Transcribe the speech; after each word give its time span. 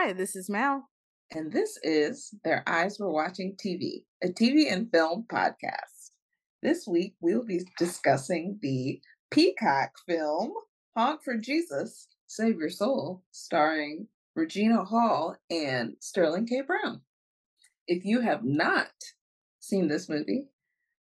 Hi, 0.00 0.12
this 0.12 0.36
is 0.36 0.48
Mal. 0.48 0.88
And 1.32 1.50
this 1.50 1.76
is 1.82 2.32
Their 2.44 2.62
Eyes 2.68 3.00
Were 3.00 3.10
Watching 3.10 3.56
TV, 3.56 4.04
a 4.22 4.28
TV 4.28 4.72
and 4.72 4.88
film 4.92 5.26
podcast. 5.28 6.12
This 6.62 6.86
week 6.86 7.14
we'll 7.20 7.44
be 7.44 7.62
discussing 7.80 8.60
the 8.62 9.00
Peacock 9.32 9.90
film 10.06 10.52
Honk 10.96 11.24
for 11.24 11.36
Jesus, 11.36 12.06
Save 12.28 12.60
Your 12.60 12.70
Soul, 12.70 13.24
starring 13.32 14.06
Regina 14.36 14.84
Hall 14.84 15.34
and 15.50 15.96
Sterling 15.98 16.46
K. 16.46 16.60
Brown. 16.60 17.00
If 17.88 18.04
you 18.04 18.20
have 18.20 18.44
not 18.44 18.92
seen 19.58 19.88
this 19.88 20.08
movie, 20.08 20.46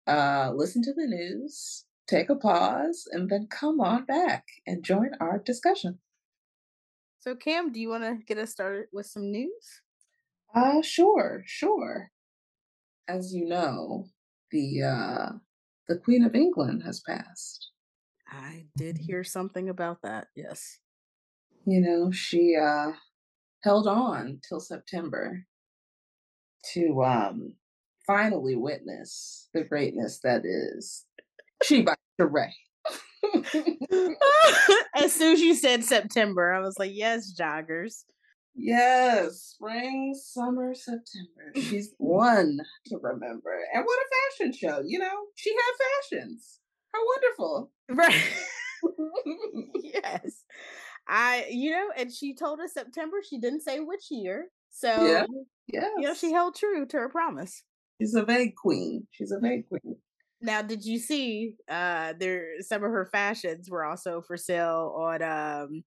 uh, 0.05 0.51
listen 0.53 0.83
to 0.83 0.93
the 0.93 1.07
news, 1.07 1.85
take 2.07 2.29
a 2.29 2.35
pause, 2.35 3.07
and 3.11 3.27
then 3.27 3.47
come 3.49 3.81
on 3.81 4.05
back 4.05 4.45
and 4.67 4.83
join 4.83 5.13
our 5.19 5.39
discussion. 5.39 5.97
So, 7.23 7.35
Cam, 7.35 7.71
do 7.71 7.79
you 7.79 7.87
want 7.87 8.03
to 8.03 8.17
get 8.27 8.37
us 8.37 8.51
started 8.51 8.87
with 8.91 9.05
some 9.05 9.31
news? 9.31 9.81
Uh, 10.53 10.81
sure, 10.81 11.41
sure. 11.45 12.11
As 13.07 13.33
you 13.33 13.45
know, 13.45 14.07
the 14.51 14.83
uh, 14.83 15.29
the 15.87 15.99
Queen 15.99 16.25
of 16.25 16.35
England 16.35 16.83
has 16.83 16.99
passed. 16.99 17.69
I 18.29 18.65
did 18.75 18.97
hear 18.97 19.23
something 19.23 19.69
about 19.69 20.01
that. 20.03 20.27
Yes. 20.35 20.79
You 21.65 21.79
know, 21.79 22.11
she 22.11 22.57
uh 22.57 22.91
held 23.63 23.87
on 23.87 24.41
till 24.45 24.59
September 24.59 25.45
to 26.73 27.03
um 27.05 27.53
finally 28.05 28.57
witness 28.57 29.47
the 29.53 29.63
greatness 29.63 30.19
that 30.25 30.41
is 30.43 31.05
She 31.63 31.83
by 31.83 31.95
Sheree. 32.19 32.51
as 34.95 35.13
soon 35.13 35.33
as 35.33 35.41
you 35.41 35.55
said 35.55 35.83
September, 35.83 36.53
I 36.53 36.59
was 36.59 36.77
like, 36.77 36.91
yes, 36.93 37.33
joggers. 37.39 38.03
Yes, 38.55 39.55
spring, 39.55 40.13
summer, 40.15 40.75
September. 40.75 41.53
She's 41.55 41.93
one 41.97 42.59
to 42.87 42.97
remember. 43.01 43.57
And 43.73 43.83
what 43.83 43.99
a 43.99 44.37
fashion 44.37 44.53
show, 44.53 44.81
you 44.85 44.99
know? 44.99 45.25
She 45.35 45.51
had 45.51 46.19
fashions. 46.19 46.59
How 46.93 46.99
wonderful. 47.05 47.71
Right. 47.89 48.21
yes. 49.75 50.43
I, 51.07 51.45
you 51.49 51.71
know, 51.71 51.89
and 51.97 52.11
she 52.11 52.33
told 52.33 52.59
us 52.59 52.73
September. 52.73 53.17
She 53.27 53.39
didn't 53.39 53.61
say 53.61 53.79
which 53.79 54.05
year. 54.09 54.47
So, 54.71 55.05
yeah. 55.05 55.25
Yes. 55.67 55.89
You 55.97 56.07
know, 56.07 56.13
she 56.13 56.31
held 56.31 56.55
true 56.55 56.85
to 56.85 56.97
her 56.97 57.09
promise. 57.09 57.63
She's 58.01 58.15
a 58.15 58.25
vague 58.25 58.55
queen. 58.55 59.07
She's 59.11 59.31
a 59.31 59.39
vague 59.39 59.67
queen. 59.67 59.97
Now, 60.43 60.61
did 60.61 60.85
you 60.85 60.99
see 60.99 61.53
uh 61.69 62.13
there 62.19 62.61
some 62.61 62.83
of 62.83 62.91
her 62.91 63.05
fashions 63.05 63.69
were 63.69 63.85
also 63.85 64.21
for 64.21 64.35
sale 64.35 64.93
on 64.97 65.23
um 65.23 65.83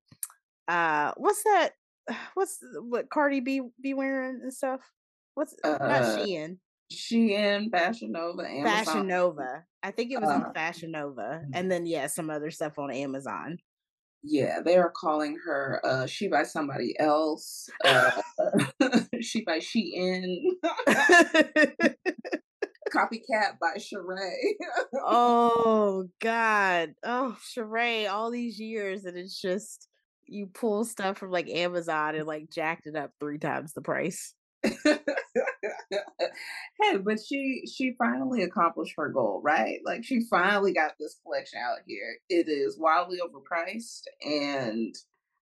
uh 0.67 1.13
what's 1.17 1.45
that 1.45 1.73
what's 2.35 2.59
what 2.81 3.11
Cardi 3.11 3.41
B 3.41 3.61
be 3.81 3.95
wearing 3.95 4.41
and 4.43 4.53
stuff? 4.53 4.81
What's 5.35 5.55
uh, 5.63 5.77
not 5.79 6.03
Shein. 6.03 6.57
Shein, 6.91 7.71
Fashion 7.71 8.13
Nova, 8.13 8.49
Amazon. 8.49 8.85
Fashion 8.85 9.07
Nova. 9.07 9.65
I 9.83 9.91
think 9.91 10.13
it 10.13 10.21
was 10.21 10.31
uh, 10.31 10.35
on 10.35 10.55
Fashion 10.55 10.93
Nova. 10.93 11.43
Mm. 11.45 11.51
And 11.53 11.71
then 11.71 11.85
yeah, 11.85 12.07
some 12.07 12.31
other 12.31 12.51
stuff 12.51 12.79
on 12.79 12.91
Amazon. 12.91 13.59
Yeah, 14.23 14.61
they 14.65 14.77
are 14.79 14.91
calling 14.91 15.37
her 15.45 15.81
uh 15.85 16.07
she 16.07 16.29
by 16.29 16.45
somebody 16.45 16.99
else. 16.99 17.69
Uh 17.85 18.11
she 19.21 19.45
by 19.45 19.59
Shein. 19.59 20.43
Copycat 22.95 23.59
by 23.61 23.77
Sheree. 23.77 24.55
oh 25.05 26.09
God. 26.21 26.95
Oh, 27.05 27.37
Sheree, 27.55 28.11
all 28.11 28.31
these 28.31 28.61
years 28.61 29.05
and 29.05 29.17
it's 29.17 29.41
just 29.41 29.89
you 30.27 30.47
pull 30.47 30.85
stuff 30.85 31.19
from 31.19 31.31
like 31.31 31.49
Amazon 31.49 32.15
and 32.15 32.27
like 32.27 32.51
jacked 32.51 32.87
it 32.87 32.97
up 32.97 33.13
three 33.21 33.39
times 33.39 33.73
the 33.73 33.83
price. 33.83 34.35
hey, 34.63 34.99
but 37.03 37.19
she 37.25 37.63
she 37.73 37.95
finally 37.99 38.43
accomplished 38.43 38.95
her 38.97 39.09
goal, 39.09 39.41
right? 39.45 39.79
Like 39.85 40.05
she 40.05 40.23
finally 40.29 40.73
got 40.73 40.93
this 40.99 41.17
collection 41.23 41.61
out 41.61 41.79
here. 41.87 42.17
It 42.29 42.49
is 42.49 42.79
wildly 42.79 43.19
overpriced 43.19 44.03
and 44.23 44.95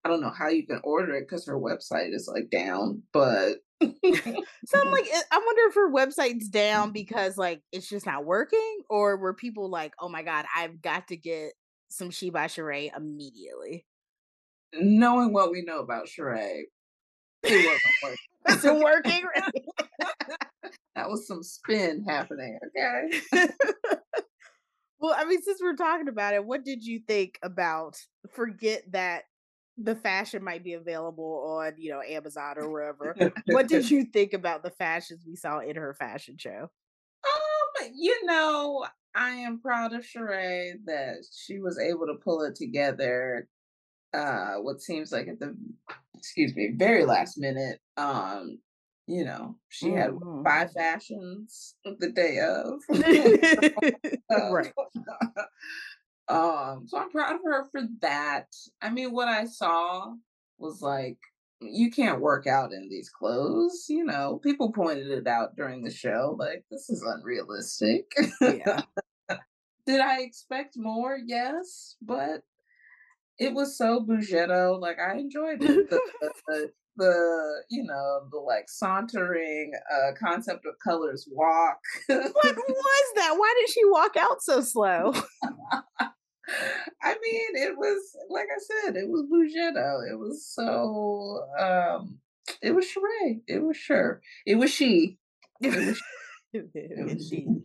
I 0.04 0.10
don't 0.10 0.20
know 0.20 0.32
how 0.36 0.48
you 0.48 0.66
can 0.66 0.80
order 0.84 1.14
it 1.14 1.26
because 1.28 1.46
her 1.46 1.58
website 1.58 2.12
is 2.12 2.28
like 2.32 2.50
down, 2.50 3.02
but 3.12 3.54
so 3.80 4.80
I'm 4.80 4.90
like, 4.90 5.06
eh, 5.10 5.22
I 5.32 5.38
wonder 5.38 5.62
if 5.68 5.74
her 5.74 5.90
website's 5.90 6.48
down 6.48 6.92
because 6.92 7.38
like 7.38 7.62
it's 7.72 7.88
just 7.88 8.04
not 8.04 8.24
working, 8.24 8.78
or 8.90 9.16
were 9.16 9.34
people 9.34 9.70
like, 9.70 9.94
oh 9.98 10.08
my 10.08 10.22
god, 10.22 10.44
I've 10.54 10.82
got 10.82 11.08
to 11.08 11.16
get 11.16 11.52
some 11.88 12.10
She 12.10 12.30
by 12.30 12.46
Sheree 12.46 12.94
immediately. 12.94 13.86
Knowing 14.74 15.32
what 15.32 15.50
we 15.50 15.62
know 15.62 15.78
about 15.78 16.06
Sheree, 16.06 16.64
it 17.42 17.66
wasn't 17.66 17.94
working. 18.02 18.18
Isn't 18.48 18.80
working. 18.80 19.22
that 20.94 21.08
was 21.08 21.26
some 21.26 21.42
spin 21.42 22.04
happening. 22.06 22.58
Okay. 22.68 23.48
well, 24.98 25.14
I 25.16 25.24
mean, 25.24 25.40
since 25.42 25.60
we're 25.62 25.76
talking 25.76 26.08
about 26.08 26.34
it, 26.34 26.44
what 26.44 26.62
did 26.62 26.84
you 26.84 27.00
think 27.06 27.38
about? 27.42 27.96
Forget 28.34 28.82
that 28.92 29.22
the 29.76 29.96
fashion 29.96 30.44
might 30.44 30.62
be 30.62 30.74
available 30.74 31.58
on 31.60 31.72
you 31.78 31.90
know 31.90 32.00
Amazon 32.00 32.58
or 32.58 32.70
wherever. 32.72 33.32
what 33.46 33.68
did 33.68 33.90
you 33.90 34.04
think 34.04 34.32
about 34.32 34.62
the 34.62 34.70
fashions 34.70 35.24
we 35.26 35.36
saw 35.36 35.58
in 35.60 35.76
her 35.76 35.94
fashion 35.94 36.36
show? 36.38 36.70
Um, 37.24 37.90
you 37.94 38.26
know, 38.26 38.86
I 39.14 39.30
am 39.30 39.60
proud 39.60 39.92
of 39.94 40.04
Sheree 40.04 40.74
that 40.86 41.24
she 41.36 41.58
was 41.58 41.78
able 41.78 42.06
to 42.06 42.18
pull 42.22 42.42
it 42.42 42.54
together. 42.54 43.48
Uh, 44.12 44.56
what 44.60 44.80
seems 44.80 45.10
like 45.10 45.26
at 45.26 45.40
the 45.40 45.56
excuse 46.14 46.54
me 46.54 46.72
very 46.74 47.04
last 47.04 47.38
minute. 47.38 47.80
Um, 47.96 48.58
you 49.06 49.24
know, 49.24 49.56
she 49.68 49.88
mm-hmm. 49.88 49.98
had 49.98 50.44
five 50.44 50.72
fashions 50.72 51.74
the 51.84 52.10
day 52.10 52.38
of. 52.38 52.80
uh, 54.30 54.50
right. 54.50 54.72
Um, 56.28 56.84
so 56.86 56.98
I'm 56.98 57.10
proud 57.10 57.34
of 57.34 57.40
her 57.44 57.64
for 57.70 57.82
that. 58.00 58.46
I 58.80 58.90
mean, 58.90 59.12
what 59.12 59.28
I 59.28 59.44
saw 59.44 60.14
was 60.58 60.80
like, 60.80 61.18
you 61.60 61.90
can't 61.90 62.20
work 62.20 62.46
out 62.46 62.72
in 62.72 62.88
these 62.88 63.10
clothes. 63.10 63.86
You 63.88 64.04
know, 64.04 64.40
people 64.42 64.72
pointed 64.72 65.10
it 65.10 65.26
out 65.26 65.56
during 65.56 65.82
the 65.82 65.90
show. 65.90 66.36
Like, 66.38 66.64
this 66.70 66.88
is 66.90 67.02
unrealistic. 67.02 68.04
Yeah. 68.40 68.82
Did 69.86 70.00
I 70.00 70.20
expect 70.20 70.76
more? 70.76 71.18
Yes, 71.24 71.96
but 72.00 72.42
it 73.38 73.52
was 73.52 73.76
so 73.76 74.00
Bougetto. 74.00 74.80
Like, 74.80 74.98
I 74.98 75.18
enjoyed 75.18 75.62
it. 75.62 75.90
The, 75.90 76.00
the, 76.20 76.32
the, 76.48 76.70
the, 76.96 77.62
you 77.70 77.82
know 77.82 78.20
the 78.30 78.38
like 78.38 78.68
sauntering 78.68 79.72
uh 79.92 80.12
concept 80.16 80.64
of 80.64 80.74
colors 80.82 81.26
walk 81.28 81.78
what 82.08 82.56
was 82.56 83.12
that 83.16 83.34
why 83.36 83.52
did 83.58 83.68
she 83.68 83.84
walk 83.86 84.16
out 84.16 84.40
so 84.40 84.60
slow 84.60 85.12
I 87.02 87.14
mean, 87.22 87.56
it 87.56 87.76
was 87.76 88.16
like 88.30 88.46
I 88.54 88.86
said, 88.86 88.96
it 88.96 89.08
was 89.08 89.24
Bougetto. 89.30 90.10
It 90.10 90.18
was 90.18 90.46
so 90.46 91.44
um 91.58 92.18
it 92.62 92.72
was 92.72 92.84
Sheree. 92.84 93.40
It 93.46 93.62
was 93.62 93.76
sure. 93.76 94.20
It 94.46 94.56
was 94.56 94.70
she. 94.70 95.18
It 95.60 95.74
was 95.74 96.02
Indeed. 96.54 97.62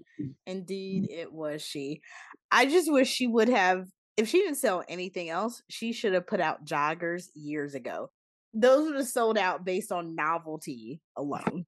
Indeed, 0.47 1.07
it 1.12 1.31
was 1.31 1.62
she. 1.62 2.01
I 2.51 2.66
just 2.66 2.91
wish 2.91 3.09
she 3.09 3.28
would 3.28 3.50
have 3.50 3.87
if 4.17 4.28
she 4.28 4.40
didn't 4.40 4.58
sell 4.58 4.84
anything 4.90 5.29
else, 5.29 5.64
she 5.70 5.93
should 5.93 6.14
have 6.14 6.28
put 6.28 6.41
out 6.41 6.66
joggers 6.66 7.28
years 7.35 7.73
ago. 7.73 8.09
Those 8.53 8.87
would 8.87 8.97
have 8.97 9.08
sold 9.08 9.37
out 9.37 9.64
based 9.64 9.91
on 9.91 10.16
novelty 10.16 11.02
alone. 11.16 11.66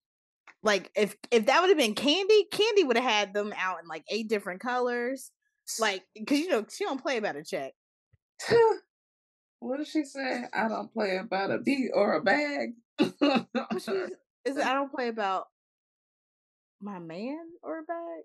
Like 0.64 0.92
if 0.96 1.16
if 1.32 1.46
that 1.46 1.62
would 1.62 1.70
have 1.70 1.78
been 1.78 1.96
Kandi, 1.96 2.44
Kandi 2.52 2.86
would 2.86 2.98
have 2.98 3.10
had 3.10 3.34
them 3.34 3.54
out 3.58 3.78
in 3.82 3.88
like 3.88 4.04
eight 4.10 4.28
different 4.28 4.62
colors 4.62 5.32
like, 5.80 6.04
because 6.14 6.40
you 6.40 6.50
know 6.50 6.66
she 6.70 6.86
don't 6.86 7.02
play 7.02 7.18
about 7.18 7.36
a 7.36 7.44
check. 7.44 7.74
what 9.60 9.78
does 9.78 9.90
she 9.90 10.04
say? 10.04 10.44
I 10.54 10.68
don't 10.68 10.92
play 10.92 11.18
about 11.18 11.52
a 11.52 11.60
beat 11.60 11.92
or 11.94 12.14
a 12.14 12.22
bag. 12.22 12.74
is 13.00 13.08
it, 13.88 14.66
I 14.66 14.74
don't 14.74 14.92
play 14.92 15.08
about 15.08 15.46
my 16.82 17.00
man 17.00 17.40
or 17.64 17.80
a 17.80 17.84
bag 17.84 18.24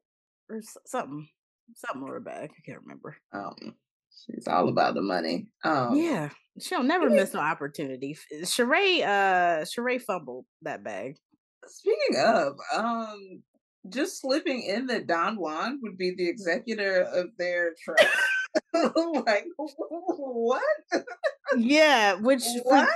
or 0.51 0.61
something, 0.87 1.29
something 1.75 2.03
or 2.03 2.17
a 2.17 2.21
bag. 2.21 2.51
I 2.51 2.61
can't 2.65 2.83
remember. 2.83 3.17
Um, 3.33 3.75
she's 4.25 4.49
all 4.49 4.69
about 4.69 4.95
the 4.95 5.03
money. 5.03 5.49
Um, 5.65 5.97
yeah, 5.97 6.31
she'll 6.61 6.83
never 6.83 7.11
miss 7.11 7.35
an 7.35 7.41
opportunity. 7.41 8.17
Sheree, 8.43 9.03
uh, 9.03 9.65
Sheree 9.65 10.01
fumbled 10.01 10.47
that 10.63 10.83
bag. 10.83 11.17
Speaking 11.67 12.17
of, 12.19 12.55
um, 12.75 13.43
just 13.91 14.21
slipping 14.21 14.63
in 14.63 14.87
that 14.87 15.07
Don 15.07 15.37
Juan 15.37 15.81
would 15.83 15.97
be 15.97 16.15
the 16.15 16.29
executor 16.29 17.03
of 17.13 17.27
their 17.39 17.75
trust. 17.85 18.07
like 19.27 19.47
what? 19.57 20.63
Yeah, 21.57 22.15
which 22.15 22.45
what? 22.63 22.89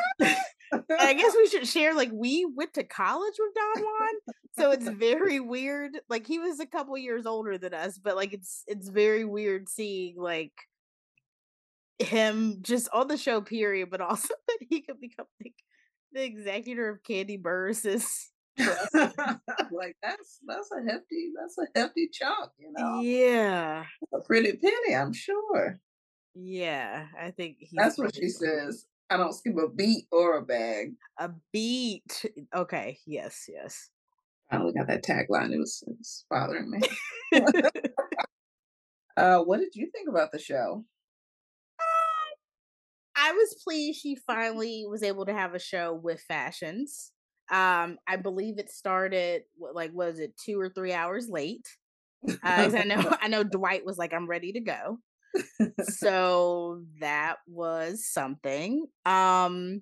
I 0.73 1.15
guess 1.15 1.35
we 1.37 1.47
should 1.49 1.67
share. 1.67 1.95
Like 1.95 2.11
we 2.13 2.47
went 2.47 2.75
to 2.75 2.85
college 2.85 3.35
with 3.39 3.55
Don 3.55 3.85
Juan, 3.85 4.35
so 4.59 4.71
it's 4.71 4.89
very 4.89 5.41
weird. 5.41 5.99
Like 6.09 6.27
he 6.27 6.39
was 6.39 6.61
a 6.61 6.67
couple 6.67 6.97
years 6.97 7.27
older 7.27 7.59
than 7.59 7.75
us, 7.75 7.99
but 7.99 8.17
like 8.17 8.33
it's 8.33 8.65
it's 8.67 8.89
very 8.89 9.25
weird 9.25 9.69
seeing 9.69 10.17
like 10.17 10.53
him 11.99 12.59
just 12.63 12.89
on 12.93 13.09
the 13.09 13.17
show, 13.17 13.41
period, 13.41 13.91
but 13.91 14.01
also 14.01 14.35
that 14.49 14.59
he 14.69 14.81
could 14.81 15.01
become 15.01 15.27
like 15.43 15.55
the 16.13 16.25
executor 16.25 16.89
of 16.89 17.03
Kandi 17.03 17.41
Burruss's 17.41 18.31
like 19.73 19.97
that's 20.03 20.39
that's 20.47 20.71
a 20.73 20.91
hefty 20.91 21.33
that's 21.39 21.57
a 21.59 21.79
hefty 21.79 22.09
chunk, 22.13 22.51
you 22.59 22.73
know. 22.77 23.01
Yeah. 23.01 23.85
A 24.13 24.21
pretty 24.21 24.53
penny, 24.53 24.95
I'm 24.95 25.13
sure. 25.13 25.81
Yeah, 26.35 27.07
I 27.21 27.31
think 27.33 27.59
that's 27.73 27.99
what 27.99 28.15
she 28.15 28.29
says. 28.29 28.87
I 29.11 29.17
don't 29.17 29.33
skip 29.33 29.57
a 29.57 29.69
beat 29.69 30.07
or 30.13 30.39
a 30.39 30.43
bag. 30.43 30.93
A 31.19 31.31
beat. 31.53 32.25
Okay. 32.55 32.99
Yes. 33.07 33.47
Yes. 33.49 33.91
I 34.51 34.57
only 34.57 34.73
got 34.73 34.87
that 34.87 35.05
tagline. 35.05 35.53
It 35.53 35.59
was, 35.59 35.83
it 35.87 35.97
was 35.99 36.25
bothering 36.31 36.71
me. 36.71 36.81
uh, 39.17 39.39
what 39.41 39.59
did 39.59 39.75
you 39.75 39.91
think 39.91 40.09
about 40.09 40.31
the 40.31 40.39
show? 40.39 40.85
Um, 41.81 42.37
I 43.17 43.33
was 43.33 43.61
pleased 43.65 44.01
she 44.01 44.15
finally 44.15 44.85
was 44.89 45.03
able 45.03 45.27
to 45.27 45.33
have 45.33 45.55
a 45.55 45.61
show 45.61 45.93
with 45.93 46.21
fashions. 46.21 47.13
Um, 47.51 47.99
I 48.07 48.17
believe 48.17 48.59
it 48.59 48.71
started 48.71 49.43
like 49.75 49.91
was 49.93 50.19
it 50.19 50.37
two 50.37 50.61
or 50.61 50.69
three 50.69 50.93
hours 50.93 51.29
late? 51.29 51.67
Uh, 52.45 52.71
I 52.75 52.85
know 52.85 53.17
I 53.23 53.29
know 53.29 53.43
Dwight 53.43 53.87
was 53.87 53.97
like, 53.97 54.13
"I'm 54.13 54.29
ready 54.29 54.53
to 54.53 54.61
go." 54.61 54.99
so 55.85 56.83
that 57.01 57.37
was 57.47 58.07
something. 58.07 58.87
Um, 59.07 59.81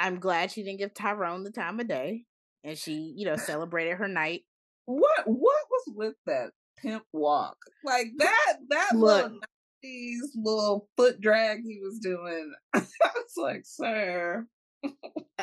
I'm 0.00 0.18
glad 0.18 0.50
she 0.50 0.62
didn't 0.62 0.78
give 0.78 0.94
Tyrone 0.94 1.44
the 1.44 1.50
time 1.50 1.78
of 1.78 1.88
day, 1.88 2.24
and 2.64 2.78
she, 2.78 3.12
you 3.16 3.26
know, 3.26 3.36
celebrated 3.36 3.98
her 3.98 4.08
night. 4.08 4.44
What 4.86 5.26
What 5.26 5.62
was 5.70 5.84
with 5.94 6.14
that 6.26 6.52
pimp 6.78 7.04
walk? 7.12 7.56
Like 7.84 8.08
that 8.18 8.56
that 8.70 8.90
Look, 8.94 9.24
little 9.24 9.40
nineties 9.82 10.32
little 10.34 10.88
foot 10.96 11.20
drag 11.20 11.60
he 11.62 11.80
was 11.82 11.98
doing. 11.98 12.52
I 12.74 12.80
was 12.80 13.34
like, 13.36 13.62
sir. 13.64 14.46
Uh, 14.84 14.88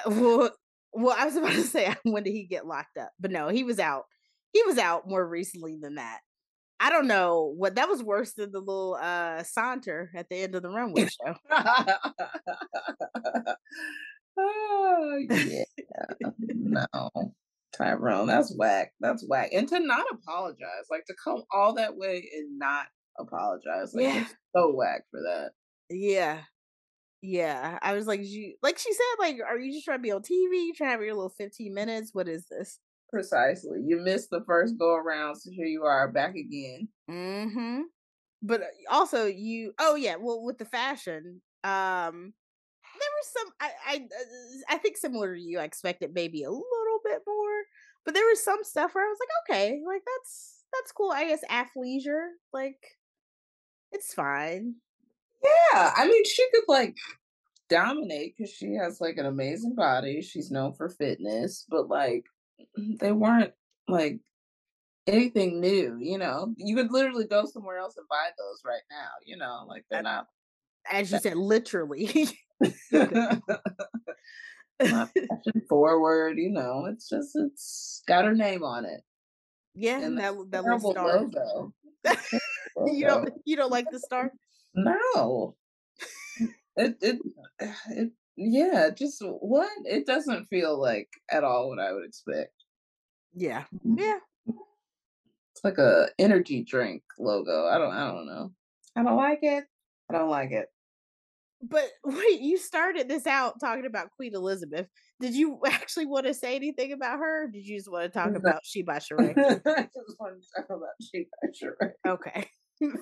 well, 0.07 0.51
well, 0.93 1.15
I 1.17 1.25
was 1.25 1.35
about 1.35 1.51
to 1.53 1.63
say 1.63 1.93
when 2.03 2.23
did 2.23 2.31
he 2.31 2.45
get 2.45 2.65
locked 2.65 2.97
up? 2.97 3.11
But 3.19 3.31
no, 3.31 3.49
he 3.49 3.63
was 3.63 3.79
out. 3.79 4.05
He 4.51 4.63
was 4.63 4.77
out 4.77 5.07
more 5.07 5.27
recently 5.27 5.77
than 5.79 5.95
that. 5.95 6.19
I 6.79 6.89
don't 6.89 7.07
know 7.07 7.53
what 7.57 7.75
that 7.75 7.89
was 7.89 8.01
worse 8.01 8.33
than 8.33 8.51
the 8.51 8.59
little 8.59 8.97
uh 8.99 9.43
saunter 9.43 10.09
at 10.15 10.29
the 10.29 10.37
end 10.37 10.55
of 10.55 10.63
the 10.63 10.69
runway 10.69 11.07
show. 11.25 11.35
oh 14.37 15.19
yeah, 15.29 15.63
no, 16.39 16.87
Tyrone, 17.77 18.27
that's 18.27 18.55
whack. 18.55 18.93
That's 19.01 19.25
whack. 19.27 19.49
And 19.53 19.67
to 19.67 19.79
not 19.79 20.05
apologize, 20.11 20.85
like 20.89 21.05
to 21.05 21.15
come 21.21 21.43
all 21.51 21.73
that 21.75 21.97
way 21.97 22.29
and 22.33 22.57
not 22.57 22.87
apologize, 23.19 23.93
like 23.93 24.05
yeah. 24.05 24.27
so 24.55 24.73
whack 24.73 25.03
for 25.11 25.19
that. 25.21 25.51
Yeah, 25.89 26.39
yeah. 27.21 27.79
I 27.81 27.93
was 27.93 28.07
like, 28.07 28.21
you 28.23 28.55
like 28.61 28.77
she 28.77 28.93
said, 28.93 29.15
like, 29.19 29.37
are 29.47 29.59
you 29.59 29.73
just 29.73 29.85
trying 29.85 29.99
to 29.99 30.03
be 30.03 30.11
on 30.11 30.21
TV? 30.21 30.67
You 30.67 30.73
trying 30.75 30.89
to 30.89 30.91
have 30.91 31.01
your 31.01 31.15
little 31.15 31.33
fifteen 31.37 31.73
minutes? 31.73 32.11
What 32.13 32.27
is 32.27 32.45
this? 32.49 32.79
Precisely. 33.09 33.79
You 33.85 34.01
missed 34.01 34.29
the 34.29 34.43
first 34.45 34.77
go 34.77 34.95
around, 34.95 35.35
so 35.35 35.49
here 35.51 35.65
you 35.65 35.83
are 35.83 36.11
back 36.11 36.35
again. 36.35 36.87
Mm-hmm. 37.09 37.81
But 38.41 38.61
uh, 38.61 38.65
also 38.89 39.25
you 39.25 39.73
oh 39.79 39.95
yeah, 39.95 40.15
well 40.15 40.43
with 40.43 40.57
the 40.57 40.65
fashion, 40.65 41.41
um 41.63 42.33
there 42.99 43.09
was 43.19 43.31
some 43.33 43.51
I 43.59 43.71
I 43.87 43.95
uh, 43.95 44.75
I 44.75 44.77
think 44.77 44.97
similar 44.97 45.35
to 45.35 45.41
you, 45.41 45.59
I 45.59 45.63
expected 45.63 46.11
maybe 46.13 46.43
a 46.43 46.49
little 46.49 46.99
bit 47.03 47.21
more, 47.25 47.63
but 48.05 48.13
there 48.13 48.25
was 48.25 48.43
some 48.43 48.63
stuff 48.63 48.93
where 48.93 49.05
I 49.05 49.09
was 49.09 49.19
like, 49.19 49.57
okay, 49.57 49.81
like 49.85 50.01
that's 50.05 50.63
that's 50.73 50.91
cool. 50.91 51.11
I 51.11 51.25
guess 51.25 51.41
athleisure, 51.49 52.27
like 52.53 52.77
it's 53.91 54.13
fine. 54.13 54.75
Yeah, 55.43 55.93
I 55.95 56.07
mean, 56.07 56.25
she 56.25 56.45
could 56.53 56.63
like 56.67 56.95
dominate 57.69 58.35
because 58.37 58.53
she 58.53 58.73
has 58.73 58.99
like 58.99 59.17
an 59.17 59.25
amazing 59.25 59.75
body. 59.75 60.21
She's 60.21 60.51
known 60.51 60.73
for 60.73 60.89
fitness, 60.89 61.65
but 61.69 61.87
like 61.87 62.25
mm, 62.77 62.97
they 62.99 63.11
weren't 63.11 63.53
like 63.87 64.19
anything 65.07 65.59
new, 65.59 65.97
you 65.99 66.17
know. 66.17 66.53
You 66.57 66.75
could 66.75 66.91
literally 66.91 67.25
go 67.25 67.45
somewhere 67.45 67.77
else 67.77 67.97
and 67.97 68.07
buy 68.09 68.29
those 68.37 68.61
right 68.65 68.83
now, 68.89 69.09
you 69.25 69.37
know, 69.37 69.65
like 69.67 69.85
they're 69.89 70.03
not 70.03 70.27
as 70.89 71.11
you 71.11 71.19
said, 71.19 71.37
literally. 71.37 72.29
not 74.81 75.09
forward, 75.67 76.37
you 76.37 76.49
know, 76.49 76.85
it's 76.85 77.09
just 77.09 77.35
it's 77.35 78.01
got 78.07 78.25
her 78.25 78.35
name 78.35 78.63
on 78.63 78.85
it. 78.85 79.01
Yeah, 79.75 80.01
and 80.01 80.17
that 80.17 80.33
that 80.49 80.63
little 80.63 80.91
star. 80.91 81.21
Logo. 81.21 81.73
you 82.87 83.05
don't 83.05 83.29
you 83.45 83.55
don't 83.55 83.71
like 83.71 83.89
the 83.91 83.99
star? 83.99 84.31
No. 84.83 85.55
it 86.75 86.97
it 87.01 87.19
it 87.89 88.11
yeah, 88.35 88.89
just 88.95 89.21
what? 89.21 89.69
It 89.83 90.05
doesn't 90.05 90.45
feel 90.45 90.79
like 90.79 91.09
at 91.29 91.43
all 91.43 91.69
what 91.69 91.79
I 91.79 91.91
would 91.91 92.05
expect. 92.05 92.53
Yeah. 93.33 93.65
Mm-hmm. 93.75 93.99
Yeah. 93.99 94.19
It's 94.47 95.63
like 95.63 95.77
a 95.77 96.07
energy 96.17 96.63
drink 96.63 97.03
logo. 97.17 97.67
I 97.67 97.77
don't 97.77 97.93
I 97.93 98.07
don't 98.07 98.25
know. 98.25 98.51
I 98.95 99.03
don't 99.03 99.17
like 99.17 99.39
it. 99.41 99.65
I 100.09 100.13
don't 100.13 100.29
like 100.29 100.51
it. 100.51 100.67
But 101.61 101.89
wait, 102.05 102.39
you 102.39 102.57
started 102.57 103.09
this 103.09 103.27
out 103.27 103.59
talking 103.59 103.85
about 103.85 104.11
Queen 104.15 104.33
Elizabeth. 104.33 104.87
Did 105.19 105.35
you 105.35 105.59
actually 105.67 106.05
want 106.05 106.25
to 106.25 106.33
say 106.33 106.55
anything 106.55 106.93
about 106.93 107.19
her? 107.19 107.49
did 107.51 107.65
you 107.65 107.77
just 107.77 107.91
want 107.91 108.11
to 108.11 108.17
talk 108.17 108.35
about 108.35 108.61
She 108.63 108.81
by 108.83 108.97
Sheree? 108.99 109.37
I 109.37 109.89
just 109.93 110.19
want 110.19 110.41
to 110.41 110.61
talk 110.61 110.69
about 110.69 110.89
She 111.01 111.27
by 111.41 111.49
Sheree. 111.49 111.91
Okay. 112.07 112.49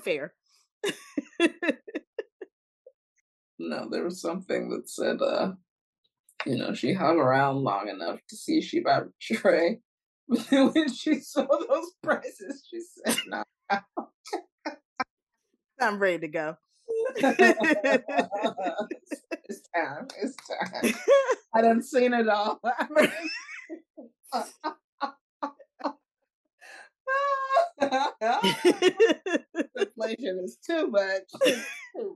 Fair. 0.03 0.33
no, 3.59 3.89
there 3.89 4.03
was 4.03 4.21
something 4.21 4.69
that 4.69 4.89
said, 4.89 5.21
uh, 5.21 5.53
you 6.45 6.57
know, 6.57 6.73
she 6.73 6.93
hung 6.93 7.19
around 7.19 7.57
long 7.57 7.89
enough 7.89 8.19
to 8.29 8.35
see 8.35 8.61
she. 8.61 8.83
But 10.29 10.49
then 10.49 10.73
when 10.73 10.91
she 10.91 11.21
saw 11.21 11.47
those 11.47 11.91
prices, 12.03 12.67
she 12.69 12.81
said, 12.81 13.15
no. 13.27 13.43
I'm 15.79 15.99
ready 15.99 16.19
to 16.19 16.27
go. 16.27 16.57
it's, 17.15 18.01
it's 19.47 19.61
time. 19.73 20.07
It's 20.21 20.35
time. 20.35 20.93
I 21.55 21.61
done 21.61 21.81
seen 21.81 22.13
it 22.13 22.27
all. 22.27 22.59
Inflation 29.77 30.41
is 30.43 30.57
too 30.65 30.87
much. 30.87 31.23
Too 31.95 32.15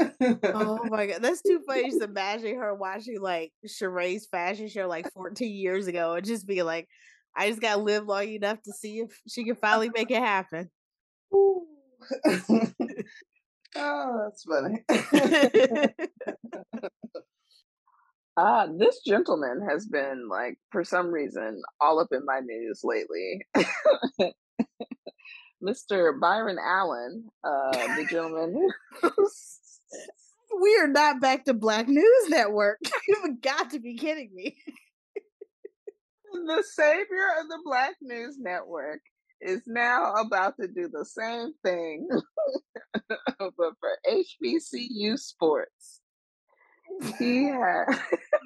much. 0.00 0.42
oh 0.54 0.84
my 0.88 1.06
god, 1.06 1.22
that's 1.22 1.42
too 1.42 1.60
funny. 1.66 1.90
Just 1.90 2.02
imagining 2.02 2.58
her 2.58 2.74
watching 2.74 3.20
like 3.20 3.52
Sheree's 3.66 4.26
fashion 4.26 4.68
show 4.68 4.88
like 4.88 5.12
14 5.12 5.50
years 5.50 5.86
ago 5.86 6.14
and 6.14 6.24
just 6.24 6.46
be 6.46 6.62
like, 6.62 6.88
I 7.36 7.48
just 7.48 7.60
gotta 7.60 7.80
live 7.80 8.06
long 8.06 8.28
enough 8.28 8.62
to 8.62 8.72
see 8.72 9.00
if 9.00 9.20
she 9.28 9.44
can 9.44 9.56
finally 9.56 9.90
make 9.94 10.10
it 10.10 10.22
happen. 10.22 10.70
oh, 11.32 11.66
that's 13.76 14.44
funny. 14.44 14.84
Uh, 18.36 18.66
this 18.78 19.00
gentleman 19.06 19.64
has 19.68 19.86
been 19.86 20.28
like, 20.28 20.58
for 20.72 20.82
some 20.82 21.12
reason, 21.12 21.62
all 21.80 22.00
up 22.00 22.08
in 22.12 22.24
my 22.24 22.40
news 22.40 22.80
lately. 22.82 23.46
Mr. 25.62 26.18
Byron 26.20 26.58
Allen, 26.62 27.28
uh, 27.44 27.70
the 27.96 28.06
gentleman. 28.10 28.68
we 30.60 30.76
are 30.80 30.88
not 30.88 31.20
back 31.20 31.44
to 31.44 31.54
Black 31.54 31.88
News 31.88 32.28
Network. 32.28 32.78
You've 33.08 33.40
got 33.40 33.70
to 33.70 33.78
be 33.78 33.96
kidding 33.96 34.30
me. 34.34 34.56
the 36.32 36.64
savior 36.74 37.28
of 37.40 37.48
the 37.48 37.60
Black 37.64 37.94
News 38.02 38.36
Network 38.38 39.00
is 39.40 39.62
now 39.66 40.12
about 40.14 40.54
to 40.60 40.66
do 40.66 40.88
the 40.92 41.04
same 41.04 41.52
thing, 41.64 42.08
but 43.38 43.72
for 43.80 43.98
HBCU 44.08 45.18
sports. 45.18 46.00
He 47.18 47.44
has 47.44 47.86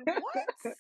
what? 0.05 0.75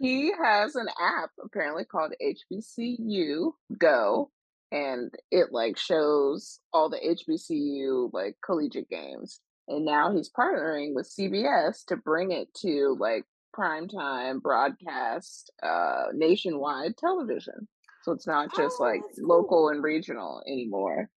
he 0.00 0.32
has 0.42 0.76
an 0.76 0.88
app 1.00 1.30
apparently 1.44 1.84
called 1.84 2.14
HBCU 2.22 3.52
Go, 3.78 4.30
and 4.72 5.12
it 5.30 5.48
like 5.52 5.76
shows 5.78 6.60
all 6.72 6.88
the 6.88 6.98
HBCU 6.98 8.12
like 8.12 8.36
collegiate 8.44 8.88
games. 8.88 9.40
And 9.68 9.84
now 9.84 10.12
he's 10.12 10.30
partnering 10.30 10.94
with 10.94 11.08
CBS 11.08 11.84
to 11.86 11.96
bring 11.96 12.32
it 12.32 12.52
to 12.62 12.96
like 12.98 13.24
primetime 13.56 14.40
broadcast 14.40 15.50
uh 15.62 16.06
nationwide 16.14 16.96
television. 16.96 17.68
So 18.02 18.12
it's 18.12 18.26
not 18.26 18.54
just 18.56 18.76
oh, 18.80 18.84
like 18.84 19.02
cool. 19.02 19.28
local 19.28 19.68
and 19.68 19.82
regional 19.82 20.42
anymore. 20.46 21.10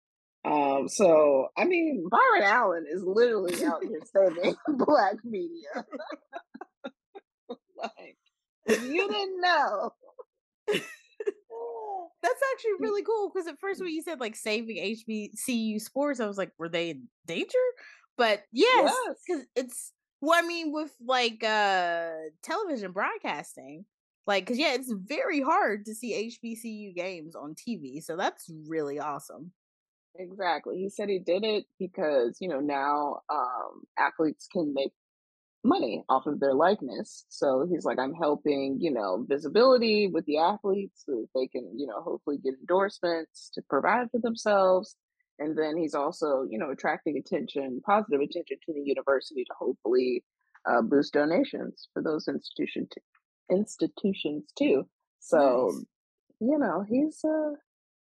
Um, 0.45 0.89
so 0.89 1.49
I 1.57 1.65
mean, 1.65 2.07
Byron 2.11 2.43
Allen 2.43 2.87
is 2.91 3.03
literally 3.05 3.65
out 3.65 3.85
here 3.85 4.01
saving 4.13 4.57
black 4.69 5.17
media. 5.25 5.85
like, 7.77 8.17
you 8.67 9.09
didn't 9.09 9.41
know. 9.41 9.93
That's 12.23 12.41
actually 12.55 12.73
really 12.81 13.03
cool 13.03 13.31
because 13.33 13.49
at 13.49 13.59
first 13.61 13.81
when 13.81 13.91
you 13.91 14.03
said 14.03 14.21
like 14.21 14.37
saving 14.37 14.77
HBCU 15.09 15.81
sports, 15.81 16.21
I 16.21 16.27
was 16.27 16.39
like, 16.39 16.53
were 16.59 16.69
they 16.69 16.91
in 16.91 17.09
danger? 17.27 17.59
But 18.17 18.45
yes, 18.53 18.95
because 19.27 19.43
yes. 19.43 19.47
it's 19.57 19.93
well, 20.21 20.39
I 20.39 20.47
mean, 20.47 20.73
with 20.73 20.93
like 21.05 21.43
uh 21.43 22.11
television 22.43 22.93
broadcasting, 22.93 23.85
like, 24.27 24.45
because 24.45 24.59
yeah, 24.59 24.75
it's 24.75 24.93
very 24.93 25.41
hard 25.41 25.85
to 25.87 25.95
see 25.95 26.31
HBCU 26.45 26.95
games 26.95 27.35
on 27.35 27.55
TV, 27.55 28.03
so 28.03 28.17
that's 28.17 28.49
really 28.69 29.01
awesome. 29.01 29.53
Exactly. 30.19 30.79
He 30.79 30.89
said 30.91 31.09
he 31.09 31.19
did 31.19 31.45
it 31.45 31.65
because 31.79 32.37
you 32.41 32.49
know 32.49 32.61
now 32.61 33.21
um, 33.31 33.83
athletes 33.99 34.47
can 34.53 34.75
make 34.75 34.93
money 35.65 36.05
off 36.09 36.27
of 36.27 36.41
their 36.41 36.55
likeness. 36.55 37.25
So 37.29 37.67
he's 37.71 37.85
like, 37.85 37.99
I'm 37.99 38.15
helping, 38.15 38.79
you 38.81 38.91
know, 38.91 39.25
visibility 39.29 40.09
with 40.09 40.25
the 40.27 40.39
athletes 40.39 41.05
so 41.07 41.13
that 41.13 41.29
they 41.35 41.47
can, 41.47 41.79
you 41.79 41.87
know, 41.87 42.03
hopefully 42.03 42.39
get 42.43 42.55
endorsements 42.55 43.51
to 43.55 43.63
provide 43.69 44.11
for 44.11 44.21
themselves. 44.21 44.97
And 45.39 45.57
then 45.57 45.77
he's 45.77 45.95
also, 45.95 46.47
you 46.49 46.59
know, 46.59 46.71
attracting 46.71 47.17
attention, 47.17 47.81
positive 47.87 48.21
attention 48.21 48.59
to 48.67 48.73
the 48.73 48.83
university 48.83 49.45
to 49.45 49.55
hopefully 49.59 50.25
uh, 50.69 50.83
boost 50.83 51.13
donations 51.13 51.89
for 51.93 52.03
those 52.03 52.29
institution 52.29 52.89
t- 52.93 53.01
institutions 53.51 54.45
too. 54.57 54.87
So, 55.21 55.71
nice. 55.73 55.85
you 56.41 56.59
know, 56.59 56.85
he's 56.89 57.21
uh 57.25 57.53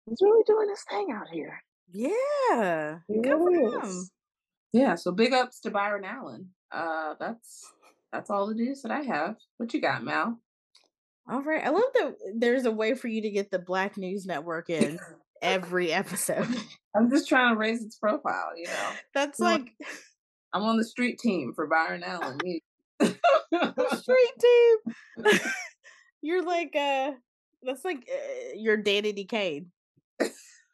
he's 0.06 0.18
really 0.22 0.44
doing 0.46 0.68
his 0.68 0.82
thing 0.88 1.08
out 1.12 1.28
here. 1.32 1.62
Yeah, 1.92 2.98
good 3.08 3.38
for 3.38 3.50
him. 3.50 4.08
Yeah, 4.72 4.94
so 4.94 5.12
big 5.12 5.32
ups 5.32 5.60
to 5.60 5.70
Byron 5.70 6.04
Allen. 6.04 6.50
Uh, 6.70 7.14
that's 7.18 7.72
that's 8.12 8.30
all 8.30 8.46
the 8.46 8.54
news 8.54 8.82
that 8.82 8.90
I 8.90 9.02
have. 9.02 9.36
What 9.56 9.72
you 9.72 9.80
got, 9.80 10.04
Mal? 10.04 10.38
All 11.28 11.42
right. 11.42 11.64
I 11.64 11.70
love 11.70 11.82
that 11.94 12.16
there's 12.36 12.66
a 12.66 12.70
way 12.70 12.94
for 12.94 13.08
you 13.08 13.22
to 13.22 13.30
get 13.30 13.50
the 13.50 13.58
Black 13.58 13.96
News 13.96 14.26
Network 14.26 14.70
in 14.70 14.98
every 15.42 15.92
episode. 15.92 16.48
I'm 16.96 17.10
just 17.10 17.28
trying 17.28 17.54
to 17.54 17.58
raise 17.58 17.82
its 17.82 17.96
profile, 17.96 18.50
you 18.56 18.66
know. 18.66 18.90
That's 19.12 19.40
like 19.40 19.72
I'm 20.52 20.62
on 20.62 20.76
the 20.76 20.84
street 20.84 21.18
team 21.18 21.52
for 21.54 21.66
Byron 21.66 22.04
Allen. 22.04 22.38
street 23.00 24.32
team. 24.40 24.94
You're 26.22 26.44
like 26.44 26.74
uh 26.74 27.12
that's 27.62 27.84
like 27.84 28.08
uh, 28.10 28.54
your 28.54 28.78
Danity 28.78 29.28
Kane. 29.28 29.72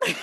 You, 0.06 0.14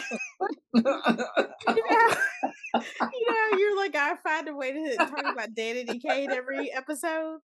know, 0.82 1.02
you 1.74 3.26
know, 3.28 3.58
you're 3.58 3.78
like, 3.78 3.96
I 3.96 4.16
find 4.24 4.48
a 4.48 4.56
way 4.56 4.72
to 4.72 4.96
talk 4.98 5.20
about 5.20 5.54
Danity 5.56 6.02
Kane 6.02 6.32
every 6.32 6.72
episode. 6.72 7.40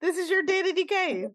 This 0.00 0.16
is 0.16 0.30
your 0.30 0.44
Danity 0.44 0.88
Kane. 0.88 1.34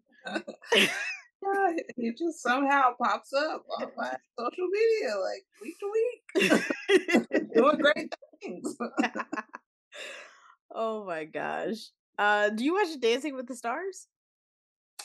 it 1.96 2.18
just 2.18 2.42
somehow 2.42 2.90
pops 3.02 3.32
up 3.32 3.64
on 3.78 3.88
my 3.96 4.14
social 4.38 4.66
media 4.70 5.14
like 5.22 5.44
week 5.62 5.78
to 5.80 5.92
week. 5.92 7.54
Doing 7.54 7.78
great 7.78 8.14
things. 8.42 8.76
oh 10.74 11.04
my 11.04 11.24
gosh. 11.24 11.90
Uh 12.18 12.48
do 12.50 12.64
you 12.64 12.74
watch 12.74 12.88
Dancing 13.00 13.36
with 13.36 13.46
the 13.46 13.56
Stars? 13.56 14.08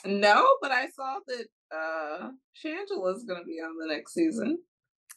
No, 0.04 0.44
but 0.60 0.72
I 0.72 0.88
saw 0.88 1.18
that 1.26 1.46
uh 1.74 2.30
Shangela's 2.56 3.24
gonna 3.24 3.44
be 3.44 3.60
on 3.60 3.76
the 3.78 3.94
next 3.94 4.14
season. 4.14 4.58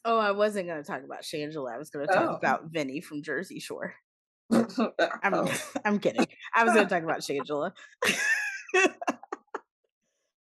Oh, 0.08 0.20
I 0.20 0.32
wasn't 0.32 0.68
going 0.68 0.82
to 0.82 0.88
talk 0.88 1.04
about 1.04 1.24
Shangela. 1.24 1.74
I 1.74 1.80
was 1.80 1.90
going 1.90 2.08
to 2.08 2.14
talk 2.14 2.30
oh. 2.30 2.36
about 2.36 2.66
Vinny 2.66 3.02
from 3.02 3.24
Jersey 3.24 3.60
Shore. 3.60 3.96
I'm 4.52 5.34
oh. 5.34 5.52
I'm 5.86 5.98
kidding. 5.98 6.28
I 6.56 6.64
was 6.64 6.74
going 6.74 6.88
to 6.88 6.94
talk 6.94 7.02
about 7.02 7.22
Shangela. 7.22 7.72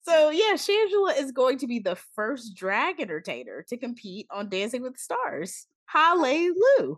so 0.02 0.28
yeah, 0.28 0.52
Shangela 0.52 1.18
is 1.18 1.32
going 1.32 1.56
to 1.58 1.66
be 1.66 1.78
the 1.78 1.96
first 2.14 2.54
drag 2.54 3.00
entertainer 3.00 3.64
to 3.70 3.78
compete 3.78 4.26
on 4.30 4.50
Dancing 4.50 4.82
with 4.82 4.92
the 4.94 5.00
Stars. 5.00 5.66
Hallelujah. 5.86 6.96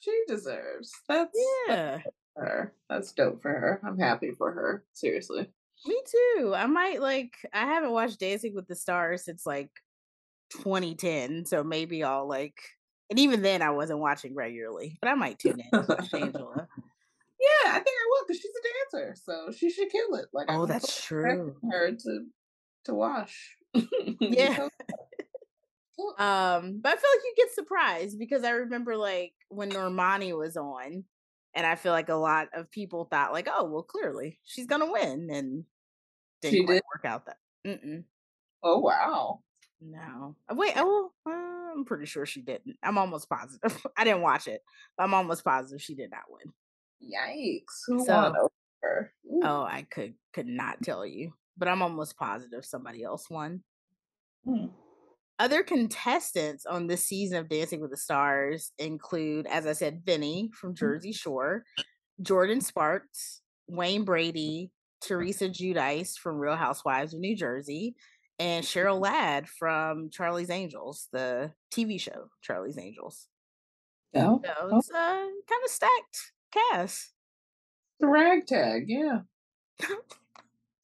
She 0.00 0.24
deserves. 0.28 0.92
That's 1.08 1.32
yeah. 1.66 2.00
That's 2.04 2.16
her. 2.36 2.74
That's 2.90 3.12
dope 3.12 3.40
for 3.40 3.48
her. 3.50 3.80
I'm 3.82 3.98
happy 3.98 4.32
for 4.32 4.52
her. 4.52 4.84
Seriously. 4.92 5.48
Me 5.86 6.02
too. 6.06 6.52
I 6.54 6.66
might 6.66 7.00
like. 7.00 7.32
I 7.54 7.64
haven't 7.64 7.92
watched 7.92 8.20
Dancing 8.20 8.54
with 8.54 8.68
the 8.68 8.76
Stars 8.76 9.24
since 9.24 9.46
like 9.46 9.70
2010, 10.62 11.46
so 11.46 11.64
maybe 11.64 12.02
I'll 12.02 12.28
like. 12.28 12.58
And 13.10 13.18
even 13.18 13.42
then, 13.42 13.60
I 13.60 13.70
wasn't 13.70 13.98
watching 13.98 14.34
regularly, 14.34 14.98
but 15.00 15.08
I 15.08 15.14
might 15.14 15.38
tune 15.38 15.60
in. 15.60 15.80
Shangela. 15.80 16.66
Yeah, 17.44 17.72
I 17.72 17.80
think 17.80 17.88
I 17.88 18.06
will 18.08 18.24
because 18.26 18.40
she's 18.40 18.50
a 18.50 18.96
dancer, 18.96 19.16
so 19.22 19.52
she 19.52 19.70
should 19.70 19.90
kill 19.90 20.14
it. 20.14 20.26
Like, 20.32 20.46
oh, 20.48 20.62
I'm 20.62 20.68
that's 20.68 21.04
true. 21.04 21.56
Her 21.70 21.92
to 21.92 22.26
to 22.86 22.94
wash. 22.94 23.56
yeah. 24.20 24.68
um, 26.18 26.80
but 26.80 26.92
I 26.92 26.96
feel 26.96 27.10
like 27.10 27.24
you 27.24 27.34
get 27.36 27.54
surprised 27.54 28.18
because 28.18 28.44
I 28.44 28.50
remember 28.50 28.96
like 28.96 29.32
when 29.48 29.70
Normani 29.70 30.36
was 30.36 30.56
on, 30.56 31.04
and 31.54 31.66
I 31.66 31.74
feel 31.74 31.92
like 31.92 32.08
a 32.08 32.14
lot 32.14 32.48
of 32.54 32.70
people 32.70 33.04
thought 33.04 33.32
like, 33.32 33.48
oh, 33.52 33.64
well, 33.64 33.82
clearly 33.82 34.38
she's 34.44 34.66
gonna 34.66 34.90
win, 34.90 35.28
and 35.30 35.64
didn't 36.40 36.54
she 36.54 36.64
did. 36.64 36.82
work 36.94 37.04
out 37.04 37.26
that. 37.26 37.36
Mm-mm. 37.66 38.04
Oh 38.62 38.78
wow! 38.78 39.40
No. 39.80 40.36
Uh, 40.50 40.54
wait, 40.54 40.72
oh, 40.76 41.10
uh, 41.28 41.30
I'm 41.30 41.84
pretty 41.84 42.06
sure 42.06 42.26
she 42.26 42.40
didn't. 42.40 42.76
I'm 42.82 42.98
almost 42.98 43.28
positive. 43.28 43.84
I 43.96 44.04
didn't 44.04 44.22
watch 44.22 44.46
it. 44.46 44.62
I'm 44.98 45.14
almost 45.14 45.44
positive 45.44 45.82
she 45.82 45.94
did 45.94 46.10
not 46.10 46.22
win. 46.28 46.52
Yikes. 47.02 47.82
Who 47.86 48.04
so, 48.04 48.14
won 48.14 48.36
over? 48.36 49.12
Oh, 49.42 49.62
I 49.62 49.86
could 49.90 50.14
could 50.32 50.46
not 50.46 50.82
tell 50.82 51.04
you. 51.04 51.32
But 51.56 51.68
I'm 51.68 51.82
almost 51.82 52.16
positive 52.16 52.64
somebody 52.64 53.02
else 53.04 53.30
won. 53.30 53.62
Hmm. 54.44 54.66
Other 55.38 55.62
contestants 55.62 56.64
on 56.64 56.86
this 56.86 57.04
season 57.04 57.38
of 57.38 57.48
Dancing 57.48 57.80
with 57.80 57.90
the 57.90 57.96
Stars 57.96 58.72
include, 58.78 59.46
as 59.46 59.66
I 59.66 59.72
said, 59.72 60.02
Vinny 60.04 60.50
from 60.52 60.72
mm. 60.72 60.76
Jersey 60.76 61.12
Shore, 61.12 61.64
Jordin 62.22 62.62
Sparks, 62.62 63.40
Wayne 63.66 64.04
Brady, 64.04 64.70
Teresa 65.00 65.48
Giudice 65.48 66.16
from 66.16 66.38
Real 66.38 66.56
Housewives 66.56 67.14
of 67.14 67.20
New 67.20 67.36
Jersey, 67.36 67.96
and 68.38 68.64
Cheryl 68.64 69.00
Ladd 69.00 69.48
from 69.48 70.10
Charlie's 70.10 70.50
Angels, 70.50 71.08
the 71.12 71.52
TV 71.70 72.00
show 72.00 72.30
Charlie's 72.42 72.78
Angels. 72.78 73.28
Oh, 74.14 74.40
so 74.44 74.52
oh. 74.60 74.78
it's 74.78 74.90
a 74.90 74.96
uh, 74.96 75.00
kind 75.00 75.64
of 75.64 75.70
stacked 75.70 76.32
cast. 76.52 77.12
The 78.00 78.06
ragtag, 78.06 78.84
yeah. 78.88 79.20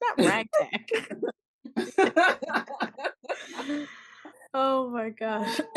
Not 0.01 0.19
ragtag. 0.19 0.91
oh 4.55 4.89
my 4.91 5.11
gosh. 5.11 5.61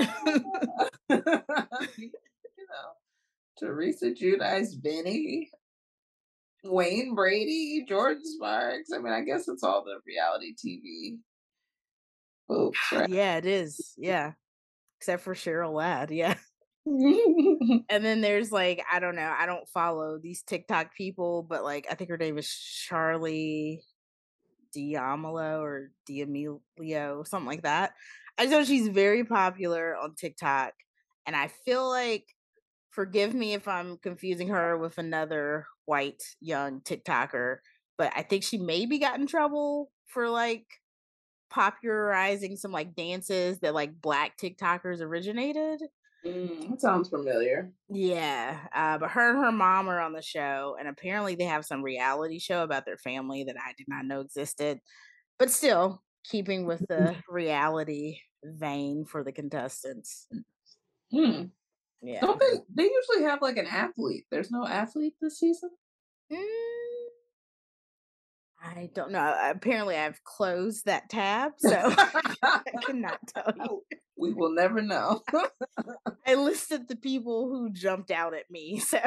you 1.10 1.10
know, 1.10 1.42
Teresa 3.60 4.12
Giudice, 4.12 4.82
Vinny, 4.82 5.52
Wayne 6.64 7.14
Brady, 7.14 7.86
Jordin 7.90 8.24
Sparks. 8.24 8.92
I 8.94 9.00
mean, 9.00 9.14
I 9.14 9.22
guess 9.22 9.48
it's 9.48 9.64
all 9.64 9.84
the 9.84 10.00
reality 10.08 10.56
TV 10.56 11.18
folks, 12.48 12.80
right? 12.92 13.10
Yeah, 13.10 13.38
it 13.38 13.46
is. 13.46 13.94
Yeah. 13.98 14.34
Except 15.00 15.24
for 15.24 15.34
Cheryl 15.34 15.74
Ladd. 15.74 16.12
Yeah. 16.12 16.36
and 16.86 17.84
then 17.88 18.22
there's 18.22 18.52
like, 18.52 18.84
I 18.92 19.00
don't 19.00 19.16
know, 19.16 19.34
I 19.38 19.46
don't 19.46 19.68
follow 19.70 20.18
these 20.22 20.44
TikTok 20.44 20.94
people, 20.96 21.44
but 21.44 21.64
like 21.64 21.88
I 21.90 21.96
think 21.96 22.10
her 22.10 22.18
name 22.18 22.38
is 22.38 22.48
Charli 22.48 23.80
D'Amelio 24.76 25.62
or 25.62 25.92
D'Amelio, 26.10 27.28
something 27.28 27.48
like 27.48 27.64
that. 27.64 27.94
I 28.38 28.46
know 28.46 28.64
she's 28.64 28.88
very 28.88 29.24
popular 29.24 29.96
on 29.96 30.16
TikTok. 30.16 30.74
And 31.26 31.36
I 31.36 31.48
feel 31.48 31.88
like 31.88 32.26
forgive 32.90 33.34
me 33.34 33.54
if 33.54 33.68
I'm 33.68 33.98
confusing 33.98 34.50
her 34.50 34.78
with 34.78 34.98
another 34.98 35.66
white 35.86 36.22
young 36.42 36.82
TikToker, 36.82 37.58
but 37.98 38.12
I 38.16 38.24
think 38.24 38.44
she 38.44 38.58
maybe 38.58 39.00
got 39.00 39.20
in 39.20 39.28
trouble 39.28 39.90
for 40.08 40.30
like 40.30 40.66
popularizing 41.54 42.58
some 42.58 42.72
like 42.72 42.96
dances 42.96 43.60
that 43.60 43.74
like 43.74 44.02
black 44.02 44.38
TikTokers 44.38 45.02
originated. 45.02 45.82
Mm, 46.26 46.70
that 46.70 46.82
sounds 46.82 47.10
familiar. 47.10 47.72
Yeah, 47.90 48.58
uh, 48.74 48.98
but 48.98 49.12
her 49.12 49.30
and 49.30 49.44
her 49.44 49.52
mom 49.52 49.90
are 49.90 50.00
on 50.00 50.14
the 50.14 50.22
show, 50.22 50.76
and 50.80 50.88
apparently 50.88 51.36
they 51.36 51.44
have 51.44 51.66
some 51.66 51.84
reality 51.84 52.40
show 52.40 52.64
about 52.64 52.86
their 52.86 52.98
family 52.98 53.44
that 53.44 53.58
I 53.58 53.74
did 53.78 53.88
not 53.88 54.06
know 54.06 54.22
existed. 54.22 54.80
But 55.38 55.52
still, 55.52 56.02
keeping 56.24 56.66
with 56.66 56.86
the 56.88 57.16
reality 57.30 58.18
vein 58.44 59.06
for 59.06 59.24
the 59.24 59.32
contestants. 59.32 60.28
Hmm. 61.12 61.44
Yeah. 62.02 62.22
Don't 62.22 62.40
they? 62.40 62.60
They 62.74 62.90
usually 62.90 63.30
have 63.30 63.42
like 63.42 63.58
an 63.58 63.68
athlete. 63.68 64.26
There's 64.32 64.52
no 64.52 64.66
athlete 64.66 65.14
this 65.22 65.40
season. 65.40 65.70
Mm, 66.32 66.38
I 68.64 68.90
don't 68.94 69.12
know. 69.12 69.36
Apparently, 69.42 69.98
I've 69.98 70.24
closed 70.24 70.86
that 70.86 71.10
tab, 71.10 71.54
so 71.58 71.70
I 72.44 72.62
cannot 72.86 73.20
tell 73.28 73.54
you. 73.58 73.84
We 74.18 74.34
will 74.34 74.54
never 74.54 74.82
know. 74.82 75.22
I 76.26 76.36
listed 76.36 76.88
the 76.88 76.96
people 76.96 77.50
who 77.50 77.72
jumped 77.72 78.10
out 78.10 78.34
at 78.34 78.50
me, 78.50 78.80
so 78.80 79.00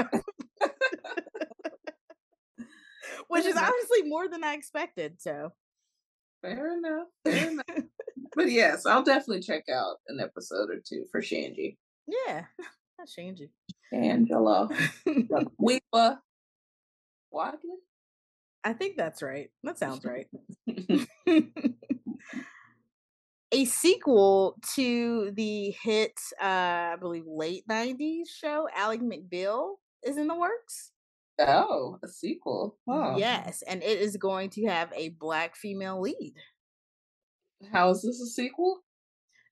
which 3.28 3.46
is 3.46 3.56
honestly 3.56 4.02
more 4.04 4.28
than 4.28 4.44
I 4.44 4.54
expected. 4.54 5.22
So 5.22 5.52
fair 6.42 6.76
enough. 6.76 7.06
Fair 7.24 7.50
enough. 7.50 7.84
but 8.34 8.50
yes, 8.50 8.84
I'll 8.84 9.04
definitely 9.04 9.42
check 9.42 9.64
out 9.72 9.96
an 10.08 10.20
episode 10.20 10.68
or 10.68 10.80
two 10.86 11.06
for 11.10 11.22
Shanji. 11.22 11.78
Yeah, 12.06 12.44
that's 12.98 13.16
Shanji. 13.16 13.48
Angela. 13.92 14.68
Weepa. 15.06 16.18
Wadley? 17.30 17.78
I 18.66 18.72
think 18.72 18.96
that's 18.96 19.22
right. 19.22 19.48
That 19.62 19.78
sounds 19.78 20.04
right. 20.04 20.26
a 23.52 23.64
sequel 23.64 24.56
to 24.74 25.30
the 25.30 25.70
hit, 25.70 26.18
uh, 26.42 26.94
I 26.94 26.96
believe, 26.98 27.22
late 27.28 27.62
90s 27.70 28.24
show, 28.28 28.66
Ally 28.74 28.96
McBeal, 28.96 29.74
is 30.02 30.16
in 30.16 30.26
the 30.26 30.34
works. 30.34 30.90
Oh, 31.38 32.00
a 32.02 32.08
sequel. 32.08 32.76
Huh. 32.88 33.14
Yes, 33.16 33.62
and 33.68 33.84
it 33.84 34.00
is 34.00 34.16
going 34.16 34.50
to 34.50 34.66
have 34.66 34.92
a 34.96 35.10
black 35.10 35.54
female 35.54 36.00
lead. 36.00 36.34
How 37.72 37.90
is 37.90 38.02
this 38.02 38.20
a 38.20 38.26
sequel? 38.26 38.80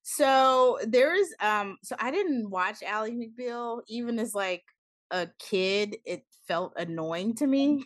So 0.03 0.81
there 0.89 1.15
is 1.15 1.33
um 1.41 1.77
so 1.85 1.95
I 2.01 2.11
didn't 2.11 2.51
watch 2.51 2.83
Ally 2.83 3.11
McBeal 3.11 3.83
even 3.87 4.19
as 4.19 4.35
like 4.35 4.65
a 5.13 5.29
kid 5.39 5.97
it 6.05 6.25
felt 6.49 6.73
annoying 6.77 7.37
to 7.37 7.47
me. 7.47 7.85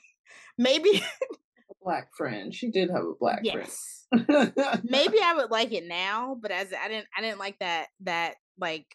Maybe 0.57 1.03
black 1.83 2.15
friend. 2.17 2.55
She 2.55 2.71
did 2.71 2.91
have 2.91 3.05
a 3.05 3.15
black 3.19 3.41
yes. 3.43 4.07
friend. 4.11 4.53
Maybe 4.85 5.19
I 5.23 5.35
would 5.37 5.51
like 5.51 5.73
it 5.73 5.87
now, 5.87 6.37
but 6.41 6.51
as 6.51 6.73
I 6.73 6.89
didn't 6.89 7.09
I 7.17 7.21
didn't 7.21 7.39
like 7.39 7.59
that 7.61 7.89
that 8.01 8.37
like 8.59 8.87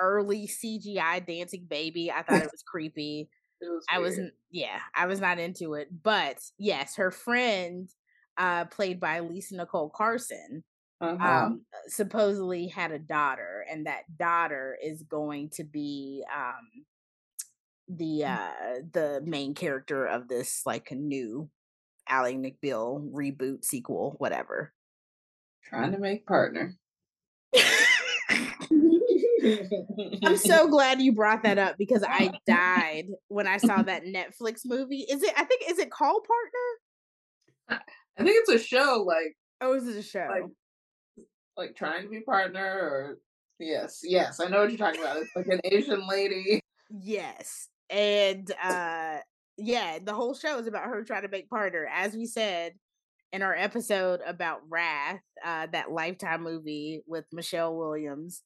early 0.00 0.46
CGI 0.46 1.26
dancing 1.26 1.66
baby. 1.68 2.10
I 2.10 2.22
thought 2.22 2.42
it 2.42 2.52
was 2.52 2.62
creepy. 2.66 3.28
It 3.60 3.66
was 3.66 3.84
I 3.90 3.98
wasn't 3.98 4.32
yeah, 4.50 4.78
I 4.94 5.06
was 5.06 5.20
not 5.20 5.38
into 5.38 5.74
it. 5.74 5.88
But 6.02 6.38
yes, 6.58 6.96
her 6.96 7.10
friend 7.10 7.88
uh 8.36 8.66
played 8.66 9.00
by 9.00 9.20
Lisa 9.20 9.56
Nicole 9.56 9.90
Carson 9.90 10.62
uh-huh. 11.00 11.28
um 11.28 11.62
supposedly 11.86 12.68
had 12.68 12.92
a 12.92 12.98
daughter 12.98 13.64
and 13.70 13.86
that 13.86 14.02
daughter 14.18 14.76
is 14.82 15.02
going 15.02 15.50
to 15.50 15.64
be 15.64 16.24
um 16.34 16.84
the 17.88 18.22
mm. 18.24 18.38
uh 18.38 18.82
the 18.92 19.20
main 19.24 19.54
character 19.54 20.04
of 20.06 20.28
this 20.28 20.62
like 20.66 20.92
new 20.92 21.48
Ally 22.08 22.34
McBeal 22.34 23.10
reboot 23.12 23.64
sequel, 23.64 24.14
whatever. 24.18 24.72
Trying 25.64 25.92
to 25.92 25.98
make 25.98 26.26
partner. 26.26 26.74
I'm 30.24 30.36
so 30.36 30.68
glad 30.68 31.00
you 31.00 31.12
brought 31.12 31.42
that 31.42 31.58
up 31.58 31.76
because 31.78 32.04
I 32.06 32.32
died 32.46 33.06
when 33.28 33.46
I 33.46 33.58
saw 33.58 33.82
that 33.82 34.04
Netflix 34.04 34.62
movie. 34.64 35.06
Is 35.08 35.22
it? 35.22 35.32
I 35.36 35.44
think 35.44 35.62
is 35.68 35.78
it 35.78 35.90
called 35.90 36.26
Partner? 36.26 37.82
I 38.18 38.24
think 38.24 38.36
it's 38.40 38.50
a 38.50 38.58
show. 38.58 39.04
Like 39.06 39.36
oh, 39.60 39.74
is 39.74 39.86
it 39.86 39.96
a 39.96 40.02
show? 40.02 40.26
Like, 40.30 40.44
like 41.56 41.76
trying 41.76 42.04
to 42.04 42.08
be 42.08 42.20
partner, 42.20 42.64
or 42.64 43.18
yes, 43.58 44.00
yes, 44.02 44.40
I 44.40 44.48
know 44.48 44.60
what 44.60 44.70
you're 44.70 44.78
talking 44.78 45.00
about. 45.00 45.18
It's 45.18 45.36
like 45.36 45.48
an 45.48 45.60
Asian 45.64 46.06
lady. 46.08 46.60
Yes, 46.90 47.68
and 47.90 48.50
uh 48.62 49.18
yeah, 49.58 49.98
the 50.02 50.14
whole 50.14 50.34
show 50.34 50.58
is 50.58 50.66
about 50.66 50.84
her 50.84 51.02
trying 51.02 51.22
to 51.22 51.28
make 51.28 51.50
partner. 51.50 51.88
As 51.92 52.14
we 52.14 52.26
said 52.26 52.74
in 53.32 53.42
our 53.42 53.54
episode 53.54 54.20
about 54.26 54.60
Wrath, 54.68 55.20
uh, 55.44 55.66
that 55.72 55.90
Lifetime 55.90 56.42
movie 56.42 57.02
with 57.06 57.24
Michelle 57.32 57.76
Williams, 57.76 58.42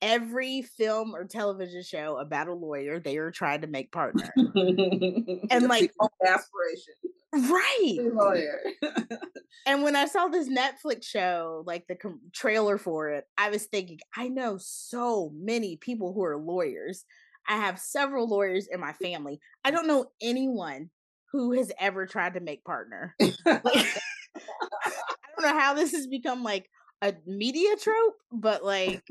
every 0.00 0.62
film 0.62 1.14
or 1.14 1.24
television 1.24 1.82
show 1.82 2.16
about 2.16 2.48
a 2.48 2.54
lawyer, 2.54 3.00
they 3.00 3.16
are 3.18 3.32
trying 3.32 3.62
to 3.62 3.66
make 3.66 3.92
partner. 3.92 4.32
and 4.36 5.68
like 5.68 5.92
aspiration. 6.24 6.94
Right. 7.32 7.98
Lawyer. 8.12 8.60
and 9.66 9.82
when 9.82 9.94
I 9.94 10.06
saw 10.06 10.28
this 10.28 10.48
Netflix 10.48 11.04
show, 11.04 11.62
like 11.66 11.86
the 11.88 11.96
com- 11.96 12.20
trailer 12.32 12.78
for 12.78 13.10
it, 13.10 13.24
I 13.36 13.50
was 13.50 13.66
thinking, 13.66 13.98
I 14.16 14.28
know 14.28 14.58
so 14.58 15.32
many 15.34 15.76
people 15.76 16.12
who 16.12 16.24
are 16.24 16.36
lawyers. 16.36 17.04
I 17.48 17.56
have 17.56 17.78
several 17.78 18.28
lawyers 18.28 18.68
in 18.70 18.80
my 18.80 18.92
family. 18.94 19.40
I 19.64 19.70
don't 19.70 19.86
know 19.86 20.06
anyone 20.22 20.90
who 21.32 21.52
has 21.52 21.72
ever 21.78 22.06
tried 22.06 22.34
to 22.34 22.40
make 22.40 22.64
partner. 22.64 23.14
Like, 23.46 23.64
I 24.36 25.42
don't 25.42 25.54
know 25.54 25.58
how 25.60 25.74
this 25.74 25.92
has 25.92 26.06
become 26.06 26.42
like 26.42 26.68
a 27.02 27.14
media 27.26 27.76
trope, 27.76 28.16
but 28.30 28.64
like 28.64 29.02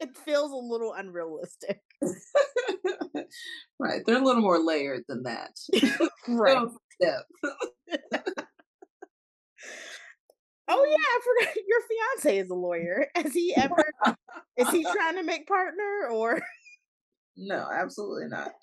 it 0.00 0.16
feels 0.24 0.50
a 0.50 0.56
little 0.56 0.92
unrealistic. 0.92 1.80
right. 3.78 4.00
They're 4.04 4.20
a 4.20 4.24
little 4.24 4.42
more 4.42 4.58
layered 4.58 5.04
than 5.08 5.22
that. 5.24 5.50
right. 6.28 6.66
oh 10.68 10.84
yeah, 10.84 10.96
I 10.96 11.20
forgot 11.24 11.56
your 11.56 11.80
fiance 11.88 12.38
is 12.38 12.50
a 12.50 12.54
lawyer. 12.54 13.06
Has 13.14 13.32
he 13.32 13.54
ever 13.54 13.84
is 14.56 14.70
he 14.70 14.82
trying 14.82 15.16
to 15.16 15.22
make 15.22 15.46
partner 15.46 16.08
or 16.10 16.40
no, 17.36 17.68
absolutely 17.72 18.28
not. 18.28 18.52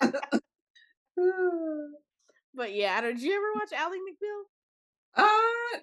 but 2.54 2.74
yeah, 2.74 3.00
did 3.00 3.20
you 3.20 3.34
ever 3.34 3.52
watch 3.54 3.72
Ally 3.72 3.96
McBeal? 3.96 4.42
Uh 5.16 5.78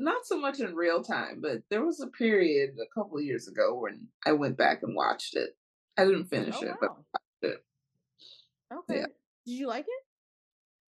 not 0.00 0.24
so 0.24 0.40
much 0.40 0.60
in 0.60 0.74
real 0.74 1.02
time, 1.02 1.40
but 1.42 1.58
there 1.68 1.84
was 1.84 2.00
a 2.00 2.06
period 2.06 2.70
a 2.80 2.98
couple 2.98 3.20
years 3.20 3.46
ago 3.46 3.78
when 3.78 4.08
I 4.26 4.32
went 4.32 4.56
back 4.56 4.82
and 4.82 4.96
watched 4.96 5.36
it. 5.36 5.50
I 5.96 6.04
didn't 6.04 6.28
finish 6.28 6.56
oh, 6.58 6.64
it, 6.64 6.68
wow. 6.68 6.76
but 6.80 6.88
I 6.88 6.94
watched 6.94 7.54
it. 7.54 7.64
Okay. 8.72 9.00
Yeah. 9.00 9.06
Did 9.46 9.52
you 9.52 9.68
like 9.68 9.84
it? 9.86 10.04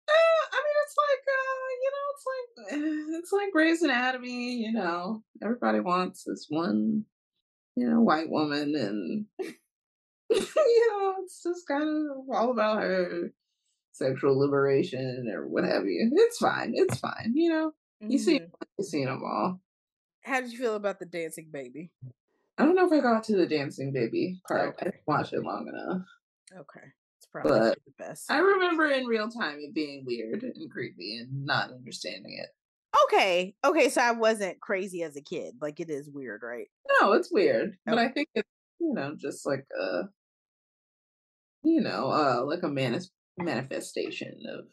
Uh, 0.08 0.46
I 0.52 0.58
mean, 0.62 0.76
it's 0.84 0.96
like 0.98 1.24
uh, 1.32 1.70
you 1.82 1.90
know, 1.92 2.06
it's 2.14 2.26
like 2.26 3.18
it's 3.20 3.32
like 3.32 3.52
Grey's 3.52 3.82
Anatomy. 3.82 4.56
You 4.56 4.72
know, 4.72 5.22
everybody 5.42 5.80
wants 5.80 6.24
this 6.24 6.46
one, 6.48 7.04
you 7.76 7.88
know, 7.88 8.00
white 8.00 8.28
woman, 8.28 8.74
and 8.76 9.54
you 10.56 10.88
know, 10.92 11.14
it's 11.22 11.42
just 11.42 11.66
kind 11.66 11.82
of 11.82 12.34
all 12.34 12.52
about 12.52 12.82
her 12.82 13.32
sexual 13.92 14.38
liberation 14.38 15.28
or 15.34 15.48
what 15.48 15.64
have 15.64 15.84
you. 15.84 16.10
It's 16.12 16.38
fine. 16.38 16.72
It's 16.74 16.98
fine. 16.98 17.32
You 17.34 17.50
know, 17.50 17.72
mm-hmm. 18.02 18.12
you 18.12 18.18
see, 18.18 18.40
you 18.78 18.84
seen 18.84 19.06
them 19.06 19.22
all. 19.24 19.60
How 20.24 20.40
did 20.40 20.52
you 20.52 20.58
feel 20.58 20.76
about 20.76 20.98
the 20.98 21.06
dancing 21.06 21.48
baby? 21.52 21.90
I 22.58 22.64
don't 22.64 22.74
know 22.74 22.86
if 22.86 22.92
I 22.92 23.00
got 23.00 23.24
to 23.24 23.36
the 23.36 23.46
dancing 23.46 23.92
baby 23.92 24.40
part. 24.46 24.68
Okay. 24.68 24.76
I 24.80 24.84
didn't 24.84 25.02
watch 25.06 25.32
it 25.32 25.42
long 25.42 25.66
enough. 25.66 26.06
Okay. 26.52 26.86
It's 27.18 27.26
probably 27.26 27.58
but 27.58 27.78
the 27.86 28.04
best. 28.04 28.30
I 28.30 28.38
remember 28.38 28.86
in 28.86 29.06
real 29.06 29.28
time 29.28 29.58
it 29.60 29.74
being 29.74 30.04
weird 30.06 30.42
and 30.42 30.70
creepy 30.70 31.16
and 31.16 31.44
not 31.44 31.70
understanding 31.70 32.38
it. 32.38 32.50
Okay. 33.06 33.54
Okay, 33.64 33.88
so 33.88 34.02
I 34.02 34.12
wasn't 34.12 34.60
crazy 34.60 35.02
as 35.02 35.16
a 35.16 35.22
kid. 35.22 35.54
Like 35.60 35.80
it 35.80 35.90
is 35.90 36.10
weird, 36.10 36.42
right? 36.42 36.68
No, 37.00 37.12
it's 37.12 37.32
weird. 37.32 37.68
Okay. 37.68 37.76
But 37.86 37.98
I 37.98 38.08
think 38.08 38.28
it's 38.34 38.48
you 38.80 38.94
know, 38.94 39.14
just 39.16 39.46
like 39.46 39.66
a 39.78 40.02
you 41.62 41.80
know, 41.80 42.10
uh 42.10 42.44
like 42.44 42.62
a 42.62 42.68
manis- 42.68 43.10
manifestation 43.38 44.34
of 44.48 44.66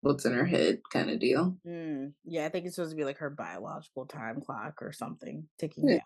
what's 0.00 0.24
in 0.24 0.32
her 0.32 0.44
head 0.44 0.78
kind 0.92 1.10
of 1.10 1.18
deal. 1.18 1.56
Mm, 1.66 2.12
yeah, 2.24 2.46
I 2.46 2.48
think 2.48 2.66
it's 2.66 2.76
supposed 2.76 2.92
to 2.92 2.96
be 2.96 3.04
like 3.04 3.18
her 3.18 3.30
biological 3.30 4.06
time 4.06 4.40
clock 4.40 4.74
or 4.80 4.92
something 4.92 5.44
ticking 5.58 5.88
yeah. 5.88 5.94
down. 5.96 6.02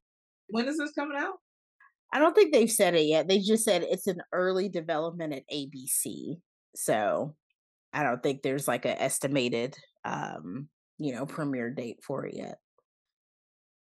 When 0.49 0.69
is 0.69 0.79
this 0.79 0.93
coming 0.93 1.19
out? 1.19 1.35
I 2.13 2.19
don't 2.19 2.35
think 2.35 2.53
they've 2.53 2.71
said 2.71 2.95
it 2.95 3.05
yet. 3.05 3.29
They 3.29 3.39
just 3.39 3.65
said 3.65 3.85
it's 3.85 4.09
an 4.09 4.21
early 4.33 4.69
development 4.69 5.33
at 5.33 5.49
ABC. 5.53 6.41
So 6.75 7.37
I 7.93 8.03
don't 8.03 8.23
think 8.23 8.43
there's 8.43 8.67
like 8.67 8.85
an 8.85 8.97
estimated 8.99 9.77
um, 10.05 10.69
you 10.99 11.15
know, 11.15 11.27
premiere 11.27 11.71
date 11.71 11.99
for 12.07 12.27
it 12.27 12.35
yet. 12.37 12.59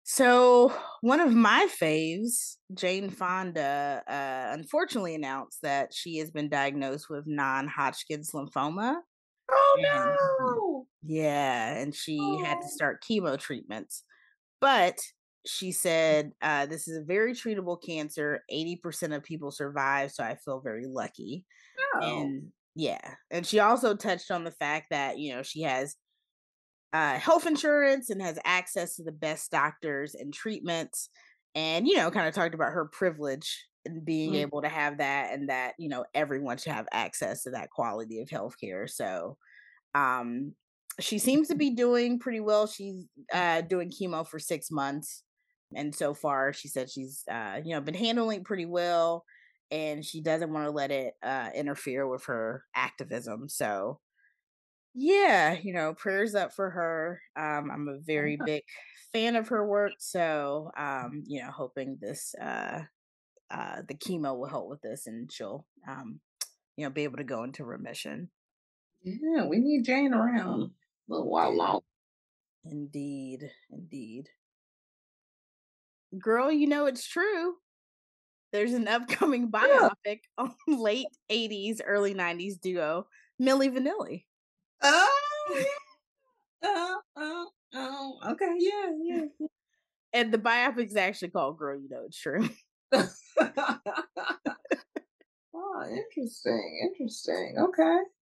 So 0.09 0.73
one 1.01 1.19
of 1.19 1.35
my 1.35 1.69
faves, 1.83 2.59
Jane 2.73 3.11
Fonda, 3.11 4.05
uh, 4.07 4.55
unfortunately 4.55 5.16
announced 5.16 5.62
that 5.62 5.92
she 5.92 6.19
has 6.19 6.31
been 6.31 6.49
diagnosed 6.49 7.11
with 7.11 7.27
non-Hodgkin's 7.27 8.31
lymphoma. 8.31 8.99
Oh 9.51 9.77
no! 9.81 10.87
Yeah, 11.03 11.75
and 11.77 11.92
she 11.92 12.21
oh. 12.23 12.45
had 12.45 12.61
to 12.61 12.66
oh. 12.66 12.73
start 12.73 13.03
chemo 13.03 13.37
treatments. 13.37 14.05
But 14.61 14.97
she 15.45 15.73
said, 15.73 16.31
uh, 16.40 16.66
This 16.66 16.87
is 16.87 16.99
a 16.99 17.05
very 17.05 17.35
treatable 17.35 17.79
cancer. 17.85 18.45
80% 18.49 19.12
of 19.12 19.25
people 19.25 19.51
survive, 19.51 20.12
so 20.12 20.23
I 20.23 20.37
feel 20.37 20.61
very 20.61 20.87
lucky. 20.87 21.45
Oh. 21.97 22.21
And 22.21 22.53
yeah. 22.77 23.14
And 23.33 23.45
she 23.45 23.59
also 23.59 23.97
touched 23.97 24.31
on 24.31 24.45
the 24.45 24.53
fact 24.53 24.87
that, 24.90 25.19
you 25.19 25.35
know, 25.35 25.42
she 25.42 25.62
has 25.62 25.97
uh, 26.96 27.18
health 27.18 27.46
insurance 27.46 28.11
and 28.11 28.22
has 28.22 28.38
access 28.44 28.96
to 28.96 29.02
the 29.02 29.12
best 29.12 29.50
doctors 29.50 30.14
and 30.14 30.32
treatments. 30.32 31.11
And, 31.54 31.87
you 31.87 31.96
know, 31.96 32.11
kind 32.11 32.26
of 32.26 32.35
talked 32.35 32.54
about 32.54 32.72
her 32.72 32.87
privilege 32.87 33.66
and 33.85 34.04
being 34.04 34.32
mm-hmm. 34.32 34.40
able 34.40 34.62
to 34.62 34.68
have 34.68 34.98
that 34.98 35.32
and 35.32 35.48
that, 35.48 35.74
you 35.78 35.88
know, 35.88 36.04
everyone 36.14 36.59
should 36.59 36.72
have 36.72 36.88
access 36.92 37.42
to 37.42 37.50
that 37.50 37.70
quality 37.70 38.20
of 38.20 38.28
healthcare. 38.28 38.88
So, 38.88 39.37
um, 39.94 40.54
she 41.00 41.18
seems 41.18 41.48
to 41.48 41.54
be 41.54 41.70
doing 41.70 42.18
pretty 42.18 42.40
well. 42.40 42.66
She's 42.66 43.04
uh, 43.32 43.61
doing 43.61 43.90
chemo 43.90 44.26
for 44.26 44.38
six 44.38 44.70
months 44.70 45.22
and 45.74 45.94
so 45.94 46.14
far 46.14 46.52
she 46.52 46.68
said 46.68 46.90
she's 46.90 47.24
uh 47.30 47.61
you 47.64 47.74
know 47.74 47.80
been 47.80 47.94
handling 47.94 48.44
pretty 48.44 48.66
well 48.66 49.24
and 49.70 50.04
she 50.04 50.20
doesn't 50.20 50.52
want 50.52 50.64
to 50.64 50.70
let 50.70 50.90
it 50.90 51.14
uh 51.22 51.48
interfere 51.54 52.06
with 52.06 52.24
her 52.26 52.64
activism 52.74 53.48
so 53.48 53.98
yeah, 54.96 55.52
you 55.54 55.72
know, 55.74 55.94
prayers 55.94 56.35
up 56.35 56.52
for 56.54 56.70
her. 56.70 57.22
Um, 57.37 57.70
I'm 57.70 57.88
a 57.88 57.98
very 58.00 58.37
big 58.37 58.64
fan 59.12 59.37
of 59.37 59.48
her 59.48 59.66
work, 59.66 59.96
so 60.00 60.70
um, 60.76 61.24
you 61.26 61.42
know, 61.42 61.50
hoping 61.50 61.98
this 62.00 62.35
uh 62.40 62.85
uh 63.50 63.82
the 63.88 63.94
chemo 63.94 64.38
will 64.38 64.48
help 64.48 64.68
with 64.70 64.82
this 64.82 65.06
and 65.09 65.32
she'll 65.32 65.66
um 65.88 66.20
you 66.76 66.85
know 66.87 66.90
be 66.90 67.04
able 67.04 67.18
to 67.18 67.24
go 67.24 67.44
into 67.44 67.64
remission. 67.64 68.30
Yeah, 69.02 69.46
we 69.46 69.59
need 69.59 69.85
Jane 69.87 70.12
around 70.12 70.62
a 70.64 70.70
little 71.09 71.30
while 71.30 71.54
long. 71.56 71.80
Indeed, 72.64 73.50
indeed. 73.70 74.28
Girl, 76.18 76.50
you 76.52 76.66
know 76.66 76.87
it's 76.87 77.06
true. 77.06 77.56
There's 78.52 78.72
an 78.74 78.88
upcoming 78.88 79.50
Yeah. 79.59 79.88
biopic 80.06 80.22
on 80.38 80.54
late 80.68 81.16
80s, 81.30 81.80
early 81.85 82.14
90s 82.14 82.59
duo 82.59 83.09
Milli 83.40 83.70
Vanilli. 83.70 84.26
Oh. 84.82 85.64
Oh, 86.68 87.00
oh, 87.16 87.48
oh. 87.74 88.18
Okay, 88.30 88.54
yeah, 88.58 88.90
yeah. 89.02 89.24
And 90.12 90.32
the 90.32 90.38
biopic 90.38 90.86
is 90.86 90.96
actually 90.96 91.28
called 91.28 91.58
Girl, 91.58 91.78
You 91.78 91.88
Know 91.90 92.04
It's 92.06 92.18
True. 92.18 92.48
oh, 92.92 93.08
interesting, 95.84 96.90
interesting. 96.90 97.56
Okay. 97.58 97.98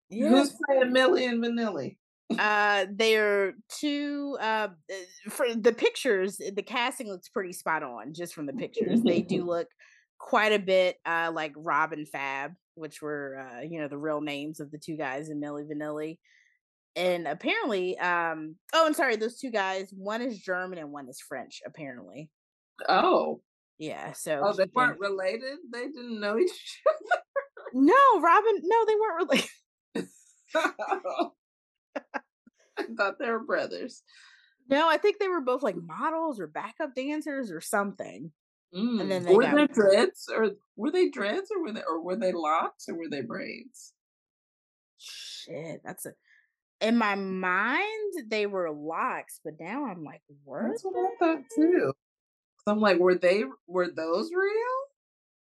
Yeah. 0.09 0.31
Who's 0.31 0.57
playing 0.67 0.93
Milli 0.95 1.29
and 1.29 1.45
Vanilli? 1.45 1.97
Uh 2.39 2.87
they're 2.91 3.53
two 3.69 4.37
uh 4.41 4.69
uh, 4.91 5.31
for 5.31 5.55
the 5.55 5.73
pictures, 5.73 6.39
the 6.39 6.63
casting 6.63 7.09
looks 7.09 7.29
pretty 7.29 7.53
spot 7.53 7.83
on 7.83 8.15
just 8.15 8.35
from 8.35 8.47
the 8.47 8.53
pictures. 8.53 9.03
They 9.03 9.21
do 9.21 9.45
look 9.45 9.69
quite 10.27 10.53
a 10.53 10.59
bit 10.59 10.97
uh 11.07 11.31
like 11.33 11.53
Rob 11.57 11.93
and 11.93 12.09
Fab, 12.09 12.53
which 12.75 13.01
were 13.01 13.39
uh, 13.39 13.61
you 13.61 13.81
know, 13.81 13.89
the 13.89 13.97
real 13.97 14.21
names 14.21 14.59
of 14.59 14.73
the 14.73 14.79
two 14.79 14.97
guys 14.97 15.31
in 15.31 15.41
Milli 15.41 15.65
Vanilli. 15.71 16.19
And 16.97 17.29
apparently, 17.29 17.97
um, 17.99 18.57
oh, 18.73 18.87
I'm 18.87 18.95
sorry, 18.95 19.17
those 19.17 19.39
two 19.39 19.51
guys, 19.51 19.93
one 19.95 20.23
is 20.23 20.39
German 20.41 20.79
and 20.79 20.91
one 20.91 21.09
is 21.09 21.21
French, 21.21 21.61
apparently. 21.67 22.31
Oh, 22.89 23.43
Yeah, 23.79 24.13
so 24.13 24.41
oh, 24.43 24.53
they 24.55 24.65
weren't 24.75 24.99
related. 24.99 25.59
They 25.71 25.85
didn't 25.85 26.19
know 26.21 26.39
each 26.39 26.83
other. 26.89 27.23
No, 27.75 28.21
Robin, 28.21 28.63
no, 28.63 28.85
they 28.87 28.95
weren't 28.95 29.31
other. 29.31 30.07
I 32.79 32.85
thought 32.97 33.19
they 33.19 33.31
were 33.31 33.45
brothers. 33.45 34.03
No, 34.69 34.89
I 34.89 34.97
think 34.97 35.19
they 35.19 35.29
were 35.29 35.43
both 35.43 35.63
like 35.63 35.77
models 35.77 36.41
or 36.41 36.47
backup 36.47 36.95
dancers 36.95 37.51
or 37.51 37.61
something. 37.61 38.33
And 38.73 39.11
then 39.11 39.25
Mm. 39.25 39.37
Were 39.37 39.67
they 39.67 39.67
dreads, 39.73 40.29
or 40.35 40.51
were 40.77 40.91
they 40.91 41.09
dreads, 41.09 41.51
or 41.51 41.63
were 41.63 41.73
they, 41.73 41.83
or 41.83 42.03
were 42.03 42.17
they 42.17 42.33
locks, 42.33 42.89
or 42.89 42.97
were 42.97 43.09
they 43.09 43.23
braids? 43.23 43.93
shit. 44.99 45.81
That's 45.85 46.07
a 46.07 46.13
in 46.81 46.97
my 46.99 47.15
mind 47.15 48.13
they 48.29 48.47
were 48.47 48.71
locks, 48.71 49.41
but 49.45 49.55
now 49.59 49.87
I'm 49.87 50.05
like, 50.05 50.23
were 50.45 50.69
That's 50.69 50.83
what 50.83 50.95
I 50.97 51.15
thought 51.19 51.45
too. 51.55 51.93
So 52.65 52.73
I'm 52.73 52.81
like, 52.81 52.99
were 52.99 53.15
they 53.15 53.45
were 53.67 53.89
those 53.91 54.31
real? 54.33 54.53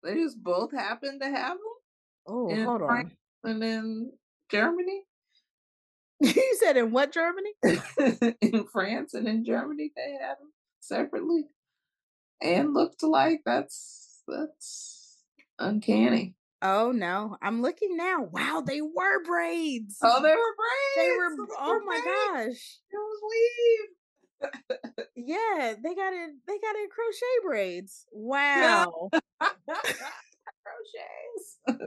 They 0.04 0.14
just 0.22 0.42
both 0.42 0.72
happened 0.72 1.20
to 1.22 1.28
have 1.28 1.56
Oh, 2.26 2.48
them 2.48 2.58
in 2.58 2.64
hold 2.66 2.82
France 2.82 3.10
on. 3.44 3.50
and 3.52 3.64
in 3.64 4.12
Germany, 4.50 5.02
you 6.20 6.56
said 6.60 6.76
in 6.76 6.90
what 6.92 7.12
Germany? 7.12 7.52
in 8.42 8.66
France 8.72 9.14
and 9.14 9.26
in 9.26 9.44
Germany 9.44 9.92
they 9.96 10.12
had 10.20 10.38
them 10.38 10.52
separately 10.80 11.46
and 12.40 12.74
looked 12.74 13.02
alike. 13.02 13.42
That's 13.44 14.22
that's 14.26 15.18
uncanny. 15.58 16.34
Oh 16.60 16.92
no, 16.92 17.36
I'm 17.40 17.62
looking 17.62 17.96
now. 17.96 18.22
Wow, 18.22 18.62
they 18.66 18.80
were 18.80 19.22
braids. 19.24 19.96
Oh, 20.02 20.20
they 20.22 20.34
were 20.34 20.56
braids. 20.56 20.96
they 20.96 21.10
were. 21.12 21.30
They 21.36 21.54
Oh 21.60 21.72
were 21.74 21.84
my 21.86 22.00
braids. 22.34 22.58
gosh. 22.58 22.78
It 22.90 22.96
was 22.96 23.20
weave. 23.30 23.88
Yeah, 25.20 25.74
they 25.82 25.94
got 25.96 26.12
it. 26.12 26.30
They 26.46 26.58
got 26.58 26.76
it 26.76 26.90
crochet 26.90 27.40
braids. 27.44 28.06
Wow. 28.12 29.10
Crochets. 30.68 31.82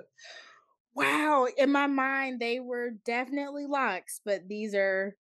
wow. 0.93 1.47
In 1.57 1.71
my 1.71 1.87
mind, 1.87 2.39
they 2.39 2.59
were 2.59 2.91
definitely 3.05 3.65
locks, 3.67 4.19
but 4.23 4.47
these 4.47 4.75
are 4.75 5.15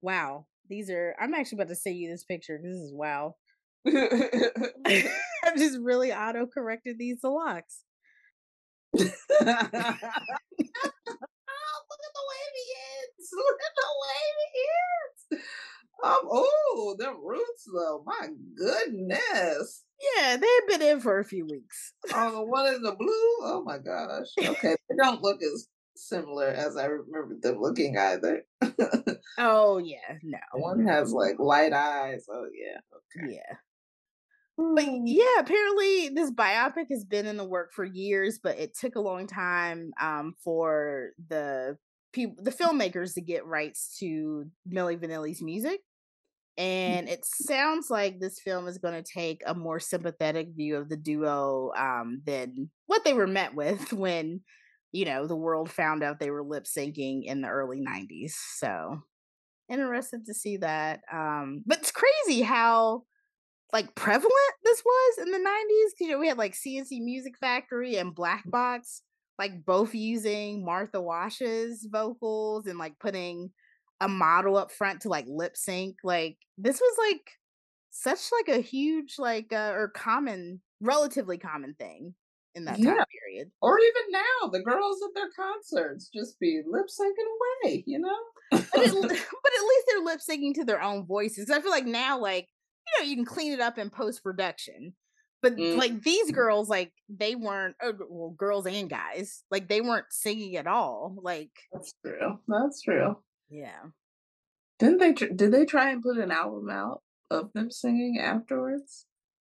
wow. 0.00 0.46
These 0.68 0.90
are. 0.90 1.16
I'm 1.20 1.34
actually 1.34 1.56
about 1.56 1.68
to 1.68 1.74
send 1.76 1.96
you 1.98 2.10
this 2.10 2.24
picture. 2.24 2.58
This 2.62 2.76
is 2.76 2.92
wow. 2.94 3.36
I've 3.86 5.56
just 5.56 5.78
really 5.80 6.12
auto 6.12 6.46
corrected 6.46 6.98
these 6.98 7.20
oh, 7.24 9.00
look 9.00 9.06
at 9.06 9.32
the 12.14 12.24
wavy 12.28 12.66
ends. 12.76 13.30
Look 13.32 13.60
at 13.60 13.74
the 13.76 13.88
wavy 14.02 14.64
ends. 14.66 15.46
Um, 16.02 16.28
oh, 16.30 16.96
them 16.98 17.16
roots 17.24 17.68
though. 17.72 18.02
My 18.04 18.28
goodness. 18.56 19.84
Yeah, 20.00 20.36
they've 20.36 20.68
been 20.68 20.82
in 20.82 21.00
for 21.00 21.18
a 21.18 21.24
few 21.24 21.46
weeks. 21.46 21.92
Oh, 22.14 22.32
the 22.32 22.42
one 22.42 22.74
in 22.74 22.82
the 22.82 22.92
blue. 22.92 23.08
Oh 23.42 23.62
my 23.64 23.78
gosh. 23.78 24.28
Okay, 24.38 24.76
they 24.88 24.96
don't 24.96 25.22
look 25.22 25.42
as 25.42 25.68
similar 25.94 26.48
as 26.48 26.76
I 26.76 26.86
remember 26.86 27.36
them 27.40 27.60
looking 27.60 27.98
either. 27.98 28.44
Oh 29.38 29.78
yeah, 29.78 30.18
no, 30.22 30.38
one 30.54 30.86
has 30.86 31.12
like 31.12 31.38
light 31.38 31.72
eyes. 31.72 32.26
Oh 32.30 32.46
yeah. 32.52 32.80
Okay. 33.24 33.34
yeah. 33.34 33.56
But 34.56 34.86
yeah, 35.04 35.38
apparently 35.38 36.10
this 36.10 36.30
biopic 36.30 36.86
has 36.90 37.04
been 37.04 37.26
in 37.26 37.36
the 37.36 37.44
work 37.44 37.72
for 37.72 37.84
years, 37.84 38.38
but 38.42 38.58
it 38.58 38.76
took 38.78 38.94
a 38.94 39.00
long 39.00 39.26
time 39.26 39.92
um, 40.00 40.34
for 40.44 41.10
the 41.28 41.78
people, 42.12 42.42
the 42.42 42.50
filmmakers, 42.50 43.14
to 43.14 43.20
get 43.20 43.46
rights 43.46 43.96
to 44.00 44.46
Milli 44.70 44.98
Vanilli's 44.98 45.42
music. 45.42 45.80
And 46.58 47.08
it 47.08 47.24
sounds 47.24 47.88
like 47.88 48.20
this 48.20 48.38
film 48.38 48.68
is 48.68 48.76
going 48.76 49.02
to 49.02 49.12
take 49.12 49.42
a 49.46 49.54
more 49.54 49.80
sympathetic 49.80 50.48
view 50.54 50.76
of 50.76 50.90
the 50.90 50.96
duo 50.96 51.72
um, 51.74 52.20
than 52.26 52.70
what 52.86 53.02
they 53.02 53.14
were 53.14 53.26
met 53.26 53.54
with 53.54 53.92
when, 53.94 54.42
you 54.92 55.06
know, 55.06 55.26
the 55.26 55.36
world 55.36 55.70
found 55.70 56.02
out 56.02 56.20
they 56.20 56.30
were 56.30 56.42
lip 56.44 56.64
syncing 56.64 57.24
in 57.24 57.40
the 57.40 57.48
early 57.48 57.80
90s. 57.80 58.32
So 58.56 59.00
interested 59.70 60.26
to 60.26 60.34
see 60.34 60.58
that. 60.58 61.00
Um, 61.10 61.62
but 61.64 61.78
it's 61.78 61.92
crazy 61.92 62.42
how 62.42 63.04
like 63.72 63.94
prevalent 63.94 64.32
this 64.64 64.82
was 64.84 65.18
in 65.26 65.30
the 65.30 65.38
90s 65.38 65.90
because 65.92 66.00
you 66.00 66.08
know 66.08 66.18
we 66.18 66.28
had 66.28 66.38
like 66.38 66.54
C+C 66.54 67.00
Music 67.00 67.34
Factory 67.38 67.96
and 67.96 68.14
Black 68.14 68.48
Box 68.50 69.02
like 69.38 69.64
both 69.64 69.94
using 69.94 70.64
Martha 70.64 71.00
Wash's 71.00 71.86
vocals 71.90 72.66
and 72.66 72.78
like 72.78 72.98
putting 72.98 73.50
a 74.00 74.08
model 74.08 74.56
up 74.56 74.70
front 74.72 75.02
to 75.02 75.08
like 75.08 75.26
lip 75.28 75.56
sync 75.56 75.96
like 76.04 76.38
this 76.58 76.80
was 76.80 76.96
like 76.98 77.32
such 77.90 78.18
like 78.32 78.48
a 78.56 78.60
huge 78.60 79.16
like 79.18 79.52
uh, 79.52 79.72
or 79.74 79.88
common 79.88 80.60
relatively 80.80 81.38
common 81.38 81.74
thing 81.74 82.14
in 82.54 82.64
that 82.64 82.78
Yeah. 82.78 82.94
time 82.94 83.04
period 83.10 83.50
Or 83.60 83.78
even 83.78 84.02
now, 84.10 84.48
the 84.50 84.60
girls 84.62 84.98
at 85.06 85.14
their 85.14 85.30
concerts 85.36 86.08
just 86.12 86.38
be 86.40 86.62
lip 86.66 86.86
syncing 86.86 87.66
away, 87.66 87.84
you 87.86 87.98
know? 87.98 88.16
but, 88.50 88.60
at, 88.80 88.92
but 89.08 89.52
at 89.52 89.66
least 89.68 89.86
they're 89.88 90.00
lip 90.04 90.20
syncing 90.28 90.54
to 90.54 90.64
their 90.64 90.82
own 90.82 91.06
voices 91.06 91.50
I 91.50 91.60
feel 91.60 91.70
like 91.70 91.86
now 91.86 92.18
like 92.18 92.48
you 92.98 93.04
know 93.04 93.08
you 93.10 93.16
can 93.16 93.24
clean 93.24 93.52
it 93.52 93.60
up 93.60 93.78
in 93.78 93.90
post 93.90 94.22
production 94.22 94.94
but 95.42 95.56
Mm. 95.56 95.76
like 95.78 96.02
these 96.02 96.30
girls 96.32 96.68
like 96.68 96.92
they 97.08 97.34
weren't 97.34 97.74
uh, 97.82 97.92
well 98.08 98.30
girls 98.36 98.66
and 98.66 98.90
guys 98.90 99.42
like 99.50 99.68
they 99.68 99.80
weren't 99.80 100.06
singing 100.10 100.56
at 100.56 100.66
all 100.66 101.16
like 101.22 101.50
That's 101.72 101.94
true. 102.04 102.38
That's 102.46 102.82
true. 102.82 103.16
yeah 103.48 103.80
Didn't 104.78 104.98
they? 104.98 105.12
Tr- 105.12 105.34
did 105.34 105.52
they 105.52 105.64
try 105.64 105.90
and 105.90 106.02
put 106.02 106.18
an 106.18 106.30
album 106.30 106.68
out 106.70 107.02
of 107.30 107.50
them 107.54 107.70
singing 107.70 108.18
afterwards? 108.20 109.06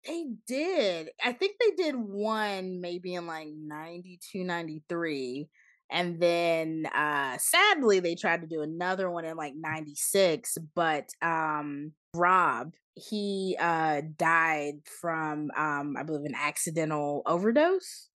they 0.07 0.25
did 0.47 1.09
i 1.25 1.33
think 1.33 1.57
they 1.59 1.73
did 1.83 1.97
one 1.97 2.81
maybe 2.81 3.15
in 3.15 3.27
like 3.27 3.49
92 3.49 4.45
93 4.45 5.49
and 5.91 6.21
then 6.21 6.87
uh 6.95 7.37
sadly 7.39 7.99
they 7.99 8.15
tried 8.15 8.41
to 8.43 8.47
do 8.47 8.63
another 8.63 9.11
one 9.11 9.25
in 9.25 9.37
like 9.37 9.55
96 9.57 10.59
but 10.77 11.09
um 11.23 11.91
rob 12.15 12.73
he 12.97 13.57
uh 13.61 14.01
died 14.17 14.77
from 15.01 15.51
um 15.57 15.97
i 15.99 16.03
believe 16.03 16.25
an 16.25 16.35
accidental 16.35 17.23
overdose 17.27 18.09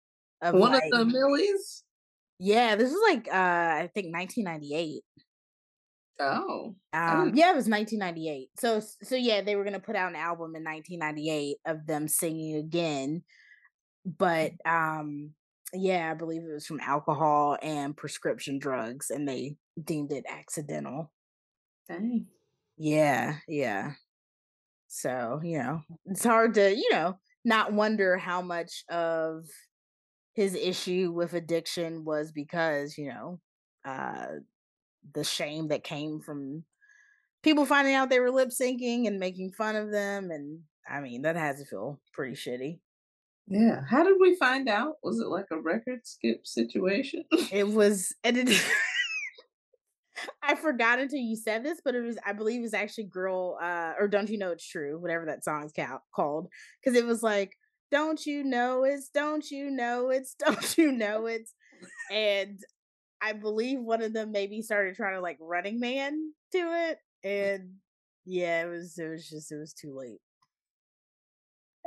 of 0.43 0.55
One 0.55 0.73
like, 0.73 0.85
of 0.85 0.91
the 0.91 1.05
Millies. 1.05 1.85
yeah 2.39 2.77
this 2.77 2.91
is 2.91 2.99
like 3.07 3.29
uh 3.29 3.85
i 3.85 3.91
think 3.95 4.15
1998 4.15 5.03
Oh, 6.23 6.75
um 6.93 7.33
yeah 7.35 7.51
it 7.51 7.57
was 7.57 7.67
1998 7.69 8.49
so 8.59 8.81
so 9.03 9.17
yeah 9.17 9.41
they 9.43 9.57
were 9.57 9.65
gonna 9.65 9.81
put 9.81 9.97
out 9.97 10.11
an 10.11 10.17
album 10.17 10.55
in 10.55 10.65
1998 10.65 11.57
of 11.67 11.87
them 11.87 12.09
singing 12.09 12.57
again 12.57 13.23
but 14.05 14.53
um 14.67 15.31
yeah 15.73 16.11
i 16.11 16.15
believe 16.15 16.43
it 16.43 16.53
was 16.53 16.67
from 16.67 16.81
alcohol 16.81 17.57
and 17.63 17.97
prescription 17.97 18.59
drugs 18.59 19.11
and 19.11 19.27
they 19.27 19.57
deemed 19.83 20.13
it 20.13 20.25
accidental 20.29 21.11
dang. 21.89 22.27
yeah 22.77 23.37
yeah 23.49 23.93
so 24.93 25.41
you 25.43 25.59
know 25.59 25.81
it's 26.07 26.25
hard 26.25 26.55
to 26.55 26.75
you 26.75 26.89
know 26.93 27.17
not 27.45 27.73
wonder 27.73 28.19
how 28.19 28.43
much 28.43 28.85
of 28.91 29.45
his 30.35 30.55
issue 30.55 31.13
with 31.15 31.33
addiction 31.33 32.05
was 32.05 32.33
because 32.33 32.99
you 32.99 33.09
know 33.09 33.41
uh 33.85 34.27
the 35.15 35.25
shame 35.25 35.69
that 35.69 35.85
came 35.85 36.21
from 36.21 36.65
people 37.43 37.65
finding 37.65 37.95
out 37.95 38.11
they 38.11 38.21
were 38.21 38.31
lip 38.31 38.51
syncing 38.51 39.07
and 39.07 39.19
making 39.19 39.53
fun 39.53 39.77
of 39.77 39.91
them. 39.91 40.31
And 40.31 40.61
I 40.89 41.01
mean, 41.01 41.23
that 41.23 41.37
has 41.37 41.59
to 41.59 41.65
feel 41.65 42.01
pretty 42.13 42.35
shitty. 42.35 42.81
Yeah. 43.47 43.83
How 43.89 44.05
did 44.05 44.17
we 44.21 44.37
find 44.37 44.69
out? 44.69 44.95
Was 45.03 45.19
it 45.19 45.27
like 45.27 45.47
a 45.51 45.61
record 45.61 46.01
skip 46.05 46.47
situation? 46.47 47.25
It 47.51 47.67
was, 47.69 48.15
it, 48.23 48.37
I 50.43 50.55
forgot 50.55 50.99
until 50.99 51.19
you 51.19 51.37
said 51.37 51.65
this, 51.65 51.81
but 51.85 51.95
it 51.95 52.01
was, 52.03 52.19
I 52.25 52.33
believe 52.33 52.61
it 52.61 52.63
was 52.63 52.75
actually 52.75 53.05
Girl, 53.05 53.59
uh, 53.63 53.93
or 53.99 54.09
Don't 54.09 54.31
You 54.31 54.39
Know 54.39 54.51
It's 54.53 54.67
True, 54.67 54.99
whatever 55.01 55.27
that 55.27 55.45
song's 55.45 55.73
ca- 55.75 56.01
called. 56.15 56.49
Cause 56.85 56.95
it 56.95 57.07
was 57.07 57.23
like, 57.23 57.57
Don't 57.91 58.25
you 58.27 58.45
know 58.45 58.85
it's, 58.85 59.09
don't 59.11 59.49
you 59.51 59.71
know 59.71 60.11
it's, 60.11 60.35
don't 60.39 60.79
you 60.79 60.93
know 60.93 61.27
it's. 61.27 61.55
And 62.11 62.59
I 63.23 63.33
believe 63.35 63.81
one 63.81 64.03
of 64.03 64.13
them 64.13 64.33
maybe 64.33 64.63
started 64.63 64.97
trying 64.97 65.15
to 65.17 65.21
like 65.21 65.39
running 65.41 65.81
man 65.81 66.33
to 66.53 66.59
it. 66.59 66.99
And 67.25 67.75
yeah, 68.25 68.65
it 68.65 68.69
was, 68.69 68.99
it 68.99 69.09
was 69.09 69.29
just, 69.29 69.53
it 69.53 69.57
was 69.57 69.75
too 69.75 69.95
late. 69.97 70.21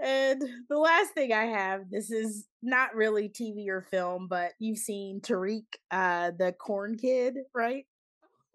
And 0.02 0.42
the 0.70 0.78
last 0.78 1.14
thing 1.14 1.32
I 1.32 1.46
have, 1.46 1.90
this 1.92 2.10
is 2.12 2.48
not 2.62 2.96
really 2.96 3.30
TV 3.30 3.70
or 3.70 3.82
film, 3.82 4.28
but 4.28 4.54
you've 4.60 4.80
seen 4.80 5.22
Tariq, 5.22 5.66
uh, 5.92 6.32
the 6.38 6.52
corn 6.54 6.98
kid, 6.98 7.38
right? 7.54 7.86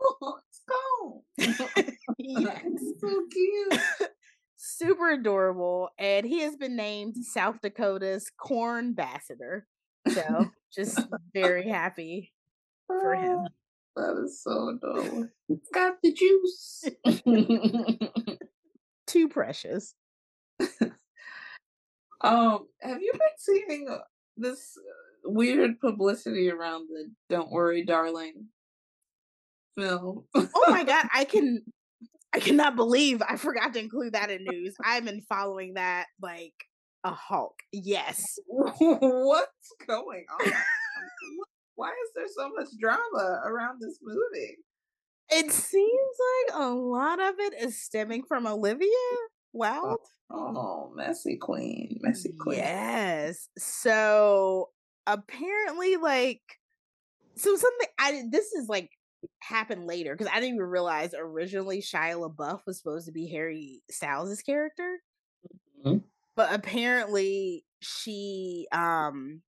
Oh, 0.00 0.38
it's 1.38 1.54
gone. 1.78 1.96
yes. 2.18 2.64
So 3.00 3.26
cute. 3.30 3.80
Super 4.56 5.12
adorable. 5.12 5.90
And 5.98 6.26
he 6.26 6.40
has 6.40 6.56
been 6.56 6.76
named 6.76 7.16
South 7.22 7.60
Dakota's 7.62 8.30
corn 8.36 8.86
ambassador. 8.86 9.66
So 10.08 10.50
just 10.74 11.00
very 11.34 11.68
happy 11.68 12.32
for 12.86 13.14
him. 13.14 13.38
Oh, 13.40 13.48
that 13.96 14.24
is 14.24 14.42
so 14.42 14.70
adorable. 14.70 15.28
It's 15.48 15.68
got 15.70 15.96
the 16.02 16.12
juice. 16.12 16.84
Too 19.06 19.28
precious. 19.28 19.94
um, 22.20 22.66
have 22.80 23.00
you 23.00 23.12
been 23.12 23.36
seeing 23.38 23.88
uh, 23.90 23.98
this 24.36 24.76
uh, 24.76 25.30
weird 25.30 25.80
publicity 25.80 26.50
around 26.50 26.88
the 26.88 27.10
"Don't 27.28 27.50
Worry, 27.50 27.84
Darling" 27.84 28.46
film? 29.78 30.24
Oh 30.34 30.64
my 30.68 30.84
god, 30.84 31.06
I 31.14 31.24
can 31.24 31.62
I 32.34 32.40
cannot 32.40 32.76
believe 32.76 33.22
I 33.26 33.36
forgot 33.36 33.72
to 33.74 33.80
include 33.80 34.12
that 34.12 34.30
in 34.30 34.44
news. 34.44 34.74
I've 34.84 35.04
been 35.04 35.22
following 35.28 35.74
that 35.74 36.06
like 36.20 36.54
a 37.04 37.10
hawk. 37.10 37.54
Yes. 37.72 38.38
What's 38.46 39.72
going 39.86 40.24
on? 40.40 40.52
Why 41.76 41.88
is 41.90 42.10
there 42.14 42.26
so 42.36 42.50
much 42.56 42.68
drama 42.80 43.40
around 43.44 43.80
this 43.80 43.98
movie? 44.02 44.56
It 45.30 45.52
seems 45.52 46.16
like 46.48 46.60
a 46.60 46.70
lot 46.70 47.20
of 47.20 47.34
it 47.38 47.54
is 47.60 47.80
stemming 47.80 48.24
from 48.26 48.46
Olivia 48.46 48.88
oh, 48.88 49.28
Wilde. 49.52 49.98
Oh, 50.30 50.92
messy 50.94 51.36
queen, 51.36 51.98
messy 52.00 52.34
queen. 52.38 52.58
Yes. 52.58 53.48
So 53.58 54.70
apparently, 55.06 55.96
like, 55.96 56.40
so 57.36 57.54
something 57.56 57.88
I 58.00 58.22
this 58.30 58.52
is 58.52 58.68
like 58.68 58.90
happened 59.40 59.86
later 59.86 60.14
because 60.14 60.30
I 60.32 60.40
didn't 60.40 60.56
even 60.56 60.66
realize 60.68 61.14
originally 61.16 61.80
Shia 61.80 62.16
LaBeouf 62.30 62.62
was 62.66 62.78
supposed 62.78 63.06
to 63.06 63.12
be 63.12 63.28
Harry 63.28 63.82
Styles' 63.90 64.42
character, 64.42 65.00
Mhm. 65.84 65.98
but 66.36 66.52
apparently 66.52 67.64
she 67.80 68.66
um 68.72 69.42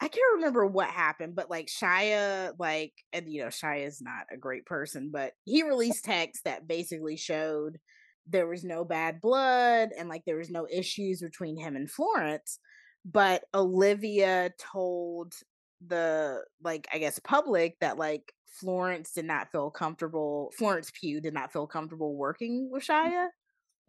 I 0.00 0.08
can't 0.08 0.34
remember 0.36 0.66
what 0.66 0.90
happened, 0.90 1.36
but 1.36 1.50
like 1.50 1.68
Shia, 1.68 2.54
like, 2.58 2.94
and 3.12 3.32
you 3.32 3.42
know, 3.42 3.48
Shia 3.48 3.86
is 3.86 4.02
not 4.02 4.26
a 4.32 4.36
great 4.38 4.66
person, 4.66 5.10
but 5.12 5.34
he 5.44 5.62
released 5.62 6.04
text 6.04 6.44
that 6.44 6.68
basically 6.68 7.16
showed 7.16 7.78
there 8.26 8.46
was 8.48 8.64
no 8.64 8.84
bad 8.84 9.20
blood 9.20 9.90
and 9.98 10.08
like 10.08 10.24
there 10.26 10.36
was 10.38 10.50
no 10.50 10.68
issues 10.70 11.20
between 11.22 11.56
him 11.58 11.76
and 11.76 11.90
Florence. 11.90 12.60
But 13.04 13.44
Olivia 13.54 14.52
told 14.58 15.34
the 15.80 16.44
like, 16.62 16.88
I 16.92 16.98
guess, 16.98 17.18
public 17.20 17.78
that 17.80 17.98
like 17.98 18.32
Florence 18.60 19.12
did 19.12 19.24
not 19.24 19.50
feel 19.52 19.70
comfortable, 19.70 20.52
Florence 20.56 20.90
Pugh 20.92 21.20
did 21.20 21.34
not 21.34 21.52
feel 21.52 21.66
comfortable 21.66 22.16
working 22.16 22.70
with 22.70 22.84
Shia. 22.84 23.28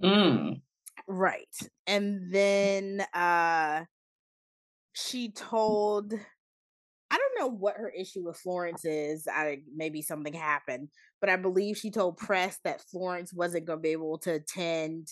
Mm. 0.01 0.61
Right. 1.07 1.55
And 1.87 2.33
then 2.33 3.01
uh 3.13 3.85
she 4.93 5.31
told 5.31 6.13
I 7.11 7.17
don't 7.17 7.39
know 7.39 7.55
what 7.55 7.77
her 7.77 7.89
issue 7.89 8.25
with 8.25 8.37
Florence 8.37 8.85
is. 8.85 9.27
I 9.31 9.59
maybe 9.75 10.01
something 10.01 10.33
happened, 10.33 10.89
but 11.21 11.29
I 11.29 11.37
believe 11.37 11.77
she 11.77 11.91
told 11.91 12.17
press 12.17 12.59
that 12.63 12.83
Florence 12.83 13.33
wasn't 13.33 13.65
going 13.65 13.79
to 13.79 13.83
be 13.83 13.91
able 13.91 14.19
to 14.19 14.33
attend 14.33 15.09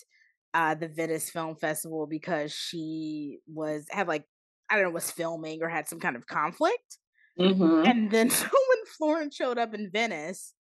uh 0.54 0.74
the 0.74 0.88
Venice 0.88 1.30
Film 1.30 1.56
Festival 1.56 2.06
because 2.06 2.52
she 2.52 3.40
was 3.48 3.86
had 3.90 4.08
like 4.08 4.26
I 4.70 4.76
don't 4.76 4.84
know 4.84 4.90
was 4.90 5.10
filming 5.10 5.62
or 5.62 5.68
had 5.68 5.88
some 5.88 6.00
kind 6.00 6.16
of 6.16 6.26
conflict. 6.26 6.98
hmm 7.38 7.84
And 7.84 8.10
then 8.10 8.30
so 8.32 8.48
Florence 8.88 9.34
showed 9.34 9.58
up 9.58 9.74
in 9.74 9.90
Venice, 9.90 10.54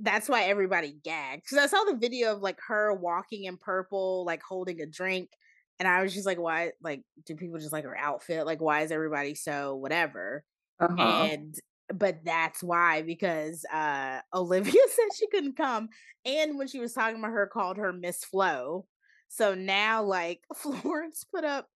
that's 0.00 0.28
why 0.28 0.44
everybody 0.44 0.96
gagged. 1.04 1.42
Because 1.44 1.58
I 1.58 1.66
saw 1.66 1.84
the 1.84 1.96
video 1.96 2.32
of 2.32 2.40
like 2.40 2.58
her 2.66 2.94
walking 2.94 3.44
in 3.44 3.56
purple, 3.56 4.24
like 4.24 4.42
holding 4.42 4.80
a 4.80 4.86
drink. 4.86 5.30
And 5.78 5.88
I 5.88 6.02
was 6.02 6.12
just 6.12 6.26
like, 6.26 6.38
why? 6.38 6.72
Like, 6.82 7.02
do 7.24 7.36
people 7.36 7.58
just 7.58 7.72
like 7.72 7.84
her 7.84 7.96
outfit? 7.96 8.46
Like, 8.46 8.60
why 8.60 8.82
is 8.82 8.92
everybody 8.92 9.34
so 9.34 9.76
whatever? 9.76 10.44
Uh-huh. 10.78 11.28
And 11.30 11.54
but 11.92 12.24
that's 12.24 12.62
why 12.62 13.02
because 13.02 13.64
uh 13.72 14.20
Olivia 14.34 14.72
said 14.72 15.16
she 15.16 15.28
couldn't 15.28 15.56
come, 15.56 15.88
and 16.24 16.58
when 16.58 16.68
she 16.68 16.80
was 16.80 16.92
talking 16.92 17.18
about 17.18 17.32
her, 17.32 17.46
called 17.46 17.76
her 17.76 17.92
Miss 17.92 18.24
Flo. 18.24 18.86
So 19.28 19.54
now, 19.54 20.02
like 20.02 20.40
Florence 20.54 21.24
put 21.24 21.44
up, 21.44 21.66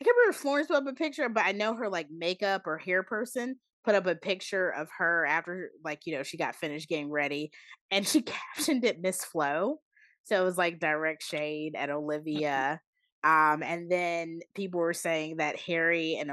I 0.00 0.04
can't 0.04 0.16
remember 0.16 0.38
Florence 0.38 0.68
put 0.68 0.76
up 0.76 0.86
a 0.86 0.92
picture, 0.94 1.28
but 1.28 1.44
I 1.44 1.52
know 1.52 1.74
her 1.74 1.88
like 1.88 2.08
makeup 2.10 2.62
or 2.66 2.78
hair 2.78 3.02
person 3.02 3.56
put 3.84 3.94
up 3.94 4.06
a 4.06 4.14
picture 4.14 4.70
of 4.70 4.88
her 4.98 5.26
after 5.26 5.70
like 5.84 6.00
you 6.06 6.16
know 6.16 6.22
she 6.22 6.36
got 6.36 6.54
finished 6.56 6.88
getting 6.88 7.10
ready, 7.10 7.50
and 7.90 8.06
she 8.06 8.22
captioned 8.56 8.84
it 8.84 9.00
Miss 9.00 9.24
Flo. 9.24 9.78
So 10.24 10.40
it 10.40 10.44
was 10.44 10.56
like 10.58 10.78
direct 10.80 11.22
shade 11.22 11.74
at 11.76 11.90
Olivia. 11.90 12.80
Um, 13.22 13.62
and 13.62 13.90
then 13.90 14.40
people 14.54 14.80
were 14.80 14.92
saying 14.94 15.36
that 15.36 15.58
Harry 15.60 16.16
and 16.20 16.30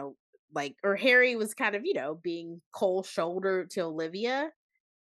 like 0.54 0.76
or 0.84 0.96
Harry 0.96 1.36
was 1.36 1.54
kind 1.54 1.76
of, 1.76 1.82
you 1.86 1.94
know, 1.94 2.20
being 2.22 2.62
cold 2.74 3.06
shouldered 3.06 3.70
to 3.72 3.82
Olivia 3.82 4.50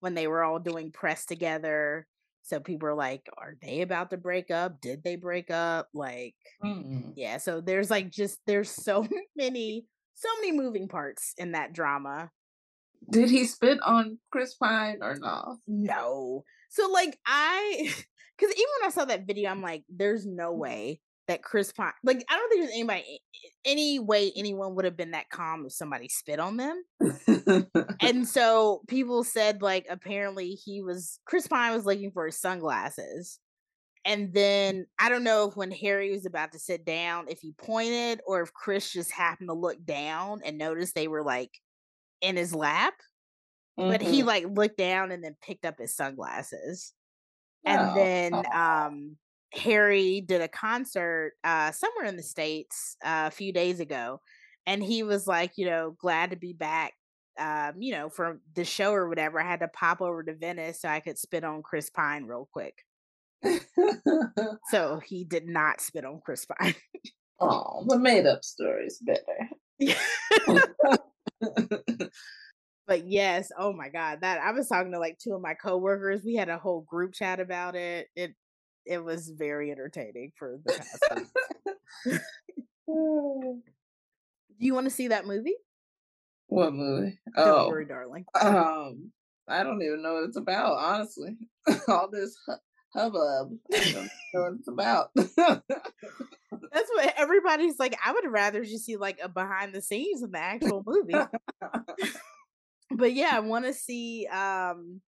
when 0.01 0.15
they 0.15 0.27
were 0.27 0.43
all 0.43 0.59
doing 0.59 0.91
press 0.93 1.25
together. 1.25 2.07
So 2.43 2.61
people 2.61 2.87
were 2.89 2.95
like, 2.95 3.23
are 3.37 3.57
they 3.61 3.83
about 3.83 4.11
to 4.11 4.17
break 4.17 4.51
up? 4.51 4.81
Did 4.81 5.03
they 5.03 5.17
break 5.17 5.51
up? 5.51 5.89
Like, 5.93 6.35
Mm. 6.65 7.13
yeah, 7.17 7.37
so 7.39 7.61
there's 7.61 7.91
like 7.91 8.11
just 8.11 8.39
there's 8.47 8.71
so 8.71 9.07
many 9.37 9.85
so 10.15 10.29
many 10.41 10.53
moving 10.53 10.89
parts 10.89 11.35
in 11.39 11.53
that 11.53 11.73
drama. 11.73 12.31
Did 13.11 13.31
he 13.31 13.45
spit 13.45 13.79
on 13.85 14.19
Chris 14.31 14.55
Pine 14.55 14.99
or 15.03 15.17
no? 15.17 15.59
No. 15.67 16.45
So 16.71 16.89
like 16.91 17.19
I 17.27 17.95
because 18.39 18.55
even 18.55 18.69
when 18.81 18.89
I 18.89 18.91
saw 18.91 19.05
that 19.07 19.27
video, 19.27 19.51
I'm 19.51 19.63
like, 19.63 19.85
there's 19.89 20.27
no 20.27 20.53
mm. 20.53 20.59
way 20.59 21.01
that 21.27 21.43
Chris 21.43 21.73
Pine 21.73 21.93
like 22.03 22.25
I 22.29 22.37
don't 22.37 22.49
think 22.49 22.63
there's 22.63 22.75
anybody 22.75 23.21
any 23.65 23.99
way 23.99 24.33
anyone 24.35 24.75
would 24.75 24.85
have 24.85 24.97
been 24.97 25.11
that 25.13 25.29
calm 25.31 25.65
if 25.67 25.73
somebody 25.73 26.09
spit 26.09 26.41
on 26.41 26.57
them. 26.57 26.83
And 28.01 28.27
so 28.29 28.83
people 28.89 29.25
said 29.25 29.61
like 29.61 29.87
apparently 29.91 30.51
he 30.51 30.83
was 30.83 31.21
Chris 31.27 31.47
Pine 31.47 31.75
was 31.75 31.85
looking 31.85 32.11
for 32.11 32.27
his 32.27 32.41
sunglasses. 32.41 33.39
And 34.05 34.33
then 34.33 34.87
I 34.99 35.09
don't 35.09 35.25
know 35.25 35.49
if 35.49 35.57
when 35.57 35.71
Harry 35.71 36.11
was 36.11 36.25
about 36.25 36.53
to 36.53 36.59
sit 36.59 36.85
down, 36.85 37.27
if 37.29 37.41
he 37.41 37.53
pointed 37.53 38.21
or 38.27 38.41
if 38.41 38.55
Chris 38.55 38.91
just 38.91 39.13
happened 39.13 39.51
to 39.51 39.55
look 39.55 39.85
down 39.85 40.41
and 40.45 40.57
noticed 40.57 40.95
they 40.95 41.09
were 41.09 41.25
like 41.25 41.51
in 42.21 42.37
his 42.37 42.55
lap. 42.55 42.95
But 43.77 44.03
he 44.03 44.23
Mhm. 44.23 44.27
like 44.27 44.45
looked 44.47 44.77
down 44.77 45.13
and 45.13 45.23
then 45.23 45.37
picked 45.41 45.65
up 45.65 45.79
his 45.79 45.95
sunglasses. 45.95 46.93
And 47.65 47.81
Oh, 47.91 47.95
then 47.95 48.35
aw. 48.35 48.87
um 48.87 49.17
Harry 49.55 50.21
did 50.21 50.41
a 50.43 50.49
concert 50.49 51.35
uh 51.45 51.71
somewhere 51.73 52.05
in 52.07 52.17
the 52.17 52.23
States 52.23 52.97
uh, 53.05 53.25
a 53.29 53.31
few 53.31 53.53
days 53.53 53.81
ago. 53.81 54.21
And 54.67 54.83
he 54.83 55.03
was 55.03 55.27
like, 55.27 55.53
you 55.57 55.67
know, 55.67 55.93
glad 55.99 56.31
to 56.31 56.37
be 56.37 56.53
back. 56.53 56.93
Um, 57.39 57.81
you 57.81 57.93
know, 57.93 58.11
from 58.11 58.41
the 58.55 58.65
show 58.65 58.93
or 58.93 59.09
whatever. 59.09 59.41
I 59.41 59.45
had 59.49 59.61
to 59.61 59.69
pop 59.69 60.01
over 60.03 60.25
to 60.25 60.35
Venice 60.35 60.81
so 60.81 60.89
I 60.89 60.99
could 61.01 61.17
spit 61.19 61.45
on 61.45 61.63
Chris 61.63 61.89
Pine 61.89 62.25
real 62.25 62.49
quick. 62.53 62.75
So 64.71 64.99
he 65.07 65.25
did 65.25 65.47
not 65.47 65.81
spit 65.81 66.05
on 66.05 66.21
Chris 66.25 66.45
Pine. 66.47 66.75
oh, 67.41 67.85
the 67.87 67.97
made 67.99 68.27
up 68.27 68.43
story's 68.45 68.99
better. 68.99 69.49
but 72.87 73.07
yes, 73.07 73.51
oh 73.59 73.73
my 73.73 73.89
god, 73.89 74.21
that 74.23 74.41
I 74.41 74.53
was 74.53 74.69
talking 74.69 74.93
to 74.93 74.99
like 74.99 75.19
two 75.19 75.35
of 75.35 75.41
my 75.43 75.55
coworkers. 75.55 76.23
We 76.25 76.35
had 76.35 76.49
a 76.49 76.59
whole 76.59 76.83
group 76.83 77.13
chat 77.15 77.41
about 77.41 77.75
it. 77.77 78.09
It 78.17 78.35
it 78.87 79.05
was 79.05 79.29
very 79.29 79.71
entertaining 79.71 80.33
for 80.39 80.59
the 80.65 80.73
past. 80.73 81.33
Do 82.87 83.63
you 84.59 84.75
want 84.75 84.87
to 84.87 84.91
see 84.91 85.09
that 85.09 85.27
movie? 85.27 85.57
what 86.49 86.73
movie? 86.73 87.19
Don't 87.37 87.47
Oh, 87.47 87.69
worry, 87.69 87.85
darling. 87.85 88.25
um, 88.41 89.13
I 89.47 89.63
don't 89.63 89.83
even 89.83 90.03
know 90.03 90.15
what 90.15 90.25
it's 90.25 90.37
about, 90.39 90.79
honestly. 90.79 91.37
All 91.89 92.09
this 92.11 92.37
hubbub. 92.95 93.53
I 93.73 93.79
don't 93.93 94.11
know 94.35 94.43
what 94.43 94.53
it's 94.59 94.69
about. 94.69 95.11
That's 95.15 96.91
what 96.95 97.15
everybody's 97.17 97.79
like. 97.79 97.99
I 98.05 98.13
would 98.13 98.31
rather 98.31 98.65
just 98.65 98.87
see 98.87 98.97
like 98.97 99.19
a 99.23 99.29
behind 99.29 99.73
the 99.73 99.83
scenes 99.83 100.23
of 100.23 100.33
the 100.33 100.39
actual 100.39 100.83
movie. 100.87 101.15
but 102.91 103.13
yeah, 103.13 103.31
I 103.33 103.41
want 103.41 103.65
to 103.67 103.75
see. 103.75 104.27
Um, 104.27 105.01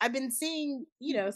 I've 0.00 0.12
been 0.12 0.30
seeing, 0.30 0.86
you 0.98 1.14
know, 1.14 1.30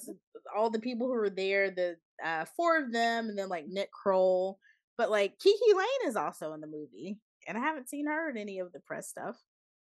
all 0.57 0.70
the 0.70 0.80
people 0.80 1.07
who 1.07 1.14
were 1.14 1.30
there, 1.30 1.70
the 1.70 1.96
uh, 2.24 2.46
four 2.57 2.78
of 2.78 2.92
them, 2.92 3.28
and 3.28 3.38
then 3.38 3.48
like 3.48 3.66
Nick 3.68 3.90
Kroll. 3.92 4.59
But 4.96 5.11
like 5.11 5.35
KiKi 5.44 5.76
Layne 5.76 6.09
is 6.09 6.16
also 6.16 6.52
in 6.52 6.61
the 6.61 6.66
movie, 6.66 7.18
and 7.48 7.59
I 7.59 7.61
haven't 7.61 7.88
seen 7.88 8.07
her 8.07 8.30
in 8.30 8.37
any 8.37 8.59
of 8.61 8.72
the 8.72 8.80
press 8.80 9.09
stuff. 9.09 9.37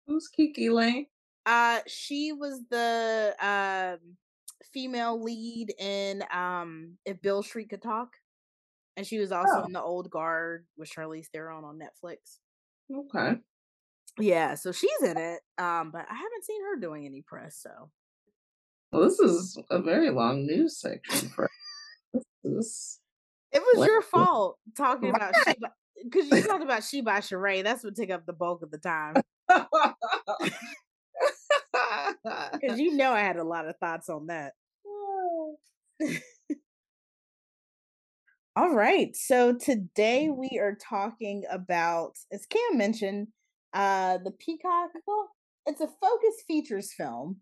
Who's 0.06 0.28
KiKi 0.38 0.72
Layne? 0.72 1.06
Uh, 1.46 1.80
she 1.86 2.32
was 2.32 2.60
the 2.70 3.34
um 3.40 4.16
female 4.72 5.22
lead 5.22 5.74
in 5.78 6.24
um 6.32 6.96
If 7.04 7.20
Beale 7.20 7.42
Street 7.42 7.70
Could 7.70 7.82
Talk. 7.82 8.10
And 8.96 9.06
she 9.06 9.18
was 9.18 9.32
also 9.32 9.62
oh. 9.62 9.64
in 9.64 9.72
the 9.72 9.82
old 9.82 10.08
guard 10.08 10.66
with 10.76 10.88
Charlize 10.88 11.26
Theron 11.26 11.64
on 11.64 11.80
Netflix. 11.80 12.38
Okay. 12.92 13.38
Yeah, 14.20 14.54
so 14.54 14.70
she's 14.70 15.02
in 15.02 15.18
it. 15.18 15.40
Um, 15.58 15.90
but 15.90 16.06
I 16.08 16.14
haven't 16.14 16.44
seen 16.44 16.62
her 16.62 16.78
doing 16.78 17.04
any 17.04 17.22
press, 17.22 17.58
so 17.60 17.90
well, 18.94 19.02
this 19.02 19.18
is 19.18 19.58
a 19.70 19.82
very 19.82 20.10
long 20.10 20.46
news 20.46 20.78
section 20.78 21.28
for 21.30 21.50
this. 22.44 23.00
It 23.50 23.60
was 23.60 23.78
what? 23.78 23.88
your 23.88 24.02
fault 24.02 24.56
talking 24.76 25.10
about 25.10 25.34
Sheba 25.44 25.72
because 26.04 26.30
you 26.30 26.42
talked 26.42 26.62
about 26.62 26.84
She 26.84 27.00
by 27.00 27.18
Sheree. 27.18 27.64
That's 27.64 27.82
what 27.82 27.96
took 27.96 28.10
up 28.10 28.24
the 28.24 28.32
bulk 28.32 28.62
of 28.62 28.70
the 28.70 28.78
time. 28.78 29.16
Because 32.52 32.78
you 32.80 32.96
know 32.96 33.12
I 33.12 33.20
had 33.20 33.36
a 33.36 33.44
lot 33.44 33.68
of 33.68 33.76
thoughts 33.78 34.08
on 34.08 34.26
that. 34.26 34.52
All 38.56 38.74
right. 38.74 39.14
So 39.16 39.54
today 39.54 40.28
we 40.30 40.58
are 40.60 40.76
talking 40.76 41.42
about, 41.50 42.12
as 42.32 42.46
Cam 42.46 42.78
mentioned, 42.78 43.28
uh 43.72 44.18
the 44.24 44.30
Peacock. 44.30 44.90
Well, 45.06 45.30
it's 45.66 45.80
a 45.80 45.88
Focus 46.00 46.42
Features 46.46 46.92
film. 46.96 47.40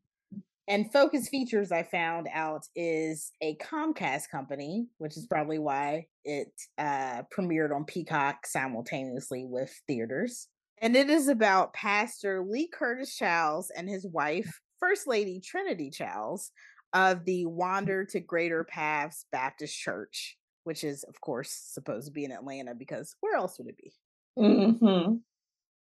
And 0.68 0.92
Focus 0.92 1.28
Features, 1.28 1.72
I 1.72 1.82
found 1.82 2.28
out, 2.32 2.62
is 2.76 3.32
a 3.42 3.56
Comcast 3.56 4.30
company, 4.30 4.86
which 4.98 5.16
is 5.16 5.26
probably 5.26 5.58
why 5.58 6.06
it 6.24 6.52
uh, 6.78 7.22
premiered 7.36 7.74
on 7.74 7.84
Peacock 7.84 8.46
simultaneously 8.46 9.44
with 9.44 9.74
theaters. 9.88 10.48
And 10.82 10.96
it 10.96 11.08
is 11.08 11.28
about 11.28 11.72
Pastor 11.72 12.44
Lee 12.44 12.66
Curtis 12.66 13.16
Childs 13.16 13.70
and 13.74 13.88
his 13.88 14.04
wife, 14.04 14.60
First 14.80 15.06
Lady 15.06 15.40
Trinity 15.40 15.90
Childs, 15.90 16.50
of 16.92 17.24
the 17.24 17.46
Wander 17.46 18.04
to 18.06 18.18
Greater 18.18 18.64
Paths 18.64 19.24
Baptist 19.30 19.78
Church, 19.78 20.36
which 20.64 20.82
is, 20.82 21.04
of 21.04 21.20
course, 21.20 21.50
supposed 21.50 22.06
to 22.06 22.12
be 22.12 22.24
in 22.24 22.32
Atlanta 22.32 22.74
because 22.74 23.14
where 23.20 23.36
else 23.36 23.58
would 23.58 23.68
it 23.68 23.76
be? 23.76 23.92
Mm-hmm. 24.36 25.14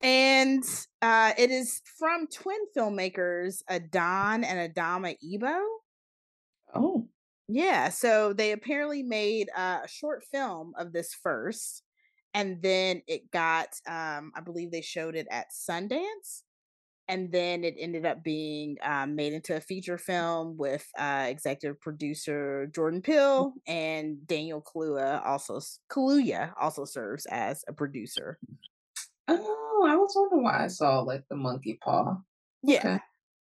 And 0.03 0.65
uh, 1.01 1.33
it 1.39 1.51
is 1.51 1.81
from 1.99 2.27
twin 2.27 2.59
filmmakers 2.77 3.63
Adanne 3.71 4.45
and 4.45 4.75
Adamma 4.75 5.17
Ebo. 5.25 5.59
Oh. 6.75 7.09
Yeah. 7.49 7.89
So 7.89 8.35
they 8.35 8.53
apparently 8.53 9.03
made 9.03 9.49
uh, 9.57 9.81
a 9.85 9.89
short 9.89 10.23
film 10.31 10.75
of 10.77 10.93
this 10.93 11.15
first. 11.15 11.83
And 12.35 12.63
then 12.63 13.03
it 13.07 13.31
got, 13.31 13.69
um, 13.87 14.33
I 14.35 14.41
believe 14.43 14.71
they 14.71 14.81
showed 14.81 15.17
it 15.17 15.27
at 15.31 15.49
Sundance 15.51 16.43
and 17.09 17.31
then 17.33 17.65
it 17.65 17.75
ended 17.79 18.07
up 18.07 18.23
being 18.23 18.79
um, 18.83 19.15
made 19.15 19.33
into 19.33 19.57
a 19.57 19.61
feature 19.61 19.99
film 19.99 20.57
with 20.57 20.87
uh, 20.99 21.27
executive 21.29 21.81
producer 21.81 22.71
Jordan 22.75 23.03
Peele 23.03 23.53
and 23.67 24.27
Daniel 24.27 24.63
Kaluuya 24.63 25.25
also 25.27 25.61
Kaluuya 25.91 26.53
also 26.61 26.85
serves 26.85 27.27
as 27.27 27.65
a 27.69 27.73
producer. 27.73 28.39
Oh, 29.29 29.87
I 29.89 29.97
was 29.97 30.13
wondering 30.15 30.45
why 30.45 30.65
I 30.65 30.69
saw 30.69 31.01
like 31.01 31.25
the 31.29 31.37
monkey 31.37 31.79
paw. 31.83 32.17
Yeah, 32.63 32.79
okay. 32.79 32.99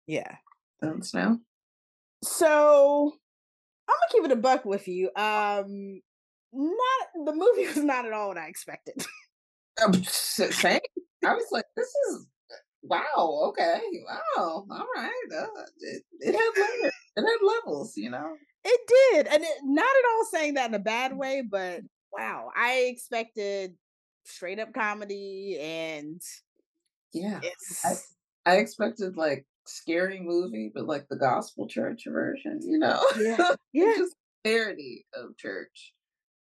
yeah. 0.07 0.37
That's 0.81 1.13
now. 1.13 1.39
So 2.23 3.13
I'm 3.89 3.95
gonna 3.95 4.13
keep 4.13 4.25
it 4.25 4.39
a 4.39 4.41
buck 4.41 4.65
with 4.65 4.87
you. 4.89 5.11
Um, 5.17 6.01
not 6.53 7.27
the 7.27 7.33
movie 7.33 7.67
was 7.67 7.77
not 7.77 8.07
at 8.07 8.13
all 8.13 8.29
what 8.29 8.39
I 8.39 8.49
expected. 8.49 9.05
Same. 10.05 10.81
I 11.25 11.35
was 11.35 11.47
like, 11.53 11.65
this 11.77 11.89
is 12.09 12.27
Wow. 12.83 13.49
Okay. 13.49 13.81
Wow. 14.07 14.67
All 14.71 14.87
right. 14.97 15.29
Uh, 15.37 15.47
it, 15.81 16.03
it 16.21 16.33
had 16.33 16.51
layers. 16.57 16.93
It 17.17 17.23
had 17.23 17.47
levels. 17.47 17.97
You 17.97 18.11
know. 18.11 18.37
It 18.65 18.81
did, 18.89 19.27
and 19.27 19.43
it, 19.43 19.51
not 19.65 19.85
at 19.85 20.11
all 20.15 20.25
saying 20.31 20.55
that 20.55 20.69
in 20.69 20.75
a 20.75 20.79
bad 20.81 21.17
way, 21.17 21.43
but 21.49 21.81
wow, 22.13 22.51
I 22.55 22.91
expected 22.93 23.75
straight 24.25 24.59
up 24.59 24.75
comedy 24.75 25.59
and 25.59 26.21
yeah, 27.15 27.41
I, 27.85 27.95
I 28.45 28.57
expected 28.57 29.17
like 29.17 29.47
scary 29.67 30.21
movie, 30.21 30.71
but 30.75 30.87
like 30.87 31.07
the 31.09 31.17
gospel 31.17 31.69
church 31.69 32.05
version. 32.07 32.61
You 32.63 32.79
know. 32.79 33.03
Yeah. 33.19 33.55
Yeah. 33.73 33.95
just 33.97 34.17
parody 34.45 35.07
of 35.15 35.37
church, 35.37 35.93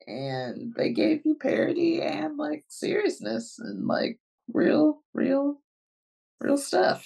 and 0.07 0.73
they 0.75 0.91
gave 0.91 1.21
you 1.25 1.35
parody 1.35 2.01
and 2.01 2.37
like 2.37 2.63
seriousness 2.67 3.59
and 3.59 3.85
like 3.85 4.19
real, 4.53 5.03
real 5.13 5.59
real 6.39 6.57
stuff. 6.57 7.05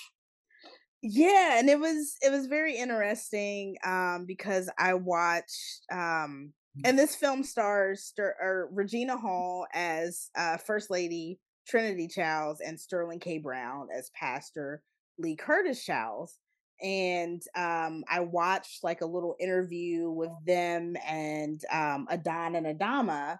Yeah 1.02 1.58
and 1.58 1.68
it 1.68 1.80
was 1.80 2.16
it 2.22 2.32
was 2.32 2.46
very 2.46 2.78
interesting 2.78 3.76
um 3.84 4.26
because 4.28 4.70
i 4.78 4.94
watched 4.94 5.82
um 5.92 6.54
mm. 6.78 6.82
and 6.86 6.98
this 6.98 7.16
film 7.16 7.44
stars 7.44 8.14
or 8.20 8.70
regina 8.72 9.18
hall 9.18 9.66
as 9.74 10.30
uh 10.38 10.58
first 10.58 10.92
lady 10.92 11.40
trinity 11.68 12.08
childs 12.08 12.62
and 12.62 12.80
sterling 12.80 13.20
k. 13.20 13.40
Brown 13.40 13.88
as 13.96 14.12
pastor 14.14 14.84
lee 15.18 15.36
curtis 15.36 15.84
childs 15.84 16.38
and 16.82 17.42
um 17.56 18.04
i 18.10 18.20
watched 18.20 18.84
like 18.84 19.02
a 19.02 19.06
little 19.06 19.36
interview 19.40 20.10
with 20.10 20.32
them 20.46 20.96
and 21.08 21.64
um 21.72 22.08
adanne 22.12 22.58
and 22.58 22.66
adamma 22.66 23.38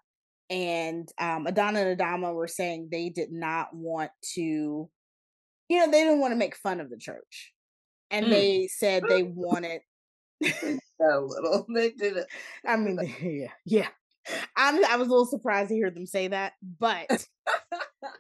and 0.50 1.10
um 1.20 1.46
adanne 1.46 1.78
and 1.78 2.00
adamma 2.00 2.34
were 2.34 2.48
saying 2.48 2.88
they 2.92 3.10
did 3.10 3.32
not 3.32 3.74
want 3.74 4.12
to 4.22 4.90
you 5.72 5.80
know, 5.80 5.90
they 5.90 6.04
didn't 6.04 6.20
want 6.20 6.34
to 6.34 6.38
make 6.38 6.58
fun 6.58 6.82
of 6.82 6.90
the 6.90 6.98
church. 6.98 7.54
And 8.10 8.26
mm. 8.26 8.30
they 8.30 8.68
said 8.68 9.04
they 9.08 9.24
wanted 9.24 9.80
a 10.44 10.80
little. 11.00 11.66
They 11.74 11.92
did 11.92 12.18
it. 12.18 12.28
I 12.68 12.76
mean, 12.76 13.00
yeah, 13.22 13.52
yeah. 13.66 13.88
I'm, 14.58 14.84
I 14.84 14.98
was 14.98 15.08
a 15.08 15.12
little 15.12 15.26
surprised 15.26 15.70
to 15.70 15.76
hear 15.76 15.90
them 15.90 16.06
say 16.06 16.28
that, 16.28 16.54
but 16.78 17.26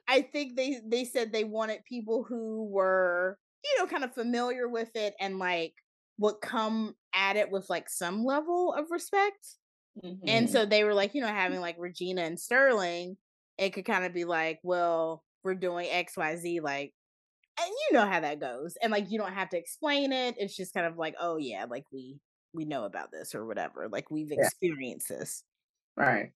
I 0.07 0.21
think 0.21 0.55
they 0.55 0.79
they 0.87 1.03
said 1.03 1.33
they 1.33 1.43
wanted 1.43 1.83
people 1.83 2.23
who 2.23 2.69
were, 2.71 3.37
you 3.63 3.79
know, 3.79 3.87
kind 3.87 4.03
of 4.03 4.13
familiar 4.13 4.67
with 4.67 4.95
it 4.95 5.13
and 5.19 5.39
like 5.39 5.73
would 6.17 6.35
come 6.41 6.95
at 7.13 7.35
it 7.35 7.51
with 7.51 7.69
like 7.69 7.89
some 7.89 8.23
level 8.23 8.73
of 8.73 8.85
respect. 8.89 9.55
Mm-hmm. 10.03 10.27
And 10.27 10.49
so 10.49 10.65
they 10.65 10.83
were 10.83 10.93
like, 10.93 11.13
you 11.13 11.21
know, 11.21 11.27
having 11.27 11.61
like 11.61 11.75
Regina 11.79 12.21
and 12.21 12.39
Sterling, 12.39 13.17
it 13.57 13.71
could 13.71 13.85
kind 13.85 14.05
of 14.05 14.13
be 14.13 14.25
like, 14.25 14.59
well, 14.63 15.23
we're 15.43 15.55
doing 15.55 15.87
XYZ, 15.89 16.61
like 16.61 16.93
and 17.59 17.69
you 17.69 17.97
know 17.97 18.05
how 18.05 18.19
that 18.19 18.39
goes 18.39 18.75
and 18.81 18.91
like 18.91 19.09
you 19.09 19.19
don't 19.19 19.33
have 19.33 19.49
to 19.49 19.57
explain 19.57 20.11
it 20.11 20.35
it's 20.37 20.55
just 20.55 20.73
kind 20.73 20.85
of 20.85 20.97
like 20.97 21.15
oh 21.19 21.37
yeah 21.37 21.65
like 21.69 21.85
we 21.91 22.19
we 22.53 22.65
know 22.65 22.85
about 22.85 23.11
this 23.11 23.35
or 23.35 23.45
whatever 23.45 23.87
like 23.89 24.09
we've 24.09 24.31
experienced 24.31 25.09
yeah. 25.09 25.17
this 25.17 25.43
right 25.97 26.31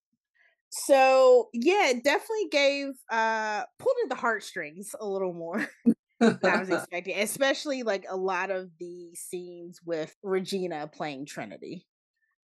so 0.70 1.50
yeah 1.54 1.90
it 1.90 2.04
definitely 2.04 2.48
gave 2.52 2.88
uh 3.12 3.64
pulled 3.80 3.96
at 4.04 4.10
the 4.10 4.16
heartstrings 4.16 4.94
a 5.00 5.08
little 5.08 5.34
more 5.34 5.68
i 6.22 6.60
was 6.60 6.70
expecting 6.70 7.18
especially 7.20 7.84
like 7.84 8.06
a 8.10 8.16
lot 8.16 8.52
of 8.52 8.70
the 8.80 9.10
scenes 9.16 9.80
with 9.86 10.16
regina 10.24 10.88
playing 10.88 11.26
trinity 11.26 11.86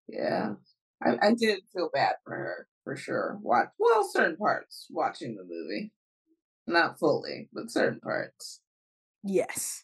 yeah 0.08 0.54
I, 1.04 1.30
I 1.30 1.34
did 1.34 1.62
feel 1.74 1.90
bad 1.94 2.16
for 2.24 2.36
her 2.36 2.68
for 2.84 2.96
sure 2.96 3.40
watch 3.42 3.70
well 3.80 4.08
certain 4.12 4.38
parts 4.38 4.88
watching 4.90 5.36
the 5.36 5.44
movie 5.44 5.92
not 6.68 7.00
fully, 7.00 7.50
but 7.54 7.72
certain 7.72 8.00
parts. 8.00 8.62
Yes. 9.24 9.84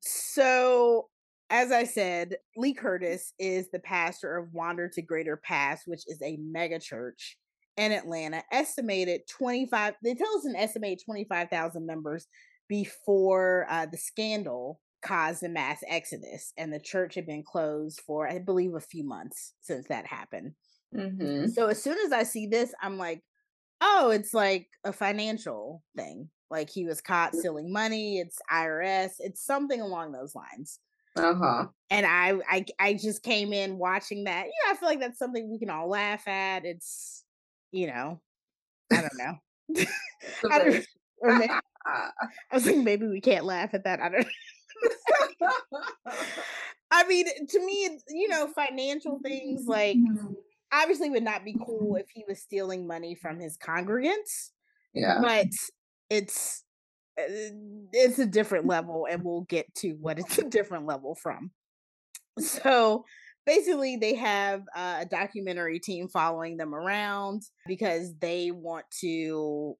So, 0.00 1.08
as 1.50 1.72
I 1.72 1.84
said, 1.84 2.36
Lee 2.56 2.74
Curtis 2.74 3.32
is 3.38 3.70
the 3.70 3.78
pastor 3.78 4.36
of 4.36 4.52
Wander 4.52 4.88
to 4.94 5.02
Greater 5.02 5.36
Paths, 5.36 5.82
which 5.86 6.02
is 6.06 6.20
a 6.22 6.38
mega 6.40 6.78
church 6.78 7.36
in 7.76 7.92
Atlanta. 7.92 8.42
Estimated 8.52 9.22
25, 9.28 9.94
they 10.02 10.14
tell 10.14 10.36
us 10.36 10.44
an 10.44 10.56
estimated 10.56 11.04
25,000 11.04 11.86
members 11.86 12.26
before 12.68 13.66
uh, 13.68 13.86
the 13.86 13.96
scandal 13.96 14.80
caused 15.02 15.42
a 15.42 15.48
mass 15.48 15.80
exodus. 15.88 16.52
And 16.56 16.72
the 16.72 16.80
church 16.80 17.14
had 17.14 17.26
been 17.26 17.42
closed 17.42 18.00
for, 18.06 18.28
I 18.28 18.38
believe, 18.38 18.74
a 18.74 18.80
few 18.80 19.04
months 19.04 19.54
since 19.60 19.86
that 19.88 20.06
happened. 20.06 20.52
Mm-hmm. 20.94 21.48
So, 21.48 21.66
as 21.66 21.82
soon 21.82 21.98
as 22.04 22.12
I 22.12 22.22
see 22.22 22.46
this, 22.46 22.72
I'm 22.82 22.96
like, 22.96 23.22
oh, 23.80 24.10
it's 24.10 24.34
like 24.34 24.68
a 24.84 24.92
financial 24.92 25.82
thing. 25.96 26.30
Like 26.50 26.70
he 26.70 26.86
was 26.86 27.00
caught 27.00 27.34
stealing 27.34 27.72
money. 27.72 28.18
It's 28.18 28.38
IRS. 28.50 29.12
It's 29.18 29.44
something 29.44 29.80
along 29.80 30.12
those 30.12 30.34
lines. 30.34 30.80
Uh 31.16 31.34
huh. 31.34 31.66
And 31.90 32.06
I, 32.06 32.38
I, 32.48 32.64
I 32.78 32.94
just 32.94 33.22
came 33.22 33.52
in 33.52 33.76
watching 33.76 34.24
that. 34.24 34.46
Yeah, 34.46 34.72
I 34.72 34.76
feel 34.76 34.88
like 34.88 35.00
that's 35.00 35.18
something 35.18 35.50
we 35.50 35.58
can 35.58 35.70
all 35.70 35.88
laugh 35.88 36.26
at. 36.26 36.64
It's, 36.64 37.24
you 37.70 37.88
know, 37.88 38.20
I 38.92 39.02
don't 39.02 39.18
know. 39.18 39.34
I 40.50 40.58
don't, 40.58 40.86
or 41.20 41.34
maybe, 41.38 41.52
I 41.88 42.54
was 42.54 42.66
like, 42.66 42.76
maybe 42.76 43.06
we 43.06 43.20
can't 43.20 43.44
laugh 43.44 43.74
at 43.74 43.84
that. 43.84 44.00
I 44.00 44.08
don't. 44.10 44.26
I 46.90 47.06
mean, 47.06 47.26
to 47.48 47.64
me, 47.64 47.98
you 48.08 48.28
know, 48.28 48.48
financial 48.48 49.18
things 49.22 49.66
like 49.66 49.96
obviously 50.72 51.10
would 51.10 51.22
not 51.22 51.44
be 51.44 51.56
cool 51.64 51.96
if 51.96 52.06
he 52.12 52.24
was 52.28 52.40
stealing 52.40 52.86
money 52.86 53.14
from 53.14 53.40
his 53.40 53.56
congregants. 53.56 54.50
Yeah. 54.94 55.18
But 55.20 55.48
it's 56.10 56.64
uh, 57.18 57.24
it's 57.92 58.18
a 58.18 58.26
different 58.26 58.66
level, 58.66 59.06
and 59.10 59.22
we'll 59.22 59.42
get 59.42 59.72
to 59.76 59.92
what 60.00 60.18
it's 60.18 60.38
a 60.38 60.44
different 60.44 60.86
level 60.86 61.14
from. 61.14 61.50
So 62.38 63.04
basically, 63.44 63.96
they 63.96 64.14
have 64.14 64.62
uh, 64.74 64.98
a 65.00 65.06
documentary 65.06 65.80
team 65.80 66.08
following 66.08 66.56
them 66.56 66.74
around 66.74 67.42
because 67.66 68.14
they 68.20 68.50
want 68.50 68.86
to 69.00 69.76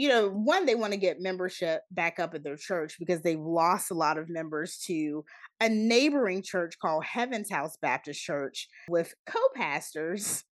you 0.00 0.08
know, 0.08 0.30
one, 0.30 0.64
they 0.64 0.74
want 0.74 0.94
to 0.94 0.98
get 0.98 1.20
membership 1.20 1.82
back 1.90 2.18
up 2.18 2.34
at 2.34 2.42
their 2.42 2.56
church 2.56 2.96
because 2.98 3.20
they've 3.20 3.38
lost 3.38 3.90
a 3.90 3.94
lot 3.94 4.16
of 4.16 4.30
members 4.30 4.78
to 4.86 5.22
a 5.60 5.68
neighboring 5.68 6.42
church 6.42 6.78
called 6.80 7.04
Heaven's 7.04 7.50
House 7.50 7.76
Baptist 7.82 8.18
Church 8.18 8.66
with 8.88 9.12
co 9.28 9.38
pastors, 9.54 10.42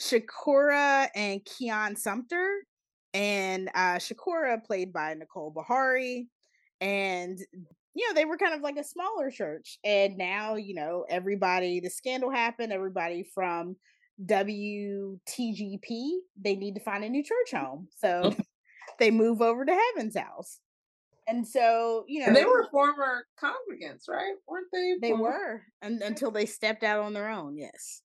Shakura 0.00 1.06
and 1.14 1.40
Keon 1.44 1.94
Sumpter. 1.94 2.48
And 3.14 3.68
uh, 3.76 3.98
Shakura, 3.98 4.64
played 4.64 4.92
by 4.92 5.14
Nicole 5.14 5.54
Beharie. 5.54 6.26
And, 6.80 7.38
you 7.94 8.08
know, 8.08 8.14
they 8.14 8.24
were 8.24 8.36
kind 8.36 8.54
of 8.54 8.60
like 8.60 8.76
a 8.76 8.82
smaller 8.82 9.30
church. 9.30 9.78
And 9.84 10.18
now, 10.18 10.56
you 10.56 10.74
know, 10.74 11.04
everybody, 11.08 11.78
the 11.78 11.90
scandal 11.90 12.32
happened, 12.32 12.72
everybody 12.72 13.22
from 13.32 13.76
WTGP, 14.24 15.78
they 16.42 16.56
need 16.56 16.74
to 16.74 16.80
find 16.80 17.04
a 17.04 17.08
new 17.08 17.22
church 17.22 17.52
home. 17.52 17.86
So 18.00 18.34
they 18.98 19.10
move 19.10 19.40
over 19.42 19.64
to 19.64 19.72
Heaven's 19.94 20.16
House. 20.16 20.60
And 21.28 21.46
so, 21.46 22.04
you 22.06 22.20
know, 22.20 22.26
And 22.26 22.36
they 22.36 22.44
were 22.44 22.68
former 22.70 23.26
congregants, 23.42 24.08
right? 24.08 24.34
Weren't 24.48 24.68
they? 24.72 24.94
they 25.02 25.08
former- 25.10 25.24
were 25.24 25.62
and, 25.82 26.00
until 26.02 26.30
they 26.30 26.46
stepped 26.46 26.84
out 26.84 27.00
on 27.00 27.12
their 27.12 27.28
own. 27.28 27.56
Yes. 27.56 28.02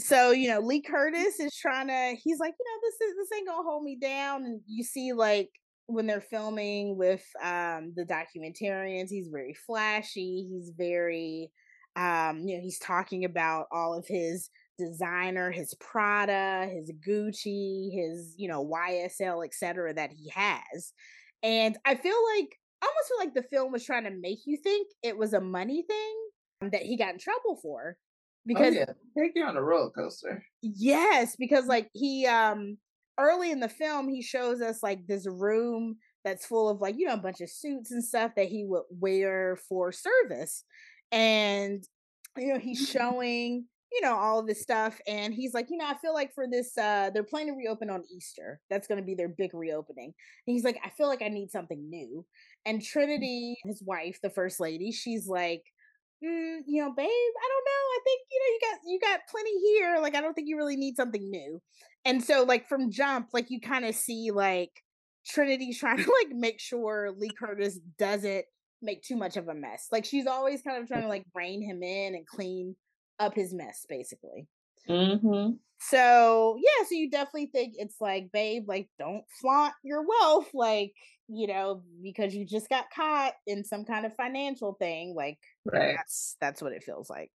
So 0.00 0.32
you 0.32 0.48
know, 0.48 0.60
Lee 0.60 0.82
Curtis 0.82 1.38
is 1.38 1.54
trying 1.56 1.86
to. 1.88 2.16
He's 2.20 2.40
like, 2.40 2.54
you 2.58 2.66
know, 2.66 2.80
this 2.82 3.08
is 3.08 3.16
this 3.16 3.38
ain't 3.38 3.46
gonna 3.46 3.62
hold 3.62 3.84
me 3.84 3.96
down. 4.00 4.44
And 4.44 4.60
you 4.66 4.82
see, 4.82 5.12
like 5.12 5.50
when 5.86 6.06
they're 6.06 6.20
filming 6.20 6.96
with 6.96 7.24
um 7.42 7.92
the 7.94 8.04
documentarians, 8.04 9.08
he's 9.10 9.28
very 9.28 9.54
flashy. 9.66 10.48
He's 10.50 10.72
very, 10.76 11.50
um, 11.94 12.40
you 12.44 12.56
know, 12.56 12.62
he's 12.62 12.80
talking 12.80 13.24
about 13.24 13.66
all 13.70 13.94
of 13.96 14.04
his 14.08 14.50
designer, 14.78 15.50
his 15.50 15.74
Prada, 15.74 16.68
his 16.72 16.90
Gucci, 17.06 17.92
his 17.92 18.34
you 18.36 18.48
know 18.48 18.64
YSL, 18.64 19.44
etc. 19.44 19.94
that 19.94 20.10
he 20.10 20.30
has. 20.30 20.92
And 21.42 21.76
I 21.84 21.94
feel 21.94 22.16
like 22.36 22.58
I 22.82 22.86
almost 22.86 23.08
feel 23.08 23.18
like 23.18 23.34
the 23.34 23.56
film 23.56 23.72
was 23.72 23.84
trying 23.84 24.04
to 24.04 24.10
make 24.10 24.40
you 24.46 24.56
think 24.56 24.88
it 25.02 25.16
was 25.16 25.32
a 25.32 25.40
money 25.40 25.84
thing 25.88 26.70
that 26.70 26.82
he 26.82 26.96
got 26.96 27.12
in 27.12 27.18
trouble 27.18 27.58
for. 27.62 27.96
Because 28.46 28.74
oh, 28.74 28.78
yeah. 28.78 28.92
take 29.22 29.32
you 29.34 29.44
on 29.44 29.56
a 29.56 29.62
roller 29.62 29.90
coaster. 29.90 30.44
yes, 30.62 31.36
because 31.38 31.66
like 31.66 31.88
he 31.92 32.26
um 32.26 32.78
early 33.18 33.50
in 33.50 33.60
the 33.60 33.68
film 33.68 34.08
he 34.08 34.20
shows 34.20 34.60
us 34.60 34.82
like 34.82 35.06
this 35.06 35.24
room 35.26 35.96
that's 36.24 36.46
full 36.46 36.68
of 36.68 36.80
like 36.80 36.96
you 36.98 37.06
know 37.06 37.14
a 37.14 37.18
bunch 37.18 37.40
of 37.40 37.48
suits 37.48 37.92
and 37.92 38.04
stuff 38.04 38.32
that 38.36 38.48
he 38.48 38.64
would 38.64 38.82
wear 38.90 39.56
for 39.68 39.92
service. 39.92 40.64
And 41.12 41.84
you 42.36 42.52
know, 42.52 42.58
he's 42.58 42.88
showing 42.88 43.66
you 43.94 44.00
know 44.00 44.14
all 44.14 44.40
of 44.40 44.46
this 44.46 44.60
stuff 44.60 45.00
and 45.06 45.32
he's 45.32 45.54
like 45.54 45.70
you 45.70 45.76
know 45.76 45.86
i 45.86 45.94
feel 45.94 46.12
like 46.12 46.34
for 46.34 46.46
this 46.50 46.76
uh 46.78 47.10
they're 47.14 47.22
planning 47.22 47.54
to 47.54 47.58
reopen 47.58 47.88
on 47.90 48.02
easter. 48.14 48.60
That's 48.68 48.88
going 48.88 48.98
to 48.98 49.04
be 49.04 49.14
their 49.14 49.28
big 49.28 49.54
reopening. 49.54 50.12
And 50.46 50.54
he's 50.54 50.64
like 50.64 50.78
i 50.84 50.90
feel 50.90 51.06
like 51.06 51.22
i 51.22 51.28
need 51.28 51.50
something 51.50 51.88
new. 51.88 52.24
And 52.66 52.82
trinity 52.82 53.56
his 53.64 53.82
wife 53.84 54.18
the 54.22 54.30
first 54.30 54.60
lady 54.60 54.90
she's 54.90 55.28
like 55.28 55.62
mm, 56.24 56.58
you 56.66 56.82
know 56.82 56.92
babe 56.92 57.06
i 57.06 57.48
don't 57.48 57.64
know. 57.64 57.84
I 57.94 58.00
think 58.04 58.20
you 58.30 58.40
know 58.40 58.52
you 58.52 58.60
got 58.60 58.80
you 58.86 59.00
got 59.00 59.20
plenty 59.30 59.58
here. 59.60 59.98
Like 60.00 60.14
i 60.16 60.20
don't 60.20 60.34
think 60.34 60.48
you 60.48 60.56
really 60.56 60.76
need 60.76 60.96
something 60.96 61.30
new. 61.30 61.60
And 62.04 62.22
so 62.22 62.42
like 62.42 62.68
from 62.68 62.90
jump 62.90 63.28
like 63.32 63.50
you 63.50 63.60
kind 63.60 63.84
of 63.84 63.94
see 63.94 64.30
like 64.32 64.82
trinity's 65.26 65.78
trying 65.80 65.98
to 65.98 66.12
like 66.20 66.34
make 66.34 66.60
sure 66.60 67.12
lee 67.16 67.30
curtis 67.38 67.78
doesn't 67.98 68.44
make 68.82 69.02
too 69.02 69.16
much 69.16 69.36
of 69.36 69.48
a 69.48 69.54
mess. 69.54 69.88
Like 69.90 70.04
she's 70.04 70.26
always 70.26 70.62
kind 70.62 70.82
of 70.82 70.88
trying 70.88 71.02
to 71.02 71.08
like 71.08 71.24
rein 71.34 71.62
him 71.62 71.82
in 71.82 72.14
and 72.14 72.26
clean 72.26 72.76
up 73.18 73.34
his 73.34 73.54
mess 73.54 73.86
basically 73.88 74.48
Mm-hmm. 74.88 75.56
so 75.80 76.56
yeah 76.58 76.84
so 76.86 76.94
you 76.94 77.10
definitely 77.10 77.46
think 77.46 77.74
it's 77.76 78.00
like 78.00 78.30
babe 78.32 78.64
like 78.68 78.88
don't 78.98 79.24
flaunt 79.40 79.74
your 79.82 80.04
wealth 80.06 80.48
like 80.54 80.94
you 81.28 81.46
know 81.46 81.82
because 82.02 82.34
you 82.34 82.46
just 82.46 82.68
got 82.68 82.86
caught 82.94 83.34
in 83.46 83.64
some 83.64 83.84
kind 83.84 84.06
of 84.06 84.14
financial 84.16 84.74
thing 84.74 85.14
like 85.14 85.38
Right. 85.64 85.98
that's 85.98 86.36
that's 86.40 86.62
what 86.62 86.72
it 86.72 86.84
feels 86.84 87.10
like 87.10 87.30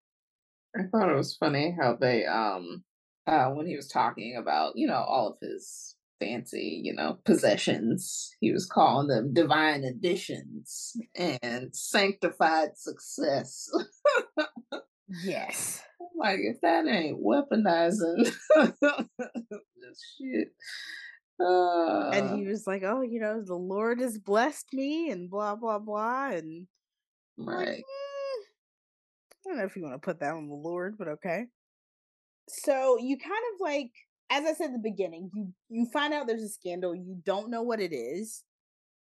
I 0.78 0.84
thought 0.84 1.10
it 1.12 1.16
was 1.16 1.36
funny 1.36 1.72
how 1.80 1.96
they 1.96 2.26
um 2.26 2.84
uh 3.28 3.50
when 3.52 3.68
he 3.68 3.76
was 3.76 3.88
talking 3.88 4.36
about, 4.36 4.74
you 4.78 4.88
know, 4.88 5.04
all 5.04 5.28
of 5.30 5.38
his 5.42 5.96
fancy, 6.20 6.82
you 6.84 6.94
know, 6.94 7.20
possessions, 7.26 8.36
he 8.42 8.52
was 8.52 8.66
calling 8.66 9.08
them 9.08 9.34
divine 9.34 9.84
additions 9.84 10.96
and 11.16 11.76
sanctified 11.76 12.78
success. 12.78 13.70
yes 15.24 15.82
like 16.20 16.39
if 16.41 16.60
that 16.62 16.86
ain't 16.88 17.24
weaponizing 17.24 18.26
this 18.26 20.03
shit. 20.18 20.49
Uh, 21.39 22.10
and 22.10 22.38
he 22.38 22.47
was 22.47 22.68
like 22.68 22.84
oh 22.84 23.01
you 23.01 23.20
know 23.20 23.41
the 23.41 23.55
lord 23.55 24.01
has 24.01 24.18
blessed 24.18 24.68
me 24.74 25.10
and 25.10 25.30
blah 25.30 25.55
blah 25.55 25.80
blah 25.80 26.32
and 26.32 26.68
I'm 27.38 27.45
like, 27.45 27.55
right. 27.55 27.78
"Mm, 27.78 28.43
i 29.45 29.49
don't 29.49 29.57
know 29.57 29.64
if 29.64 29.78
you 29.78 29.84
want 29.84 29.95
to 29.95 30.05
put 30.05 30.20
that 30.20 30.34
on 30.34 30.49
the 30.49 30.53
lord 30.53 30.97
but 30.97 31.07
okay 31.07 31.45
so 32.49 32.97
you 32.99 33.18
kind 33.18 33.32
of 33.32 33.62
like 33.62 33.91
as 34.30 34.43
i 34.43 34.53
said 34.53 34.66
at 34.66 34.74
the 34.74 34.80
beginning 34.80 35.32
you 35.34 35.53
you 35.70 35.88
find 35.93 36.14
out 36.14 36.28
there's 36.28 36.43
a 36.43 36.49
scandal 36.49 36.93
you 36.93 37.18
don't 37.24 37.49
know 37.49 37.62
what 37.62 37.80
it 37.80 37.93
is 37.93 38.43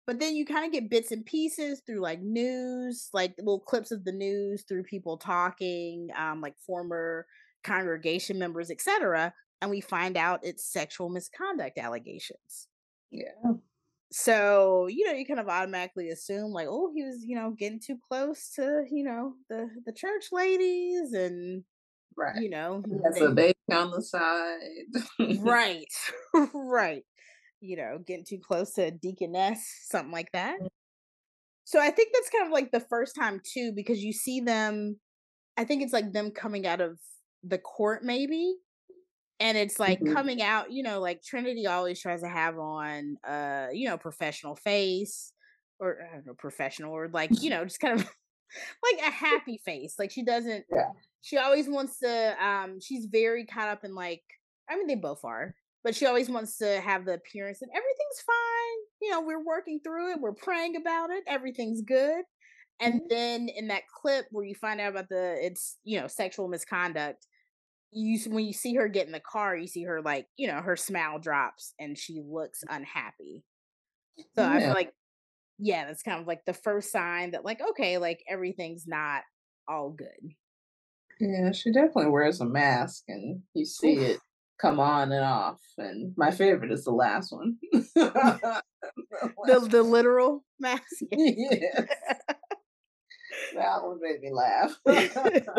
but 0.05 0.19
then 0.19 0.35
you 0.35 0.45
kind 0.45 0.65
of 0.65 0.71
get 0.71 0.89
bits 0.89 1.11
and 1.11 1.25
pieces 1.25 1.81
through 1.85 1.99
like 2.01 2.21
news 2.21 3.09
like 3.13 3.33
little 3.37 3.59
clips 3.59 3.91
of 3.91 4.03
the 4.03 4.11
news 4.11 4.63
through 4.67 4.83
people 4.83 5.17
talking 5.17 6.09
um 6.17 6.41
like 6.41 6.55
former 6.65 7.25
congregation 7.63 8.37
members 8.37 8.69
etc 8.69 9.33
and 9.61 9.71
we 9.71 9.79
find 9.81 10.17
out 10.17 10.41
it's 10.43 10.65
sexual 10.71 11.09
misconduct 11.09 11.77
allegations 11.77 12.67
Yeah. 13.11 13.31
so 14.11 14.87
you 14.87 15.05
know 15.05 15.13
you 15.13 15.25
kind 15.25 15.39
of 15.39 15.47
automatically 15.47 16.09
assume 16.09 16.51
like 16.51 16.67
oh 16.69 16.91
he 16.93 17.03
was 17.03 17.23
you 17.25 17.35
know 17.35 17.51
getting 17.51 17.79
too 17.79 17.97
close 18.09 18.49
to 18.55 18.85
you 18.91 19.03
know 19.03 19.33
the 19.49 19.69
the 19.85 19.93
church 19.93 20.25
ladies 20.31 21.13
and 21.13 21.63
Right. 22.15 22.43
you 22.43 22.49
know 22.51 22.83
He 22.85 22.93
has 23.03 23.15
they- 23.15 23.25
a 23.25 23.31
baby 23.31 23.55
on 23.71 23.89
the 23.89 23.99
side. 24.01 24.59
right 25.39 25.91
right 26.53 27.03
you 27.63 27.77
know 27.77 27.99
getting 27.99 28.25
too 28.25 28.39
close 28.39 28.73
to 28.73 28.83
a 28.83 28.91
deaconess 28.91 29.63
something 29.89 30.11
like 30.13 30.31
that 30.33 30.59
so 31.63 31.79
i 31.79 31.89
think 31.89 32.09
that's 32.13 32.29
kind 32.29 32.45
of 32.45 32.51
like 32.51 32.71
the 32.71 32.79
first 32.79 33.15
time 33.15 33.41
too 33.43 33.71
because 33.75 34.03
you 34.03 34.13
see 34.13 34.39
them 34.39 34.99
i 35.57 35.63
think 35.65 35.83
it's 35.83 35.93
like 35.93 36.13
them 36.13 36.31
coming 36.31 36.67
out 36.67 36.81
of 36.81 36.99
the 37.43 37.57
court 37.59 38.03
maybe 38.03 38.55
and 39.39 39.57
it's 39.57 39.79
like 39.79 40.01
Mhm. 40.01 40.05
coming 40.05 40.41
out 40.41 40.71
you 40.71 40.83
know 40.83 40.99
like 41.01 41.21
trinity 41.23 41.67
always 41.67 42.01
tries 42.01 42.21
to 42.21 42.29
have 42.29 42.57
on 42.59 43.17
uh 43.27 43.67
you 43.71 43.87
know 43.87 43.97
professional 43.97 44.55
face 44.55 45.33
or 45.79 46.01
I 46.01 46.15
don't 46.15 46.27
know, 46.27 46.35
professional 46.35 46.93
or 46.93 47.09
like 47.09 47.41
you 47.41 47.49
know 47.51 47.65
just 47.65 47.79
kind 47.79 47.99
of 47.99 48.05
like 48.83 49.07
a 49.07 49.11
happy 49.11 49.59
face 49.65 49.95
like 49.99 50.11
she 50.11 50.23
doesn't 50.23 50.65
Yeah. 50.69 50.91
she 51.21 51.37
always 51.37 51.69
wants 51.69 51.99
to 51.99 52.45
um 52.45 52.79
she's 52.81 53.05
very 53.07 53.45
caught 53.45 53.69
up 53.69 53.83
in 53.85 53.95
like 53.95 54.23
i 54.69 54.75
mean 54.77 54.87
they 54.87 54.95
both 54.95 55.23
are 55.25 55.55
but 55.83 55.95
she 55.95 56.05
always 56.05 56.29
wants 56.29 56.57
to 56.57 56.79
have 56.81 57.05
the 57.05 57.13
appearance 57.13 57.59
that 57.59 57.69
everything's 57.71 58.21
fine 58.25 58.83
you 59.01 59.11
know 59.11 59.21
we're 59.21 59.43
working 59.43 59.79
through 59.83 60.11
it 60.11 60.19
we're 60.19 60.33
praying 60.33 60.75
about 60.75 61.09
it 61.09 61.23
everything's 61.27 61.81
good. 61.81 62.23
And 62.79 62.95
mm-hmm. 62.95 63.07
then 63.09 63.49
in 63.55 63.67
that 63.67 63.83
clip 64.01 64.25
where 64.31 64.45
you 64.45 64.55
find 64.55 64.81
out 64.81 64.91
about 64.91 65.09
the 65.09 65.37
it's 65.39 65.77
you 65.83 65.99
know 65.99 66.07
sexual 66.07 66.47
misconduct 66.47 67.27
you 67.91 68.19
when 68.31 68.45
you 68.45 68.53
see 68.53 68.73
her 68.75 68.87
get 68.87 69.05
in 69.05 69.11
the 69.11 69.19
car 69.19 69.55
you 69.55 69.67
see 69.67 69.83
her 69.83 70.01
like 70.01 70.25
you 70.37 70.47
know 70.47 70.59
her 70.61 70.75
smile 70.75 71.19
drops 71.19 71.73
and 71.79 71.97
she 71.97 72.21
looks 72.25 72.63
unhappy. 72.69 73.43
So 74.35 74.43
i 74.43 74.53
Yeah. 74.55 74.59
feel 74.59 74.73
like 74.73 74.93
yeah 75.59 75.85
that's 75.85 76.01
kind 76.01 76.19
of 76.19 76.27
like 76.27 76.45
the 76.45 76.53
first 76.53 76.91
sign 76.91 77.31
that 77.31 77.45
like 77.45 77.61
okay 77.71 77.97
like 77.99 78.23
everything's 78.29 78.85
not 78.87 79.21
all 79.67 79.91
good. 79.91 80.33
Yeah, 81.19 81.51
she 81.51 81.71
definitely 81.71 82.09
wears 82.09 82.41
a 82.41 82.45
mask, 82.45 83.03
and 83.07 83.43
you 83.53 83.65
see 83.65 83.93
it 83.93 84.19
come 84.63 84.79
on 84.79 85.11
and 85.11 85.23
off. 85.23 85.59
And 85.77 86.13
my 86.17 86.31
favorite 86.31 86.71
is 86.71 86.85
the 86.85 86.91
last 86.91 87.31
one. 87.31 87.57
the, 87.71 87.83
the, 89.45 89.67
the 89.69 89.83
literal 89.83 90.43
mask. 90.59 90.81
yes. 91.11 91.87
that 93.55 93.83
one 93.83 93.99
made 94.01 94.21
me 94.21 94.31
laugh. 94.31 94.73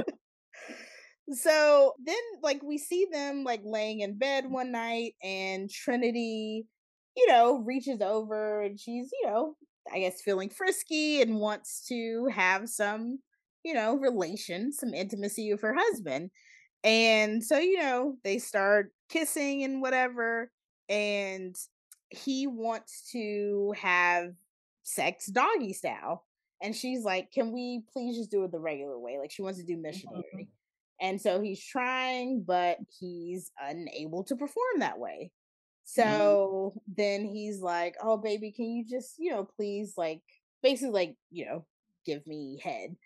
so 1.33 1.93
then 2.05 2.17
like 2.43 2.63
we 2.63 2.79
see 2.79 3.07
them 3.13 3.45
like 3.45 3.61
laying 3.63 4.01
in 4.01 4.17
bed 4.17 4.47
one 4.51 4.73
night 4.73 5.13
and 5.23 5.71
Trinity, 5.71 6.67
you 7.15 7.27
know, 7.29 7.59
reaches 7.59 8.01
over 8.01 8.63
and 8.63 8.81
she's, 8.81 9.11
you 9.13 9.29
know, 9.29 9.55
I 9.93 9.99
guess 10.01 10.23
feeling 10.23 10.49
frisky 10.49 11.21
and 11.21 11.39
wants 11.39 11.85
to 11.89 12.27
have 12.33 12.71
some, 12.71 13.19
you 13.63 13.75
know, 13.75 13.97
relation, 13.97 14.73
some 14.73 14.95
intimacy 14.95 15.53
with 15.53 15.61
her 15.61 15.75
husband. 15.79 16.31
And 16.85 17.45
so, 17.45 17.59
you 17.59 17.79
know, 17.79 18.17
they 18.25 18.39
start 18.39 18.93
kissing 19.09 19.65
and 19.65 19.81
whatever. 19.81 20.51
And 20.89 21.57
he 22.11 22.47
wants 22.47 23.11
to 23.13 23.75
have 23.81 24.35
sex 24.83 25.27
doggy 25.27 25.73
style. 25.73 26.25
And 26.63 26.75
she's 26.75 27.05
like, 27.05 27.31
Can 27.33 27.53
we 27.53 27.83
please 27.93 28.17
just 28.17 28.31
do 28.31 28.45
it 28.45 28.53
the 28.53 28.61
regular 28.61 28.99
way? 28.99 29.19
Like, 29.19 29.31
she 29.31 29.43
wants 29.43 29.59
to 29.59 29.65
do 29.65 29.77
missionary. 29.77 30.25
Mm-hmm. 30.35 30.43
And 31.01 31.21
so 31.21 31.41
he's 31.41 31.63
trying, 31.63 32.45
but 32.47 32.79
he's 32.99 33.51
unable 33.61 34.25
to 34.25 34.37
perform 34.37 34.79
that 34.79 34.99
way. 34.99 35.31
Mm-hmm. 35.99 36.03
So 36.03 36.73
mm-hmm. 36.77 36.93
then 36.97 37.25
he's 37.27 37.61
like, 37.61 37.97
Oh, 38.03 38.17
baby, 38.17 38.53
can 38.53 38.67
you 38.67 38.85
just, 38.89 39.15
you 39.19 39.33
know, 39.33 39.47
please, 39.57 39.95
like, 39.97 40.23
basically, 40.63 40.93
like, 40.93 41.17
you 41.31 41.47
know, 41.47 41.67
give 42.07 42.27
me 42.27 42.61
head 42.63 42.97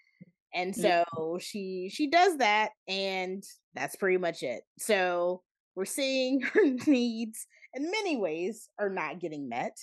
and 0.55 0.75
so 0.75 1.05
she 1.41 1.91
she 1.93 2.09
does 2.09 2.39
that 2.39 2.71
and 2.87 3.45
that's 3.75 3.97
pretty 3.97 4.17
much 4.17 4.43
it 4.43 4.63
so 4.79 5.43
we're 5.79 5.85
seeing 5.85 6.41
her 6.41 6.65
needs 6.87 7.47
in 7.75 7.91
many 7.91 8.17
ways 8.17 8.69
are 8.79 8.91
not 8.91 9.21
getting 9.21 9.49
met 9.49 9.77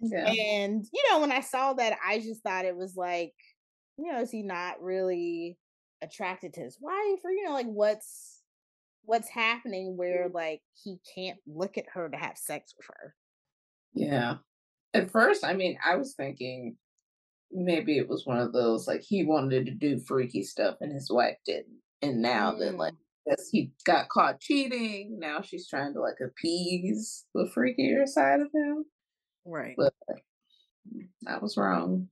yeah. 0.00 0.26
and 0.26 0.86
you 0.92 1.02
know 1.10 1.20
when 1.20 1.30
i 1.30 1.40
saw 1.40 1.72
that 1.72 1.98
i 2.04 2.18
just 2.18 2.42
thought 2.42 2.64
it 2.64 2.76
was 2.76 2.96
like 2.96 3.34
you 3.98 4.10
know 4.10 4.20
is 4.20 4.30
he 4.30 4.42
not 4.42 4.82
really 4.82 5.58
attracted 6.02 6.54
to 6.54 6.60
his 6.60 6.78
wife 6.80 7.20
or 7.22 7.30
you 7.30 7.44
know 7.44 7.52
like 7.52 7.66
what's 7.66 8.40
what's 9.04 9.28
happening 9.28 9.96
where 9.96 10.28
like 10.32 10.62
he 10.82 10.96
can't 11.14 11.38
look 11.46 11.76
at 11.76 11.86
her 11.92 12.08
to 12.08 12.16
have 12.16 12.38
sex 12.38 12.74
with 12.76 12.86
her 12.86 13.14
yeah 13.94 14.36
at 14.94 15.10
first 15.10 15.44
i 15.44 15.52
mean 15.52 15.76
i 15.84 15.96
was 15.96 16.14
thinking 16.14 16.76
maybe 17.52 17.98
it 17.98 18.08
was 18.08 18.26
one 18.26 18.38
of 18.38 18.52
those 18.52 18.88
like 18.88 19.02
he 19.02 19.24
wanted 19.24 19.66
to 19.66 19.72
do 19.72 20.00
freaky 20.00 20.42
stuff 20.42 20.76
and 20.80 20.92
his 20.92 21.10
wife 21.10 21.36
didn't. 21.44 21.78
And 22.00 22.22
now 22.22 22.52
mm. 22.52 22.58
that 22.60 22.76
like 22.76 22.94
he 23.50 23.72
got 23.84 24.08
caught 24.08 24.40
cheating, 24.40 25.18
now 25.20 25.40
she's 25.42 25.68
trying 25.68 25.94
to 25.94 26.00
like 26.00 26.16
appease 26.24 27.24
the 27.34 27.50
freakier 27.56 28.06
side 28.06 28.40
of 28.40 28.48
him. 28.52 28.84
Right. 29.44 29.74
But 29.76 29.94
uh, 30.08 30.14
mm, 30.94 31.08
I 31.26 31.38
was 31.38 31.56
wrong. 31.56 32.08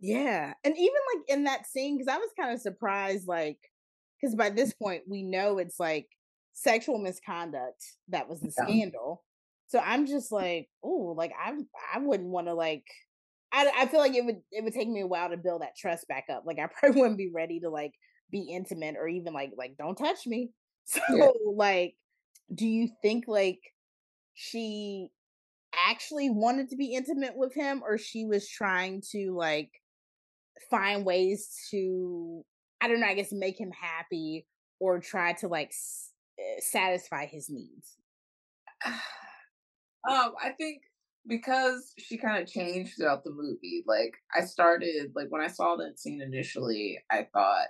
Yeah. 0.00 0.54
And 0.64 0.76
even 0.76 1.00
like 1.14 1.24
in 1.28 1.44
that 1.44 1.66
scene, 1.66 1.98
because 1.98 2.12
I 2.12 2.18
was 2.18 2.30
kind 2.38 2.52
of 2.52 2.60
surprised, 2.60 3.26
like, 3.26 3.58
because 4.20 4.34
by 4.34 4.50
this 4.50 4.72
point 4.72 5.02
we 5.08 5.22
know 5.22 5.58
it's 5.58 5.78
like 5.78 6.06
sexual 6.52 6.98
misconduct 6.98 7.84
that 8.08 8.28
was 8.28 8.40
the 8.40 8.52
yeah. 8.56 8.64
scandal. 8.64 9.24
So 9.68 9.78
I'm 9.78 10.06
just 10.06 10.32
like, 10.32 10.68
oh, 10.82 11.14
like 11.16 11.32
I'm 11.42 11.68
I 11.94 11.98
wouldn't 11.98 12.30
want 12.30 12.46
to 12.48 12.54
like 12.54 12.84
I, 13.52 13.70
I 13.76 13.86
feel 13.86 14.00
like 14.00 14.14
it 14.14 14.24
would 14.24 14.40
it 14.50 14.64
would 14.64 14.74
take 14.74 14.88
me 14.88 15.00
a 15.00 15.06
while 15.06 15.30
to 15.30 15.36
build 15.36 15.62
that 15.62 15.76
trust 15.76 16.08
back 16.08 16.24
up. 16.30 16.44
Like 16.46 16.58
I 16.58 16.66
probably 16.80 17.00
wouldn't 17.00 17.18
be 17.18 17.30
ready 17.34 17.60
to 17.60 17.70
like 17.70 17.92
be 18.30 18.50
intimate 18.52 18.96
or 18.96 19.08
even 19.08 19.32
like 19.32 19.52
like 19.56 19.76
don't 19.76 19.96
touch 19.96 20.26
me. 20.26 20.50
So 20.90 21.02
yeah. 21.14 21.28
like 21.44 21.96
do 22.54 22.66
you 22.66 22.88
think 23.02 23.24
like 23.28 23.60
she 24.32 25.10
actually 25.90 26.30
wanted 26.30 26.70
to 26.70 26.76
be 26.76 26.94
intimate 26.94 27.36
with 27.36 27.54
him 27.54 27.82
or 27.84 27.98
she 27.98 28.24
was 28.24 28.48
trying 28.48 29.02
to 29.12 29.36
like 29.36 29.70
find 30.70 31.04
ways 31.04 31.54
to 31.70 32.42
I 32.80 32.88
don't 32.88 33.00
know, 33.00 33.06
I 33.06 33.14
guess 33.14 33.32
make 33.32 33.60
him 33.60 33.70
happy 33.70 34.46
or 34.80 34.98
try 34.98 35.34
to 35.34 35.48
like 35.48 35.68
s- 35.68 36.12
eh, 36.38 36.60
satisfy 36.60 37.26
his 37.26 37.50
needs? 37.50 37.96
Um, 40.08 40.32
I 40.42 40.50
think 40.50 40.80
because 41.26 41.92
she 41.98 42.16
kind 42.16 42.42
of 42.42 42.48
changed 42.48 42.96
throughout 42.96 43.22
the 43.22 43.30
movie. 43.30 43.84
Like 43.86 44.14
I 44.34 44.44
started 44.44 45.12
like 45.14 45.26
when 45.28 45.42
I 45.42 45.48
saw 45.48 45.76
that 45.76 45.98
scene 45.98 46.22
initially, 46.22 46.98
I 47.10 47.26
thought 47.32 47.66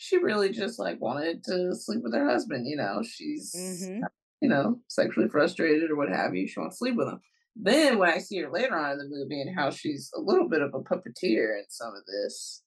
she 0.00 0.16
really 0.16 0.48
just 0.48 0.78
like 0.78 0.98
wanted 0.98 1.44
to 1.44 1.74
sleep 1.74 2.00
with 2.02 2.14
her 2.14 2.28
husband. 2.28 2.66
You 2.66 2.76
know, 2.76 3.02
she's 3.04 3.54
mm-hmm. 3.54 4.02
you 4.40 4.48
know 4.48 4.80
sexually 4.88 5.28
frustrated 5.28 5.90
or 5.90 5.96
what 5.96 6.08
have 6.08 6.34
you. 6.34 6.48
She 6.48 6.58
wants 6.58 6.76
to 6.76 6.78
sleep 6.78 6.96
with 6.96 7.08
him. 7.08 7.20
Then 7.54 7.98
when 7.98 8.08
I 8.08 8.16
see 8.16 8.38
her 8.38 8.50
later 8.50 8.76
on 8.76 8.92
in 8.92 8.98
the 8.98 9.08
movie 9.10 9.42
and 9.42 9.54
how 9.54 9.68
she's 9.70 10.10
a 10.16 10.20
little 10.20 10.48
bit 10.48 10.62
of 10.62 10.72
a 10.72 10.78
puppeteer 10.80 11.58
in 11.58 11.64
some 11.68 11.88
of 11.88 12.02
this, 12.06 12.62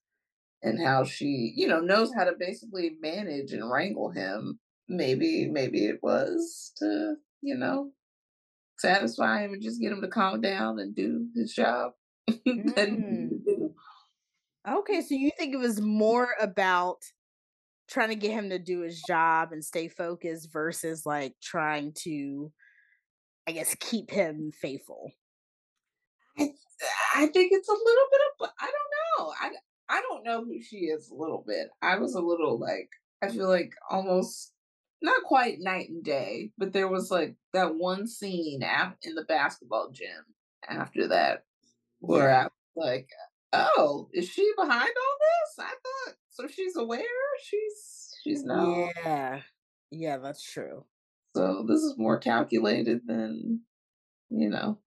and 0.62 0.80
how 0.80 1.04
she 1.04 1.54
you 1.56 1.68
know 1.68 1.80
knows 1.80 2.12
how 2.16 2.24
to 2.24 2.34
basically 2.40 2.98
manage 3.02 3.52
and 3.52 3.70
wrangle 3.70 4.12
him, 4.12 4.60
maybe 4.88 5.50
maybe 5.50 5.88
it 5.88 5.98
was 6.04 6.72
to 6.78 7.16
you 7.42 7.58
know 7.58 7.90
satisfy 8.78 9.44
him 9.44 9.54
and 9.54 9.64
just 9.64 9.82
get 9.82 9.92
him 9.92 10.02
to 10.02 10.08
calm 10.08 10.40
down 10.40 10.78
and 10.78 10.96
do 10.96 11.26
his 11.36 11.52
job. 11.52 11.94
mm. 12.30 13.30
Okay, 14.70 15.02
so 15.02 15.16
you 15.16 15.32
think 15.38 15.54
it 15.54 15.58
was 15.58 15.82
more 15.82 16.36
about 16.40 17.00
trying 17.94 18.10
to 18.10 18.16
get 18.16 18.32
him 18.32 18.50
to 18.50 18.58
do 18.58 18.82
his 18.82 19.02
job 19.04 19.52
and 19.52 19.64
stay 19.64 19.88
focused 19.88 20.52
versus 20.52 21.06
like 21.06 21.36
trying 21.42 21.94
to, 22.00 22.52
I 23.48 23.52
guess, 23.52 23.76
keep 23.80 24.10
him 24.10 24.52
faithful. 24.52 25.12
I, 26.40 26.50
I 27.16 27.28
think 27.28 27.52
it's 27.54 27.70
a 27.70 27.72
little 27.72 28.08
bit 28.12 28.22
of 28.42 28.50
I 28.60 28.66
don't 28.66 29.28
know. 29.28 29.34
I 29.40 29.50
I 29.90 30.02
don't 30.02 30.26
know 30.26 30.44
who 30.44 30.60
she 30.62 30.78
is 30.78 31.10
a 31.10 31.16
little 31.16 31.44
bit. 31.46 31.68
I 31.84 31.98
was 31.98 32.16
a 32.16 32.22
little 32.22 32.60
like 32.60 32.90
I 33.22 33.30
feel 33.30 33.48
like 33.48 33.74
almost 33.90 34.52
not 35.04 35.22
quite 35.24 35.60
night 35.60 35.90
and 35.90 36.04
day, 36.04 36.52
but 36.58 36.74
there 36.74 36.88
was 36.88 37.12
like 37.12 37.36
that 37.54 37.76
one 37.76 38.08
scene 38.08 38.64
af- 38.64 38.98
in 39.04 39.14
the 39.14 39.26
basketball 39.26 39.92
gym 39.92 40.26
after 40.68 41.10
that 41.10 41.44
where 42.00 42.30
yeah. 42.30 42.40
I 42.40 42.44
was 42.44 42.88
like, 42.88 43.10
oh, 43.54 44.10
is 44.14 44.28
she 44.28 44.52
behind 44.58 44.74
all 44.74 44.86
this? 44.88 45.60
I 45.60 45.70
thought 45.70 46.16
so. 46.34 46.48
She's 46.48 46.76
aware. 46.76 47.02
She's 47.44 48.12
she's 48.24 48.44
not. 48.44 48.92
Yeah, 49.04 49.42
yeah, 49.92 50.18
that's 50.18 50.44
true. 50.44 50.86
So 51.36 51.66
this 51.68 51.82
is 51.82 51.96
more 51.98 52.18
calculated 52.20 53.02
than 53.06 53.62
you 54.30 54.50
know. 54.50 54.80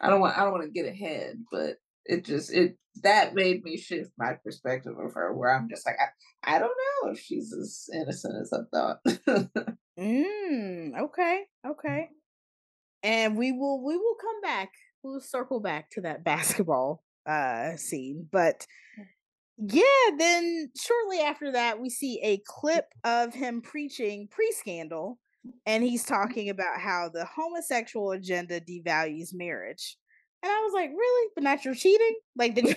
I 0.00 0.10
don't 0.10 0.20
want 0.20 0.36
I 0.36 0.42
don't 0.42 0.52
want 0.52 0.64
to 0.64 0.70
get 0.70 0.86
ahead, 0.86 1.44
but 1.50 1.76
it 2.04 2.24
just 2.24 2.52
it 2.52 2.76
that 3.02 3.34
made 3.34 3.62
me 3.64 3.76
shift 3.76 4.10
my 4.18 4.34
perspective 4.44 4.94
of 4.98 5.14
her 5.14 5.32
where 5.32 5.54
i'm 5.54 5.68
just 5.68 5.86
like 5.86 5.96
i, 6.00 6.56
I 6.56 6.58
don't 6.58 6.68
know 7.04 7.10
if 7.12 7.18
she's 7.18 7.52
as 7.52 7.88
innocent 7.94 8.34
as 8.40 8.52
i 8.52 8.58
thought 8.70 9.00
mm, 9.98 11.00
okay 11.00 11.42
okay 11.66 12.08
and 13.02 13.36
we 13.36 13.52
will 13.52 13.82
we 13.84 13.96
will 13.96 14.16
come 14.20 14.40
back 14.42 14.72
we'll 15.02 15.20
circle 15.20 15.60
back 15.60 15.90
to 15.90 16.02
that 16.02 16.24
basketball 16.24 17.02
uh 17.26 17.76
scene 17.76 18.28
but 18.30 18.66
yeah 19.58 20.16
then 20.18 20.70
shortly 20.76 21.20
after 21.20 21.52
that 21.52 21.80
we 21.80 21.90
see 21.90 22.20
a 22.22 22.40
clip 22.46 22.86
of 23.04 23.34
him 23.34 23.60
preaching 23.60 24.28
pre-scandal 24.30 25.18
and 25.66 25.82
he's 25.82 26.04
mm-hmm. 26.04 26.14
talking 26.14 26.50
about 26.50 26.80
how 26.80 27.10
the 27.12 27.24
homosexual 27.24 28.12
agenda 28.12 28.60
devalues 28.60 29.32
marriage 29.32 29.96
and 30.42 30.50
I 30.50 30.60
was 30.60 30.72
like, 30.72 30.90
really? 30.90 31.30
But 31.34 31.44
not 31.44 31.64
your 31.64 31.74
cheating? 31.74 32.16
Like 32.36 32.54
the, 32.56 32.62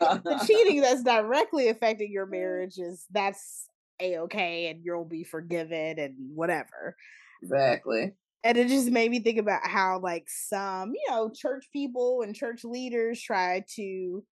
the 0.00 0.44
cheating 0.46 0.80
that's 0.80 1.02
directly 1.02 1.68
affecting 1.68 2.10
your 2.10 2.26
mm. 2.26 2.32
marriage 2.32 2.78
is 2.78 3.04
that's 3.10 3.66
a 4.00 4.18
okay 4.18 4.68
and 4.68 4.80
you'll 4.84 5.04
be 5.04 5.24
forgiven 5.24 5.98
and 5.98 6.14
whatever. 6.34 6.96
Exactly. 7.42 8.12
And 8.44 8.56
it 8.56 8.68
just 8.68 8.90
made 8.90 9.10
me 9.10 9.20
think 9.20 9.38
about 9.38 9.66
how 9.66 9.98
like 9.98 10.24
some, 10.28 10.92
you 10.94 11.04
know, 11.10 11.30
church 11.34 11.66
people 11.72 12.22
and 12.22 12.34
church 12.34 12.64
leaders 12.64 13.20
try 13.20 13.64
to 13.74 14.24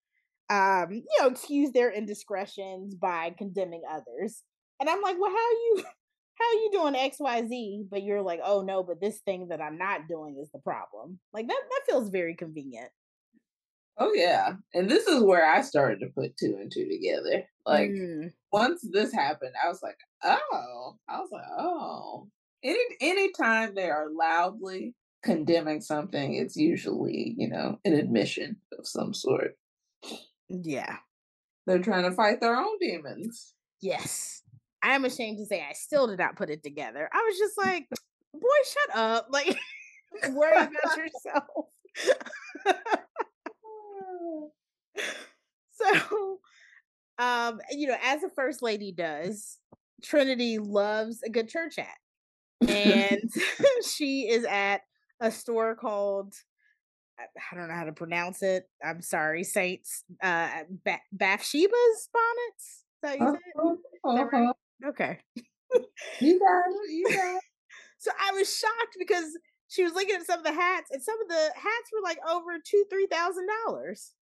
um, 0.50 0.92
you 0.92 1.04
know, 1.20 1.28
excuse 1.28 1.72
their 1.72 1.90
indiscretions 1.90 2.94
by 2.94 3.34
condemning 3.36 3.82
others. 3.90 4.42
And 4.80 4.88
I'm 4.88 5.02
like, 5.02 5.16
well, 5.18 5.30
how 5.30 5.50
you 5.50 5.84
how 6.38 6.44
are 6.44 6.54
you 6.54 6.70
doing 6.72 6.94
XYZ? 6.94 7.88
But 7.90 8.02
you're 8.02 8.22
like, 8.22 8.40
oh 8.44 8.62
no, 8.62 8.82
but 8.82 9.00
this 9.00 9.18
thing 9.20 9.48
that 9.48 9.60
I'm 9.60 9.78
not 9.78 10.08
doing 10.08 10.38
is 10.40 10.50
the 10.52 10.60
problem. 10.60 11.18
Like 11.32 11.48
that 11.48 11.60
that 11.70 11.80
feels 11.86 12.10
very 12.10 12.34
convenient. 12.34 12.90
Oh 13.98 14.12
yeah. 14.14 14.54
And 14.74 14.88
this 14.88 15.06
is 15.08 15.22
where 15.22 15.44
I 15.44 15.60
started 15.62 15.98
to 16.00 16.06
put 16.14 16.36
two 16.36 16.56
and 16.60 16.70
two 16.72 16.88
together. 16.88 17.44
Like 17.66 17.90
mm. 17.90 18.30
once 18.52 18.80
this 18.92 19.12
happened, 19.12 19.52
I 19.62 19.68
was 19.68 19.82
like, 19.82 19.98
oh. 20.24 20.96
I 21.08 21.18
was 21.18 21.28
like, 21.32 21.44
oh. 21.58 22.28
Any 22.62 22.78
anytime 23.00 23.74
they 23.74 23.90
are 23.90 24.08
loudly 24.10 24.94
condemning 25.24 25.80
something, 25.80 26.34
it's 26.34 26.56
usually, 26.56 27.34
you 27.36 27.48
know, 27.48 27.78
an 27.84 27.92
admission 27.92 28.56
of 28.78 28.86
some 28.86 29.12
sort. 29.12 29.56
Yeah. 30.48 30.96
They're 31.66 31.80
trying 31.80 32.04
to 32.04 32.12
fight 32.12 32.40
their 32.40 32.56
own 32.56 32.78
demons. 32.80 33.54
Yes. 33.80 34.42
I 34.82 34.94
am 34.94 35.04
ashamed 35.04 35.38
to 35.38 35.46
say 35.46 35.60
I 35.60 35.72
still 35.74 36.06
did 36.06 36.18
not 36.18 36.36
put 36.36 36.50
it 36.50 36.62
together. 36.62 37.08
I 37.12 37.18
was 37.18 37.38
just 37.38 37.58
like, 37.58 37.88
boy, 38.32 38.40
shut 38.64 38.96
up. 38.96 39.28
Like, 40.22 40.32
worry 40.32 40.56
about 40.56 40.96
yourself. 40.96 41.66
so, 45.72 46.40
um, 47.18 47.60
you 47.70 47.88
know, 47.88 47.96
as 48.02 48.22
a 48.22 48.30
first 48.30 48.62
lady 48.62 48.90
does, 48.90 49.58
Trinity 50.02 50.58
loves 50.58 51.22
a 51.22 51.28
good 51.28 51.48
church 51.48 51.76
hat. 51.76 51.98
And 52.68 53.30
she 53.86 54.28
is 54.28 54.44
at 54.44 54.80
a 55.20 55.30
store 55.30 55.76
called 55.76 56.34
I 57.18 57.56
don't 57.56 57.68
know 57.68 57.74
how 57.74 57.84
to 57.84 57.92
pronounce 57.92 58.42
it. 58.42 58.68
I'm 58.84 59.02
sorry, 59.02 59.44
Saints. 59.44 60.04
Uh, 60.22 60.48
ba- 60.84 61.00
Bathsheba's 61.12 62.08
bonnets. 62.12 62.58
Is 62.58 63.00
that 63.02 63.18
you 63.18 63.26
said? 63.26 63.62
Uh-huh, 63.62 64.10
uh-huh. 64.10 64.24
Right? 64.32 64.54
Okay. 64.86 65.18
you 66.20 66.38
got 66.38 66.62
it. 66.68 66.90
You 66.90 67.08
got 67.08 67.36
it. 67.36 67.42
so 67.98 68.10
I 68.18 68.32
was 68.32 68.56
shocked 68.56 68.96
because 68.98 69.36
she 69.68 69.84
was 69.84 69.92
looking 69.94 70.16
at 70.16 70.26
some 70.26 70.38
of 70.38 70.44
the 70.44 70.52
hats, 70.52 70.90
and 70.90 71.02
some 71.02 71.20
of 71.20 71.28
the 71.28 71.50
hats 71.54 71.90
were 71.92 72.02
like 72.02 72.18
over 72.30 72.52
two, 72.64 72.84
three 72.90 73.06
thousand 73.06 73.48
dollars. 73.66 74.14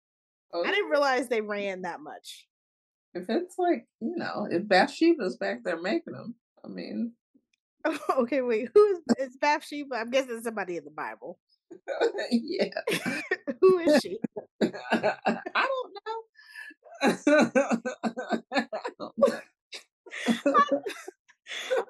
Oh. 0.52 0.64
I 0.64 0.70
didn't 0.70 0.90
realize 0.90 1.28
they 1.28 1.40
ran 1.40 1.82
that 1.82 2.00
much. 2.00 2.46
If 3.14 3.28
it's 3.28 3.58
like 3.58 3.86
you 4.00 4.16
know, 4.16 4.48
if 4.50 4.66
Bathsheba's 4.66 5.36
back 5.36 5.64
there 5.64 5.80
making 5.80 6.14
them, 6.14 6.34
I 6.64 6.68
mean. 6.68 7.12
okay, 8.18 8.42
wait. 8.42 8.68
Who 8.74 8.86
is, 8.88 9.28
is 9.28 9.36
Bathsheba? 9.36 9.94
I'm 9.96 10.10
guessing 10.10 10.40
somebody 10.42 10.76
in 10.76 10.84
the 10.84 10.90
Bible. 10.90 11.38
yeah. 12.30 12.68
Who 13.60 13.78
is 13.78 14.00
she? 14.00 14.18
I 14.62 14.66
don't 15.54 15.92
know. 15.94 16.18
I, 17.02 17.10
don't 18.98 19.16
know. 19.18 19.40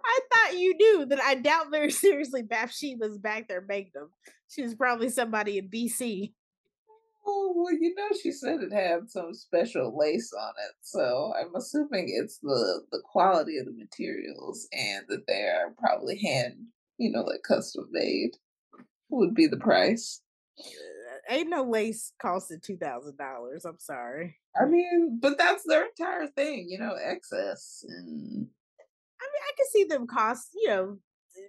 I 0.04 0.20
thought 0.32 0.58
you 0.58 0.74
knew 0.76 1.06
that 1.06 1.20
I 1.22 1.34
doubt 1.36 1.70
very 1.70 1.90
seriously 1.90 2.42
Bathsheba's 2.42 3.18
back 3.18 3.48
there 3.48 3.64
making 3.66 3.92
them. 3.94 4.10
She 4.48 4.62
was 4.62 4.74
probably 4.74 5.08
somebody 5.08 5.58
in 5.58 5.68
BC. 5.68 6.32
Oh 7.28 7.52
well, 7.56 7.72
you 7.72 7.92
know, 7.96 8.08
she 8.22 8.30
said 8.30 8.60
it 8.60 8.72
had 8.72 9.10
some 9.10 9.34
special 9.34 9.96
lace 9.98 10.32
on 10.32 10.52
it, 10.68 10.74
so 10.82 11.32
I'm 11.36 11.52
assuming 11.56 12.06
it's 12.08 12.38
the 12.38 12.82
the 12.92 13.02
quality 13.04 13.58
of 13.58 13.66
the 13.66 13.72
materials 13.72 14.68
and 14.72 15.04
that 15.08 15.26
they 15.26 15.42
are 15.42 15.74
probably 15.76 16.18
hand, 16.18 16.66
you 16.98 17.10
know, 17.10 17.22
like 17.22 17.42
custom 17.42 17.88
made 17.90 18.36
would 19.10 19.34
be 19.34 19.46
the 19.46 19.56
price. 19.56 20.20
Uh, 20.58 21.34
ain't 21.34 21.50
no 21.50 21.64
lace 21.64 22.12
costing 22.20 22.60
two 22.62 22.76
thousand 22.76 23.16
dollars. 23.18 23.64
I'm 23.64 23.78
sorry. 23.78 24.36
I 24.60 24.66
mean, 24.66 25.18
but 25.20 25.38
that's 25.38 25.64
their 25.66 25.86
entire 25.86 26.28
thing, 26.28 26.66
you 26.68 26.78
know, 26.78 26.94
excess 27.02 27.84
and. 27.88 28.48
I 29.18 29.24
mean, 29.32 29.42
I 29.48 29.52
can 29.56 29.66
see 29.72 29.84
them 29.84 30.06
cost, 30.06 30.50
you 30.54 30.68
know, 30.68 30.98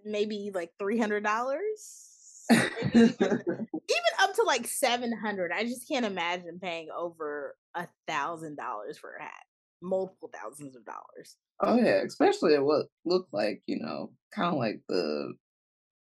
maybe 0.06 0.52
like 0.54 0.72
three 0.80 0.98
hundred 0.98 1.24
dollars. 1.24 2.46
even, 2.50 3.16
even 3.20 4.14
up 4.20 4.34
to 4.36 4.44
like 4.46 4.68
seven 4.68 5.12
hundred. 5.12 5.52
I 5.52 5.64
just 5.64 5.88
can't 5.88 6.06
imagine 6.06 6.60
paying 6.62 6.88
over 6.98 7.56
a 7.76 7.88
thousand 8.08 8.56
dollars 8.56 8.98
for 8.98 9.16
a 9.16 9.24
hat, 9.24 9.44
multiple 9.82 10.30
thousands 10.34 10.76
of 10.76 10.86
dollars. 10.86 11.36
Oh 11.62 11.78
yeah, 11.78 12.02
especially 12.06 12.58
what 12.60 12.88
looked 13.06 13.34
like 13.34 13.62
you 13.68 13.80
know, 13.80 14.12
kind 14.34 14.54
of 14.54 14.60
like 14.60 14.82
the 14.88 15.34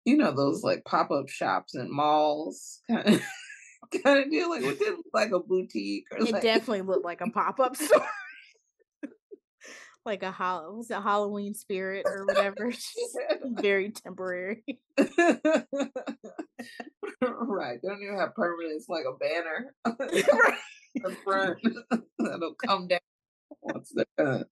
you 0.06 0.16
know 0.16 0.32
those 0.32 0.64
like 0.64 0.86
pop-up 0.86 1.28
shops 1.28 1.76
and 1.76 1.90
malls 1.90 2.82
kind 2.90 3.16
of 3.16 3.22
kind 4.04 4.20
of 4.20 4.30
deal 4.30 4.50
like 4.50 4.64
it 4.64 4.80
didn't 4.80 4.98
look 4.98 5.06
like 5.14 5.32
a 5.32 5.40
boutique 5.40 6.06
or 6.12 6.20
it 6.20 6.32
like... 6.32 6.42
definitely 6.42 6.82
looked 6.82 7.04
like 7.04 7.22
a 7.22 7.30
pop-up 7.30 7.76
store. 7.82 8.08
Like 10.06 10.22
a 10.22 10.30
hollow 10.30 10.76
was 10.76 10.92
a 10.92 11.02
halloween 11.02 11.56
spirit 11.56 12.06
or 12.06 12.26
whatever? 12.26 12.72
Very 13.44 13.90
temporary. 13.90 14.64
Right 17.22 17.80
they 17.82 17.90
don't 17.90 18.04
even 18.04 18.20
have 18.20 18.36
permanents 18.38 18.88
like 18.88 19.06
a 19.10 19.18
banner 19.18 19.74
right. 19.86 20.54
the 20.96 21.18
front. 21.24 21.58
That'll 22.20 22.54
come 22.54 22.88
down 22.88 23.00
once 23.62 23.92
they're 23.96 24.06
done. 24.16 24.46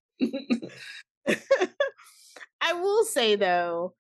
I 2.60 2.74
will 2.74 3.06
say 3.06 3.36
though 3.36 3.94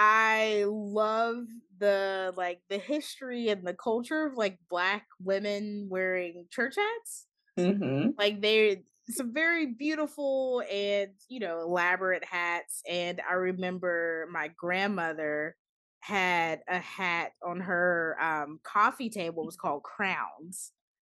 I 0.00 0.64
love 0.68 1.46
the 1.80 2.32
like 2.36 2.60
the 2.70 2.78
history 2.78 3.48
and 3.48 3.66
the 3.66 3.74
culture 3.74 4.26
of 4.26 4.36
like 4.36 4.60
black 4.70 5.08
women 5.20 5.88
wearing 5.90 6.46
church 6.52 6.76
hats. 6.76 7.26
Mm-hmm. 7.58 8.10
Like 8.16 8.40
they're 8.40 8.76
some 9.10 9.34
very 9.34 9.66
beautiful 9.66 10.62
and 10.72 11.10
you 11.28 11.40
know 11.40 11.62
elaborate 11.62 12.22
hats. 12.24 12.80
And 12.88 13.20
I 13.28 13.34
remember 13.34 14.28
my 14.30 14.52
grandmother 14.56 15.56
had 15.98 16.60
a 16.68 16.78
hat 16.78 17.32
on 17.44 17.58
her 17.58 18.16
um, 18.20 18.60
coffee 18.62 19.10
table. 19.10 19.42
It 19.42 19.46
was 19.46 19.56
called 19.56 19.82
Crowns, 19.82 20.70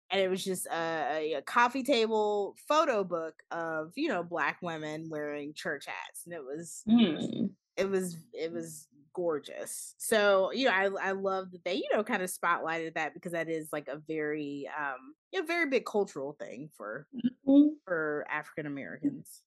and 0.09 0.19
it 0.19 0.27
was 0.27 0.43
just 0.43 0.65
a, 0.65 1.35
a, 1.37 1.41
coffee 1.43 1.83
table 1.83 2.55
photo 2.67 3.03
book 3.03 3.35
of 3.51 3.91
you 3.95 4.07
know 4.07 4.23
black 4.23 4.57
women 4.63 5.07
wearing 5.07 5.53
church 5.55 5.85
hats, 5.85 6.23
and 6.25 6.33
it 6.33 6.43
was 6.43 6.81
mm 6.89 7.51
it 7.77 7.89
was 7.89 8.17
it 8.33 8.51
was 8.51 8.87
gorgeous. 9.13 9.95
So, 9.97 10.51
you 10.51 10.65
know, 10.65 10.71
I 10.71 11.09
I 11.09 11.11
love 11.11 11.51
that 11.51 11.63
they, 11.63 11.75
you 11.75 11.89
know, 11.93 12.03
kind 12.03 12.23
of 12.23 12.31
spotlighted 12.31 12.95
that 12.95 13.13
because 13.13 13.31
that 13.33 13.49
is 13.49 13.69
like 13.71 13.87
a 13.87 13.97
very 14.07 14.69
um 14.77 15.13
a 15.35 15.45
very 15.45 15.69
big 15.69 15.85
cultural 15.85 16.33
thing 16.33 16.69
for 16.75 17.07
mm-hmm. 17.15 17.69
for 17.85 18.25
African 18.29 18.65
Americans. 18.65 19.41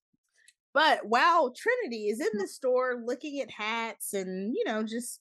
But 0.72 1.06
while 1.06 1.52
Trinity 1.52 2.08
is 2.08 2.20
in 2.20 2.38
the 2.38 2.48
store 2.48 3.00
looking 3.04 3.40
at 3.40 3.50
hats 3.50 4.12
and, 4.12 4.54
you 4.56 4.64
know, 4.66 4.82
just 4.82 5.20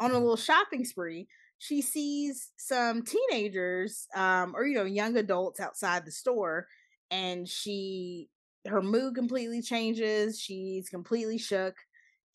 on 0.00 0.10
a 0.10 0.18
little 0.18 0.36
shopping 0.36 0.84
spree, 0.84 1.28
she 1.58 1.80
sees 1.80 2.50
some 2.56 3.02
teenagers 3.02 4.08
um 4.14 4.54
or 4.56 4.66
you 4.66 4.74
know, 4.74 4.84
young 4.84 5.16
adults 5.16 5.60
outside 5.60 6.04
the 6.04 6.10
store 6.12 6.66
and 7.10 7.48
she 7.48 8.28
her 8.66 8.82
mood 8.82 9.14
completely 9.14 9.62
changes. 9.62 10.38
She's 10.38 10.88
completely 10.88 11.38
shook 11.38 11.76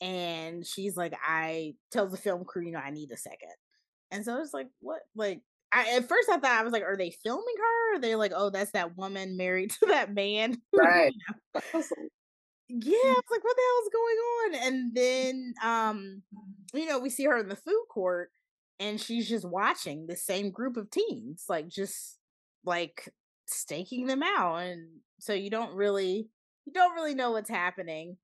and 0.02 0.66
she's 0.66 0.98
like, 0.98 1.14
I 1.26 1.76
tells 1.91 2.12
the 2.12 2.18
film 2.18 2.43
crew, 2.43 2.66
you 2.66 2.72
know, 2.72 2.80
I 2.80 2.91
need 2.91 3.12
a 3.12 3.18
second. 3.18 3.54
And 4.12 4.24
so 4.26 4.39
it's 4.41 4.54
like, 4.54 4.68
what? 4.82 5.02
Like, 5.16 5.41
I, 5.72 5.96
at 5.98 6.08
first 6.08 6.30
I 6.30 6.38
thought 6.38 6.60
I 6.60 6.64
was 6.64 6.74
like, 6.74 6.84
are 6.84 6.98
they 6.98 7.12
filming 7.12 7.56
her? 7.58 7.96
Are 7.96 8.00
they 8.00 8.16
like, 8.16 8.32
oh, 8.36 8.50
that's 8.50 8.72
that 8.72 8.98
woman 8.98 9.38
married 9.38 9.72
to 9.80 9.88
that 9.88 10.14
man? 10.14 10.58
Right. 10.74 11.14
yeah, 12.70 12.98
I 12.98 13.14
was 13.16 13.24
like, 13.32 13.43
what 13.43 13.56
the 13.56 13.62
hell 13.62 13.84
is 13.84 13.89
going 13.93 14.18
on? 14.18 14.56
And 14.68 14.96
then, 14.96 15.54
um, 15.64 16.22
you 16.74 16.88
know, 16.88 17.00
we 17.00 17.10
see 17.10 17.26
her 17.26 17.38
in 17.38 17.50
the 17.50 17.56
food 17.56 17.86
court, 17.89 18.30
and 18.80 19.00
she's 19.00 19.30
just 19.30 19.46
watching 19.48 20.08
the 20.08 20.16
same 20.18 20.52
group 20.52 20.76
of 20.78 20.89
teens, 20.91 21.46
like 21.48 21.68
just 21.68 22.18
like 22.66 23.10
staking 23.46 24.08
them 24.08 24.24
out, 24.24 24.58
and 24.58 24.88
so 25.20 25.34
you 25.34 25.50
don't 25.50 25.76
really, 25.76 26.28
you 26.66 26.74
don't 26.74 26.96
really 26.96 27.16
know 27.16 27.32
what's 27.32 27.50
happening 27.50 28.18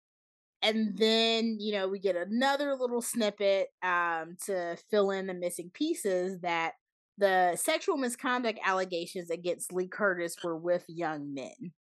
and 0.61 0.97
then 0.97 1.57
you 1.59 1.71
know 1.73 1.87
we 1.87 1.99
get 1.99 2.15
another 2.15 2.75
little 2.75 3.01
snippet 3.01 3.67
um, 3.83 4.35
to 4.45 4.77
fill 4.89 5.11
in 5.11 5.27
the 5.27 5.33
missing 5.33 5.71
pieces 5.73 6.39
that 6.41 6.73
the 7.17 7.55
sexual 7.55 7.97
misconduct 7.97 8.59
allegations 8.65 9.29
against 9.29 9.73
lee 9.73 9.87
curtis 9.87 10.35
were 10.43 10.57
with 10.57 10.83
young 10.87 11.33
men. 11.33 11.71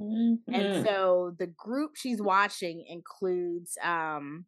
Mm-hmm. 0.00 0.54
and 0.54 0.86
so 0.86 1.34
the 1.38 1.48
group 1.48 1.90
she's 1.94 2.22
watching 2.22 2.86
includes 2.88 3.76
um 3.84 4.46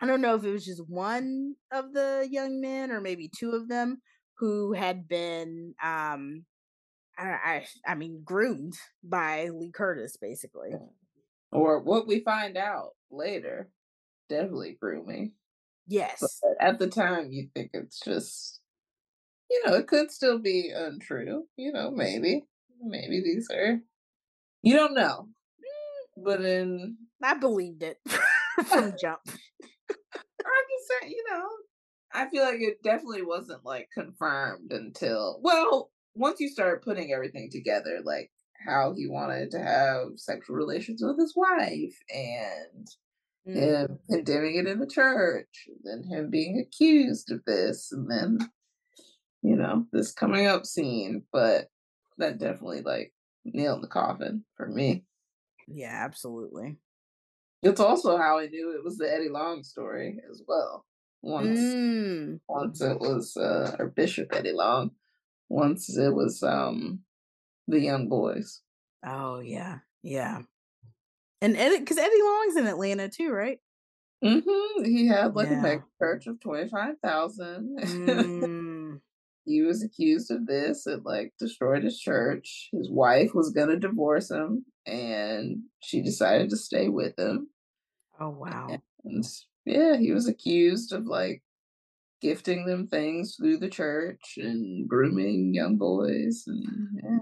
i 0.00 0.06
don't 0.06 0.22
know 0.22 0.34
if 0.34 0.44
it 0.44 0.50
was 0.50 0.64
just 0.64 0.82
one 0.88 1.56
of 1.70 1.92
the 1.92 2.26
young 2.30 2.58
men 2.58 2.90
or 2.90 3.02
maybe 3.02 3.28
two 3.28 3.50
of 3.50 3.68
them 3.68 4.00
who 4.38 4.72
had 4.72 5.06
been 5.06 5.74
um 5.82 6.46
I, 7.18 7.24
I, 7.24 7.66
I 7.86 7.94
mean 7.96 8.22
groomed 8.24 8.78
by 9.04 9.50
lee 9.50 9.72
curtis 9.72 10.16
basically 10.16 10.70
or 11.52 11.80
what 11.80 12.06
we 12.06 12.20
find 12.20 12.56
out 12.56 12.90
later, 13.10 13.70
definitely 14.28 14.76
grooming. 14.80 15.32
Yes. 15.86 16.40
But 16.42 16.66
at 16.66 16.78
the 16.78 16.88
time, 16.88 17.30
you 17.30 17.48
think 17.54 17.70
it's 17.74 18.00
just, 18.00 18.60
you 19.50 19.62
know, 19.66 19.74
it 19.74 19.86
could 19.86 20.10
still 20.10 20.38
be 20.38 20.72
untrue. 20.74 21.44
You 21.56 21.72
know, 21.72 21.90
maybe, 21.90 22.44
maybe 22.82 23.20
these 23.20 23.48
are, 23.52 23.80
you 24.62 24.74
don't 24.74 24.94
know. 24.94 25.28
But 26.16 26.42
in, 26.42 26.96
I 27.22 27.34
believed 27.34 27.82
it 27.82 27.98
from 28.66 28.94
jump. 29.00 29.20
I'm 29.26 30.64
just 30.70 31.00
saying, 31.00 31.12
you 31.12 31.24
know, 31.30 31.46
I 32.12 32.28
feel 32.28 32.44
like 32.44 32.60
it 32.60 32.82
definitely 32.82 33.22
wasn't 33.22 33.64
like 33.64 33.88
confirmed 33.94 34.72
until, 34.72 35.40
well, 35.42 35.90
once 36.14 36.40
you 36.40 36.48
start 36.48 36.84
putting 36.84 37.12
everything 37.12 37.48
together, 37.50 38.00
like 38.04 38.30
how 38.66 38.94
he 38.96 39.06
wanted 39.06 39.50
to 39.52 39.58
have 39.58 40.08
sexual 40.16 40.56
relations 40.56 41.02
with 41.02 41.18
his 41.18 41.34
wife 41.36 41.96
and 42.12 42.88
mm. 43.48 43.54
him 43.54 43.98
condemning 44.10 44.56
it 44.56 44.66
in 44.66 44.78
the 44.78 44.86
church, 44.86 45.68
and 45.68 45.78
then 45.84 46.04
him 46.08 46.30
being 46.30 46.58
accused 46.58 47.30
of 47.30 47.44
this, 47.46 47.92
and 47.92 48.10
then 48.10 48.38
you 49.42 49.56
know 49.56 49.86
this 49.92 50.12
coming 50.12 50.46
up 50.46 50.66
scene. 50.66 51.22
But 51.32 51.68
that 52.18 52.38
definitely 52.38 52.82
like 52.82 53.12
nailed 53.44 53.82
the 53.82 53.88
coffin 53.88 54.44
for 54.56 54.66
me. 54.66 55.04
Yeah, 55.68 56.02
absolutely. 56.04 56.76
It's 57.62 57.80
also 57.80 58.16
how 58.16 58.38
I 58.38 58.48
knew 58.48 58.74
it 58.76 58.84
was 58.84 58.98
the 58.98 59.12
Eddie 59.12 59.28
Long 59.28 59.62
story 59.62 60.18
as 60.30 60.42
well. 60.46 60.84
Once 61.22 61.60
Mm. 61.60 62.40
once 62.48 62.80
it 62.80 62.98
was 62.98 63.36
uh 63.36 63.76
or 63.78 63.88
Bishop 63.88 64.34
Eddie 64.34 64.52
Long. 64.52 64.90
Once 65.48 65.96
it 65.96 66.12
was 66.12 66.42
um 66.42 67.00
the 67.68 67.80
young 67.80 68.08
boys. 68.08 68.60
Oh 69.04 69.40
yeah, 69.40 69.78
yeah. 70.02 70.40
And 71.40 71.56
Eddie, 71.56 71.80
because 71.80 71.98
Eddie 71.98 72.22
Long's 72.22 72.56
in 72.56 72.66
Atlanta 72.66 73.08
too, 73.08 73.32
right? 73.32 73.58
Mm-hmm. 74.24 74.84
He 74.84 75.08
had 75.08 75.34
like 75.34 75.50
a 75.50 75.56
mega 75.56 75.84
church 75.98 76.26
of 76.26 76.40
twenty 76.40 76.68
five 76.68 76.94
thousand. 77.02 77.78
Mm. 77.80 79.00
he 79.44 79.62
was 79.62 79.82
accused 79.82 80.30
of 80.30 80.46
this. 80.46 80.86
It 80.86 81.00
like 81.04 81.32
destroyed 81.38 81.82
his 81.82 81.98
church. 81.98 82.68
His 82.72 82.88
wife 82.90 83.34
was 83.34 83.50
gonna 83.50 83.78
divorce 83.78 84.30
him, 84.30 84.64
and 84.86 85.62
she 85.80 86.02
decided 86.02 86.50
to 86.50 86.56
stay 86.56 86.88
with 86.88 87.18
him. 87.18 87.48
Oh 88.20 88.30
wow. 88.30 88.78
And 89.04 89.24
yeah, 89.64 89.96
he 89.96 90.12
was 90.12 90.28
accused 90.28 90.92
of 90.92 91.06
like 91.06 91.42
gifting 92.20 92.66
them 92.66 92.86
things 92.86 93.34
through 93.34 93.58
the 93.58 93.68
church 93.68 94.34
and 94.36 94.88
grooming 94.88 95.52
young 95.54 95.76
boys. 95.76 96.44
And 96.46 96.64
yeah, 97.02 97.18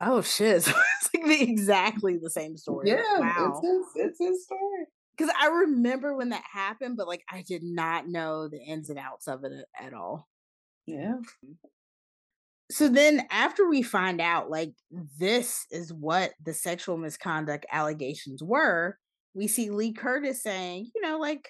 Oh 0.00 0.22
shit. 0.22 0.62
So 0.70 0.72
it's 1.02 1.14
like 1.14 1.24
the, 1.26 1.42
exactly 1.42 2.18
the 2.18 2.30
same 2.30 2.56
story. 2.56 2.88
yeah, 2.88 3.02
Wow. 3.18 3.60
it's 3.62 3.66
his, 3.66 4.06
it's 4.06 4.18
his 4.18 4.44
story. 4.44 4.86
Because 5.16 5.32
I 5.38 5.48
remember 5.48 6.16
when 6.16 6.30
that 6.30 6.44
happened, 6.50 6.96
but 6.96 7.06
like 7.08 7.22
I 7.30 7.42
did 7.42 7.62
not 7.62 8.08
know 8.08 8.48
the 8.48 8.58
ins 8.58 8.88
and 8.90 8.98
outs 8.98 9.28
of 9.28 9.44
it 9.44 9.52
at 9.78 9.92
all. 9.92 10.28
Yeah, 10.86 11.16
So 12.70 12.88
then 12.88 13.26
after 13.30 13.68
we 13.68 13.82
find 13.82 14.20
out 14.20 14.48
like 14.50 14.72
this 15.18 15.66
is 15.70 15.92
what 15.92 16.32
the 16.44 16.54
sexual 16.54 16.96
misconduct 16.96 17.66
allegations 17.72 18.42
were, 18.42 18.98
we 19.34 19.48
see 19.48 19.70
Lee 19.70 19.92
Curtis 19.92 20.42
saying, 20.42 20.90
you 20.94 21.00
know, 21.02 21.18
like 21.18 21.48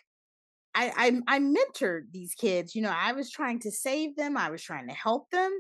I 0.74 1.20
I 1.28 1.36
I 1.36 1.40
mentored 1.40 2.12
these 2.12 2.34
kids, 2.34 2.74
you 2.74 2.82
know, 2.82 2.94
I 2.94 3.12
was 3.12 3.30
trying 3.30 3.60
to 3.60 3.70
save 3.70 4.16
them, 4.16 4.36
I 4.36 4.50
was 4.50 4.62
trying 4.62 4.88
to 4.88 4.94
help 4.94 5.30
them. 5.30 5.52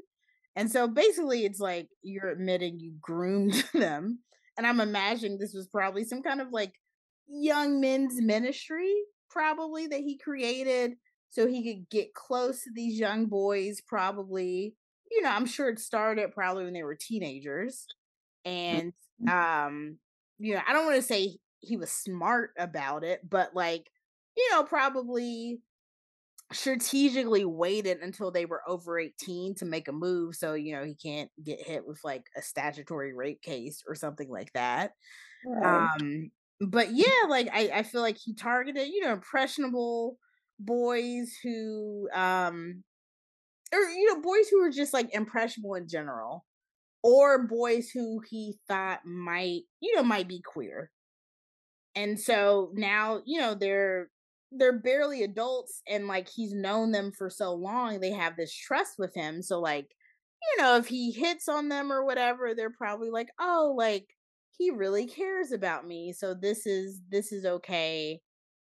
And 0.56 0.70
so 0.70 0.88
basically 0.88 1.44
it's 1.44 1.60
like 1.60 1.88
you're 2.02 2.30
admitting 2.30 2.78
you 2.78 2.94
groomed 3.00 3.64
them. 3.74 4.20
And 4.58 4.66
I'm 4.66 4.80
imagining 4.80 5.38
this 5.38 5.54
was 5.54 5.68
probably 5.68 6.04
some 6.04 6.22
kind 6.22 6.40
of 6.40 6.48
like 6.52 6.74
young 7.28 7.80
men's 7.80 8.20
ministry 8.20 8.92
probably 9.30 9.86
that 9.86 10.00
he 10.00 10.18
created 10.18 10.94
so 11.30 11.46
he 11.46 11.62
could 11.62 11.88
get 11.88 12.12
close 12.12 12.64
to 12.64 12.70
these 12.74 12.98
young 12.98 13.26
boys 13.26 13.80
probably 13.86 14.74
you 15.10 15.22
know, 15.22 15.30
I'm 15.30 15.46
sure 15.46 15.68
it 15.68 15.80
started 15.80 16.32
probably 16.32 16.64
when 16.64 16.72
they 16.72 16.84
were 16.84 16.94
teenagers. 16.94 17.86
And 18.44 18.92
um, 19.30 19.98
you 20.38 20.54
know, 20.54 20.60
I 20.66 20.72
don't 20.72 20.86
want 20.86 20.96
to 20.96 21.02
say 21.02 21.38
he 21.58 21.76
was 21.76 21.90
smart 21.90 22.52
about 22.58 23.04
it, 23.04 23.28
but 23.28 23.54
like, 23.54 23.90
you 24.36 24.48
know, 24.52 24.62
probably 24.62 25.60
strategically 26.52 27.44
waited 27.44 27.98
until 28.00 28.30
they 28.30 28.44
were 28.44 28.62
over 28.66 28.98
18 28.98 29.54
to 29.54 29.64
make 29.64 29.86
a 29.86 29.92
move 29.92 30.34
so 30.34 30.54
you 30.54 30.74
know 30.74 30.84
he 30.84 30.94
can't 30.94 31.30
get 31.44 31.60
hit 31.60 31.86
with 31.86 32.00
like 32.02 32.24
a 32.36 32.42
statutory 32.42 33.14
rape 33.14 33.40
case 33.40 33.82
or 33.86 33.94
something 33.94 34.28
like 34.28 34.52
that 34.52 34.92
right. 35.46 35.94
um 35.94 36.30
but 36.60 36.88
yeah 36.92 37.06
like 37.28 37.48
i 37.52 37.70
i 37.74 37.82
feel 37.84 38.00
like 38.00 38.18
he 38.18 38.34
targeted 38.34 38.88
you 38.88 39.00
know 39.00 39.12
impressionable 39.12 40.18
boys 40.58 41.36
who 41.42 42.08
um 42.12 42.82
or 43.72 43.78
you 43.78 44.12
know 44.12 44.20
boys 44.20 44.48
who 44.50 44.60
were 44.60 44.70
just 44.70 44.92
like 44.92 45.14
impressionable 45.14 45.74
in 45.74 45.86
general 45.86 46.44
or 47.02 47.46
boys 47.46 47.90
who 47.90 48.20
he 48.28 48.58
thought 48.66 49.00
might 49.06 49.62
you 49.80 49.94
know 49.94 50.02
might 50.02 50.28
be 50.28 50.42
queer 50.44 50.90
and 51.94 52.18
so 52.18 52.70
now 52.74 53.20
you 53.24 53.40
know 53.40 53.54
they're 53.54 54.10
they're 54.52 54.78
barely 54.78 55.22
adults 55.22 55.82
and 55.88 56.06
like 56.08 56.28
he's 56.28 56.52
known 56.54 56.92
them 56.92 57.12
for 57.12 57.30
so 57.30 57.52
long 57.54 58.00
they 58.00 58.10
have 58.10 58.36
this 58.36 58.54
trust 58.54 58.98
with 58.98 59.14
him 59.14 59.42
so 59.42 59.60
like 59.60 59.94
you 60.56 60.62
know 60.62 60.76
if 60.76 60.88
he 60.88 61.12
hits 61.12 61.48
on 61.48 61.68
them 61.68 61.92
or 61.92 62.04
whatever 62.04 62.54
they're 62.54 62.70
probably 62.70 63.10
like 63.10 63.28
oh 63.40 63.74
like 63.76 64.16
he 64.58 64.70
really 64.70 65.06
cares 65.06 65.52
about 65.52 65.86
me 65.86 66.12
so 66.12 66.34
this 66.34 66.66
is 66.66 67.00
this 67.10 67.32
is 67.32 67.44
okay 67.46 68.20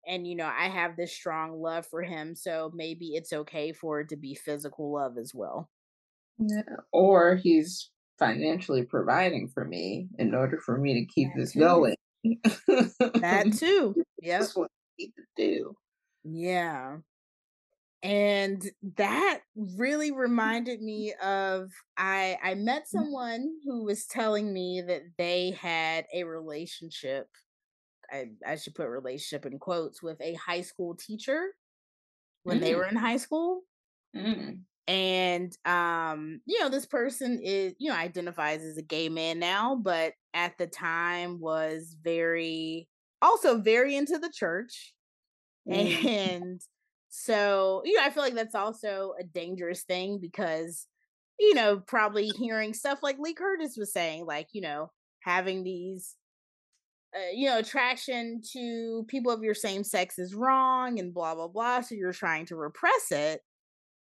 and 0.08 0.28
you 0.28 0.36
know 0.36 0.46
i 0.48 0.68
have 0.70 0.96
this 0.98 1.12
strong 1.14 1.54
love 1.62 1.86
for 1.86 2.04
him 2.04 2.36
so 2.36 2.72
maybe 2.76 3.16
it's 3.16 3.34
okay 3.34 3.72
for 3.74 4.02
it 4.02 4.10
to 4.10 4.16
be 4.18 4.36
physical 4.36 4.94
love 4.94 5.18
as 5.18 5.34
well 5.34 5.70
Yeah. 6.38 6.64
Or 6.92 7.36
he's 7.36 7.92
financially 8.20 8.84
providing 8.84 9.48
for 9.48 9.66
me 9.66 10.10
in 10.18 10.34
order 10.36 10.60
for 10.60 10.78
me 10.78 10.94
to 10.94 11.06
keep 11.14 11.34
That 11.34 11.36
this 11.36 11.54
too. 11.54 11.56
going. 11.56 11.96
that 13.22 13.52
too 13.52 13.98
yep 14.22 14.50
That's 14.50 14.56
what 14.56 14.66
I 14.66 14.81
need 15.02 15.14
to 15.18 15.24
do. 15.36 15.78
Yeah. 16.24 17.02
And 18.04 18.64
that 18.98 19.42
really 19.56 20.12
reminded 20.12 20.82
me 20.82 21.14
of 21.22 21.72
I 21.98 22.38
I 22.42 22.56
met 22.56 22.88
someone 22.88 23.60
who 23.64 23.84
was 23.84 24.08
telling 24.08 24.52
me 24.54 24.82
that 24.82 25.04
they 25.20 25.52
had 25.52 26.08
a 26.12 26.24
relationship. 26.24 27.28
I 28.12 28.32
I 28.46 28.58
should 28.58 28.76
put 28.76 28.88
relationship 28.90 29.46
in 29.46 29.60
quotes 29.60 30.04
with 30.04 30.22
a 30.22 30.36
high 30.36 30.62
school 30.62 30.96
teacher 30.96 31.56
when 32.44 32.60
they 32.62 32.74
Mm, 32.74 32.76
were 32.76 32.88
in 32.88 32.98
high 32.98 33.18
school. 33.18 33.64
mm, 34.14 34.66
And 34.88 35.56
um, 35.66 36.42
you 36.46 36.60
know, 36.60 36.70
this 36.70 36.86
person 36.86 37.40
is, 37.42 37.76
you 37.80 37.90
know, 37.90 37.96
identifies 37.96 38.62
as 38.64 38.78
a 38.78 38.82
gay 38.82 39.10
man 39.10 39.40
now, 39.40 39.76
but 39.76 40.14
at 40.34 40.58
the 40.58 40.68
time 40.68 41.40
was 41.40 41.96
very 42.02 42.90
also 43.22 43.60
very 43.62 43.96
into 43.96 44.18
the 44.18 44.32
church 44.34 44.94
mm. 45.68 46.06
and 46.06 46.62
so, 47.10 47.82
you 47.86 47.98
know, 47.98 48.04
I 48.06 48.10
feel 48.10 48.24
like 48.24 48.36
that's 48.36 48.56
also 48.56 49.14
a 49.20 49.24
dangerous 49.24 49.84
thing 49.84 50.20
because, 50.20 50.88
you 51.40 51.54
know, 51.54 51.82
probably 51.86 52.30
hearing 52.30 52.74
stuff 52.74 53.00
like 53.04 53.20
Lee 53.20 53.34
Curtis 53.34 53.76
was 53.78 53.92
saying, 53.92 54.26
like, 54.26 54.48
you 54.54 54.62
know, 54.62 54.92
having 55.20 55.64
these, 55.64 56.16
uh, 57.14 57.32
you 57.34 57.50
know, 57.50 57.60
attraction 57.60 58.42
to 58.54 59.04
people 59.10 59.32
of 59.32 59.44
your 59.44 59.54
same 59.54 59.84
sex 59.84 60.18
is 60.18 60.34
wrong 60.34 61.00
and 61.00 61.14
blah, 61.14 61.36
blah, 61.36 61.50
blah. 61.50 61.82
So 61.82 61.96
you're 61.96 62.14
trying 62.14 62.46
to 62.48 62.56
repress 62.56 63.12
it. 63.12 63.42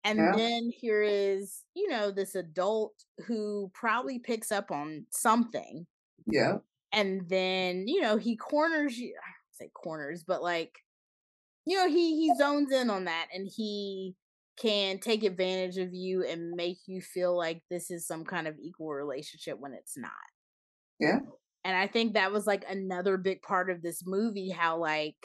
And 0.05 0.18
Yeah. 0.18 0.33
then 0.37 0.71
here 0.71 1.03
is, 1.03 1.64
you 1.75 1.89
know, 1.89 2.12
this 2.12 2.37
adult 2.37 2.95
who 3.27 3.71
probably 3.75 4.21
picks 4.21 4.53
up 4.53 4.71
on 4.71 5.07
something. 5.11 5.87
Yeah. 6.27 6.59
And 6.93 7.28
then, 7.28 7.86
you 7.88 8.01
know, 8.01 8.16
he 8.16 8.36
corners 8.36 8.99
you, 8.99 9.14
I 9.16 9.28
don't 9.28 9.68
say 9.68 9.70
corners, 9.74 10.24
but 10.24 10.43
like, 10.43 10.78
you 11.66 11.76
know 11.76 11.88
he 11.88 12.16
he 12.16 12.34
zones 12.34 12.72
in 12.72 12.91
on 12.91 13.05
that 13.05 13.28
and 13.34 13.49
he 13.55 14.16
can 14.57 14.99
take 14.99 15.22
advantage 15.22 15.78
of 15.78 15.95
you 15.95 16.24
and 16.24 16.53
make 16.53 16.78
you 16.86 17.01
feel 17.01 17.36
like 17.36 17.62
this 17.70 17.91
is 17.91 18.07
some 18.07 18.24
kind 18.24 18.49
of 18.49 18.59
equal 18.61 18.91
relationship 18.93 19.59
when 19.59 19.72
it's 19.74 19.97
not 19.97 20.12
Yeah. 20.99 21.20
and 21.64 21.76
i 21.76 21.86
think 21.86 22.14
that 22.14 22.32
was 22.32 22.47
like 22.47 22.64
another 22.68 23.16
big 23.16 23.43
part 23.43 23.70
of 23.70 23.82
this 23.82 24.03
movie 24.07 24.51
how 24.51 24.78
like 24.78 25.16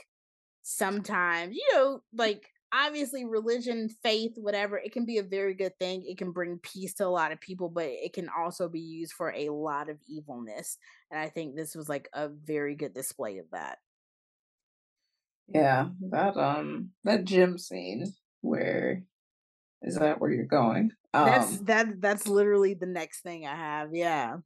sometimes 0.63 1.55
you 1.55 1.67
know 1.73 2.01
like 2.13 2.47
obviously 2.75 3.23
religion 3.23 3.89
faith 4.03 4.33
whatever 4.35 4.77
it 4.77 4.91
can 4.91 5.05
be 5.05 5.17
a 5.17 5.23
very 5.23 5.53
good 5.53 5.77
thing 5.79 6.03
it 6.05 6.17
can 6.17 6.31
bring 6.31 6.59
peace 6.59 6.93
to 6.93 7.05
a 7.05 7.07
lot 7.07 7.31
of 7.31 7.39
people 7.39 7.69
but 7.69 7.85
it 7.85 8.11
can 8.13 8.29
also 8.37 8.67
be 8.67 8.81
used 8.81 9.13
for 9.13 9.31
a 9.33 9.49
lot 9.49 9.89
of 9.89 9.97
evilness 10.09 10.77
and 11.09 11.19
i 11.19 11.29
think 11.29 11.55
this 11.55 11.75
was 11.75 11.87
like 11.87 12.09
a 12.13 12.27
very 12.27 12.75
good 12.75 12.93
display 12.93 13.37
of 13.37 13.45
that 13.51 13.77
Yeah. 15.47 15.89
That 16.09 16.37
um 16.37 16.91
that 17.03 17.25
gym 17.25 17.57
scene 17.57 18.13
where 18.41 19.03
is 19.81 19.95
that 19.97 20.19
where 20.19 20.31
you're 20.31 20.45
going? 20.45 20.91
that's 21.13 21.59
Um 21.59 21.65
that 21.65 22.01
that's 22.01 22.27
literally 22.27 22.73
the 22.73 22.85
next 22.85 23.21
thing 23.21 23.45
i 23.45 23.55
have 23.55 23.93
yeah 23.93 24.37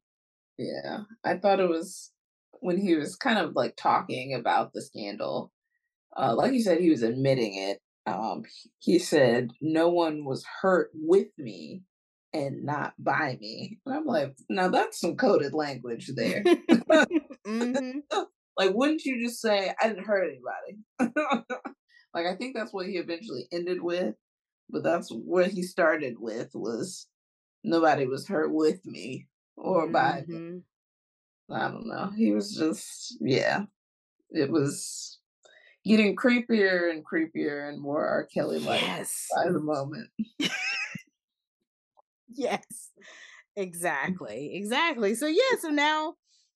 yeah. 0.58 1.00
I 1.24 1.38
thought 1.38 1.60
it 1.62 1.70
was 1.70 2.12
when 2.60 2.78
he 2.78 2.96
was 2.96 3.16
kind 3.16 3.40
of 3.40 3.56
like 3.56 3.76
talking 3.78 4.34
about 4.34 4.74
the 4.74 4.82
scandal. 4.82 5.52
Uh 6.18 6.36
like 6.36 6.54
you 6.54 6.62
said 6.62 6.80
he 6.80 6.90
was 6.90 7.04
admitting 7.04 7.56
it. 7.56 7.80
Um 8.14 8.44
he 8.80 9.00
said 9.00 9.52
no 9.62 9.90
one 9.90 10.26
was 10.26 10.46
hurt 10.62 10.92
with 10.94 11.30
me 11.38 11.84
and 12.34 12.64
not 12.64 12.94
by 13.00 13.38
me. 13.42 13.80
And 13.86 13.96
I'm 13.96 14.06
like, 14.06 14.36
now 14.50 14.70
that's 14.70 15.00
some 15.00 15.16
coded 15.16 15.54
language 15.54 16.12
there. 16.16 16.44
hmm 17.46 18.00
Like, 18.58 18.72
wouldn't 18.74 19.06
you 19.06 19.24
just 19.26 19.40
say, 19.40 19.74
I 19.82 19.88
didn't 19.88 20.04
hurt 20.04 20.28
anybody? 20.30 21.16
like, 22.14 22.26
I 22.26 22.36
think 22.36 22.58
that's 22.58 22.74
what 22.74 22.88
he 22.88 22.98
eventually 22.98 23.48
ended 23.54 23.82
with, 23.82 24.16
but 24.70 24.84
that's 24.84 25.10
what 25.10 25.48
he 25.48 25.64
started 25.64 26.16
with 26.20 26.50
was 26.54 27.08
nobody 27.64 28.06
was 28.06 28.28
hurt 28.28 28.54
with 28.54 28.86
me 28.86 29.28
or 29.56 29.88
by 29.88 30.26
me. 30.28 30.36
hmm 30.38 30.58
I 31.50 31.70
don't 31.70 31.88
know. 31.88 32.12
He 32.16 32.32
was 32.32 32.54
just, 32.54 33.18
yeah, 33.22 33.64
it 34.32 34.52
was 34.52 35.19
getting 35.90 36.16
creepier 36.16 36.92
and 36.92 37.06
creepier 37.06 37.68
and 37.70 37.82
more 37.82 38.06
R. 38.08 38.26
Kelly 38.34 38.60
like 38.60 38.82
Yes. 38.82 39.28
by 39.36 39.52
the 39.52 39.60
moment. 39.60 40.10
Yes. 42.34 42.92
Exactly. 43.56 44.56
Exactly. 44.56 45.16
So 45.16 45.28
yeah, 45.28 45.58
so 45.60 45.70
now 45.70 46.16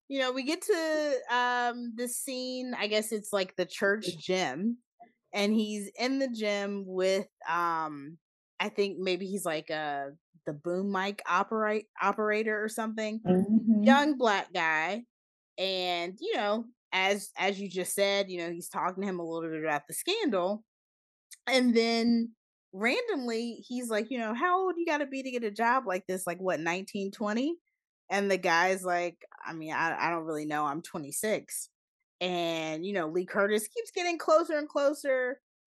you 0.09 0.19
know, 0.19 0.31
we 0.31 0.43
get 0.43 0.61
to 0.61 1.15
um 1.31 1.93
the 1.95 2.07
scene, 2.07 2.73
I 2.77 2.87
guess 2.87 3.11
it's 3.11 3.33
like 3.33 3.55
the 3.55 3.65
church 3.65 4.17
gym, 4.19 4.77
and 5.33 5.53
he's 5.53 5.89
in 5.99 6.19
the 6.19 6.29
gym 6.29 6.83
with 6.85 7.27
um 7.49 8.17
I 8.59 8.69
think 8.69 8.99
maybe 8.99 9.25
he's 9.27 9.45
like 9.45 9.69
a 9.71 10.11
the 10.45 10.53
boom 10.53 10.91
mic 10.91 11.21
operate 11.27 11.87
operator 12.01 12.63
or 12.63 12.69
something. 12.69 13.21
Mhm. 13.25 13.85
Young 13.85 14.17
black 14.17 14.53
guy. 14.53 15.05
And, 15.57 16.17
you 16.19 16.35
know, 16.35 16.65
as 16.93 17.31
as 17.37 17.59
you 17.59 17.69
just 17.69 17.93
said, 17.95 18.29
you 18.29 18.39
know, 18.39 18.51
he's 18.51 18.69
talking 18.69 19.03
to 19.03 19.09
him 19.09 19.19
a 19.19 19.25
little 19.25 19.49
bit 19.49 19.63
about 19.63 19.87
the 19.87 19.93
scandal. 19.93 20.63
And 21.47 21.75
then 21.75 22.31
randomly 22.73 23.63
he's 23.67 23.89
like, 23.89 24.11
you 24.11 24.17
know, 24.19 24.33
how 24.33 24.61
old 24.61 24.75
you 24.77 24.85
gotta 24.85 25.05
be 25.07 25.23
to 25.23 25.31
get 25.31 25.43
a 25.43 25.51
job 25.51 25.85
like 25.87 26.05
this? 26.07 26.27
Like 26.27 26.39
what, 26.39 26.59
19, 26.59 27.11
20? 27.11 27.55
And 28.09 28.29
the 28.31 28.37
guy's 28.37 28.83
like, 28.83 29.17
I 29.45 29.53
mean, 29.53 29.73
I, 29.73 30.07
I 30.07 30.09
don't 30.11 30.25
really 30.25 30.45
know. 30.45 30.65
I'm 30.65 30.81
26. 30.81 31.69
And, 32.21 32.85
you 32.85 32.93
know, 32.93 33.07
Lee 33.09 33.25
Curtis 33.25 33.67
keeps 33.67 33.91
getting 33.91 34.17
closer 34.17 34.57
and 34.57 34.69
closer. 34.69 35.39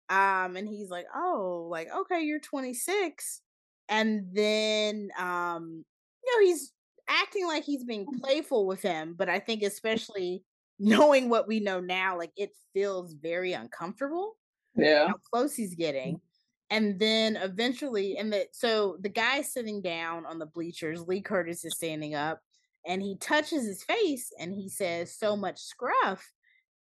Um, 0.10 0.56
and 0.58 0.68
he's 0.68 0.90
like, 0.90 1.06
Oh, 1.16 1.68
like, 1.72 1.88
okay, 1.96 2.22
you're 2.22 2.40
26. 2.40 3.42
And 3.90 4.28
then 4.34 5.10
um, 5.20 5.86
you 6.26 6.42
know, 6.42 6.48
he's 6.48 6.74
acting 7.10 7.46
like 7.48 7.64
he's 7.64 7.84
being 7.84 8.06
playful 8.22 8.66
with 8.66 8.82
him, 8.82 9.16
but 9.18 9.30
I 9.30 9.40
think 9.40 9.62
especially 9.64 10.44
knowing 10.80 11.30
what 11.30 11.48
we 11.48 11.60
know 11.60 11.80
now, 11.80 12.18
like 12.18 12.34
it 12.38 12.52
feels 12.74 13.14
very 13.14 13.54
uncomfortable 13.54 14.38
Yeah. 14.76 15.10
how 15.10 15.16
close 15.34 15.56
he's 15.56 15.76
getting. 15.76 16.22
And 16.70 17.00
then 17.00 17.36
eventually, 17.38 18.18
and 18.18 18.34
the 18.34 18.48
so 18.54 18.98
the 19.02 19.10
guy 19.10 19.42
sitting 19.42 19.82
down 19.82 20.26
on 20.26 20.40
the 20.40 20.46
bleachers, 20.48 21.08
Lee 21.08 21.22
Curtis 21.22 21.64
is 21.66 21.76
standing 21.76 22.16
up, 22.16 22.42
and 22.88 23.02
he 23.02 23.18
touches 23.18 23.66
his 23.66 23.84
face 23.84 24.32
and 24.40 24.54
he 24.56 24.70
says, 24.70 25.16
"So 25.18 25.36
much 25.36 25.60
scruff." 25.62 26.32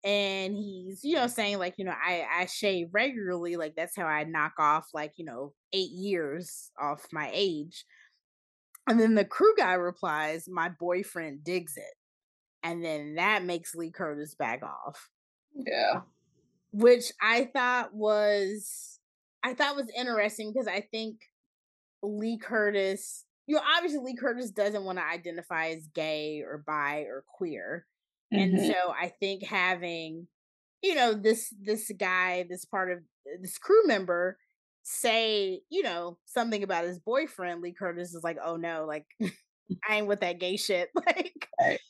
And 0.04 0.56
he's, 0.56 1.04
you 1.04 1.16
know, 1.16 1.26
saying 1.28 1.58
like, 1.58 1.74
you 1.78 1.84
know, 1.84 1.94
I 2.02 2.26
I 2.30 2.46
shave 2.46 2.88
regularly, 2.92 3.56
like 3.56 3.74
that's 3.76 3.96
how 3.96 4.06
I 4.06 4.24
knock 4.24 4.54
off 4.58 4.88
like, 4.94 5.14
you 5.18 5.24
know, 5.24 5.54
eight 5.74 5.90
years 5.92 6.72
off 6.80 7.06
my 7.12 7.30
age. 7.34 7.84
And 8.86 8.98
then 9.00 9.14
the 9.14 9.24
crew 9.24 9.54
guy 9.56 9.74
replies, 9.74 10.48
"My 10.48 10.68
boyfriend 10.68 11.44
digs 11.44 11.76
it," 11.76 11.94
and 12.62 12.84
then 12.84 13.14
that 13.16 13.44
makes 13.44 13.74
Lee 13.74 13.90
Curtis 13.90 14.34
back 14.34 14.62
off 14.62 15.08
Yeah. 15.54 16.02
which 16.72 17.12
I 17.20 17.44
thought 17.52 17.94
was 17.94 18.98
I 19.42 19.54
thought 19.54 19.76
was 19.76 19.90
interesting 19.96 20.52
because 20.52 20.68
I 20.68 20.82
think 20.82 21.20
Lee 22.02 22.38
Curtis, 22.38 23.24
you 23.46 23.56
know, 23.56 23.62
obviously 23.76 24.00
Lee 24.00 24.16
Curtis 24.16 24.50
doesn't 24.50 24.84
want 24.84 24.98
to 24.98 25.04
identify 25.04 25.68
as 25.70 25.86
gay 25.94 26.42
or 26.42 26.58
bi 26.66 27.00
or 27.02 27.24
queer. 27.26 27.86
And 28.32 28.58
Mhm. 28.58 28.66
so 28.68 28.92
I 28.92 29.08
think 29.20 29.44
having, 29.44 30.28
you 30.82 30.94
know, 30.94 31.14
this 31.14 31.52
this 31.60 31.90
guy, 31.98 32.44
this 32.48 32.64
part 32.64 32.92
of 32.92 33.00
this 33.40 33.58
crew 33.58 33.86
member 33.86 34.38
say, 34.82 35.62
you 35.70 35.82
know, 35.82 36.18
something 36.26 36.62
about 36.62 36.84
his 36.84 37.00
boyfriend, 37.00 37.62
Lee 37.62 37.72
Curtis 37.74 38.14
is 38.14 38.22
like, 38.24 38.38
oh 38.42 38.56
no, 38.56 38.86
like 38.86 39.06
I 39.88 39.96
ain't 39.96 40.06
with 40.08 40.20
that 40.20 40.40
gay 40.40 40.56
shit. 40.56 40.90
Like 40.96 41.48
Right. 41.60 41.80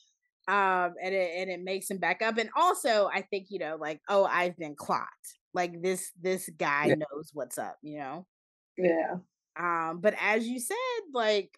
Um 0.47 0.93
and 1.01 1.13
it 1.13 1.31
and 1.37 1.49
it 1.49 1.61
makes 1.63 1.89
him 1.89 1.97
back 1.97 2.21
up 2.21 2.37
and 2.37 2.49
also 2.55 3.09
i 3.13 3.21
think 3.21 3.47
you 3.49 3.59
know 3.59 3.77
like 3.79 4.01
oh 4.09 4.25
i've 4.25 4.57
been 4.57 4.75
clocked 4.75 5.37
like 5.53 5.81
this 5.81 6.11
this 6.21 6.49
guy 6.57 6.87
Yeah. 6.87 6.95
knows 6.95 7.29
what's 7.33 7.57
up 7.57 7.77
you 7.83 7.99
know 7.99 8.25
Yeah. 8.77 9.17
um 9.59 9.99
but 10.01 10.15
as 10.19 10.47
you 10.47 10.59
said 10.59 10.75
like 11.13 11.57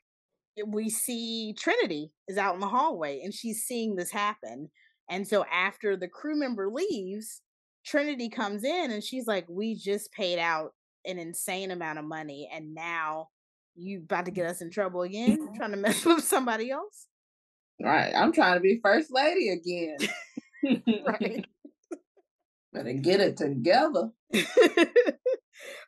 we 0.68 0.90
see 0.90 1.54
trinity 1.58 2.12
is 2.28 2.38
out 2.38 2.54
in 2.56 2.60
the 2.60 2.68
hallway 2.68 3.22
and 3.24 3.34
she's 3.34 3.64
seeing 3.64 3.96
this 3.96 4.12
happen 4.12 4.70
and 5.10 5.28
so 5.28 5.46
after 5.52 5.96
the 5.98 6.08
crew 6.08 6.38
member 6.38 6.70
leaves 6.70 7.42
trinity 7.86 8.30
comes 8.30 8.64
in 8.64 8.92
and 8.92 9.04
she's 9.04 9.28
like 9.28 9.46
we 9.50 9.76
just 9.76 10.12
paid 10.12 10.40
out 10.40 10.72
an 11.06 11.18
insane 11.20 11.72
amount 11.72 12.00
of 12.00 12.06
money 12.06 12.50
and 12.54 12.74
now 12.74 13.28
you 13.76 14.00
about 14.00 14.26
to 14.26 14.32
get 14.32 14.46
us 14.46 14.62
in 14.62 14.70
trouble 14.70 15.02
again 15.04 15.38
trying 15.56 15.72
to 15.72 15.78
mess 15.78 16.06
with 16.06 16.24
somebody 16.24 16.70
else 16.70 17.08
Right. 17.82 18.14
I'm 18.16 18.32
trying 18.32 18.56
to 18.56 18.62
be 18.62 18.80
first 18.84 19.12
lady 19.12 19.50
again. 19.50 19.98
right 21.06 21.46
Better 22.74 22.94
get 22.94 23.20
it 23.20 23.38
together. 23.38 24.10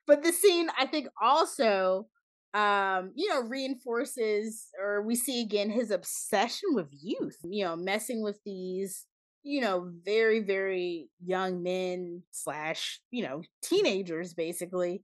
but 0.07 0.23
the 0.23 0.31
scene 0.31 0.69
i 0.77 0.85
think 0.85 1.07
also 1.21 2.07
um 2.53 3.11
you 3.15 3.27
know 3.29 3.41
reinforces 3.41 4.67
or 4.79 5.01
we 5.01 5.15
see 5.15 5.41
again 5.41 5.69
his 5.69 5.91
obsession 5.91 6.69
with 6.73 6.87
youth 6.91 7.37
you 7.43 7.63
know 7.63 7.75
messing 7.75 8.23
with 8.23 8.39
these 8.45 9.05
you 9.43 9.61
know 9.61 9.91
very 10.03 10.39
very 10.39 11.09
young 11.23 11.61
men 11.63 12.21
slash 12.31 12.99
you 13.11 13.23
know 13.23 13.41
teenagers 13.61 14.33
basically 14.33 15.01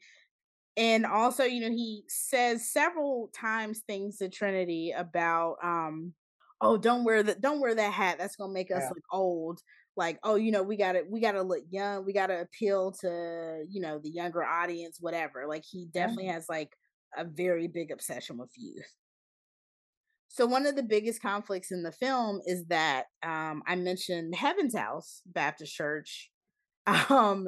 and 0.78 1.06
also 1.06 1.44
you 1.44 1.62
know 1.62 1.76
he 1.76 2.04
says 2.08 2.70
several 2.72 3.30
times 3.34 3.82
things 3.88 4.18
to 4.18 4.30
trinity 4.30 4.94
about 4.96 5.58
um 5.64 6.14
oh 6.62 6.78
don't 6.78 7.04
wear 7.04 7.24
that 7.24 7.42
don't 7.42 7.60
wear 7.62 7.76
that 7.76 7.94
hat 7.94 8.18
that's 8.20 8.36
gonna 8.36 8.54
make 8.54 8.72
us 8.72 8.84
Yeah. 8.84 8.90
look 8.90 9.04
old. 9.12 9.62
Like 9.98 10.20
oh 10.24 10.36
you 10.36 10.52
know 10.52 10.64
we 10.64 10.78
gotta 10.78 11.04
we 11.10 11.20
gotta 11.22 11.42
look 11.44 11.64
young 11.70 12.06
we 12.06 12.14
gotta 12.14 12.42
appeal 12.42 12.94
to 13.02 13.66
you 13.70 13.82
know 13.82 14.00
the 14.00 14.10
younger 14.12 14.44
audience 14.44 14.98
whatever. 15.00 15.48
Like 15.48 15.64
he 15.70 15.88
definitely 15.94 16.28
has 16.28 16.46
like 16.50 16.72
a 17.18 17.26
very 17.26 17.68
big 17.68 17.92
obsession 17.92 18.38
with 18.38 18.52
youth. 18.58 18.94
So 20.30 20.46
one 20.46 20.66
of 20.66 20.76
the 20.76 20.84
biggest 20.84 21.22
conflicts 21.22 21.72
in 21.72 21.84
the 21.84 21.92
film 21.92 22.42
is 22.46 22.66
that 22.68 23.06
um 23.24 23.64
i 23.68 23.76
mentioned 23.76 24.36
heaven's 24.36 24.76
house 24.76 25.22
baptist 25.26 25.74
church. 25.76 26.30
Um 27.10 27.48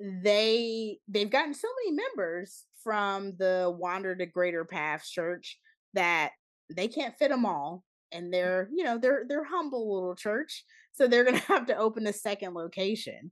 they 0.00 0.98
they've 1.08 1.30
gotten 1.30 1.54
so 1.54 1.68
many 1.84 1.96
members 1.96 2.64
from 2.84 3.36
the 3.38 3.74
wander 3.78 4.16
to 4.16 4.26
greater 4.26 4.64
paths 4.64 5.10
church 5.10 5.58
that 5.94 6.32
they 6.74 6.88
can't 6.88 7.16
fit 7.18 7.30
them 7.30 7.46
all 7.46 7.84
and 8.12 8.32
they're 8.32 8.68
you 8.74 8.84
know 8.84 8.98
they're 8.98 9.24
they're 9.28 9.44
humble 9.44 9.92
little 9.94 10.14
church 10.14 10.64
so 10.92 11.06
they're 11.06 11.24
gonna 11.24 11.38
have 11.48 11.66
to 11.66 11.76
open 11.76 12.06
a 12.06 12.12
second 12.12 12.54
location 12.54 13.30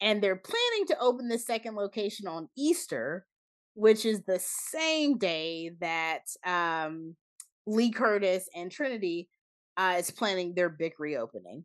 and 0.00 0.22
they're 0.22 0.36
planning 0.36 0.86
to 0.86 0.98
open 1.00 1.28
the 1.28 1.38
second 1.38 1.74
location 1.74 2.26
on 2.26 2.48
easter 2.56 3.26
which 3.74 4.04
is 4.04 4.22
the 4.22 4.38
same 4.40 5.18
day 5.18 5.70
that 5.80 6.22
um 6.46 7.14
lee 7.66 7.90
curtis 7.90 8.48
and 8.54 8.70
trinity 8.70 9.28
uh 9.76 9.96
is 9.98 10.10
planning 10.10 10.54
their 10.54 10.68
big 10.68 10.92
reopening 10.98 11.64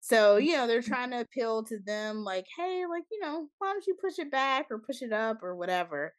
so, 0.00 0.38
you 0.38 0.56
know, 0.56 0.66
they're 0.66 0.82
trying 0.82 1.10
to 1.10 1.20
appeal 1.20 1.62
to 1.64 1.78
them 1.78 2.24
like, 2.24 2.46
hey, 2.56 2.84
like, 2.88 3.04
you 3.12 3.20
know, 3.20 3.48
why 3.58 3.72
don't 3.72 3.86
you 3.86 3.94
push 4.00 4.18
it 4.18 4.30
back 4.30 4.66
or 4.70 4.78
push 4.78 5.02
it 5.02 5.12
up 5.12 5.42
or 5.42 5.54
whatever. 5.54 6.14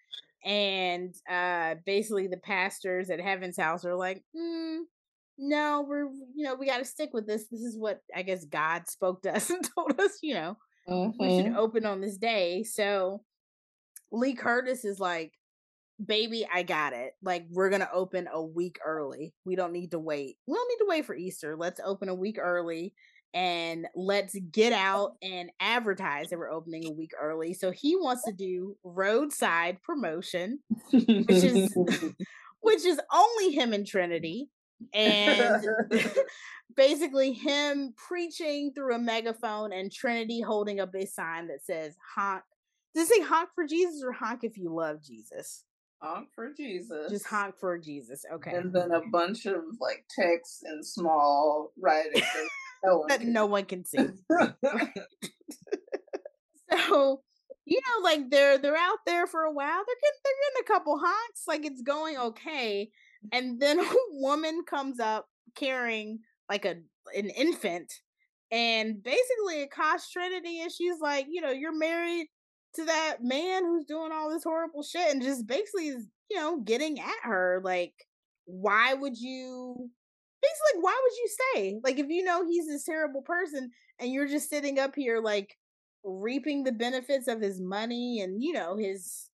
And 0.46 1.14
uh 1.30 1.76
basically 1.86 2.28
the 2.28 2.38
pastors 2.38 3.10
at 3.10 3.20
Heaven's 3.22 3.58
House 3.58 3.86
are 3.86 3.96
like, 3.96 4.24
mm, 4.36 4.80
no, 5.42 5.84
we're 5.88 6.06
you 6.36 6.44
know, 6.46 6.56
we 6.56 6.68
gotta 6.68 6.86
stick 6.86 7.10
with 7.14 7.26
this. 7.28 7.48
This 7.50 7.62
is 7.62 7.78
what 7.78 8.00
I 8.16 8.22
guess 8.22 8.46
God 8.46 8.88
spoke 8.88 9.24
to 9.24 9.36
us 9.36 9.50
and 9.50 9.68
told 9.76 10.00
us, 10.00 10.20
you 10.22 10.36
know, 10.36 10.56
we 11.20 11.36
should 11.36 11.46
Mhm. 11.48 11.56
open 11.58 11.86
on 11.86 12.00
this 12.00 12.18
day. 12.18 12.64
So 12.64 13.24
Lee 14.12 14.36
Curtis 14.36 14.86
is 14.86 15.00
like, 15.00 15.34
baby, 16.04 16.48
I 16.52 16.64
got 16.64 16.94
it. 16.94 17.14
Like, 17.24 17.46
we're 17.50 17.70
gonna 17.70 17.89
open 17.92 18.28
a 18.32 18.42
week 18.42 18.78
early. 18.86 19.34
We 19.46 19.56
don't 19.56 19.74
need 19.74 19.92
to 19.92 20.00
wait. 20.00 20.38
We 20.48 20.56
don't 20.56 20.70
need 20.70 20.84
to 20.86 20.89
wait 20.89 21.06
for 21.06 21.16
Easter. 21.16 21.56
Let's 21.58 21.80
open 21.84 22.08
a 22.10 22.16
week 22.16 22.38
early 22.39 22.94
and 23.34 23.88
let's 23.96 24.36
get 24.52 24.74
out 24.74 25.16
and 25.22 25.50
advertise 25.60 26.30
that 26.30 26.38
we're 26.39 26.52
opening 26.52 26.86
a 26.88 26.92
week 26.92 27.12
early. 27.20 27.54
So 27.54 27.72
he 27.72 27.96
wants 27.96 28.24
to 28.26 28.34
do 28.34 28.76
roadside 28.84 29.82
promotion, 29.82 30.60
which 30.92 31.44
is 31.44 31.74
which 32.62 32.86
is 32.86 33.00
only 33.12 33.52
him 33.54 33.74
and 33.74 33.88
Trinity. 33.88 34.50
And 34.93 35.65
basically 36.75 37.34
him 37.34 37.93
preaching 37.95 38.71
through 38.73 38.95
a 38.95 38.99
megaphone 38.99 39.73
and 39.73 39.91
Trinity 39.91 40.41
holding 40.41 40.79
up 40.79 40.93
a 40.95 41.05
sign 41.05 41.47
that 41.47 41.63
says 41.63 41.95
honk. 42.15 42.43
Does 42.93 43.09
it 43.09 43.15
say 43.15 43.21
honk 43.23 43.49
for 43.55 43.65
Jesus 43.65 44.03
or 44.03 44.11
honk 44.11 44.43
if 44.43 44.57
you 44.57 44.73
love 44.73 45.01
Jesus? 45.03 45.63
honk 46.01 46.29
for 46.34 46.51
Jesus. 46.55 47.11
Just 47.11 47.25
honk 47.27 47.55
for 47.59 47.77
Jesus. 47.77 48.25
Okay. 48.34 48.51
And 48.55 48.73
then 48.73 48.91
a 48.91 49.01
bunch 49.11 49.45
of 49.45 49.61
like 49.79 50.05
text 50.09 50.63
and 50.63 50.86
small 50.86 51.71
writing. 51.79 52.21
that 52.21 52.47
no 52.84 52.97
one 52.97 53.07
That 53.07 53.19
can 53.21 53.34
no 53.34 53.45
one 53.45 53.65
can 53.65 53.86
see. 53.86 53.97
see. 53.97 54.47
So, 56.71 57.21
you 57.65 57.79
know, 57.79 58.03
like 58.03 58.29
they're 58.29 58.57
they're 58.57 58.77
out 58.77 58.99
there 59.05 59.27
for 59.27 59.43
a 59.43 59.51
while. 59.51 59.67
They're 59.86 59.95
getting 60.01 60.19
they're 60.23 60.34
getting 60.49 60.63
a 60.63 60.67
couple 60.67 60.99
honks, 60.99 61.43
like 61.47 61.65
it's 61.65 61.82
going 61.82 62.17
okay. 62.17 62.89
And 63.32 63.59
then 63.59 63.80
a 63.80 63.86
woman 64.11 64.63
comes 64.67 64.99
up 64.99 65.28
carrying 65.55 66.19
like 66.49 66.65
a 66.65 66.76
an 67.15 67.30
infant 67.30 67.91
and 68.51 69.01
basically 69.01 69.63
accosts 69.63 70.11
Trinity 70.11 70.61
and 70.61 70.72
she's 70.72 70.99
like, 71.01 71.28
you 71.30 71.41
know, 71.41 71.51
you're 71.51 71.78
married 71.78 72.28
to 72.76 72.86
that 72.86 73.17
man 73.22 73.65
who's 73.65 73.86
doing 73.86 74.11
all 74.11 74.30
this 74.30 74.43
horrible 74.43 74.84
shit 74.84 75.11
and 75.11 75.22
just 75.22 75.47
basically 75.47 75.88
is, 75.88 76.07
you 76.30 76.38
know, 76.38 76.59
getting 76.61 76.99
at 76.99 77.24
her 77.24 77.61
like 77.63 77.93
why 78.45 78.93
would 78.93 79.17
you 79.17 79.89
basically 80.41 80.82
why 80.82 80.99
would 81.01 81.17
you 81.17 81.30
stay? 81.30 81.80
Like 81.84 81.99
if 81.99 82.07
you 82.09 82.24
know 82.24 82.45
he's 82.47 82.67
this 82.67 82.84
terrible 82.84 83.22
person 83.22 83.72
and 83.99 84.11
you're 84.11 84.28
just 84.28 84.49
sitting 84.49 84.80
up 84.80 84.95
here 84.95 85.19
like 85.22 85.55
reaping 86.03 86.63
the 86.63 86.72
benefits 86.72 87.28
of 87.28 87.41
his 87.41 87.61
money 87.61 88.22
and 88.22 88.41
you 88.41 88.53
know 88.53 88.76
his 88.76 89.30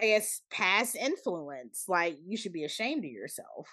I 0.00 0.06
guess 0.06 0.42
past 0.50 0.96
influence, 0.96 1.84
like 1.88 2.18
you 2.26 2.36
should 2.36 2.52
be 2.52 2.64
ashamed 2.64 3.04
of 3.04 3.10
yourself. 3.10 3.68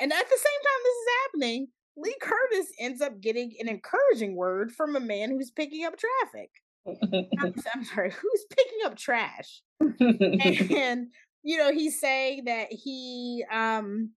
And 0.00 0.12
at 0.12 0.28
the 0.28 0.38
same 0.38 0.62
time 0.62 0.82
this 0.84 0.94
is 0.94 1.08
happening, 1.22 1.68
Lee 1.96 2.16
Curtis 2.20 2.72
ends 2.78 3.00
up 3.00 3.20
getting 3.20 3.54
an 3.58 3.68
encouraging 3.68 4.36
word 4.36 4.72
from 4.72 4.94
a 4.94 5.00
man 5.00 5.30
who's 5.30 5.50
picking 5.50 5.84
up 5.84 5.94
traffic. 5.98 6.50
I'm, 6.86 7.54
I'm 7.74 7.84
sorry, 7.84 8.12
who's 8.12 8.46
picking 8.50 8.78
up 8.86 8.96
trash? 8.96 9.62
and 9.80 11.08
you 11.42 11.58
know, 11.58 11.72
he's 11.72 12.00
saying 12.00 12.44
that 12.44 12.68
he 12.70 13.44
um 13.52 14.10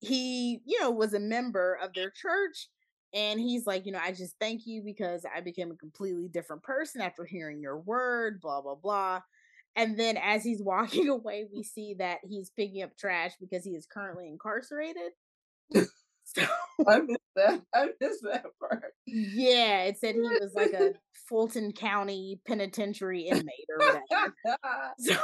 he, 0.00 0.60
you 0.64 0.80
know, 0.80 0.90
was 0.90 1.14
a 1.14 1.20
member 1.20 1.78
of 1.82 1.92
their 1.94 2.10
church 2.10 2.68
and 3.14 3.40
he's 3.40 3.66
like, 3.66 3.86
you 3.86 3.92
know, 3.92 4.00
I 4.02 4.12
just 4.12 4.36
thank 4.40 4.66
you 4.66 4.82
because 4.82 5.24
I 5.34 5.40
became 5.40 5.70
a 5.70 5.76
completely 5.76 6.28
different 6.28 6.62
person 6.62 7.00
after 7.00 7.24
hearing 7.24 7.60
your 7.60 7.78
word, 7.78 8.40
blah 8.40 8.60
blah 8.62 8.74
blah. 8.74 9.20
And 9.76 9.98
then 9.98 10.16
as 10.16 10.42
he's 10.42 10.62
walking 10.62 11.08
away, 11.10 11.46
we 11.52 11.62
see 11.62 11.94
that 11.98 12.18
he's 12.26 12.50
picking 12.50 12.82
up 12.82 12.96
trash 12.96 13.32
because 13.38 13.64
he 13.64 13.72
is 13.72 13.86
currently 13.86 14.28
incarcerated. 14.28 15.12
So 16.28 16.42
I 16.88 16.98
missed 16.98 17.20
that. 17.36 17.62
I 17.72 17.86
missed 18.00 18.24
that 18.24 18.46
part. 18.58 18.92
Yeah, 19.06 19.84
it 19.84 19.96
said 19.98 20.16
he 20.16 20.20
was 20.20 20.52
like 20.56 20.72
a 20.72 20.94
Fulton 21.28 21.72
County 21.72 22.40
penitentiary 22.46 23.22
inmate 23.28 23.46
or 23.70 23.78
whatever. 23.78 24.34
so 24.98 25.16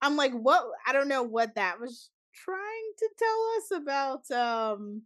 I'm 0.00 0.16
like, 0.16 0.32
what? 0.32 0.64
I 0.86 0.94
don't 0.94 1.08
know 1.08 1.22
what 1.22 1.54
that 1.56 1.78
was 1.78 2.08
trying 2.34 2.92
to 2.98 3.08
tell 3.18 3.50
us 3.58 3.82
about. 3.82 4.30
Um, 4.72 5.02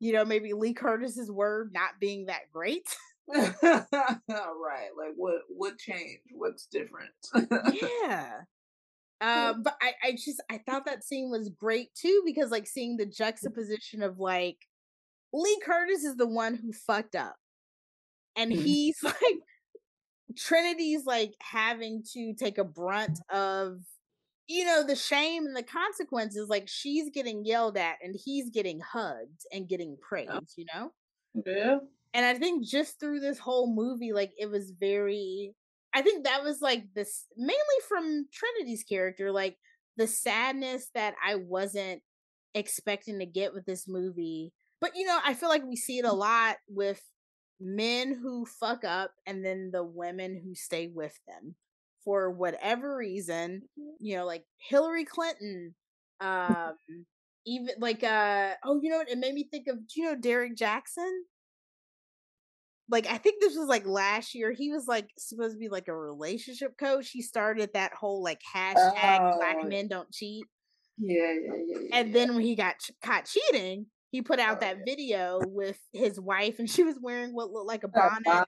you 0.00 0.12
know, 0.12 0.24
maybe 0.24 0.52
Lee 0.52 0.74
Curtis's 0.74 1.30
word 1.30 1.70
not 1.72 2.00
being 2.00 2.26
that 2.26 2.50
great. 2.52 2.84
right. 3.28 4.90
Like 4.96 5.14
what? 5.16 5.42
What 5.48 5.78
changed? 5.78 6.22
What's 6.32 6.66
different? 6.66 7.10
yeah. 8.02 8.40
Uh, 9.20 9.54
but 9.62 9.76
I, 9.80 9.92
I 10.02 10.12
just 10.12 10.42
I 10.50 10.58
thought 10.58 10.86
that 10.86 11.04
scene 11.04 11.30
was 11.30 11.48
great 11.48 11.94
too 11.94 12.22
because 12.24 12.50
like 12.50 12.66
seeing 12.66 12.96
the 12.96 13.06
juxtaposition 13.06 14.02
of 14.02 14.18
like 14.18 14.58
Lee 15.32 15.58
Curtis 15.64 16.04
is 16.04 16.16
the 16.16 16.28
one 16.28 16.54
who 16.54 16.72
fucked 16.72 17.16
up, 17.16 17.36
and 18.36 18.52
he's 18.52 19.02
like 19.02 19.16
Trinity's 20.36 21.06
like 21.06 21.34
having 21.40 22.02
to 22.12 22.34
take 22.34 22.58
a 22.58 22.64
brunt 22.64 23.20
of 23.32 23.78
you 24.46 24.64
know 24.66 24.84
the 24.86 24.96
shame 24.96 25.46
and 25.46 25.56
the 25.56 25.62
consequences. 25.62 26.48
Like 26.48 26.68
she's 26.68 27.10
getting 27.10 27.44
yelled 27.44 27.76
at 27.76 27.96
and 28.02 28.14
he's 28.24 28.50
getting 28.50 28.80
hugged 28.80 29.46
and 29.52 29.68
getting 29.68 29.96
praised. 30.00 30.54
You 30.56 30.66
know. 30.74 30.92
yeah. 31.46 31.78
And 32.14 32.24
I 32.24 32.34
think 32.34 32.66
just 32.66 33.00
through 33.00 33.20
this 33.20 33.38
whole 33.40 33.74
movie, 33.74 34.12
like 34.12 34.32
it 34.38 34.50
was 34.50 34.72
very 34.78 35.54
I 35.94 36.02
think 36.02 36.24
that 36.24 36.42
was 36.44 36.60
like 36.62 36.84
this 36.94 37.26
mainly 37.36 37.56
from 37.88 38.26
Trinity's 38.32 38.84
character, 38.84 39.32
like 39.32 39.56
the 39.96 40.06
sadness 40.08 40.90
that 40.94 41.14
I 41.24 41.36
wasn't 41.36 42.02
expecting 42.54 43.18
to 43.20 43.26
get 43.26 43.54
with 43.54 43.66
this 43.66 43.86
movie. 43.88 44.52
But 44.80 44.92
you 44.96 45.06
know, 45.06 45.18
I 45.24 45.34
feel 45.34 45.48
like 45.48 45.64
we 45.64 45.76
see 45.76 45.98
it 45.98 46.04
a 46.04 46.12
lot 46.12 46.56
with 46.68 47.02
men 47.60 48.14
who 48.20 48.46
fuck 48.46 48.84
up 48.84 49.12
and 49.26 49.44
then 49.44 49.70
the 49.72 49.84
women 49.84 50.40
who 50.44 50.54
stay 50.54 50.88
with 50.92 51.18
them 51.28 51.54
for 52.04 52.30
whatever 52.30 52.96
reason, 52.96 53.62
you 54.00 54.16
know, 54.16 54.26
like 54.26 54.44
Hillary 54.68 55.04
Clinton, 55.04 55.74
um 56.20 56.74
even 57.46 57.74
like 57.78 58.02
uh 58.04 58.54
oh, 58.64 58.80
you 58.82 58.90
know 58.90 58.98
what? 58.98 59.10
It 59.10 59.18
made 59.18 59.34
me 59.34 59.48
think 59.50 59.66
of 59.68 59.76
do 59.88 60.00
you 60.00 60.04
know 60.06 60.16
Derrick 60.16 60.56
Jaxn? 60.56 61.20
Like 62.90 63.06
I 63.06 63.18
think 63.18 63.40
this 63.40 63.56
was 63.56 63.68
like 63.68 63.86
last 63.86 64.34
year. 64.34 64.52
He 64.52 64.70
was 64.70 64.86
like 64.86 65.08
supposed 65.18 65.54
to 65.54 65.58
be 65.58 65.68
like 65.68 65.88
a 65.88 65.96
relationship 65.96 66.76
coach. 66.78 67.10
He 67.10 67.22
started 67.22 67.70
that 67.74 67.92
whole 67.94 68.22
like 68.22 68.40
hashtag 68.54 69.36
Black 69.36 69.56
Oh. 69.62 69.66
men 69.68 69.88
don't 69.88 70.10
cheat. 70.12 70.44
Yeah, 70.98 71.32
yeah, 71.32 71.52
yeah, 71.66 71.78
yeah. 71.88 71.96
And 71.98 72.14
then 72.14 72.34
when 72.34 72.44
he 72.44 72.54
got 72.54 72.78
ch- 72.78 72.92
caught 73.02 73.24
cheating, 73.26 73.86
he 74.10 74.22
put 74.22 74.38
out 74.38 74.58
Oh, 74.58 74.60
that 74.60 74.76
yeah. 74.78 74.82
video 74.86 75.40
with 75.44 75.78
his 75.92 76.20
wife, 76.20 76.58
and 76.60 76.70
she 76.70 76.82
was 76.84 76.96
wearing 77.02 77.34
what 77.34 77.50
looked 77.50 77.66
like 77.66 77.82
a 77.84 77.88
A 77.88 77.90
bonnet. 77.90 78.46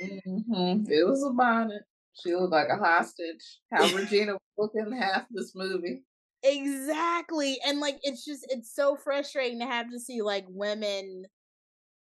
hmm 0.00 0.84
It 0.88 1.06
was 1.06 1.22
a 1.22 1.30
bonnet. 1.34 1.82
She 2.14 2.34
looked 2.34 2.52
like 2.52 2.68
a 2.68 2.76
hostage. 2.76 3.60
How 3.72 3.84
Regina 3.96 4.32
was 4.34 4.70
looking 4.74 4.92
half 4.96 5.26
this 5.30 5.52
movie. 5.54 6.04
Exactly. 6.44 7.58
And 7.66 7.78
like 7.80 7.98
it's 8.02 8.24
just 8.24 8.46
it's 8.50 8.74
so 8.74 8.96
frustrating 8.96 9.58
to 9.60 9.66
have 9.66 9.90
to 9.90 9.98
see 10.00 10.22
like 10.22 10.44
women, 10.48 11.24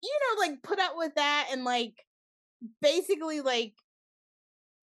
you 0.04 0.20
know, 0.22 0.42
like 0.42 0.62
put 0.64 0.80
up 0.80 0.94
with 0.96 1.16
that 1.16 1.48
and 1.52 1.64
like 1.64 1.94
basically 2.82 3.42
like 3.42 3.74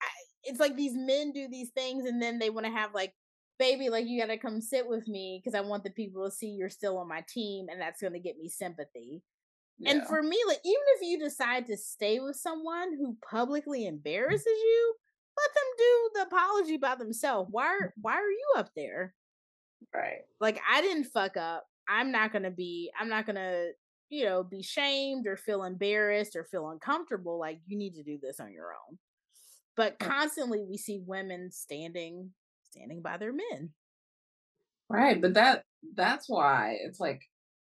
I- 0.03 0.25
it's 0.45 0.61
like 0.61 0.77
these 0.77 0.95
men 0.95 1.33
do 1.33 1.49
these 1.49 1.71
things 1.71 2.07
and 2.07 2.21
then 2.21 2.39
they 2.39 2.51
want 2.51 2.67
to 2.67 2.73
have 2.73 2.95
like 2.95 3.15
baby 3.59 3.91
like 3.91 4.07
you 4.07 4.21
got 4.21 4.29
to 4.29 4.39
come 4.39 4.61
sit 4.61 4.87
with 4.87 5.09
me 5.09 5.41
because 5.43 5.57
I 5.57 5.63
want 5.63 5.83
the 5.85 5.91
people 5.91 6.25
to 6.25 6.31
see 6.31 6.49
you're 6.49 6.69
still 6.69 6.99
on 6.99 7.09
my 7.09 7.25
team 7.29 7.67
and 7.71 7.81
that's 7.81 8.01
going 8.01 8.13
to 8.13 8.21
get 8.21 8.39
me 8.39 8.49
sympathy. 8.49 9.23
And 9.87 10.05
for 10.07 10.23
me 10.23 10.39
like 10.47 10.59
even 10.65 10.83
if 10.97 11.03
you 11.03 11.19
decide 11.19 11.67
to 11.67 11.77
stay 11.77 12.19
with 12.19 12.37
someone 12.37 12.97
who 12.97 13.17
publicly 13.29 13.87
embarrasses 13.87 14.47
you, 14.47 14.95
let 15.37 15.55
them 15.55 15.65
do 15.79 16.11
the 16.15 16.23
apology 16.23 16.77
by 16.79 16.95
themselves. 16.97 17.49
Why 17.53 17.67
are, 17.67 17.95
why 18.01 18.15
are 18.15 18.31
you 18.31 18.47
up 18.57 18.71
there? 18.75 19.15
right. 19.95 20.23
like 20.41 20.61
I 20.71 20.81
didn't 20.81 21.05
fuck 21.05 21.37
up. 21.37 21.65
I'm 21.89 22.13
not 22.13 22.33
gonna 22.33 22.51
be. 22.51 22.91
I'm 22.99 23.09
not 23.09 23.27
gonna, 23.27 23.69
you 24.11 24.25
know, 24.25 24.43
be 24.43 24.63
shamed 24.63 25.27
or 25.27 25.37
feel 25.37 25.65
embarrassed 25.65 26.37
or 26.37 26.45
feel 26.45 26.69
uncomfortable. 26.69 27.39
Like 27.39 27.61
you 27.67 27.77
need 27.77 27.95
to 27.95 28.03
do 28.03 28.19
this 28.21 28.41
on 28.41 28.53
your 28.53 28.69
own. 28.69 28.99
But 29.77 29.99
constantly 29.99 30.65
we 30.69 30.77
see 30.77 31.01
women 31.05 31.51
standing, 31.53 32.31
standing 32.71 33.03
by 33.03 33.17
their 33.19 33.33
men. 33.33 33.71
Right. 34.91 35.21
But 35.21 35.35
that 35.35 35.65
that's 35.95 36.29
why 36.29 36.77
it's 36.81 36.99
like, 36.99 37.21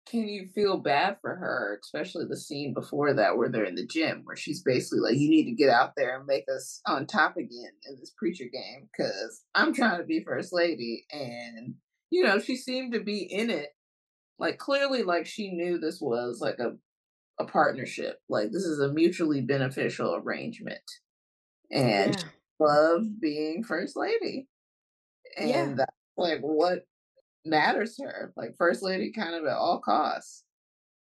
can 0.08 0.28
you 0.28 0.48
feel 0.52 0.78
bad 0.78 1.18
for 1.20 1.36
her? 1.36 1.78
Especially 1.80 2.24
the 2.28 2.36
scene 2.36 2.74
before 2.74 3.14
that 3.14 3.36
where 3.36 3.48
they're 3.48 3.64
in 3.64 3.76
the 3.76 3.86
gym 3.86 4.22
where 4.24 4.36
she's 4.36 4.62
basically 4.62 4.98
like, 4.98 5.16
You 5.16 5.30
need 5.30 5.44
to 5.44 5.54
get 5.54 5.70
out 5.70 5.92
there 5.96 6.18
and 6.18 6.26
make 6.26 6.44
us 6.54 6.80
on 6.86 7.06
top 7.06 7.36
again 7.36 7.70
in 7.88 7.96
this 8.00 8.12
preacher 8.18 8.46
game 8.52 8.88
because 8.90 9.42
I'm 9.54 9.72
trying 9.72 9.98
to 9.98 10.04
be 10.04 10.24
first 10.24 10.52
lady 10.52 11.06
and 11.12 11.74
you 12.10 12.24
know, 12.24 12.38
she 12.38 12.56
seemed 12.56 12.92
to 12.92 13.00
be 13.00 13.20
in 13.20 13.48
it 13.48 13.70
like 14.38 14.58
clearly 14.58 15.02
like 15.02 15.26
she 15.26 15.52
knew 15.52 15.78
this 15.78 16.00
was 16.00 16.40
like 16.40 16.58
a 16.58 16.76
a 17.38 17.46
partnership. 17.46 18.20
Like 18.28 18.52
this 18.52 18.64
is 18.64 18.80
a 18.80 18.92
mutually 18.92 19.40
beneficial 19.42 20.14
arrangement. 20.16 20.82
And 21.70 22.18
she 22.18 22.24
loved 22.60 23.20
being 23.20 23.64
first 23.64 23.96
lady. 23.96 24.48
And 25.36 25.48
Yeah. 25.50 25.74
that's 25.78 25.96
like 26.16 26.40
what 26.40 26.86
matters 27.44 27.96
to 27.96 28.04
her. 28.04 28.34
Like 28.36 28.56
first 28.56 28.82
lady 28.82 29.12
kind 29.12 29.34
of 29.34 29.44
at 29.46 29.56
all 29.56 29.80
costs. 29.80 30.44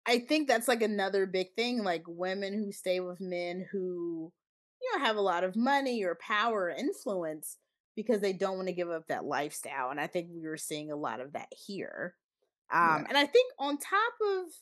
I 0.07 0.18
think 0.18 0.49
that's 0.49 0.68
like 0.68 0.83
another 0.83 1.27
big 1.27 1.55
thing. 1.57 1.83
Like 1.85 2.05
women 2.07 2.55
who 2.55 2.73
stay 2.73 3.01
with 3.01 3.21
men 3.21 3.66
who, 3.71 4.33
you 4.81 4.99
know, 4.99 5.05
have 5.05 5.16
a 5.16 5.21
lot 5.21 5.45
of 5.45 5.57
money 5.57 6.03
or 6.05 6.16
power 6.16 6.64
or 6.64 6.71
influence 6.71 7.59
because 7.97 8.21
they 8.21 8.33
don't 8.33 8.57
want 8.57 8.68
to 8.68 8.75
give 8.75 8.91
up 8.91 9.07
that 9.09 9.25
lifestyle. 9.25 9.91
And 9.91 10.01
I 10.01 10.07
think 10.07 10.31
we 10.33 10.47
were 10.49 10.57
seeing 10.57 10.91
a 10.91 10.97
lot 10.97 11.21
of 11.21 11.33
that 11.33 11.49
here. 11.66 12.16
Um, 12.73 13.05
Yeah. 13.05 13.07
and 13.09 13.18
I 13.18 13.27
think 13.27 13.53
on 13.59 13.79
top 13.79 14.12
of 14.23 14.53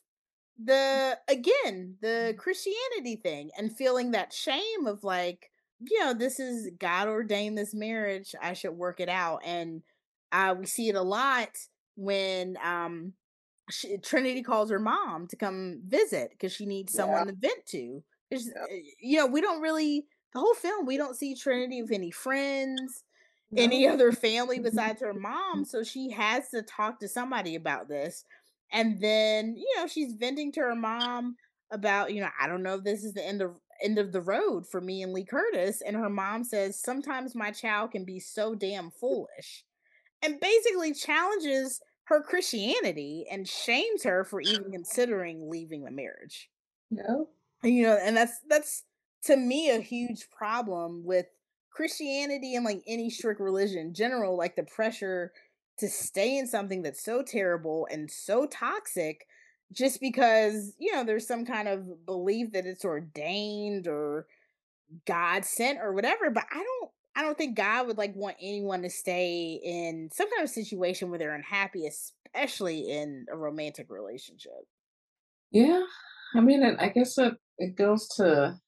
the 0.63 1.19
again, 1.29 1.97
the 2.01 2.35
Christianity 2.39 3.17
thing 3.17 3.51
and 3.57 3.77
feeling 3.77 4.13
that 4.13 4.33
shame 4.33 4.87
of 4.87 5.05
like, 5.05 5.51
you 5.81 6.01
know, 6.01 6.15
this 6.15 6.41
is 6.41 6.71
God 6.79 7.09
ordained 7.09 7.57
this 7.59 7.75
marriage, 7.75 8.35
I 8.43 8.55
should 8.55 8.73
work 8.73 9.01
it 9.01 9.09
out. 9.09 9.41
And 9.45 9.83
uh 10.33 10.55
we 10.59 10.67
see 10.67 10.89
it 10.89 10.97
a 10.97 11.03
lot 11.03 11.51
when 11.97 12.57
um 12.65 13.15
she, 13.71 13.99
Trinity 13.99 14.43
calls 14.43 14.71
her 14.71 14.79
mom 14.79 15.27
to 15.29 15.37
come 15.37 15.81
visit 15.87 16.31
because 16.33 16.53
she 16.53 16.67
needs 16.67 16.93
Yeah. 16.93 16.95
someone 16.95 17.27
to 17.27 17.35
vent 17.35 17.67
to. 17.69 18.03
It's, 18.31 18.49
uh, 18.49 18.67
You 19.01 19.19
know, 19.19 19.27
we 19.27 19.41
don't 19.41 19.61
really 19.63 20.07
the 20.35 20.41
whole 20.41 20.55
film 20.55 20.87
we 20.87 20.97
don't 20.99 21.17
see 21.17 21.35
Trinity 21.35 21.83
with 21.83 21.93
any 21.93 22.11
friends, 22.11 23.05
any 23.57 23.87
other 23.87 24.13
family 24.13 24.57
mm-hmm. 24.57 24.65
besides 24.65 25.01
her 25.01 25.15
mom, 25.15 25.59
mm-hmm. 25.59 25.65
so 25.65 25.83
she 25.83 26.11
has 26.11 26.49
to 26.51 26.63
talk 26.63 27.01
to 27.01 27.09
somebody 27.09 27.55
about 27.55 27.89
this. 27.89 28.25
And 28.73 29.01
then 29.01 29.57
you 29.57 29.67
know 29.77 29.87
she's 29.87 30.13
venting 30.13 30.53
to 30.53 30.61
her 30.61 30.75
mom 30.75 31.37
about 31.71 32.13
you 32.13 32.21
know 32.21 32.29
I 32.41 32.47
don't 32.47 32.63
know 32.63 32.75
if 32.75 32.85
this 32.85 33.05
is 33.05 33.15
the 33.15 33.27
end 33.27 33.43
of 33.43 33.53
end 33.83 33.99
of 33.99 34.13
the 34.13 34.21
road 34.21 34.67
for 34.67 34.81
me 34.81 35.03
and 35.03 35.13
Lee 35.13 35.25
Curtis, 35.25 35.81
and 35.81 35.97
her 35.97 36.11
mom 36.11 36.45
says 36.45 36.81
sometimes 36.81 37.35
my 37.35 37.51
child 37.51 37.93
can 37.93 38.05
be 38.05 38.21
so 38.21 38.55
damn 38.55 38.91
foolish, 38.91 39.65
and 40.23 40.41
basically 40.41 40.93
challenges 40.93 41.81
her 42.09 42.23
Christianity 42.23 43.27
and 43.31 43.47
shames 43.47 44.03
her 44.03 44.25
for 44.25 44.41
even 44.41 44.71
considering 44.73 45.51
leaving 45.51 45.85
the 45.85 45.91
marriage. 45.91 46.49
No. 46.91 47.29
You 47.63 47.83
know, 47.83 47.99
and 48.01 48.17
that's 48.17 48.41
that's 48.49 48.85
to 49.25 49.37
me 49.37 49.71
a 49.71 49.81
huge 49.81 50.31
problem 50.31 51.05
with 51.05 51.27
Christianity 51.79 52.57
and 52.57 52.65
like 52.65 52.83
any 52.89 53.09
strict 53.09 53.41
religion 53.41 53.95
general, 53.95 54.37
like 54.37 54.57
the 54.57 54.65
pressure 54.65 55.33
to 55.79 55.89
stay 55.89 56.37
in 56.37 56.45
something 56.45 56.83
that's 56.83 57.05
so 57.05 57.23
terrible 57.23 57.87
and 57.89 58.11
so 58.11 58.47
toxic 58.47 59.25
just 59.71 60.01
because, 60.01 60.75
you 60.81 60.93
know, 60.93 61.05
there's 61.05 61.29
some 61.29 61.47
kind 61.47 61.69
of 61.69 62.05
belief 62.05 62.51
that 62.51 62.67
it's 62.67 62.85
ordained 62.85 63.87
or 63.87 64.27
God 65.07 65.45
sent 65.45 65.79
or 65.79 65.93
whatever, 65.93 66.31
but 66.31 66.47
I 66.51 66.57
don't 66.57 66.91
I 67.15 67.23
don't 67.23 67.39
think 67.39 67.57
God 67.57 67.87
would 67.87 67.99
like 67.99 68.17
want 68.17 68.37
anyone 68.43 68.83
to 68.83 68.91
stay 68.91 69.61
in 69.63 70.11
some 70.13 70.29
kind 70.31 70.43
of 70.43 70.51
situation 70.51 71.11
where 71.11 71.19
they're 71.21 71.35
unhappy, 71.35 71.87
especially 71.87 72.91
in 72.91 73.27
a 73.31 73.37
romantic 73.37 73.87
relationship. 73.89 74.67
Yeah. 75.53 75.85
I 76.35 76.41
mean, 76.41 76.65
I 76.65 76.89
guess 76.89 77.19
it, 77.19 77.35
it 77.59 77.77
goes 77.77 78.09
to 78.17 78.59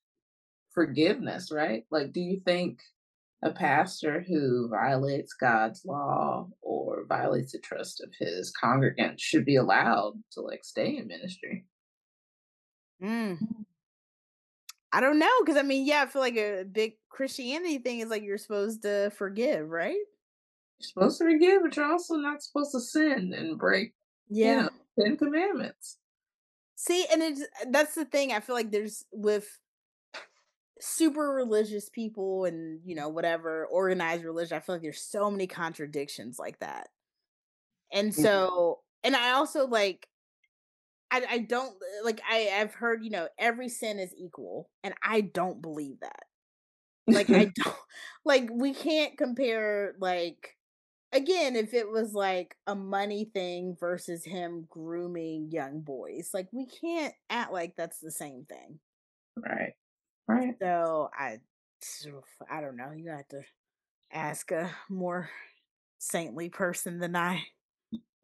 forgiveness, 0.73 1.51
right? 1.51 1.83
Like, 1.91 2.13
do 2.13 2.21
you 2.21 2.41
think 2.45 2.79
a 3.43 3.51
pastor 3.53 4.25
who 4.27 4.69
violates 4.69 5.33
God's 5.33 5.85
law 5.85 6.49
or 6.61 7.05
violates 7.09 7.53
the 7.53 7.59
trust 7.59 8.01
of 8.03 8.13
his 8.19 8.53
congregants 8.63 9.21
should 9.21 9.45
be 9.45 9.57
allowed 9.57 10.23
to 10.33 10.41
like 10.43 10.65
stay 10.65 10.97
in 10.97 11.07
ministry? 11.07 11.65
Mm. 13.03 13.39
I 14.93 15.01
don't 15.01 15.19
know 15.19 15.31
because 15.41 15.57
I 15.57 15.63
mean, 15.63 15.87
yeah, 15.87 16.03
I 16.03 16.07
feel 16.07 16.23
like 16.23 16.37
a 16.37 16.65
big 16.65 16.95
Christianity 17.09 17.79
thing 17.79 18.01
is 18.01 18.09
like 18.11 18.23
you're 18.23 18.39
supposed 18.39 18.83
to 18.83 19.11
forgive, 19.17 19.69
right? 19.69 19.97
You're 20.79 20.89
supposed 20.89 21.19
to 21.19 21.25
forgive, 21.25 21.63
but 21.63 21.77
you're 21.77 21.91
also 21.91 22.17
not 22.17 22.43
supposed 22.43 22.73
to 22.73 22.81
sin 22.81 23.33
and 23.37 23.59
break, 23.59 23.95
you 24.29 24.47
Yeah. 24.47 24.63
know, 24.63 24.71
Ten 24.99 25.17
Commandments. 25.17 25.99
See, 26.77 27.07
and 27.13 27.23
it's 27.23 27.43
that's 27.69 27.95
the 27.95 28.07
thing. 28.07 28.33
I 28.33 28.41
feel 28.41 28.55
like 28.57 28.71
there's 28.71 29.05
with 29.13 29.47
super 30.81 31.31
religious 31.33 31.89
people 31.89 32.45
and 32.45 32.81
you 32.85 32.95
know 32.95 33.09
whatever 33.09 33.67
organized 33.67 34.25
religion. 34.25 34.57
I 34.57 34.61
feel 34.61 34.77
like 34.77 34.83
there's 34.83 35.03
so 35.03 35.31
many 35.31 35.47
contradictions 35.47 36.39
like 36.39 36.59
that, 36.61 36.89
and 37.93 38.15
Mhm. 38.17 38.51
so 38.55 38.83
and 39.03 39.17
I 39.17 39.33
also 39.33 39.67
like 39.67 40.09
I 41.11 41.25
I 41.29 41.39
don't 41.39 41.77
like 42.05 42.21
I 42.29 42.51
I've 42.61 42.75
heard 42.75 43.05
you 43.05 43.11
know 43.11 43.29
every 43.39 43.69
sin 43.69 43.99
is 43.99 44.15
equal, 44.17 44.71
and 44.83 44.95
I 45.03 45.21
don't 45.23 45.61
believe 45.63 46.01
that. 46.01 46.25
Like 47.13 47.31
I 47.33 47.47
don't 47.57 47.77
like 48.25 48.49
we 48.53 48.75
can't 48.75 49.19
compare 49.19 49.97
like 50.01 50.57
again 51.13 51.57
if 51.57 51.75
it 51.75 51.91
was 51.91 52.15
like 52.15 52.57
a 52.67 52.75
money 52.77 53.27
thing 53.27 53.77
versus 53.81 54.25
him 54.25 54.67
grooming 54.71 55.51
young 55.53 55.83
boys. 55.83 56.33
Like 56.35 56.49
we 56.53 56.67
can't 56.67 57.15
act 57.31 57.53
like 57.53 57.77
that's 57.77 58.01
the 58.01 58.13
same 58.13 58.47
thing. 58.47 58.81
right. 59.37 59.75
Right. 60.31 60.55
So 60.61 61.11
I 61.17 61.39
I 62.51 62.61
don't 62.61 62.77
know. 62.77 62.93
You 62.95 63.11
have 63.11 63.29
to 63.29 63.43
ask 64.13 64.51
a 64.51 64.71
more 64.89 65.31
saintly 65.99 66.49
person 66.49 66.99
than 66.99 67.17
I. 67.17 67.43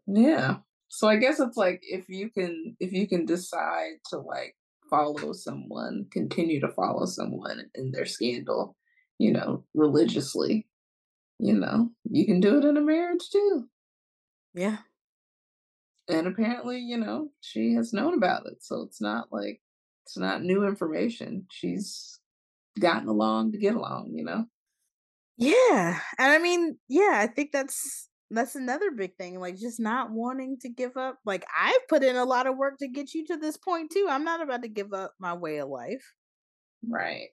Yeah. 0.06 0.58
So 0.88 1.08
I 1.08 1.16
guess 1.16 1.40
it's 1.40 1.56
like 1.56 1.80
if 1.82 2.08
you 2.08 2.30
can 2.30 2.76
if 2.80 2.92
you 2.92 3.08
can 3.08 3.26
decide 3.26 3.94
to 4.10 4.18
like 4.18 4.56
follow 4.88 5.32
someone, 5.32 6.06
continue 6.12 6.60
to 6.60 6.68
follow 6.68 7.06
someone 7.06 7.64
in 7.74 7.90
their 7.90 8.06
scandal, 8.06 8.76
you 9.18 9.32
know, 9.32 9.64
religiously, 9.74 10.66
you 11.38 11.54
know, 11.54 11.90
you 12.04 12.24
can 12.24 12.40
do 12.40 12.58
it 12.58 12.64
in 12.64 12.76
a 12.76 12.80
marriage 12.80 13.28
too. 13.30 13.68
Yeah. 14.54 14.78
And 16.08 16.28
apparently, 16.28 16.78
you 16.78 16.98
know, 16.98 17.30
she 17.40 17.74
has 17.74 17.92
known 17.92 18.14
about 18.14 18.46
it. 18.46 18.62
So 18.62 18.82
it's 18.82 19.00
not 19.00 19.32
like 19.32 19.60
it's 20.06 20.16
not 20.16 20.42
new 20.42 20.64
information. 20.64 21.46
She's 21.50 22.20
gotten 22.78 23.08
along 23.08 23.52
to 23.52 23.58
get 23.58 23.74
along, 23.74 24.12
you 24.14 24.24
know? 24.24 24.44
Yeah. 25.36 25.98
And 26.16 26.32
I 26.32 26.38
mean, 26.38 26.78
yeah, 26.88 27.14
I 27.14 27.26
think 27.26 27.50
that's 27.52 28.08
that's 28.30 28.54
another 28.54 28.90
big 28.90 29.16
thing 29.16 29.38
like 29.38 29.56
just 29.56 29.78
not 29.80 30.10
wanting 30.10 30.58
to 30.60 30.68
give 30.68 30.96
up. 30.96 31.18
Like 31.26 31.44
I've 31.56 31.88
put 31.88 32.04
in 32.04 32.14
a 32.14 32.24
lot 32.24 32.46
of 32.46 32.56
work 32.56 32.78
to 32.78 32.88
get 32.88 33.14
you 33.14 33.26
to 33.26 33.36
this 33.36 33.56
point 33.56 33.90
too. 33.90 34.06
I'm 34.08 34.24
not 34.24 34.40
about 34.40 34.62
to 34.62 34.68
give 34.68 34.92
up 34.92 35.12
my 35.18 35.34
way 35.34 35.58
of 35.58 35.68
life. 35.68 36.04
Right. 36.88 37.28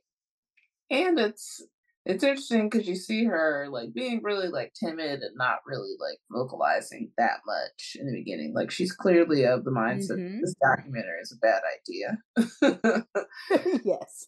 And 0.90 1.20
it's 1.20 1.62
it's 2.06 2.24
interesting 2.24 2.70
because 2.70 2.88
you 2.88 2.96
see 2.96 3.24
her 3.26 3.68
like 3.72 3.94
being 3.94 4.22
really 4.24 4.48
like 4.50 4.74
timid 4.74 5.22
and 5.22 5.36
not 5.36 5.60
really 5.66 5.96
like 6.00 6.18
vocalizing 6.32 7.12
that 7.18 7.40
much 7.46 7.96
in 8.00 8.06
the 8.08 8.14
beginning. 8.18 8.54
Like 8.54 8.72
she's 8.72 8.92
clearly 8.92 9.46
of 9.46 9.64
the 9.64 9.72
mindset 9.72 10.10
that 10.10 10.20
Mhm. 10.20 10.42
this 10.42 10.56
documentary 10.62 11.20
is 11.22 11.32
a 11.32 11.38
bad 11.38 11.62
idea. 11.80 13.06
yes. 13.86 14.28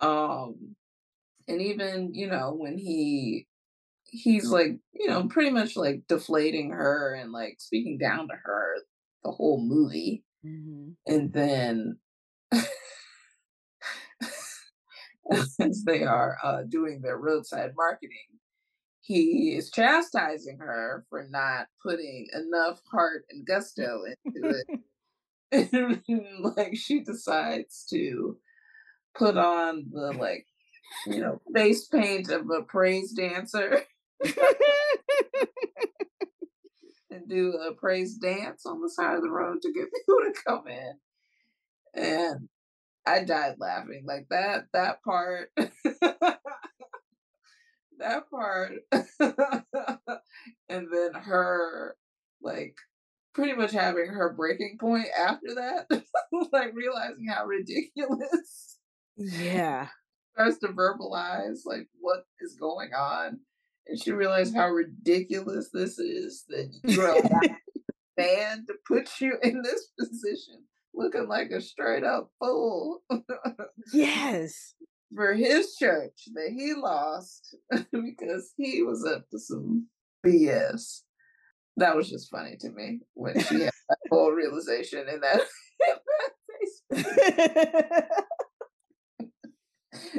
um 0.00 0.76
and 1.48 1.60
even, 1.62 2.14
you 2.14 2.28
know, 2.28 2.54
when 2.54 2.78
he 2.78 3.46
he's 4.04 4.50
like, 4.50 4.78
you 4.92 5.08
know, 5.08 5.28
pretty 5.28 5.50
much 5.50 5.76
like 5.76 6.02
deflating 6.08 6.70
her 6.70 7.14
and 7.14 7.32
like 7.32 7.56
speaking 7.60 7.98
down 7.98 8.28
to 8.28 8.34
her 8.44 8.76
the 9.24 9.30
whole 9.30 9.60
movie. 9.62 10.24
Mhm. 10.46 10.94
And 11.06 11.32
then 11.32 11.98
as 15.60 15.84
they 15.84 16.04
are 16.04 16.36
uh, 16.42 16.62
doing 16.68 17.00
their 17.00 17.18
roadside 17.18 17.72
marketing, 17.76 18.16
he 19.00 19.54
is 19.56 19.70
chastising 19.70 20.58
her 20.58 21.04
for 21.08 21.26
not 21.30 21.66
putting 21.82 22.26
enough 22.34 22.80
heart 22.90 23.24
and 23.30 23.46
gusto 23.46 24.02
into 24.24 24.48
it. 24.48 24.80
Like 26.40 26.76
she 26.76 27.00
decides 27.00 27.86
to 27.90 28.36
put 29.14 29.36
on 29.36 29.86
the 29.92 30.12
like, 30.12 30.46
you 31.06 31.20
know, 31.20 31.40
face 31.54 31.86
paint 31.86 32.30
of 32.30 32.48
a 32.50 32.62
praise 32.62 33.12
dancer 33.12 33.82
and 37.10 37.28
do 37.28 37.52
a 37.52 37.74
praise 37.74 38.14
dance 38.14 38.64
on 38.66 38.80
the 38.80 38.88
side 38.88 39.16
of 39.16 39.22
the 39.22 39.30
road 39.30 39.60
to 39.62 39.72
get 39.72 39.92
people 39.92 40.20
to 40.24 40.32
come 40.46 40.68
in. 40.68 40.92
And 41.94 42.48
I 43.10 43.24
died 43.24 43.56
laughing. 43.58 44.04
Like 44.06 44.28
that 44.30 44.66
that 44.72 45.02
part 45.02 45.50
that 47.98 48.30
part 48.30 48.72
and 50.68 50.88
then 50.92 51.12
her 51.14 51.96
like 52.40 52.74
pretty 53.34 53.54
much 53.54 53.72
having 53.72 54.06
her 54.06 54.32
breaking 54.32 54.78
point 54.80 55.06
after 55.18 55.54
that 55.54 55.86
like 56.52 56.72
realizing 56.74 57.26
how 57.28 57.44
ridiculous 57.44 58.78
yeah. 59.16 59.88
starts 60.32 60.58
to 60.58 60.68
verbalize 60.68 61.60
like 61.64 61.88
what 62.00 62.24
is 62.40 62.54
going 62.54 62.90
on 62.94 63.38
and 63.86 64.02
she 64.02 64.12
realized 64.12 64.54
how 64.54 64.68
ridiculous 64.68 65.68
this 65.72 65.98
is 65.98 66.44
that 66.48 66.70
you're 66.84 67.08
allowed 67.08 67.56
man 68.16 68.64
to 68.66 68.74
put 68.86 69.08
you 69.20 69.36
in 69.42 69.62
this 69.62 69.88
position 69.98 70.59
looking 71.00 71.28
like 71.28 71.50
a 71.50 71.60
straight 71.60 72.04
up 72.04 72.30
fool 72.38 73.02
Yes. 73.92 74.74
for 75.14 75.32
his 75.34 75.74
church 75.76 76.28
that 76.34 76.50
he 76.56 76.74
lost 76.74 77.56
because 77.92 78.52
he 78.56 78.82
was 78.82 79.04
up 79.04 79.28
to 79.30 79.38
some 79.38 79.88
BS. 80.24 81.00
That 81.76 81.96
was 81.96 82.08
just 82.08 82.30
funny 82.30 82.56
to 82.60 82.70
me 82.70 83.00
when 83.14 83.38
she 83.40 83.60
had 83.62 83.72
that 83.88 83.98
whole 84.10 84.30
realization 84.32 85.08
in 85.08 85.20
that, 85.20 85.40
in 85.40 85.96
that 86.92 87.02
face. 87.02 88.04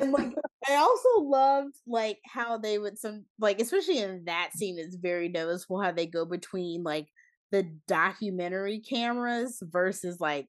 and 0.02 0.12
like 0.12 0.34
I 0.68 0.76
also 0.76 1.22
loved 1.22 1.76
like 1.88 2.20
how 2.26 2.58
they 2.58 2.78
would 2.78 2.98
some 3.00 3.26
like 3.40 3.62
especially 3.62 4.00
in 4.00 4.24
that 4.26 4.52
scene 4.54 4.78
it's 4.80 4.96
very 4.96 5.30
noticeable 5.30 5.82
how 5.82 5.92
they 5.92 6.06
go 6.08 6.26
between 6.26 6.84
like 6.84 7.08
the 7.52 7.64
documentary 7.88 8.80
cameras 8.80 9.62
versus 9.62 10.18
like 10.20 10.48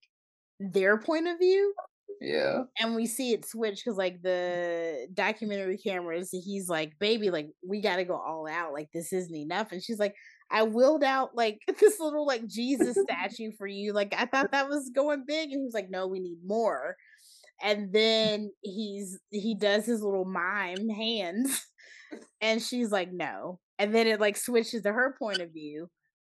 their 0.73 0.99
point 0.99 1.27
of 1.29 1.39
view 1.39 1.75
Yeah. 2.21 2.65
and 2.79 2.95
we 2.95 3.07
see 3.07 3.33
it 3.33 3.45
switch 3.47 3.83
because 3.85 3.97
like 3.99 4.23
the 4.23 5.09
documentary 5.15 5.79
cameras 5.79 6.31
he's 6.31 6.69
like 6.69 6.93
baby 6.99 7.31
like 7.31 7.49
we 7.67 7.81
gotta 7.81 8.05
go 8.05 8.15
all 8.17 8.47
out 8.49 8.73
like 8.73 8.89
this 8.93 9.13
isn't 9.13 9.35
enough 9.35 9.73
and 9.73 9.83
she's 9.83 9.99
like 9.99 10.15
i 10.51 10.63
willed 10.63 11.03
out 11.03 11.31
like 11.35 11.59
this 11.81 11.99
little 11.99 12.27
like 12.27 12.47
jesus 12.47 12.97
statue 13.09 13.51
for 13.59 13.67
you 13.67 13.93
like 13.93 14.15
i 14.17 14.25
thought 14.27 14.53
that 14.53 14.69
was 14.69 14.91
going 14.95 15.25
big 15.27 15.51
and 15.51 15.61
he 15.61 15.65
was 15.65 15.75
like 15.75 15.91
no 15.91 16.07
we 16.07 16.21
need 16.21 16.39
more 16.45 16.95
and 17.63 17.93
then 17.93 18.51
he's 18.63 19.19
he 19.31 19.55
does 19.55 19.87
his 19.87 20.03
little 20.03 20.25
mime 20.25 20.89
hands 20.89 21.67
and 22.41 22.63
she's 22.63 22.91
like 22.91 23.13
no 23.13 23.59
and 23.79 23.95
then 23.95 24.07
it 24.07 24.21
like 24.21 24.37
switches 24.37 24.83
to 24.83 24.93
her 24.93 25.17
point 25.19 25.39
of 25.41 25.53
view 25.53 25.89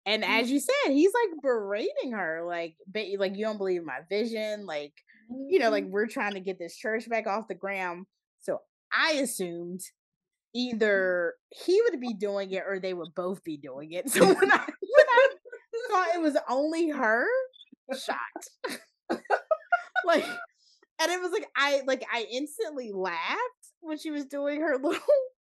and 0.07 0.23
mm-hmm. 0.23 0.31
as 0.31 0.49
you 0.49 0.59
said 0.59 0.91
he's 0.91 1.11
like 1.13 1.41
berating 1.43 2.13
her 2.13 2.43
like 2.47 2.75
like 3.19 3.35
you 3.35 3.45
don't 3.45 3.59
believe 3.59 3.83
my 3.83 3.99
vision 4.09 4.65
like 4.65 4.93
you 5.29 5.59
know, 5.59 5.69
like 5.69 5.83
mm-hmm. 5.83 5.93
we're 5.93 6.07
trying 6.07 6.33
to 6.33 6.39
get 6.39 6.59
this 6.59 6.75
church 6.75 7.09
back 7.09 7.27
off 7.27 7.47
the 7.47 7.55
ground. 7.55 8.05
So 8.39 8.59
I 8.91 9.13
assumed 9.13 9.79
mm-hmm. 9.79 10.75
either 10.75 11.33
he 11.49 11.81
would 11.83 11.99
be 11.99 12.13
doing 12.13 12.51
it 12.51 12.63
or 12.67 12.79
they 12.79 12.93
would 12.93 13.13
both 13.15 13.43
be 13.43 13.57
doing 13.57 13.91
it. 13.91 14.09
So 14.09 14.25
when 14.25 14.51
I 14.51 14.65
when 14.65 15.07
I 15.09 15.29
thought 15.89 16.15
it 16.15 16.21
was 16.21 16.37
only 16.49 16.89
her, 16.89 17.25
shocked. 17.91 18.49
like 20.05 20.25
and 20.99 21.11
it 21.11 21.21
was 21.21 21.31
like 21.31 21.47
I 21.55 21.81
like 21.85 22.05
I 22.11 22.25
instantly 22.31 22.91
laughed 22.93 23.41
when 23.81 23.97
she 23.97 24.11
was 24.11 24.25
doing 24.25 24.61
her 24.61 24.77
little 24.81 25.01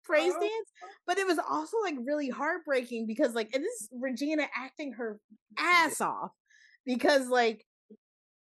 praise 0.09 0.31
Uh-huh. 0.33 0.41
dance, 0.41 0.71
but 1.07 1.19
it 1.19 1.27
was 1.27 1.39
also 1.39 1.77
like 1.83 1.95
really 2.05 2.29
heartbreaking 2.31 3.07
because 3.07 3.35
like 3.35 3.51
and 3.55 3.63
this 3.63 3.83
is 3.83 3.89
Regina 3.93 4.49
acting 4.57 4.93
her 4.95 5.21
ass 5.59 6.01
off 6.01 6.33
because 6.85 7.29
like 7.29 7.65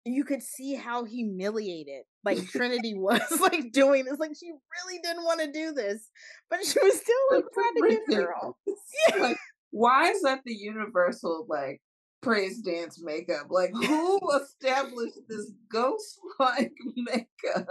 you 0.04 0.24
could 0.24 0.42
see 0.42 0.74
how 0.74 1.04
humiliated 1.04 2.04
like 2.26 2.38
Trinity 2.52 2.96
was 2.96 3.22
like 3.40 3.72
doing 3.72 4.06
this. 4.06 4.20
Like 4.20 4.36
she 4.38 4.48
really 4.52 5.00
didn't 5.04 5.24
want 5.24 5.42
to 5.42 5.52
do 5.52 5.72
this, 5.74 6.10
but 6.50 6.66
she 6.66 6.80
was 6.82 6.96
still 7.00 7.16
like 7.32 7.46
trying 7.54 7.76
to 7.76 8.00
get 8.08 8.18
girl. 8.18 8.58
Yeah. 9.10 9.22
Like, 9.24 9.38
why 9.72 10.10
is 10.10 10.22
that 10.24 10.42
the 10.46 10.54
universal 10.54 11.46
like 11.48 11.82
praise 12.22 12.60
dance 12.62 13.02
makeup? 13.02 13.48
Like 13.50 13.72
who 13.74 14.20
established 14.42 15.20
this 15.30 15.52
ghost 15.72 16.20
like 16.40 16.74
makeup? 16.96 17.68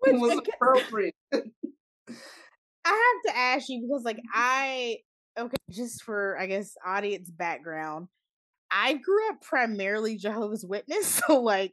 Which 0.00 0.20
was 0.20 0.40
appropriate. 0.54 1.14
I 2.84 2.90
have 3.24 3.34
to 3.34 3.38
ask 3.38 3.68
you 3.68 3.82
because 3.82 4.04
like 4.04 4.20
I 4.32 4.98
okay, 5.38 5.56
just 5.70 6.02
for 6.02 6.38
I 6.38 6.46
guess 6.46 6.74
audience 6.84 7.30
background, 7.30 8.08
I 8.70 8.94
grew 8.94 9.28
up 9.30 9.42
primarily 9.42 10.16
Jehovah's 10.16 10.64
Witness, 10.64 11.06
so 11.26 11.40
like 11.40 11.72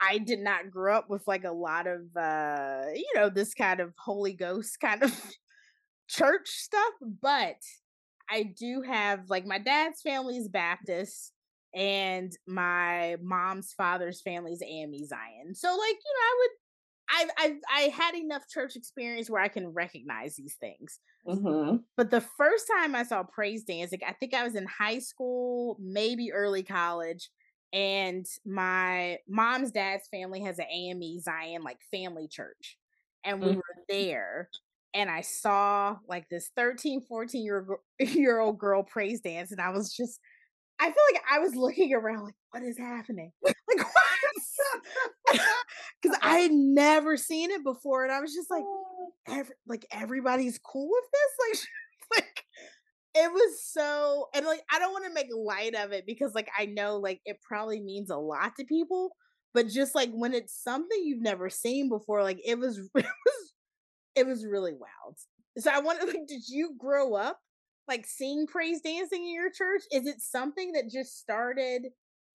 I 0.00 0.18
did 0.18 0.40
not 0.40 0.70
grow 0.70 0.96
up 0.96 1.10
with 1.10 1.26
like 1.26 1.44
a 1.44 1.52
lot 1.52 1.86
of 1.86 2.02
uh 2.16 2.84
you 2.94 3.12
know 3.14 3.30
this 3.30 3.54
kind 3.54 3.80
of 3.80 3.92
Holy 3.98 4.34
Ghost 4.34 4.78
kind 4.80 5.02
of 5.02 5.12
church 6.08 6.48
stuff, 6.48 6.94
but 7.22 7.56
I 8.30 8.42
do 8.58 8.82
have 8.82 9.30
like 9.30 9.46
my 9.46 9.58
dad's 9.58 10.02
family 10.02 10.36
is 10.36 10.48
Baptist 10.48 11.32
and 11.74 12.32
my 12.46 13.16
mom's 13.22 13.72
father's 13.74 14.20
family 14.22 14.52
is 14.52 14.60
Zion. 14.60 15.54
So 15.54 15.68
like, 15.68 15.96
you 16.04 16.14
know, 16.14 16.22
I 16.22 16.36
would 16.38 16.50
I've, 17.08 17.28
I've 17.38 17.56
I 17.72 17.80
had 17.88 18.14
enough 18.14 18.48
church 18.48 18.76
experience 18.76 19.30
where 19.30 19.42
I 19.42 19.48
can 19.48 19.68
recognize 19.68 20.36
these 20.36 20.56
things. 20.60 20.98
Mm-hmm. 21.26 21.76
But 21.96 22.10
the 22.10 22.20
first 22.20 22.66
time 22.66 22.94
I 22.94 23.04
saw 23.04 23.22
praise 23.22 23.64
dancing, 23.64 24.00
I 24.06 24.12
think 24.12 24.34
I 24.34 24.44
was 24.44 24.54
in 24.54 24.66
high 24.66 24.98
school, 24.98 25.76
maybe 25.80 26.32
early 26.32 26.62
college, 26.62 27.30
and 27.72 28.26
my 28.44 29.18
mom's 29.28 29.70
dad's 29.70 30.08
family 30.08 30.40
has 30.42 30.58
an 30.58 30.66
AME 30.72 31.20
Zion 31.20 31.62
like 31.62 31.78
family 31.90 32.28
church, 32.28 32.76
and 33.24 33.40
we 33.40 33.48
mm-hmm. 33.48 33.56
were 33.56 33.84
there. 33.88 34.48
And 34.94 35.10
I 35.10 35.20
saw 35.20 35.98
like 36.08 36.28
this 36.28 36.50
13, 36.56 37.02
14 37.02 37.44
year, 37.44 37.66
year 38.00 38.40
old 38.40 38.58
girl 38.58 38.82
praise 38.82 39.20
dance, 39.20 39.52
and 39.52 39.60
I 39.60 39.70
was 39.70 39.94
just, 39.94 40.20
I 40.78 40.86
feel 40.86 41.02
like 41.12 41.22
I 41.30 41.38
was 41.38 41.54
looking 41.54 41.92
around 41.94 42.24
like, 42.24 42.34
what 42.50 42.62
is 42.62 42.78
happening? 42.78 43.32
Like, 43.42 43.56
what? 43.78 44.25
Because 46.06 46.18
I 46.22 46.38
had 46.38 46.52
never 46.52 47.16
seen 47.16 47.50
it 47.50 47.64
before, 47.64 48.04
and 48.04 48.12
I 48.12 48.20
was 48.20 48.34
just 48.34 48.50
like, 48.50 48.64
oh. 48.64 49.12
every, 49.28 49.54
like 49.66 49.86
everybody's 49.90 50.58
cool 50.58 50.88
with 50.88 51.04
this, 51.12 51.66
like, 52.14 52.24
like 52.24 52.44
it 53.14 53.32
was 53.32 53.62
so, 53.64 54.28
and 54.34 54.46
like 54.46 54.62
I 54.70 54.78
don't 54.78 54.92
want 54.92 55.06
to 55.06 55.14
make 55.14 55.28
light 55.34 55.74
of 55.74 55.92
it 55.92 56.04
because 56.06 56.34
like 56.34 56.48
I 56.56 56.66
know 56.66 56.98
like 56.98 57.20
it 57.24 57.38
probably 57.46 57.80
means 57.80 58.10
a 58.10 58.16
lot 58.16 58.52
to 58.58 58.64
people, 58.64 59.16
but 59.54 59.68
just 59.68 59.94
like 59.94 60.10
when 60.12 60.34
it's 60.34 60.62
something 60.62 61.02
you've 61.02 61.22
never 61.22 61.50
seen 61.50 61.88
before, 61.88 62.22
like 62.22 62.40
it 62.44 62.58
was, 62.58 62.78
it 62.94 63.04
was, 63.04 63.52
it 64.14 64.26
was 64.26 64.46
really 64.46 64.72
wild. 64.72 65.16
So 65.58 65.70
I 65.72 65.80
wanted, 65.80 66.06
like, 66.08 66.26
did 66.28 66.42
you 66.48 66.74
grow 66.78 67.14
up 67.14 67.40
like 67.88 68.06
seeing 68.06 68.46
praise 68.46 68.80
dancing 68.80 69.24
in 69.24 69.34
your 69.34 69.50
church? 69.50 69.82
Is 69.92 70.06
it 70.06 70.20
something 70.20 70.72
that 70.72 70.90
just 70.90 71.18
started? 71.18 71.86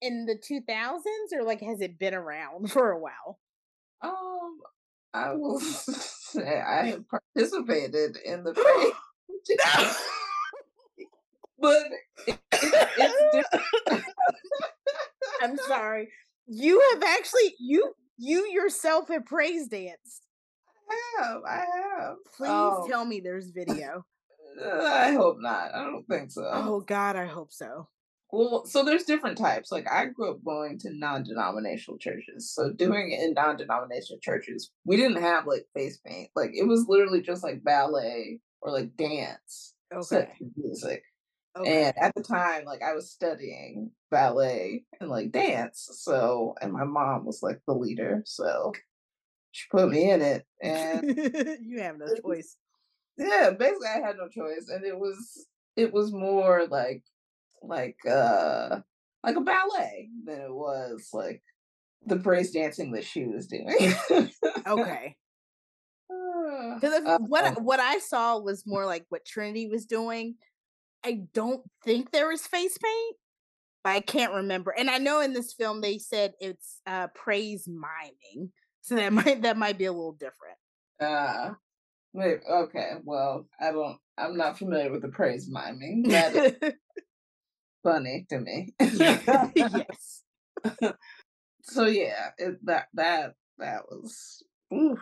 in 0.02 0.26
the 0.26 0.34
2000s 0.34 1.00
or 1.32 1.44
like 1.44 1.60
has 1.60 1.80
it 1.80 1.98
been 1.98 2.12
around 2.12 2.70
for 2.70 2.90
a 2.90 2.98
while? 2.98 3.38
Um, 4.02 4.58
I 5.14 5.32
will 5.34 5.60
say 5.60 6.60
I 6.60 6.86
have 6.86 7.04
participated 7.08 8.18
in 8.24 8.44
the 8.44 8.52
but 11.58 11.82
it, 12.26 12.38
it, 12.52 12.88
it's 12.98 13.22
different. 13.32 14.04
I'm 15.42 15.56
sorry. 15.66 16.08
You 16.46 16.80
have 16.92 17.02
actually 17.02 17.54
you 17.58 17.92
you 18.18 18.46
yourself 18.46 19.08
have 19.08 19.26
praise 19.26 19.68
danced. 19.68 20.26
I 20.90 21.22
have. 21.22 21.42
I 21.46 21.64
have. 21.98 22.16
Please 22.36 22.50
um, 22.50 22.88
tell 22.88 23.04
me 23.04 23.20
there's 23.20 23.50
video. 23.50 24.04
I 24.62 25.12
hope 25.12 25.38
not. 25.40 25.74
I 25.74 25.84
don't 25.84 26.06
think 26.08 26.30
so. 26.30 26.48
Oh 26.52 26.80
God, 26.80 27.16
I 27.16 27.26
hope 27.26 27.52
so. 27.52 27.88
Well, 28.32 28.64
so 28.64 28.82
there's 28.82 29.04
different 29.04 29.36
types. 29.36 29.70
Like 29.70 29.86
I 29.92 30.06
grew 30.06 30.30
up 30.30 30.42
going 30.42 30.78
to 30.80 30.90
non-denominational 30.90 31.98
churches. 31.98 32.50
So 32.50 32.72
doing 32.72 33.12
it 33.12 33.22
in 33.22 33.34
non-denominational 33.34 34.20
churches, 34.22 34.70
we 34.86 34.96
didn't 34.96 35.20
have 35.20 35.46
like 35.46 35.66
face 35.74 35.98
paint. 36.04 36.30
Like 36.34 36.52
it 36.54 36.66
was 36.66 36.86
literally 36.88 37.20
just 37.20 37.44
like 37.44 37.62
ballet 37.62 38.40
or 38.62 38.72
like 38.72 38.96
dance 38.96 39.74
okay. 39.92 40.30
music. 40.56 41.02
Okay. 41.58 41.84
And 41.84 41.98
at 41.98 42.14
the 42.14 42.22
time, 42.22 42.64
like 42.64 42.82
I 42.82 42.94
was 42.94 43.10
studying 43.10 43.90
ballet 44.10 44.84
and 44.98 45.10
like 45.10 45.30
dance. 45.30 45.90
So 45.92 46.54
and 46.62 46.72
my 46.72 46.84
mom 46.84 47.26
was 47.26 47.40
like 47.42 47.60
the 47.66 47.74
leader. 47.74 48.22
So 48.24 48.72
she 49.50 49.66
put 49.70 49.90
me 49.90 50.10
in 50.10 50.22
it 50.22 50.46
and 50.62 51.04
you 51.60 51.80
have 51.80 51.98
no 51.98 52.06
choice. 52.24 52.56
Yeah, 53.18 53.50
basically 53.50 53.88
I 53.88 54.00
had 54.06 54.16
no 54.16 54.28
choice. 54.28 54.70
And 54.70 54.86
it 54.86 54.98
was 54.98 55.46
it 55.76 55.92
was 55.92 56.12
more 56.12 56.66
like 56.70 57.02
like 57.64 57.96
uh 58.10 58.80
like 59.22 59.36
a 59.36 59.40
ballet 59.40 60.08
than 60.24 60.40
it 60.40 60.52
was 60.52 61.08
like 61.12 61.42
the 62.06 62.16
praise 62.16 62.50
dancing 62.50 62.92
that 62.92 63.04
she 63.04 63.24
was 63.24 63.46
doing. 63.46 63.94
okay. 64.66 65.16
Because 66.74 67.00
uh, 67.06 67.18
what 67.20 67.44
um 67.44 67.64
what 67.64 67.80
I 67.80 67.98
saw 67.98 68.38
was 68.38 68.64
more 68.66 68.84
like 68.84 69.06
what 69.08 69.24
Trinity 69.24 69.66
was 69.66 69.86
doing. 69.86 70.34
I 71.04 71.22
don't 71.32 71.62
think 71.84 72.10
there 72.10 72.28
was 72.28 72.46
face 72.46 72.76
paint, 72.76 73.16
but 73.82 73.90
I 73.90 74.00
can't 74.00 74.34
remember. 74.34 74.74
And 74.76 74.90
I 74.90 74.98
know 74.98 75.20
in 75.20 75.32
this 75.32 75.52
film 75.52 75.80
they 75.80 75.98
said 75.98 76.34
it's 76.40 76.80
uh 76.86 77.08
praise 77.14 77.66
miming, 77.66 78.52
so 78.82 78.96
that 78.96 79.12
might 79.12 79.42
that 79.42 79.56
might 79.56 79.78
be 79.78 79.86
a 79.86 79.92
little 79.92 80.12
different. 80.12 80.58
Uh 81.00 81.54
wait, 82.12 82.40
okay. 82.50 82.92
Well, 83.04 83.46
I 83.60 83.72
don't. 83.72 83.98
I'm 84.18 84.36
not 84.36 84.58
familiar 84.58 84.90
with 84.90 85.02
the 85.02 85.08
praise 85.08 85.48
miming. 85.48 86.04
That 86.08 86.76
funny 87.82 88.26
to 88.28 88.40
me. 88.40 88.74
yes. 88.80 90.22
so 91.62 91.86
yeah, 91.86 92.30
it, 92.38 92.64
that 92.64 92.86
that 92.94 93.34
that 93.58 93.82
was 93.90 94.42
oof, 94.72 95.00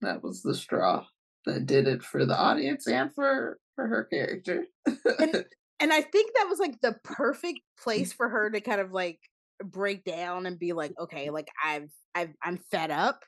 that 0.00 0.22
was 0.22 0.42
the 0.42 0.54
straw 0.54 1.04
that 1.46 1.66
did 1.66 1.88
it 1.88 2.02
for 2.02 2.26
the 2.26 2.36
audience 2.36 2.86
and 2.86 3.14
for 3.14 3.58
for 3.74 3.86
her 3.86 4.04
character. 4.04 4.66
and, 4.86 5.44
and 5.80 5.92
I 5.92 6.02
think 6.02 6.32
that 6.34 6.48
was 6.48 6.58
like 6.58 6.80
the 6.80 6.96
perfect 7.04 7.60
place 7.82 8.12
for 8.12 8.28
her 8.28 8.50
to 8.50 8.60
kind 8.60 8.80
of 8.80 8.92
like 8.92 9.18
break 9.62 10.04
down 10.04 10.46
and 10.46 10.58
be 10.58 10.72
like, 10.72 10.92
okay, 10.98 11.30
like 11.30 11.48
I've 11.62 11.90
I've 12.14 12.34
I'm 12.42 12.58
fed 12.70 12.90
up 12.90 13.20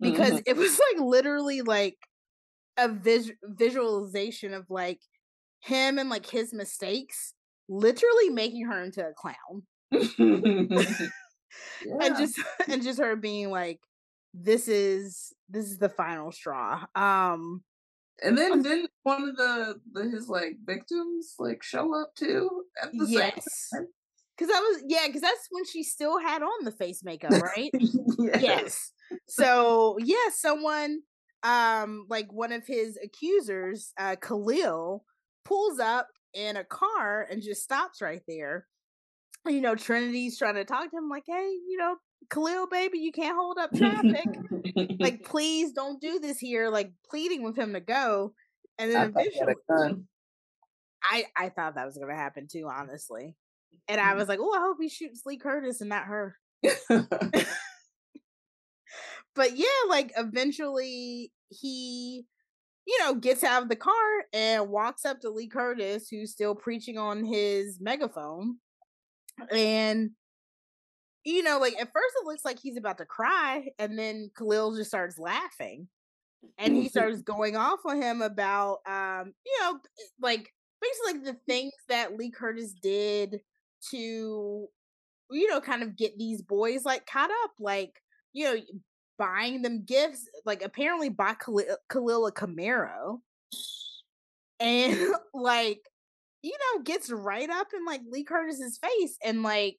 because 0.00 0.32
mm-hmm. 0.32 0.50
it 0.50 0.56
was 0.56 0.78
like 0.92 1.04
literally 1.04 1.62
like 1.62 1.96
a 2.78 2.88
vis- 2.88 3.32
visualization 3.44 4.52
of 4.52 4.66
like 4.68 5.00
him 5.60 5.98
and 5.98 6.10
like 6.10 6.26
his 6.26 6.52
mistakes 6.52 7.32
literally 7.68 8.30
making 8.30 8.66
her 8.66 8.82
into 8.82 9.06
a 9.06 9.12
clown. 9.12 9.62
yeah. 9.90 10.06
And 12.00 12.16
just 12.16 12.40
and 12.68 12.82
just 12.82 13.00
her 13.00 13.16
being 13.16 13.50
like, 13.50 13.80
this 14.34 14.68
is 14.68 15.32
this 15.48 15.66
is 15.66 15.78
the 15.78 15.88
final 15.88 16.32
straw. 16.32 16.84
Um 16.94 17.62
and 18.22 18.36
then 18.36 18.62
didn't 18.62 18.90
one 19.02 19.28
of 19.28 19.36
the, 19.36 19.80
the 19.92 20.08
his 20.08 20.28
like 20.28 20.56
victims 20.64 21.34
like 21.38 21.62
show 21.62 21.94
up 22.00 22.14
too 22.14 22.48
at 22.82 22.90
the 22.92 23.06
yes. 23.06 23.44
same 23.72 23.86
Cause 24.38 24.48
I 24.54 24.60
was 24.60 24.82
yeah, 24.86 25.06
because 25.06 25.22
that's 25.22 25.48
when 25.50 25.64
she 25.64 25.82
still 25.82 26.18
had 26.20 26.42
on 26.42 26.64
the 26.64 26.70
face 26.70 27.02
makeup, 27.02 27.30
right? 27.56 27.70
yes. 27.72 28.42
yes. 28.42 28.92
So 29.26 29.96
yeah, 29.98 30.28
someone 30.30 31.00
um 31.42 32.06
like 32.10 32.30
one 32.32 32.52
of 32.52 32.66
his 32.66 32.98
accusers, 33.02 33.92
uh 33.98 34.16
Khalil, 34.16 35.04
pulls 35.44 35.78
up 35.78 36.08
in 36.36 36.56
a 36.56 36.64
car 36.64 37.26
and 37.28 37.42
just 37.42 37.62
stops 37.62 38.00
right 38.00 38.22
there. 38.28 38.66
You 39.46 39.60
know, 39.60 39.74
Trinity's 39.74 40.38
trying 40.38 40.56
to 40.56 40.64
talk 40.64 40.90
to 40.90 40.96
him, 40.96 41.08
like, 41.08 41.24
hey, 41.26 41.50
you 41.68 41.78
know, 41.78 41.96
Khalil, 42.30 42.66
baby, 42.68 42.98
you 42.98 43.12
can't 43.12 43.36
hold 43.36 43.58
up 43.58 43.70
traffic. 43.74 44.26
like, 45.00 45.24
please 45.24 45.72
don't 45.72 46.00
do 46.00 46.18
this 46.18 46.38
here. 46.38 46.68
Like, 46.68 46.92
pleading 47.08 47.42
with 47.42 47.56
him 47.56 47.72
to 47.72 47.80
go. 47.80 48.34
And 48.78 48.92
then 48.92 48.96
I 48.98 49.04
eventually, 49.06 49.54
I, 51.02 51.24
I 51.36 51.48
thought 51.48 51.76
that 51.76 51.86
was 51.86 51.96
going 51.96 52.10
to 52.10 52.16
happen 52.16 52.48
too, 52.50 52.68
honestly. 52.70 53.36
And 53.88 54.00
I 54.00 54.12
mm. 54.12 54.16
was 54.16 54.28
like, 54.28 54.40
oh, 54.40 54.52
I 54.52 54.60
hope 54.60 54.76
he 54.80 54.88
shoots 54.88 55.22
Lee 55.24 55.38
Curtis 55.38 55.80
and 55.80 55.88
not 55.88 56.04
her. 56.04 56.36
but 59.34 59.56
yeah, 59.56 59.66
like, 59.88 60.12
eventually 60.16 61.32
he 61.48 62.24
you 62.86 62.98
know, 63.00 63.14
gets 63.14 63.42
out 63.42 63.62
of 63.62 63.68
the 63.68 63.76
car 63.76 63.94
and 64.32 64.68
walks 64.68 65.04
up 65.04 65.20
to 65.20 65.30
Lee 65.30 65.48
Curtis, 65.48 66.08
who's 66.08 66.32
still 66.32 66.54
preaching 66.54 66.98
on 66.98 67.24
his 67.24 67.78
megaphone. 67.80 68.56
And, 69.50 70.10
you 71.24 71.42
know, 71.42 71.58
like 71.58 71.74
at 71.74 71.92
first 71.92 72.16
it 72.20 72.26
looks 72.26 72.44
like 72.44 72.58
he's 72.58 72.76
about 72.76 72.98
to 72.98 73.04
cry. 73.04 73.68
And 73.78 73.98
then 73.98 74.30
Khalil 74.36 74.76
just 74.76 74.90
starts 74.90 75.18
laughing. 75.18 75.88
And 76.58 76.76
he 76.76 76.88
starts 76.90 77.22
going 77.22 77.56
off 77.56 77.80
on 77.84 78.00
him 78.00 78.22
about, 78.22 78.78
um, 78.86 79.32
you 79.44 79.52
know, 79.60 79.80
like 80.20 80.52
basically 80.80 81.12
like 81.14 81.24
the 81.24 81.40
things 81.46 81.72
that 81.88 82.16
Lee 82.16 82.30
Curtis 82.30 82.72
did 82.80 83.40
to 83.90 84.68
you 85.30 85.48
know, 85.48 85.60
kind 85.60 85.82
of 85.82 85.96
get 85.96 86.18
these 86.18 86.42
boys 86.42 86.84
like 86.84 87.06
caught 87.06 87.30
up, 87.30 87.50
like, 87.58 88.00
you 88.32 88.44
know, 88.44 88.60
buying 89.18 89.62
them 89.62 89.84
gifts, 89.84 90.28
like 90.44 90.62
apparently 90.62 91.08
buy 91.08 91.34
Khalil, 91.34 91.76
Khalil 91.90 92.30
Camaro. 92.32 93.20
And 94.60 94.98
like, 95.34 95.80
you 96.42 96.52
know, 96.52 96.82
gets 96.82 97.10
right 97.10 97.48
up 97.48 97.68
in 97.74 97.84
like 97.84 98.02
Lee 98.10 98.24
Curtis's 98.24 98.78
face 98.78 99.16
and 99.24 99.42
like 99.42 99.78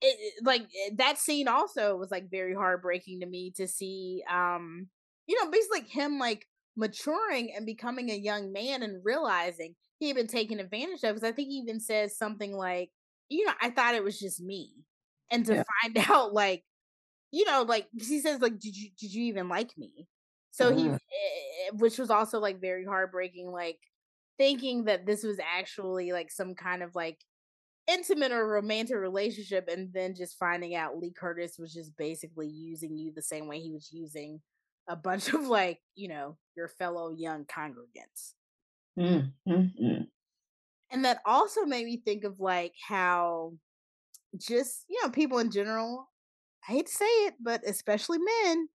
it 0.00 0.44
like 0.44 0.62
eh, 0.62 0.90
that 0.96 1.18
scene 1.18 1.48
also 1.48 1.96
was 1.96 2.10
like 2.10 2.30
very 2.30 2.54
heartbreaking 2.54 3.20
to 3.20 3.26
me 3.26 3.52
to 3.56 3.66
see 3.66 4.22
um 4.30 4.88
you 5.26 5.42
know 5.42 5.50
basically 5.50 5.80
like 5.80 5.88
him 5.88 6.18
like 6.18 6.46
maturing 6.76 7.52
and 7.56 7.64
becoming 7.64 8.10
a 8.10 8.14
young 8.14 8.52
man 8.52 8.82
and 8.82 9.04
realizing 9.04 9.74
he 9.98 10.08
had 10.08 10.16
been 10.16 10.26
taken 10.26 10.60
advantage 10.60 11.02
of 11.02 11.14
because 11.14 11.24
i 11.24 11.32
think 11.32 11.48
he 11.48 11.54
even 11.54 11.80
says 11.80 12.18
something 12.18 12.52
like 12.52 12.90
you 13.28 13.46
know 13.46 13.52
i 13.60 13.70
thought 13.70 13.94
it 13.94 14.04
was 14.04 14.18
just 14.18 14.40
me 14.42 14.72
and 15.30 15.46
to 15.46 15.54
yeah. 15.54 15.62
find 15.82 15.98
out 16.10 16.34
like 16.34 16.62
you 17.36 17.44
know 17.44 17.62
like 17.62 17.86
he 17.98 18.20
says 18.20 18.40
like 18.40 18.58
did 18.58 18.76
you 18.76 18.90
did 18.98 19.12
you 19.12 19.24
even 19.24 19.48
like 19.48 19.76
me 19.76 20.06
so 20.50 20.70
mm-hmm. 20.70 20.78
he 20.78 20.88
eh, 20.88 21.70
which 21.74 21.98
was 21.98 22.10
also 22.10 22.38
like 22.38 22.60
very 22.60 22.84
heartbreaking 22.84 23.50
like 23.50 23.78
thinking 24.38 24.84
that 24.84 25.06
this 25.06 25.22
was 25.22 25.38
actually 25.38 26.12
like 26.12 26.30
some 26.30 26.54
kind 26.54 26.82
of 26.82 26.94
like 26.94 27.18
intimate 27.86 28.32
or 28.32 28.46
romantic 28.46 28.96
relationship 28.96 29.68
and 29.68 29.92
then 29.92 30.14
just 30.14 30.38
finding 30.38 30.74
out 30.74 30.98
Lee 30.98 31.12
Curtis 31.12 31.56
was 31.58 31.72
just 31.72 31.96
basically 31.96 32.48
using 32.48 32.96
you 32.96 33.12
the 33.14 33.22
same 33.22 33.46
way 33.46 33.60
he 33.60 33.72
was 33.72 33.90
using 33.92 34.40
a 34.88 34.96
bunch 34.96 35.28
of 35.34 35.46
like, 35.46 35.80
you 35.94 36.08
know, 36.08 36.36
your 36.56 36.68
fellow 36.68 37.10
young 37.10 37.44
congregants. 37.44 38.32
Mm-hmm. 38.98 40.02
And 40.90 41.04
that 41.04 41.20
also 41.24 41.64
made 41.64 41.84
me 41.84 41.98
think 41.98 42.24
of 42.24 42.40
like 42.40 42.72
how 42.88 43.52
just, 44.36 44.84
you 44.88 45.02
know, 45.02 45.10
people 45.10 45.38
in 45.38 45.50
general, 45.50 46.08
I 46.68 46.72
hate 46.72 46.86
to 46.86 46.92
say 46.92 47.04
it, 47.04 47.34
but 47.40 47.62
especially 47.66 48.18
men 48.18 48.68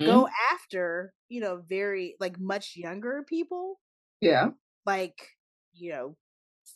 mm-hmm. 0.00 0.06
go 0.06 0.28
after, 0.52 1.12
you 1.28 1.40
know, 1.40 1.62
very 1.68 2.16
like 2.20 2.38
much 2.40 2.72
younger 2.76 3.24
people. 3.28 3.80
Yeah. 4.20 4.50
Like, 4.84 5.16
you 5.74 5.92
know, 5.92 6.16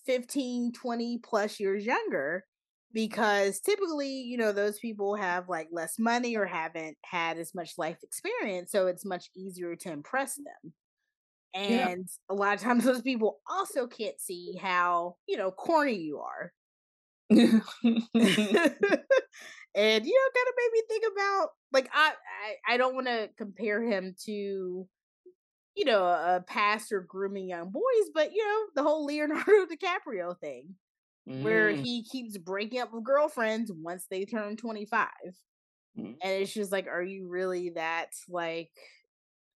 15, 0.07 0.73
20 0.73 1.19
plus 1.19 1.59
years 1.59 1.85
younger 1.85 2.45
because 2.93 3.61
typically, 3.61 4.23
you 4.23 4.37
know, 4.37 4.53
those 4.53 4.79
people 4.79 5.15
have 5.17 5.49
like 5.49 5.69
less 5.73 5.99
money 5.99 6.37
or 6.37 6.47
haven't 6.47 6.97
had 7.05 7.39
as 7.39 7.55
much 7.55 7.73
life 7.79 7.99
experience. 8.03 8.73
So 8.73 8.87
it's 8.87 9.05
much 9.05 9.31
easier 9.37 9.77
to 9.77 9.93
impress 9.93 10.37
them. 10.37 10.73
And 11.53 11.73
yeah. 11.73 11.95
a 12.29 12.35
lot 12.35 12.55
of 12.55 12.61
times 12.61 12.85
those 12.87 13.03
people 13.03 13.41
also 13.49 13.87
can't 13.87 14.21
see 14.21 14.57
how, 14.61 15.17
you 15.27 15.37
know, 15.37 15.51
corny 15.51 15.97
you 15.97 16.21
are. 16.21 16.53
and 19.75 20.05
you 20.05 20.13
know, 20.13 20.41
kind 20.41 20.49
of 20.49 20.55
made 20.57 20.71
me 20.73 20.83
think 20.89 21.05
about 21.13 21.49
like 21.73 21.89
I 21.93 22.13
I, 22.69 22.75
I 22.75 22.77
don't 22.77 22.95
want 22.95 23.07
to 23.07 23.31
compare 23.37 23.83
him 23.83 24.15
to 24.27 24.87
you 25.77 25.85
know, 25.85 26.05
a 26.05 26.45
pastor 26.47 27.01
grooming 27.01 27.49
young 27.49 27.71
boys, 27.71 28.11
but 28.15 28.33
you 28.33 28.45
know, 28.45 28.61
the 28.75 28.83
whole 28.83 29.07
Leonardo 29.07 29.67
DiCaprio 29.73 30.39
thing, 30.39 30.75
mm. 31.29 31.43
where 31.43 31.71
he 31.71 32.05
keeps 32.05 32.37
breaking 32.37 32.81
up 32.81 32.93
with 32.93 33.05
girlfriends 33.05 33.73
once 33.75 34.07
they 34.11 34.25
turn 34.25 34.57
25. 34.57 35.09
Mm. 35.99 36.17
And 36.23 36.33
it's 36.43 36.53
just 36.53 36.73
like, 36.73 36.87
are 36.87 37.03
you 37.03 37.29
really 37.29 37.71
that 37.77 38.09
like, 38.29 38.71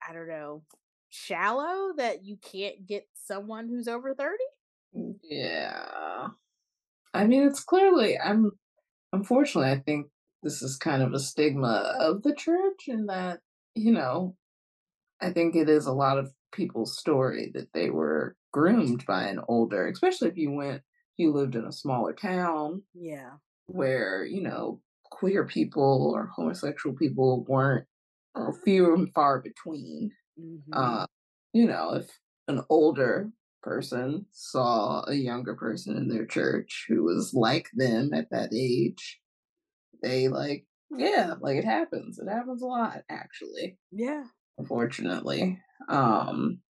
I 0.07 0.13
don't 0.13 0.29
know, 0.29 0.63
shallow 1.11 1.93
that 1.97 2.25
you 2.25 2.37
can't 2.37 2.87
get 2.87 3.05
someone 3.15 3.69
who's 3.69 3.89
over 3.89 4.15
30? 4.15 4.37
Mm, 4.97 5.15
yeah. 5.23 6.29
I 7.15 7.27
mean, 7.27 7.43
it's 7.45 7.65
clearly, 7.65 8.19
I'm, 8.19 8.53
unfortunately, 9.13 9.71
I 9.71 9.79
think 9.79 10.07
this 10.43 10.63
is 10.63 10.77
kind 10.77 11.03
of 11.03 11.13
a 11.13 11.21
stigma 11.21 11.97
of 12.01 12.23
the 12.23 12.35
church 12.35 12.89
in 12.89 13.07
that, 13.07 13.41
you 13.75 13.93
know, 13.93 14.37
I 15.21 15.31
think 15.31 15.55
it 15.55 15.69
is 15.69 15.87
a 15.87 15.93
lot 15.93 16.19
of 16.19 16.33
people's 16.53 16.99
story 16.99 17.51
that 17.55 17.73
they 17.73 17.91
were 17.91 18.37
groomed 18.53 19.07
by 19.07 19.25
an 19.25 19.41
older, 19.49 19.87
especially 19.89 20.29
if 20.29 20.37
you 20.37 20.51
went, 20.51 20.83
you 21.17 21.33
lived 21.33 21.55
in 21.55 21.65
a 21.65 21.73
smaller 21.73 22.13
town. 22.13 22.83
Yeah. 22.95 23.31
Where, 23.67 24.25
you 24.25 24.43
know, 24.43 24.81
queer 25.11 25.47
people 25.47 26.13
or 26.15 26.27
homosexual 26.27 26.97
people 26.97 27.45
weren't, 27.45 27.87
or 28.35 28.53
few 28.65 28.95
and 28.95 29.13
far 29.15 29.41
between. 29.41 30.11
Mm-hmm. 30.41 30.73
Uh, 30.73 31.07
you 31.53 31.67
know, 31.67 31.95
if 31.95 32.11
an 32.49 32.63
older 32.69 33.31
person 33.63 34.27
saw 34.33 35.05
a 35.07 35.15
younger 35.15 35.55
person 35.55 35.97
in 35.97 36.09
their 36.09 36.27
church 36.27 36.87
who 36.89 37.05
was 37.05 37.33
like 37.35 37.69
them 37.75 38.13
at 38.13 38.31
that 38.31 38.53
age, 38.53 39.21
they 40.03 40.29
like, 40.29 40.67
yeah, 40.91 41.35
like 41.41 41.57
it 41.57 41.65
happens. 41.65 42.19
It 42.19 42.29
happens 42.29 42.63
a 42.63 42.67
lot, 42.67 43.03
actually. 43.09 43.79
Yeah 43.91 44.25
unfortunately. 44.59 45.59
Um, 45.89 46.61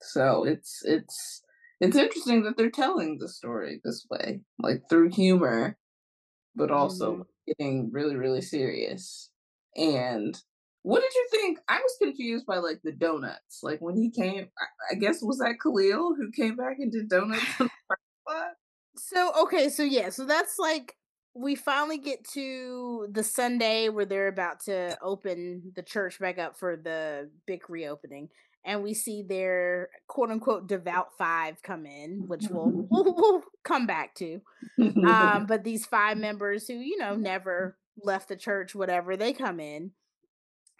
so 0.00 0.44
it's 0.44 0.80
it's 0.84 1.42
it's 1.80 1.96
interesting 1.96 2.44
that 2.44 2.56
they're 2.56 2.70
telling 2.70 3.18
the 3.18 3.28
story 3.28 3.80
this 3.84 4.06
way, 4.10 4.40
like 4.58 4.82
through 4.88 5.10
humor, 5.10 5.76
but 6.54 6.70
also 6.70 7.12
mm-hmm. 7.12 7.22
getting 7.46 7.90
really 7.92 8.16
really 8.16 8.42
serious. 8.42 9.30
And 9.76 10.38
what 10.82 11.00
did 11.00 11.12
you 11.14 11.26
think? 11.30 11.58
I 11.68 11.78
was 11.78 11.96
confused 12.00 12.46
by 12.46 12.58
like 12.58 12.80
the 12.82 12.92
donuts. 12.92 13.60
Like 13.62 13.80
when 13.80 13.96
he 13.96 14.10
came, 14.10 14.48
I, 14.90 14.94
guess 14.96 15.22
was 15.22 15.38
that 15.38 15.56
Khalil 15.62 16.14
who 16.16 16.30
came 16.32 16.56
back 16.56 16.78
and 16.78 16.90
did 16.90 17.08
donuts. 17.08 17.44
so 18.96 19.32
okay, 19.42 19.68
so 19.68 19.82
yeah, 19.82 20.10
so 20.10 20.26
that's 20.26 20.58
like 20.58 20.96
we 21.34 21.54
finally 21.54 21.98
get 21.98 22.24
to 22.30 23.06
the 23.10 23.22
Sunday 23.22 23.88
where 23.88 24.04
they're 24.04 24.28
about 24.28 24.60
to 24.60 24.98
open 25.00 25.72
the 25.74 25.82
church 25.82 26.18
back 26.18 26.38
up 26.38 26.58
for 26.58 26.76
the 26.76 27.30
big 27.46 27.70
reopening. 27.70 28.28
And 28.64 28.82
we 28.82 28.94
see 28.94 29.22
their 29.22 29.88
quote 30.06 30.30
unquote 30.30 30.68
devout 30.68 31.16
five 31.16 31.62
come 31.62 31.86
in, 31.86 32.24
which 32.28 32.44
we'll, 32.50 32.70
we'll, 32.90 33.14
we'll 33.14 33.42
come 33.64 33.86
back 33.86 34.14
to. 34.16 34.40
Um, 34.78 35.46
but 35.46 35.64
these 35.64 35.84
five 35.84 36.16
members 36.16 36.66
who, 36.66 36.74
you 36.74 36.96
know, 36.98 37.14
never 37.14 37.76
left 38.02 38.28
the 38.28 38.36
church, 38.36 38.74
whatever, 38.74 39.16
they 39.16 39.32
come 39.32 39.60
in. 39.60 39.92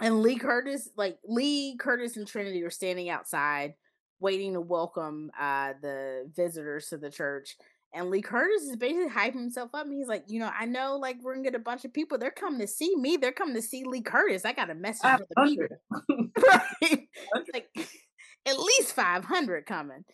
And 0.02 0.20
Lee 0.20 0.36
Curtis, 0.36 0.88
like 0.96 1.18
Lee, 1.24 1.76
Curtis, 1.78 2.16
and 2.16 2.26
Trinity 2.26 2.62
are 2.64 2.70
standing 2.70 3.08
outside 3.08 3.74
waiting 4.20 4.52
to 4.52 4.60
welcome 4.60 5.30
uh, 5.38 5.72
the 5.80 6.30
visitors 6.36 6.88
to 6.88 6.96
the 6.96 7.10
church 7.10 7.56
and 7.94 8.10
Lee 8.10 8.22
Curtis 8.22 8.62
is 8.62 8.76
basically 8.76 9.10
hyping 9.10 9.34
himself 9.34 9.70
up. 9.74 9.84
And 9.84 9.94
he's 9.94 10.08
like, 10.08 10.24
you 10.26 10.40
know, 10.40 10.50
I 10.58 10.64
know 10.64 10.96
like 10.96 11.16
we're 11.22 11.34
gonna 11.34 11.44
get 11.44 11.54
a 11.54 11.62
bunch 11.62 11.84
of 11.84 11.92
people. 11.92 12.18
They're 12.18 12.30
coming 12.30 12.60
to 12.60 12.66
see 12.66 12.94
me. 12.96 13.16
They're 13.16 13.32
coming 13.32 13.54
to 13.54 13.62
see 13.62 13.84
Lee 13.84 14.00
Curtis. 14.00 14.44
I 14.44 14.52
got 14.52 14.70
a 14.70 14.74
message 14.74 15.10
for 15.10 15.26
the 15.28 15.46
people. 15.46 16.30
right. 16.82 17.08
like 17.52 17.68
at 18.46 18.58
least 18.58 18.94
500 18.94 19.66
coming. 19.66 20.04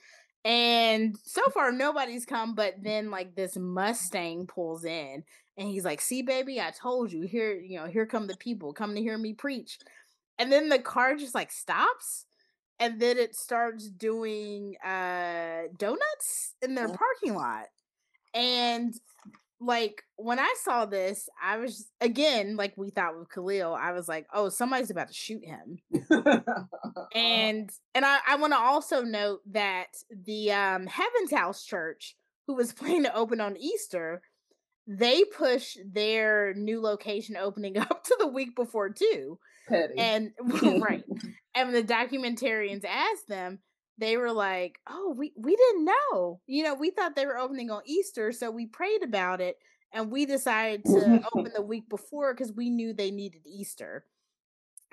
And 0.44 1.16
so 1.24 1.42
far 1.50 1.72
nobody's 1.72 2.24
come, 2.24 2.54
but 2.54 2.74
then 2.82 3.10
like 3.10 3.34
this 3.34 3.56
Mustang 3.56 4.46
pulls 4.46 4.84
in 4.84 5.24
and 5.58 5.68
he's 5.68 5.84
like, 5.84 6.00
see, 6.00 6.22
baby, 6.22 6.60
I 6.60 6.70
told 6.70 7.12
you, 7.12 7.22
here, 7.22 7.54
you 7.54 7.78
know, 7.78 7.86
here 7.86 8.06
come 8.06 8.28
the 8.28 8.36
people, 8.36 8.72
come 8.72 8.94
to 8.94 9.00
hear 9.00 9.18
me 9.18 9.34
preach. 9.34 9.78
And 10.38 10.52
then 10.52 10.68
the 10.68 10.78
car 10.78 11.16
just 11.16 11.34
like 11.34 11.50
stops 11.50 12.26
and 12.78 13.00
then 13.00 13.18
it 13.18 13.34
starts 13.34 13.88
doing 13.88 14.76
uh 14.84 15.62
donuts 15.76 16.54
in 16.62 16.74
their 16.74 16.88
parking 16.88 17.34
lot. 17.34 17.66
And 18.34 18.94
like 19.60 20.04
when 20.14 20.38
i 20.38 20.54
saw 20.62 20.86
this 20.86 21.28
i 21.42 21.56
was 21.56 21.90
again 22.00 22.54
like 22.56 22.72
we 22.76 22.90
thought 22.90 23.18
with 23.18 23.28
khalil 23.28 23.74
i 23.74 23.90
was 23.90 24.06
like 24.06 24.24
oh 24.32 24.48
somebody's 24.48 24.90
about 24.90 25.08
to 25.08 25.14
shoot 25.14 25.42
him. 25.44 25.78
And 27.14 27.70
and 27.94 28.04
i, 28.04 28.18
I 28.28 28.36
want 28.36 28.52
to 28.52 28.58
also 28.58 29.02
note 29.02 29.40
that 29.50 29.88
the 30.26 30.52
um 30.52 30.86
heaven's 30.86 31.32
house 31.32 31.64
church 31.64 32.14
who 32.46 32.54
was 32.54 32.72
planning 32.74 33.04
to 33.04 33.16
open 33.16 33.40
on 33.40 33.56
easter 33.56 34.22
they 34.88 35.22
push 35.24 35.76
their 35.84 36.54
new 36.54 36.80
location 36.80 37.36
opening 37.36 37.78
up 37.78 38.02
to 38.04 38.16
the 38.18 38.26
week 38.26 38.56
before 38.56 38.90
too 38.90 39.38
Petty. 39.68 39.94
And 39.98 40.32
right. 40.82 41.04
and 41.54 41.74
the 41.74 41.82
documentarians 41.82 42.84
asked 42.84 43.28
them, 43.28 43.60
they 43.98 44.16
were 44.16 44.32
like, 44.32 44.78
"Oh, 44.88 45.14
we 45.16 45.32
we 45.36 45.56
didn't 45.56 45.84
know. 45.84 46.40
You 46.46 46.64
know, 46.64 46.74
we 46.74 46.90
thought 46.90 47.16
they 47.16 47.26
were 47.26 47.38
opening 47.38 47.70
on 47.70 47.82
Easter, 47.84 48.32
so 48.32 48.50
we 48.50 48.66
prayed 48.66 49.02
about 49.02 49.40
it 49.40 49.56
and 49.92 50.10
we 50.10 50.24
decided 50.26 50.84
to 50.84 51.24
open 51.34 51.52
the 51.54 51.62
week 51.62 51.88
before 51.88 52.32
because 52.32 52.52
we 52.52 52.70
knew 52.70 52.92
they 52.92 53.10
needed 53.10 53.42
Easter." 53.46 54.04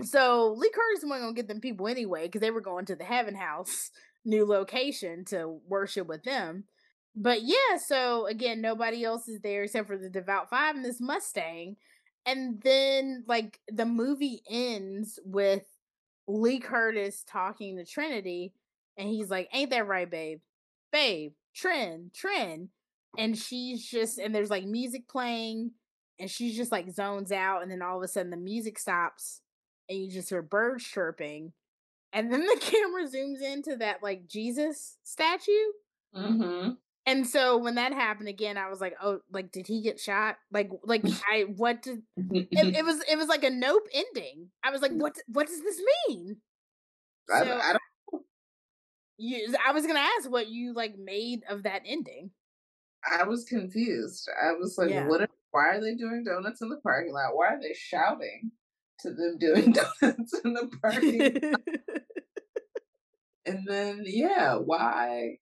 So 0.01 0.53
Lee 0.57 0.72
Curtis 0.72 1.03
wasn't 1.03 1.22
gonna 1.22 1.34
get 1.34 1.47
them 1.47 1.61
people 1.61 1.88
anyway 1.88 2.23
because 2.23 2.41
they 2.41 2.51
were 2.51 2.61
going 2.61 2.85
to 2.85 2.95
the 2.95 3.03
Heaven 3.03 3.35
House 3.35 3.91
new 4.26 4.45
location 4.45 5.23
to 5.26 5.59
worship 5.67 6.07
with 6.07 6.23
them. 6.23 6.65
But 7.16 7.44
yeah, 7.44 7.78
so 7.78 8.26
again, 8.28 8.62
nobody 8.62 9.04
else 9.04 9.28
is 9.28 9.40
there 9.42 9.64
except 9.64 9.88
for 9.88 9.98
the 9.98 10.10
Devout 10.10 10.50
Five 10.50 10.76
and 10.76 10.84
this 10.84 11.00
Mustang 11.00 11.78
and 12.26 12.62
then 12.64 13.24
like 13.28 13.60
the 13.68 13.86
movie 13.86 14.42
ends 14.50 15.20
with 15.24 15.64
Lee 16.28 16.60
Curtis 16.60 17.24
talking 17.28 17.78
to 17.78 17.86
Trinity, 17.86 18.54
and 18.98 19.08
he's 19.08 19.30
like, 19.30 19.50
"Ain't 19.54 19.70
that 19.70 19.88
right, 19.88 20.10
babe? 20.10 20.40
Babe, 20.92 21.34
Trin, 21.54 22.12
Trin." 22.14 22.70
and 23.18 23.38
she's 23.38 23.88
just 23.88 24.18
and 24.18 24.36
there's 24.36 24.50
like 24.50 24.66
music 24.66 25.08
playing 25.08 25.72
and 26.20 26.30
she's 26.30 26.56
just 26.56 26.72
like 26.72 26.92
zones 26.92 27.32
out 27.32 27.62
and 27.62 27.72
then 27.72 27.82
all 27.82 27.98
of 27.98 28.04
a 28.04 28.08
sudden 28.10 28.30
the 28.30 28.36
music 28.36 28.78
stops 28.78 29.42
and 29.88 29.98
you 29.98 30.12
just 30.12 30.30
hear 30.30 30.42
birds 30.42 30.84
chirping 30.84 31.54
and 32.12 32.32
then 32.32 32.42
the 32.46 32.60
camera 32.60 33.08
zooms 33.08 33.42
into 33.42 33.76
that 33.78 34.04
like 34.04 34.28
jesus 34.28 34.98
statue 35.04 35.50
Mm-hmm. 36.16 36.70
And 37.06 37.27
so 37.27 37.57
when 37.57 37.76
that 37.76 37.94
happened 37.94 38.27
again 38.27 38.57
i 38.57 38.69
was 38.69 38.82
like 38.82 38.95
oh 39.02 39.19
like 39.32 39.52
did 39.52 39.68
he 39.68 39.82
get 39.82 39.99
shot 39.99 40.38
like 40.52 40.69
like 40.84 41.03
i 41.32 41.41
what 41.56 41.82
did 41.82 42.02
it, 42.32 42.48
it 42.52 42.86
was 42.86 43.02
it 43.10 43.18
was 43.18 43.27
like 43.27 43.44
a 43.44 43.49
nope 43.49 43.88
ending 43.94 44.48
i 44.64 44.72
was 44.72 44.82
like 44.82 44.91
mm. 44.91 44.99
what 44.99 45.15
what 45.27 45.48
does 45.48 45.61
this 45.61 45.82
mean 46.07 46.38
I, 47.34 47.40
so 47.40 47.60
I 47.60 47.72
don't, 47.72 48.23
you, 49.18 49.56
i 49.65 49.72
was 49.72 49.86
gonna 49.86 49.99
ask 50.18 50.30
what 50.30 50.48
you 50.48 50.73
like 50.73 50.98
made 50.98 51.41
of 51.49 51.64
that 51.64 51.82
ending 51.86 52.32
I 53.06 53.23
was 53.23 53.44
confused. 53.44 54.30
I 54.41 54.53
was 54.53 54.77
like, 54.77 54.90
Yeah. 54.90 55.07
what? 55.07 55.22
Are, 55.22 55.30
why 55.52 55.69
are 55.69 55.82
they 55.82 55.95
doing 55.95 56.23
donuts 56.23 56.61
in 56.61 56.69
the 56.69 56.77
parking 56.77 57.14
lot? 57.14 57.36
Why 57.36 57.49
are 57.49 57.61
they 57.61 57.73
shouting 57.73 58.52
to 58.99 59.14
them 59.14 59.38
doing 59.38 59.72
donuts 60.02 60.34
in 60.44 60.53
the 60.53 60.69
parking? 60.82 61.52
lot? 61.52 61.61
and 63.45 63.60
then, 63.68 64.03
yeah, 64.06 64.56
why? 64.56 65.38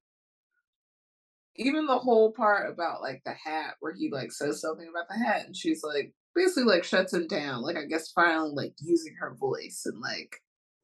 Even 1.55 1.85
the 1.85 1.99
whole 1.99 2.31
part 2.31 2.69
about 2.71 3.01
like 3.01 3.21
the 3.25 3.34
hat, 3.34 3.75
where 3.80 3.93
he 3.93 4.09
like 4.11 4.31
says 4.31 4.61
something 4.61 4.88
about 4.89 5.07
the 5.07 5.23
hat, 5.23 5.45
and 5.45 5.55
she's 5.55 5.84
like, 5.84 6.13
basically 6.35 6.63
like 6.63 6.84
shuts 6.84 7.13
him 7.13 7.27
down. 7.27 7.61
Like 7.61 7.77
I 7.77 7.85
guess 7.85 8.11
finally 8.11 8.51
like 8.53 8.73
using 8.80 9.15
her 9.19 9.35
voice 9.35 9.84
and 9.85 9.99
like 10.01 10.41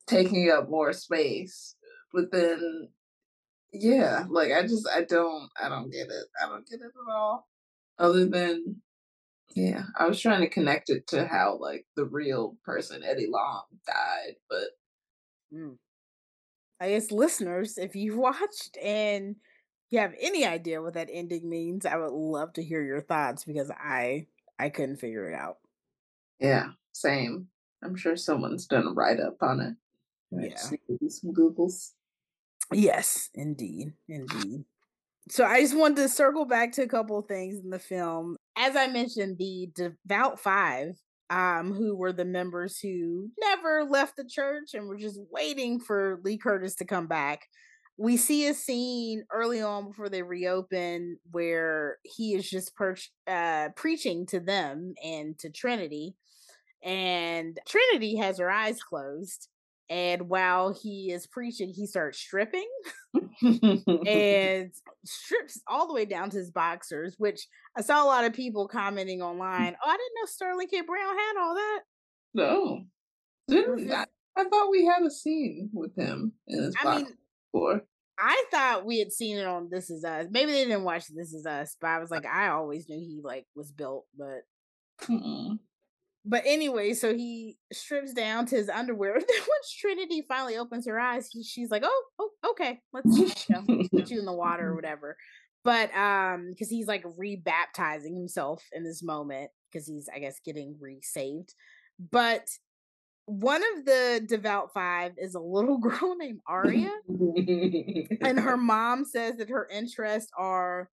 taking 0.07 0.51
up 0.51 0.69
more 0.69 0.93
space. 0.93 1.75
But 2.13 2.31
then 2.31 2.89
yeah, 3.73 4.25
like 4.29 4.51
I 4.51 4.63
just 4.63 4.87
I 4.93 5.03
don't 5.03 5.49
I 5.61 5.69
don't 5.69 5.91
get 5.91 6.07
it. 6.07 6.25
I 6.41 6.47
don't 6.47 6.67
get 6.67 6.81
it 6.81 6.85
at 6.85 7.13
all. 7.13 7.47
Other 7.97 8.25
than 8.25 8.81
yeah, 9.55 9.83
I 9.97 10.07
was 10.07 10.19
trying 10.19 10.41
to 10.41 10.49
connect 10.49 10.89
it 10.91 11.07
to 11.07 11.25
how 11.25 11.57
like 11.59 11.85
the 11.95 12.05
real 12.05 12.55
person 12.63 13.03
Eddie 13.03 13.27
Long 13.29 13.63
died, 13.87 14.35
but 14.49 14.69
Mm. 15.53 15.77
I 16.79 16.89
guess 16.89 17.11
listeners, 17.11 17.77
if 17.77 17.95
you've 17.95 18.17
watched 18.17 18.77
and 18.81 19.35
you 19.89 19.99
have 19.99 20.13
any 20.19 20.45
idea 20.45 20.81
what 20.81 20.93
that 20.93 21.09
ending 21.11 21.49
means, 21.49 21.85
I 21.85 21.97
would 21.97 22.11
love 22.11 22.53
to 22.53 22.63
hear 22.63 22.83
your 22.83 23.01
thoughts 23.01 23.45
because 23.45 23.71
I 23.71 24.27
I 24.57 24.69
couldn't 24.69 24.97
figure 24.97 25.29
it 25.29 25.35
out. 25.35 25.57
yeah, 26.39 26.69
same. 26.91 27.47
I'm 27.83 27.95
sure 27.95 28.17
someone's 28.17 28.65
done 28.65 28.87
a 28.87 28.91
write 28.91 29.19
up 29.19 29.37
on 29.41 29.61
it. 29.61 29.75
Yeah. 30.31 30.49
just 30.49 30.71
need 30.71 30.81
to 30.87 30.97
do 30.99 31.09
some 31.09 31.33
Googles. 31.33 31.91
Yes, 32.71 33.29
indeed, 33.33 33.93
indeed. 34.07 34.65
So 35.29 35.45
I 35.45 35.61
just 35.61 35.77
wanted 35.77 35.97
to 35.97 36.09
circle 36.09 36.45
back 36.45 36.73
to 36.73 36.83
a 36.83 36.87
couple 36.87 37.17
of 37.17 37.27
things 37.27 37.59
in 37.63 37.69
the 37.69 37.79
film. 37.79 38.35
As 38.57 38.75
I 38.75 38.87
mentioned, 38.87 39.37
the 39.37 39.69
devout 39.73 40.39
five, 40.39 40.95
um, 41.29 41.73
who 41.73 41.95
were 41.95 42.11
the 42.11 42.25
members 42.25 42.79
who 42.79 43.29
never 43.39 43.83
left 43.83 44.17
the 44.17 44.25
church 44.25 44.73
and 44.73 44.87
were 44.87 44.97
just 44.97 45.19
waiting 45.31 45.79
for 45.79 46.19
Lee 46.23 46.37
Curtis 46.37 46.75
to 46.75 46.85
come 46.85 47.07
back. 47.07 47.47
We 47.99 48.15
see 48.15 48.47
a 48.47 48.53
scene 48.53 49.25
early 49.29 49.61
on 49.61 49.87
before 49.89 50.07
they 50.07 50.21
reopen 50.21 51.19
where 51.31 51.97
he 52.03 52.33
is 52.33 52.49
just 52.49 52.73
perch- 52.75 53.11
uh, 53.27 53.69
preaching 53.75 54.25
to 54.27 54.39
them 54.39 54.93
and 55.03 55.37
to 55.39 55.49
Trinity, 55.49 56.15
and 56.81 57.59
Trinity 57.67 58.15
has 58.15 58.39
her 58.39 58.49
eyes 58.49 58.81
closed. 58.81 59.49
And 59.89 60.29
while 60.29 60.71
he 60.71 61.11
is 61.11 61.25
preaching, 61.27 61.73
he 61.75 61.87
starts 61.87 62.19
stripping 62.19 62.69
and 63.41 64.71
strips 65.03 65.59
all 65.67 65.87
the 65.87 65.93
way 65.95 66.05
down 66.05 66.29
to 66.29 66.37
his 66.37 66.51
boxers, 66.51 67.15
which 67.17 67.47
I 67.75 67.81
saw 67.81 68.03
a 68.03 68.05
lot 68.05 68.23
of 68.23 68.31
people 68.33 68.67
commenting 68.67 69.21
online. 69.21 69.75
Oh, 69.83 69.89
I 69.89 69.93
didn't 69.93 70.15
know 70.15 70.25
Sterling 70.25 70.67
K. 70.67 70.81
Brown 70.81 71.17
had 71.17 71.33
all 71.41 71.55
that. 71.55 71.79
no. 72.33 72.83
Didn't 73.47 73.91
I, 73.91 74.05
I 74.37 74.43
thought 74.43 74.69
we 74.69 74.85
had 74.85 75.01
a 75.03 75.09
scene 75.09 75.71
with 75.73 75.95
him 75.97 76.33
in 76.47 76.63
his 76.63 76.75
I 76.79 76.83
box 76.83 77.01
mean, 77.01 77.13
before. 77.51 77.81
I 78.17 78.43
thought 78.51 78.85
we 78.85 78.99
had 78.99 79.13
seen 79.13 79.37
it 79.37 79.45
on 79.45 79.69
This 79.71 79.89
Is 79.89 80.03
Us. 80.03 80.27
Maybe 80.29 80.51
they 80.51 80.65
didn't 80.65 80.83
watch 80.83 81.05
This 81.07 81.33
Is 81.33 81.45
Us, 81.45 81.77
but 81.79 81.87
I 81.87 81.99
was 81.99 82.11
like, 82.11 82.25
I 82.25 82.49
always 82.49 82.89
knew 82.89 82.99
he 82.99 83.21
like 83.23 83.45
was 83.55 83.71
built, 83.71 84.05
but 84.17 84.41
Mm-mm. 85.07 85.59
but 86.25 86.43
anyway, 86.45 86.93
so 86.93 87.15
he 87.15 87.57
strips 87.71 88.13
down 88.13 88.45
to 88.47 88.57
his 88.57 88.67
underwear. 88.69 89.13
Then 89.19 89.39
once 89.39 89.73
Trinity 89.79 90.25
finally 90.27 90.57
opens 90.57 90.85
her 90.87 90.99
eyes, 90.99 91.29
he, 91.31 91.43
she's 91.43 91.71
like, 91.71 91.83
"Oh, 91.85 92.03
oh, 92.19 92.31
okay, 92.49 92.79
let's 92.91 93.17
you 93.49 93.55
know, 93.55 93.63
put 93.89 94.09
you 94.09 94.19
in 94.19 94.25
the 94.25 94.33
water 94.33 94.69
or 94.69 94.75
whatever." 94.75 95.15
But 95.63 95.93
um, 95.95 96.49
because 96.49 96.69
he's 96.69 96.87
like 96.87 97.03
rebaptizing 97.03 98.15
himself 98.15 98.63
in 98.73 98.83
this 98.83 99.03
moment 99.03 99.51
because 99.71 99.87
he's, 99.87 100.09
I 100.13 100.19
guess, 100.19 100.39
getting 100.43 100.77
re-saved. 100.79 101.53
But 102.11 102.47
one 103.29 103.61
of 103.75 103.85
the 103.85 104.25
devout 104.27 104.73
five 104.73 105.13
is 105.19 105.35
a 105.35 105.39
little 105.39 105.77
girl 105.79 106.15
named 106.17 106.39
Aria, 106.47 106.91
and 107.07 108.39
her 108.39 108.57
mom 108.57 109.05
says 109.05 109.37
that 109.37 109.49
her 109.49 109.67
interests 109.71 110.31
are 110.35 110.89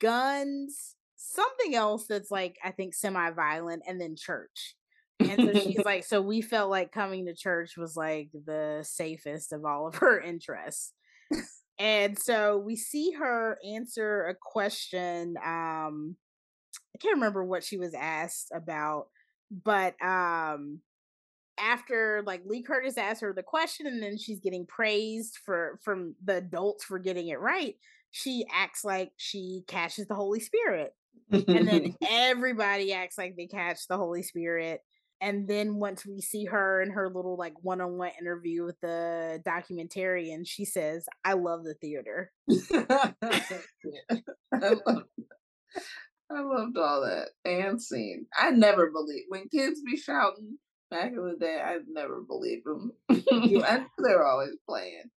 guns, 0.00 0.96
something 1.16 1.74
else 1.74 2.06
that's 2.06 2.30
like 2.30 2.56
I 2.64 2.70
think 2.70 2.94
semi-violent, 2.94 3.82
and 3.86 4.00
then 4.00 4.16
church. 4.16 4.74
And 5.20 5.36
so 5.36 5.60
she's 5.60 5.78
like, 5.84 6.04
so 6.04 6.22
we 6.22 6.40
felt 6.40 6.70
like 6.70 6.92
coming 6.92 7.26
to 7.26 7.34
church 7.34 7.76
was 7.76 7.94
like 7.94 8.30
the 8.32 8.80
safest 8.82 9.52
of 9.52 9.66
all 9.66 9.86
of 9.86 9.96
her 9.96 10.18
interests. 10.18 10.94
and 11.78 12.18
so 12.18 12.56
we 12.56 12.76
see 12.76 13.12
her 13.12 13.58
answer 13.66 14.24
a 14.28 14.34
question. 14.34 15.36
Um, 15.44 16.16
I 16.94 16.98
can't 17.00 17.16
remember 17.16 17.44
what 17.44 17.64
she 17.64 17.76
was 17.76 17.92
asked 17.92 18.50
about, 18.54 19.08
but 19.50 19.94
um, 20.02 20.80
after 21.58 22.22
like 22.26 22.42
Lee 22.46 22.62
Curtis 22.62 22.98
asked 22.98 23.20
her 23.22 23.32
the 23.32 23.42
question, 23.42 23.86
and 23.86 24.02
then 24.02 24.18
she's 24.18 24.40
getting 24.40 24.66
praised 24.66 25.38
for 25.44 25.78
from 25.82 26.14
the 26.24 26.36
adults 26.36 26.84
for 26.84 26.98
getting 26.98 27.28
it 27.28 27.40
right. 27.40 27.76
She 28.10 28.46
acts 28.52 28.84
like 28.84 29.12
she 29.16 29.62
catches 29.66 30.06
the 30.06 30.14
Holy 30.14 30.40
Spirit 30.40 30.94
and 31.30 31.68
then 31.68 31.94
everybody 32.08 32.92
acts 32.92 33.18
like 33.18 33.36
they 33.36 33.46
catch 33.46 33.86
the 33.88 33.96
Holy 33.96 34.22
Spirit. 34.22 34.80
And 35.20 35.48
then 35.48 35.76
once 35.76 36.04
we 36.04 36.20
see 36.20 36.44
her 36.44 36.82
in 36.82 36.90
her 36.90 37.08
little 37.08 37.38
like 37.38 37.54
one-on-one 37.62 38.12
interview 38.20 38.64
with 38.64 38.78
the 38.82 39.42
documentarian, 39.46 40.46
she 40.46 40.66
says, 40.66 41.06
"I 41.24 41.32
love 41.32 41.64
the 41.64 41.74
theater." 41.74 42.32
I, 42.50 43.14
loved, 44.52 45.08
I 46.30 46.40
loved 46.40 46.76
all 46.76 47.00
that 47.00 47.28
and 47.46 47.80
scene. 47.80 48.26
I 48.38 48.50
never 48.50 48.90
believed 48.90 49.26
when 49.28 49.48
kids 49.48 49.80
be 49.80 49.96
shouting 49.96 50.58
back 50.90 51.12
in 51.12 51.26
the 51.26 51.36
day. 51.38 51.60
I 51.64 51.78
never 51.88 52.20
believed 52.20 52.66
them. 52.66 52.92
I 53.10 53.14
knew 53.46 53.60
they 53.62 54.14
were 54.14 54.26
always 54.26 54.56
playing 54.68 55.10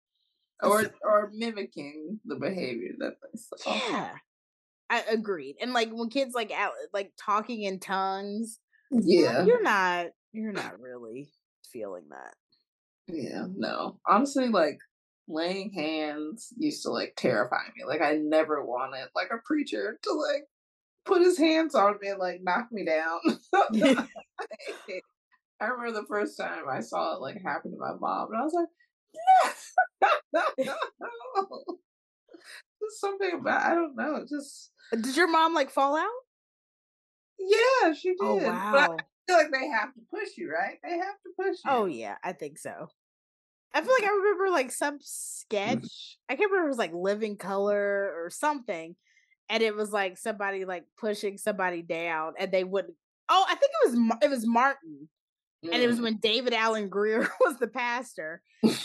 or 0.61 0.83
or 1.03 1.31
mimicking 1.33 2.19
the 2.25 2.35
behavior 2.35 2.93
that 2.99 3.13
they 3.21 3.39
saw. 3.39 3.75
Yeah, 3.75 4.11
I 4.89 5.01
agreed. 5.09 5.55
And 5.61 5.73
like 5.73 5.89
when 5.91 6.09
kids 6.09 6.33
like 6.35 6.51
out 6.51 6.73
like 6.93 7.11
talking 7.17 7.63
in 7.63 7.79
tongues, 7.79 8.59
Yeah, 8.91 9.45
you're 9.45 9.63
not 9.63 10.07
you're 10.31 10.51
not 10.51 10.79
really 10.79 11.29
feeling 11.71 12.05
that. 12.09 12.33
yeah. 13.07 13.45
No, 13.55 13.99
honestly, 14.07 14.49
like 14.49 14.79
laying 15.27 15.71
hands 15.71 16.51
used 16.57 16.83
to 16.83 16.89
like 16.89 17.13
terrify 17.15 17.61
me. 17.77 17.85
Like 17.85 18.01
I 18.01 18.15
never 18.15 18.65
wanted 18.65 19.07
like 19.15 19.29
a 19.31 19.41
preacher 19.45 19.99
to 20.01 20.11
like 20.11 20.43
put 21.05 21.21
his 21.21 21.37
hands 21.37 21.75
on 21.75 21.95
me 22.01 22.09
and 22.09 22.19
like 22.19 22.41
knock 22.43 22.67
me 22.71 22.83
down. 22.85 23.19
I 25.61 25.65
remember 25.65 25.99
the 25.99 26.07
first 26.07 26.37
time 26.37 26.63
I 26.69 26.79
saw 26.79 27.15
it 27.15 27.21
like 27.21 27.41
happen 27.41 27.71
to 27.71 27.77
my 27.77 27.93
mom, 27.99 28.29
and 28.31 28.41
I 28.41 28.43
was 28.43 28.53
like, 28.53 28.67
no, 30.33 30.41
no. 30.57 30.73
Just 32.81 33.01
something 33.01 33.39
about 33.39 33.61
I 33.61 33.75
don't 33.75 33.95
know. 33.95 34.25
Just 34.29 34.71
uh, 34.93 34.95
Did 34.95 35.15
your 35.15 35.29
mom 35.29 35.53
like 35.53 35.69
fall 35.69 35.97
out? 35.97 36.07
yeah, 37.39 37.93
she 37.93 38.13
oh, 38.21 38.39
did. 38.39 38.47
Oh 38.47 38.71
But 38.71 38.79
I 38.79 38.87
wow. 38.87 38.97
feel 39.27 39.37
like 39.37 39.51
they 39.51 39.67
have 39.67 39.93
to 39.93 40.01
push 40.13 40.29
you, 40.37 40.51
right? 40.51 40.77
They 40.83 40.97
have 40.97 41.15
to 41.23 41.29
push 41.37 41.57
oh, 41.65 41.71
you. 41.71 41.81
Oh 41.81 41.85
yeah, 41.85 42.15
I 42.23 42.33
think 42.33 42.57
so. 42.57 42.89
I 43.73 43.81
feel 43.81 43.93
like 43.93 44.03
I 44.03 44.07
mm-hmm. 44.07 44.15
remember 44.17 44.49
like 44.49 44.71
some 44.71 44.95
mm-hmm. 44.95 45.03
sketch. 45.03 46.17
I 46.29 46.35
can't 46.35 46.51
remember 46.51 46.67
if 46.67 46.67
it 46.67 46.69
was 46.69 46.77
like 46.77 46.93
Living 46.93 47.37
Color 47.37 48.13
or 48.15 48.29
something, 48.29 48.95
and 49.49 49.63
it 49.63 49.75
was 49.75 49.91
like 49.91 50.17
somebody 50.17 50.65
like 50.65 50.85
pushing 50.97 51.37
somebody 51.37 51.81
down, 51.81 52.33
and 52.37 52.51
they 52.51 52.63
wouldn't. 52.63 52.95
Oh, 53.29 53.45
I 53.47 53.55
think 53.55 53.71
it 53.83 53.89
was 53.89 54.17
it 54.23 54.29
was 54.29 54.47
Martin, 54.47 55.07
and 55.63 55.73
it 55.81 55.87
was 55.87 55.99
Mm. 55.99 56.03
when 56.03 56.17
David 56.17 56.53
Alan 56.53 56.89
Grier 56.89 57.27
was 57.41 57.57
the 57.59 57.67
pastor, 57.67 58.41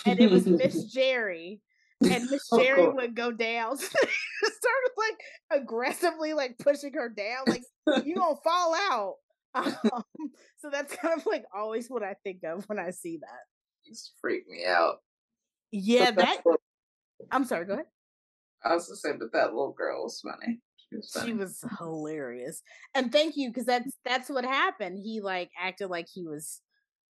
and 0.06 0.18
it 0.20 0.30
was 0.30 0.46
Miss 0.46 0.84
Jerry, 0.92 1.60
and 2.02 2.28
Miss 2.30 2.48
Jerry 2.56 2.88
would 2.88 3.14
go 3.14 3.30
down, 3.32 3.76
started 3.78 4.90
like 4.96 5.60
aggressively 5.62 6.32
like 6.32 6.59
pushing 6.59 6.92
her 6.94 7.09
down, 7.09 7.44
like 7.46 7.62
you 8.05 8.16
gonna 8.16 8.36
fall 8.42 8.74
out. 8.74 9.14
Um, 9.55 10.02
so 10.59 10.68
that's 10.70 10.94
kind 10.96 11.18
of 11.18 11.26
like 11.26 11.44
always 11.56 11.88
what 11.88 12.02
I 12.02 12.16
think 12.24 12.42
of 12.44 12.64
when 12.68 12.78
I 12.80 12.90
see 12.90 13.18
that. 13.20 13.40
used 13.84 14.06
to 14.06 14.10
freak 14.20 14.48
me 14.48 14.64
out. 14.66 14.96
Yeah, 15.70 16.10
But 16.10 16.16
that 16.24 16.42
I'm 17.30 17.44
sorry, 17.44 17.64
go 17.66 17.74
ahead. 17.74 17.86
I 18.64 18.74
was 18.74 18.88
to 18.88 18.96
say, 18.96 19.10
but 19.18 19.32
that 19.32 19.52
little 19.55 19.72
girl 19.72 20.05
was 20.05 20.20
funny. 20.20 20.59
She 20.76 20.96
was, 20.96 21.16
she 21.24 21.32
was 21.34 21.64
hilarious. 21.78 22.62
And 22.94 23.12
thank 23.12 23.36
you, 23.36 23.51
because 23.51 23.66
that's 23.66 23.92
that's 24.05 24.28
what 24.28 24.44
happened. 24.44 24.98
He 25.05 25.20
like 25.20 25.51
acted 25.60 25.88
like 25.88 26.06
he 26.12 26.24
was 26.26 26.60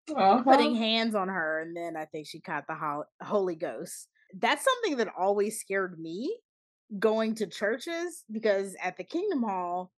Uh-huh. 0.09 0.43
putting 0.43 0.75
hands 0.75 1.15
on 1.15 1.30
her, 1.30 1.59
and 1.61 1.75
then 1.75 1.95
I 1.97 2.05
think 2.05 2.27
she 2.27 2.41
caught 2.41 2.65
the 2.67 2.75
hol- 2.75 3.05
Holy 3.21 3.55
Ghost. 3.55 4.07
That's 4.39 4.63
something 4.65 4.97
that 4.97 5.09
always 5.17 5.59
scared 5.59 5.99
me 5.99 6.38
going 6.99 7.35
to 7.35 7.47
churches 7.47 8.23
because 8.31 8.75
at 8.81 8.97
the 8.97 9.03
Kingdom 9.03 9.43
Hall, 9.43 9.91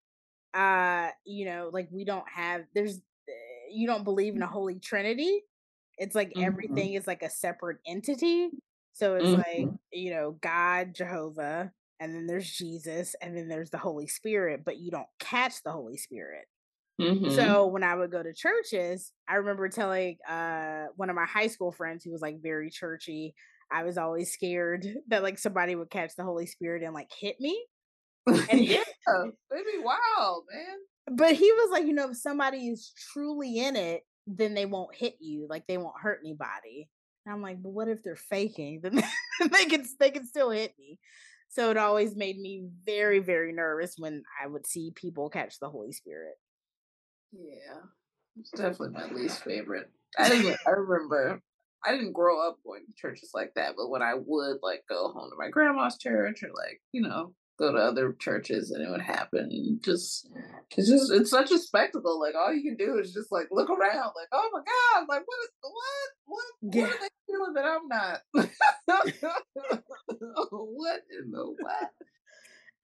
uh, 0.55 1.09
you 1.24 1.47
know, 1.47 1.70
like 1.72 1.89
we 1.93 2.05
don't 2.05 2.28
have 2.32 2.62
there's 2.74 2.98
uh, 2.98 3.32
you 3.72 3.86
don't 3.86 4.05
believe 4.05 4.35
in 4.36 4.43
a 4.43 4.47
Holy 4.47 4.78
Trinity. 4.81 5.43
It's 5.98 6.14
like 6.14 6.32
Mhm. 6.36 6.44
everything 6.44 6.94
is 6.94 7.06
like 7.06 7.22
a 7.22 7.31
separate 7.31 7.78
entity. 7.86 8.51
So 8.94 9.16
it's 9.16 9.32
like, 9.32 9.68
Mhm. 9.68 9.78
you 9.93 10.10
know, 10.14 10.32
God, 10.40 10.94
Jehovah, 10.94 11.72
and 12.01 12.14
then 12.14 12.26
there's 12.26 12.51
Jesus, 12.51 13.14
and 13.22 13.36
then 13.36 13.48
there's 13.48 13.70
the 13.70 13.78
Holy 13.78 14.06
Spirit, 14.09 14.64
but 14.64 14.78
you 14.78 14.90
don't 14.90 15.09
catch 15.18 15.62
the 15.64 15.72
Holy 15.72 15.97
Spirit. 15.97 16.47
Mhm. 17.01 17.31
So 17.31 17.66
when 17.66 17.83
I 17.83 17.95
would 17.95 18.11
go 18.11 18.23
to 18.23 18.35
churches, 18.35 19.12
I 19.29 19.37
remember 19.37 19.69
telling 19.69 20.19
uh 20.29 20.87
one 20.97 21.11
of 21.11 21.16
my 21.16 21.25
high 21.27 21.49
school 21.49 21.73
friends 21.73 22.05
who 22.05 22.12
was 22.12 22.21
like 22.23 22.43
very 22.43 22.71
churchy, 22.71 23.35
I 23.71 23.85
was 23.85 23.99
always 23.99 24.33
scared 24.33 24.87
that 25.09 25.23
like 25.23 25.39
somebody 25.39 25.75
would 25.75 25.91
catch 25.91 26.12
the 26.16 26.25
Holy 26.25 26.47
Spirit 26.47 26.83
and 26.83 26.95
like 26.95 27.11
hit 27.19 27.41
me. 27.41 27.66
And 28.51 28.65
yeah, 28.65 28.83
they'd 29.51 29.65
be 29.65 29.79
wild, 29.83 30.45
man. 30.53 31.16
but 31.16 31.35
he 31.35 31.51
was 31.53 31.71
like, 31.71 31.87
you 31.87 31.93
know, 31.93 32.11
if 32.11 32.16
somebody 32.16 32.69
is 32.69 32.93
truly 33.12 33.59
in 33.59 33.77
it, 33.77 34.03
then 34.27 34.55
they 34.55 34.66
won't 34.66 34.95
hit 34.95 35.16
you, 35.21 35.47
like 35.49 35.66
they 35.66 35.79
won't 35.79 36.01
hurt 36.01 36.21
anybody. 36.25 36.89
And 37.27 37.35
I'm 37.35 37.43
like, 37.43 37.62
but 37.62 37.71
what 37.71 37.89
if 37.89 38.03
they're 38.03 38.16
faking? 38.16 38.81
Then 38.83 39.03
they 39.51 39.66
can 39.66 39.85
they 39.99 40.11
can 40.11 40.27
still 40.27 40.51
hit 40.51 40.75
me. 40.79 40.99
So 41.49 41.71
it 41.71 41.77
always 41.77 42.16
made 42.16 42.39
me 42.39 42.69
very 42.87 43.19
very 43.19 43.53
nervous 43.53 43.95
when 43.99 44.23
I 44.43 44.47
would 44.47 44.66
see 44.66 44.93
people 44.95 45.29
catch 45.31 45.59
the 45.59 45.69
Holy 45.71 45.93
Spirit. 45.93 46.35
Yeah, 47.35 47.81
it's 48.39 48.51
definitely 48.51 48.90
my 48.90 49.06
least 49.06 49.43
favorite. 49.43 49.90
I 50.19 50.28
didn't. 50.28 50.59
I 50.66 50.70
remember. 50.70 51.40
I 51.86 51.93
didn't 51.93 52.12
grow 52.12 52.48
up 52.48 52.56
going 52.65 52.86
to 52.86 52.93
churches 52.97 53.32
like 53.35 53.52
that, 53.56 53.74
but 53.77 53.90
when 53.90 54.01
I 54.01 54.15
would 54.15 54.56
like 54.62 54.85
go 54.89 55.12
home 55.12 55.28
to 55.31 55.36
my 55.39 55.51
grandma's 55.51 55.98
church 55.98 56.43
or 56.43 56.48
like 56.48 56.81
you 56.93 57.02
know 57.02 57.35
go 57.59 57.73
to 57.73 57.78
other 57.78 58.15
churches 58.19 58.70
and 58.70 58.82
it 58.82 58.89
would 58.90 59.02
happen, 59.02 59.78
just 59.85 60.31
it's 60.77 60.89
just 60.89 61.12
it's 61.12 61.31
such 61.31 61.51
a 61.51 61.59
spectacle. 61.59 62.19
Like 62.20 62.35
all 62.35 62.55
you 62.55 62.62
can 62.62 62.77
do 62.77 62.98
is 62.98 63.12
just 63.12 63.31
like 63.31 63.48
look 63.51 63.69
around, 63.69 64.12
like 64.16 64.28
oh 64.32 64.48
my 64.52 64.61
god, 64.61 65.05
like 65.09 65.24
what 65.27 65.39
is 65.43 65.51
what 65.61 65.74
what 66.27 66.44
what 66.62 66.90
are 66.90 66.98
they 67.01 67.09
feeling 67.27 67.52
that 67.55 67.65
I'm 67.65 67.89
not? 67.89 68.20
what 70.51 71.01
in 71.11 71.31
the 71.31 71.55
what? 71.59 71.90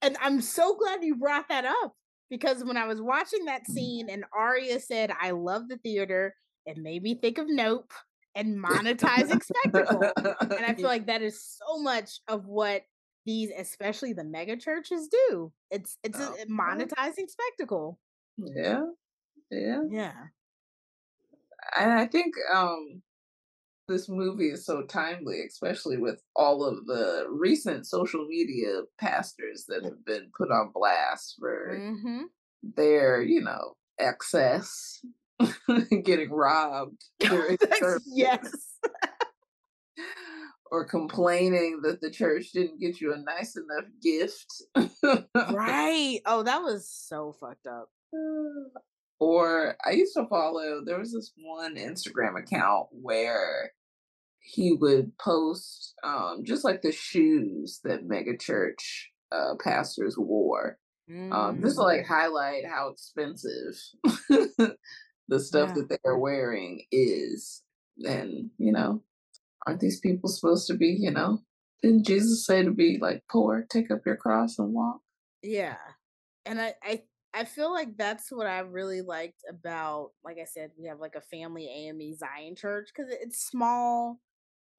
And 0.03 0.17
I'm 0.21 0.41
so 0.41 0.75
glad 0.75 1.03
you 1.03 1.15
brought 1.15 1.49
that 1.49 1.65
up 1.65 1.95
because 2.31 2.63
when 2.63 2.77
I 2.77 2.87
was 2.87 2.99
watching 3.01 3.45
that 3.45 3.67
scene 3.67 4.09
and 4.09 4.23
Arya 4.35 4.79
said, 4.79 5.11
I 5.21 5.31
love 5.31 5.67
the 5.67 5.77
theater, 5.77 6.33
it 6.65 6.77
made 6.77 7.03
me 7.03 7.13
think 7.13 7.37
of 7.37 7.45
Nope 7.47 7.91
and 8.33 8.57
monetizing 8.57 9.43
spectacle. 9.43 10.01
And 10.15 10.65
I 10.65 10.73
feel 10.73 10.87
like 10.95 11.07
that 11.07 11.21
is 11.21 11.43
so 11.43 11.77
much 11.77 12.21
of 12.29 12.47
what 12.47 12.83
these, 13.25 13.51
especially 13.55 14.13
the 14.13 14.23
mega 14.23 14.55
churches, 14.55 15.09
do. 15.09 15.51
It's 15.69 15.97
it's 16.03 16.17
a, 16.19 16.29
Oh, 16.29 16.35
a 16.41 16.45
monetizing 16.47 17.27
spectacle. 17.29 17.99
yeah, 18.37 18.85
yeah. 19.51 19.81
Yeah. 19.91 20.13
and 21.77 21.91
I 21.91 22.07
think 22.07 22.33
um 22.53 23.01
this 23.91 24.09
movie 24.09 24.49
is 24.49 24.65
so 24.65 24.83
timely, 24.83 25.41
especially 25.47 25.97
with 25.97 26.21
all 26.35 26.63
of 26.63 26.85
the 26.85 27.25
recent 27.29 27.85
social 27.85 28.25
media 28.25 28.81
pastors 28.99 29.65
that 29.67 29.83
have 29.83 30.03
been 30.05 30.31
put 30.37 30.51
on 30.51 30.71
blast 30.73 31.35
for 31.39 31.77
hmm 31.77 32.23
their, 32.75 33.23
you 33.23 33.41
know, 33.41 33.73
excess, 33.99 35.03
getting 36.03 36.29
robbed 36.31 37.03
yes. 38.05 38.51
or 40.71 40.85
complaining 40.85 41.81
that 41.81 41.99
the 42.01 42.11
church 42.11 42.51
didn't 42.53 42.79
get 42.79 43.01
you 43.01 43.13
a 43.13 43.17
nice 43.17 43.57
enough 43.57 43.89
gift. 44.01 44.45
right. 45.51 46.19
Oh, 46.25 46.43
that 46.43 46.61
was 46.61 46.87
so 46.87 47.35
fucked 47.39 47.67
up. 47.67 47.89
or 49.19 49.75
I 49.85 49.91
used 49.91 50.15
to 50.15 50.27
follow 50.27 50.81
there 50.85 50.99
was 50.99 51.13
this 51.13 51.31
one 51.37 51.75
Instagram 51.75 52.39
account 52.39 52.87
where 52.91 53.71
he 54.41 54.73
would 54.73 55.17
post 55.19 55.93
um 56.03 56.43
just 56.43 56.63
like 56.63 56.81
the 56.81 56.91
shoes 56.91 57.79
that 57.83 58.05
mega 58.05 58.37
church 58.37 59.11
uh 59.31 59.55
pastors 59.63 60.17
wore. 60.17 60.77
Um 61.31 61.61
just 61.61 61.77
to 61.77 61.83
Mm, 61.83 61.83
like 61.83 62.05
highlight 62.05 62.65
how 62.65 62.89
expensive 62.89 63.75
the 65.27 65.39
stuff 65.39 65.73
Yeah. 65.73 65.75
that 65.75 65.89
they 65.89 65.97
are 66.05 66.17
wearing 66.19 66.85
is. 66.91 67.63
And, 68.03 68.49
you 68.57 68.71
know, 68.71 69.03
aren't 69.67 69.81
these 69.81 69.99
people 69.99 70.29
supposed 70.29 70.67
to 70.67 70.75
be, 70.75 70.97
you 70.99 71.11
know, 71.11 71.39
didn't 71.81 72.05
Jesus 72.07 72.45
say 72.45 72.63
to 72.63 72.71
be 72.71 72.97
like 73.01 73.23
poor, 73.31 73.65
take 73.69 73.91
up 73.91 74.01
your 74.05 74.17
cross 74.17 74.59
and 74.59 74.73
walk? 74.73 75.01
Yeah. 75.41 75.77
And 76.45 76.61
I, 76.61 76.75
I 76.83 77.03
I 77.33 77.45
feel 77.45 77.71
like 77.71 77.97
that's 77.97 78.31
what 78.31 78.47
I 78.47 78.59
really 78.59 79.01
liked 79.01 79.43
about 79.49 80.11
like 80.23 80.37
I 80.39 80.45
said, 80.45 80.71
we 80.77 80.87
have 80.87 80.99
like 80.99 81.15
a 81.15 81.21
family 81.21 81.67
AME 81.69 82.15
Zion 82.15 82.55
church 82.55 82.89
because 82.95 83.11
it's 83.11 83.39
small. 83.45 84.19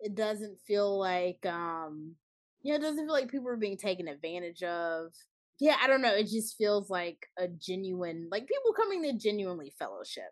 It 0.02 0.14
doesn't 0.14 0.58
feel 0.66 0.98
like 0.98 1.44
um 1.46 2.16
you 2.62 2.72
know, 2.72 2.76
it 2.76 2.82
doesn't 2.82 3.04
feel 3.04 3.12
like 3.12 3.30
people 3.30 3.48
are 3.48 3.56
being 3.56 3.76
taken 3.76 4.08
advantage 4.08 4.62
of. 4.62 5.12
Yeah, 5.60 5.76
I 5.82 5.86
don't 5.86 6.02
know. 6.02 6.14
It 6.14 6.28
just 6.28 6.56
feels 6.56 6.90
like 6.90 7.26
a 7.38 7.48
genuine 7.48 8.28
like 8.30 8.46
people 8.46 8.72
coming 8.72 9.02
to 9.02 9.12
genuinely 9.12 9.72
fellowship. 9.78 10.30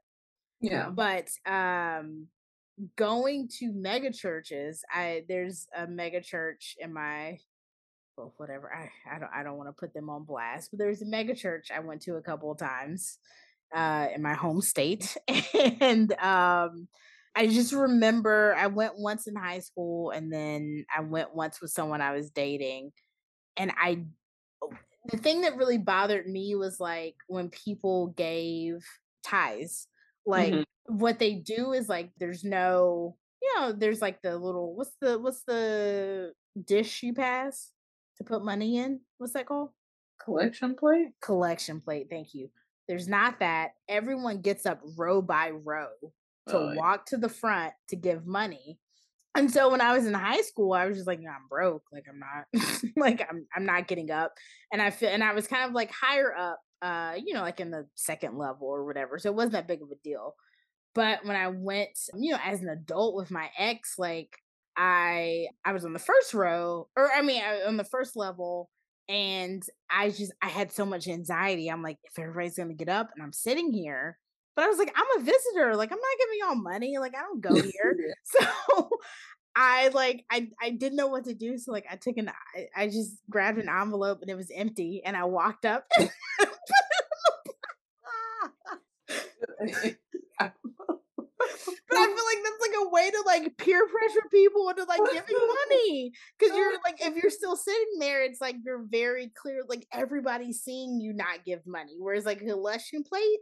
Yeah. 0.61 0.91
But 0.91 1.29
um 1.47 2.29
going 2.97 3.49
to 3.59 3.73
mega 3.73 4.13
churches, 4.13 4.83
I 4.93 5.25
there's 5.29 5.67
a 5.77 5.87
mega 5.87 6.21
church 6.21 6.77
in 6.79 6.93
my 6.93 7.39
well, 8.17 8.35
whatever. 8.37 8.73
I 8.73 8.91
I 9.15 9.19
don't 9.19 9.31
I 9.35 9.43
don't 9.43 9.57
want 9.57 9.69
to 9.69 9.79
put 9.79 9.95
them 9.95 10.11
on 10.11 10.25
blast, 10.25 10.71
but 10.71 10.79
there's 10.79 11.03
a 11.03 11.07
mega 11.07 11.35
church 11.35 11.69
I 11.75 11.81
went 11.81 12.03
to 12.03 12.17
a 12.17 12.23
couple 12.23 12.51
of 12.51 12.59
times 12.59 13.19
uh 13.75 14.09
in 14.15 14.23
my 14.23 14.35
home 14.35 14.61
state. 14.61 15.17
and 15.55 16.13
um 16.15 16.89
I 17.35 17.47
just 17.47 17.73
remember 17.73 18.55
I 18.57 18.67
went 18.67 18.99
once 18.99 19.27
in 19.27 19.37
high 19.37 19.61
school 19.61 20.11
and 20.11 20.33
then 20.33 20.85
I 20.95 21.01
went 21.01 21.35
once 21.35 21.61
with 21.61 21.71
someone 21.71 22.01
I 22.01 22.13
was 22.13 22.31
dating 22.31 22.93
and 23.57 23.73
I 23.79 24.05
the 25.07 25.17
thing 25.17 25.43
that 25.43 25.57
really 25.57 25.79
bothered 25.79 26.27
me 26.27 26.55
was 26.55 26.79
like 26.81 27.15
when 27.29 27.49
people 27.51 28.09
gave 28.09 28.85
ties 29.25 29.87
like 30.27 30.53
Mhm. 30.53 30.65
what 30.87 31.19
they 31.19 31.35
do 31.37 31.73
is 31.73 31.89
like 31.89 32.11
there's 32.19 32.45
no 32.45 33.17
you 33.43 33.55
know 33.57 33.73
there's 33.73 34.03
like 34.03 34.21
the 34.23 34.37
little 34.37 34.75
what's 34.75 34.97
the 35.01 35.19
what's 35.19 35.45
the 35.45 36.35
dish 36.67 37.03
you 37.03 37.15
pass 37.15 37.73
to 38.19 38.25
put 38.25 38.45
money 38.45 38.77
in? 38.77 39.01
What's 39.19 39.33
that 39.33 39.47
called? 39.47 39.71
Collection 40.23 40.75
plate? 40.77 41.13
collection 41.23 41.81
plate 41.81 42.09
thank 42.11 42.35
you. 42.35 42.51
There's 42.89 43.09
not 43.09 43.39
that. 43.41 43.71
Everyone 43.89 44.41
gets 44.43 44.67
up 44.67 44.81
row 44.99 45.23
by 45.23 45.51
row 45.51 45.91
to 46.49 46.59
yeah. 46.59 46.75
walk 46.75 47.07
to 47.07 47.17
the 47.17 47.29
front 47.29 47.73
to 47.89 47.97
give 47.97 48.27
money 48.27 48.79
and 49.37 49.51
so 49.51 49.71
when 49.71 49.81
I 49.81 49.93
was 49.93 50.07
in 50.07 50.15
high 50.15 50.41
school, 50.41 50.73
I 50.73 50.87
was 50.87 50.97
just 50.97 51.07
like, 51.07 51.21
"No, 51.21 51.31
I'm 51.31 51.47
broke. 51.49 51.85
Like 51.93 52.07
I'm 52.09 52.19
not, 52.19 52.83
like 52.97 53.27
I'm, 53.29 53.47
I'm 53.55 53.65
not 53.65 53.87
getting 53.87 54.11
up." 54.11 54.33
And 54.73 54.83
I 54.83 54.91
feel, 54.91 55.11
and 55.11 55.23
I 55.23 55.33
was 55.33 55.47
kind 55.47 55.69
of 55.69 55.73
like 55.73 55.93
higher 55.93 56.35
up, 56.35 56.61
uh, 56.83 57.15
you 57.25 57.35
know, 57.35 57.43
like 57.43 57.61
in 57.61 57.71
the 57.71 57.87
second 57.95 58.37
level 58.37 58.67
or 58.67 58.85
whatever. 58.85 59.19
So 59.19 59.31
it 59.31 59.37
wasn't 59.37 59.53
that 59.53 59.69
big 59.69 59.83
of 59.83 59.91
a 59.91 59.97
deal. 60.03 60.35
But 60.95 61.25
when 61.25 61.37
I 61.37 61.49
went, 61.49 61.91
you 62.19 62.33
know, 62.33 62.39
as 62.45 62.61
an 62.61 62.69
adult 62.69 63.15
with 63.15 63.31
my 63.31 63.49
ex, 63.57 63.95
like 63.99 64.37
I, 64.77 65.47
I 65.65 65.73
was 65.73 65.85
on 65.85 65.93
the 65.93 66.01
first 66.01 66.35
row, 66.35 66.89
or 66.97 67.11
I 67.15 67.23
mean, 67.23 67.41
I- 67.43 67.67
on 67.69 67.77
the 67.77 67.85
first 67.85 68.17
level, 68.17 68.69
and 69.09 69.63
I 69.89 70.11
just, 70.11 70.33
I 70.43 70.49
had 70.49 70.73
so 70.73 70.85
much 70.85 71.07
anxiety. 71.07 71.69
I'm 71.69 71.83
like, 71.83 71.99
if 72.05 72.19
everybody's 72.19 72.57
gonna 72.57 72.75
get 72.75 72.89
up, 72.89 73.11
and 73.15 73.23
I'm 73.23 73.33
sitting 73.33 73.73
here. 73.73 74.19
But 74.61 74.67
I 74.67 74.69
was 74.69 74.79
like, 74.79 74.93
I'm 74.95 75.23
a 75.23 75.25
visitor. 75.25 75.75
Like, 75.75 75.91
I'm 75.91 75.97
not 75.97 76.19
giving 76.19 76.39
y'all 76.39 76.55
money. 76.55 76.99
Like, 76.99 77.15
I 77.17 77.23
don't 77.23 77.41
go 77.41 77.55
here. 77.63 77.97
So 78.27 78.91
I 79.57 79.89
like 79.89 80.27
I 80.31 80.49
I 80.61 80.69
didn't 80.69 80.97
know 80.97 81.07
what 81.07 81.25
to 81.25 81.35
do. 81.35 81.57
So 81.57 81.73
like 81.73 81.87
I 81.91 81.97
took 81.97 82.19
an 82.19 82.31
I, 82.55 82.69
I 82.77 82.87
just 82.89 83.17
grabbed 83.31 83.57
an 83.59 83.71
envelope 83.71 84.21
and 84.21 84.31
it 84.31 84.37
was 84.37 84.51
empty 84.55 85.01
and 85.03 85.17
I 85.17 85.25
walked 85.25 85.65
up. 85.65 85.91
But 91.89 91.99
I 91.99 92.07
feel 92.07 92.15
like 92.15 92.45
that's 92.45 92.61
like 92.61 92.87
a 92.87 92.89
way 92.91 93.11
to 93.11 93.23
like 93.27 93.57
peer 93.57 93.87
pressure 93.89 94.29
people 94.31 94.69
into 94.69 94.85
like 94.85 95.01
giving 95.13 95.37
money. 95.69 96.13
Cause 96.39 96.51
you're 96.55 96.75
like, 96.85 97.01
if 97.01 97.21
you're 97.21 97.31
still 97.31 97.57
sitting 97.57 97.99
there, 97.99 98.25
it's 98.25 98.41
like 98.41 98.57
you're 98.65 98.85
very 98.89 99.33
clear, 99.35 99.63
like 99.69 99.87
everybody's 99.93 100.61
seeing 100.61 101.01
you 101.01 101.13
not 101.13 101.45
give 101.45 101.67
money. 101.67 101.97
Whereas 101.99 102.25
like 102.25 102.43
a 102.43 102.47
collection 102.47 103.03
plate, 103.03 103.41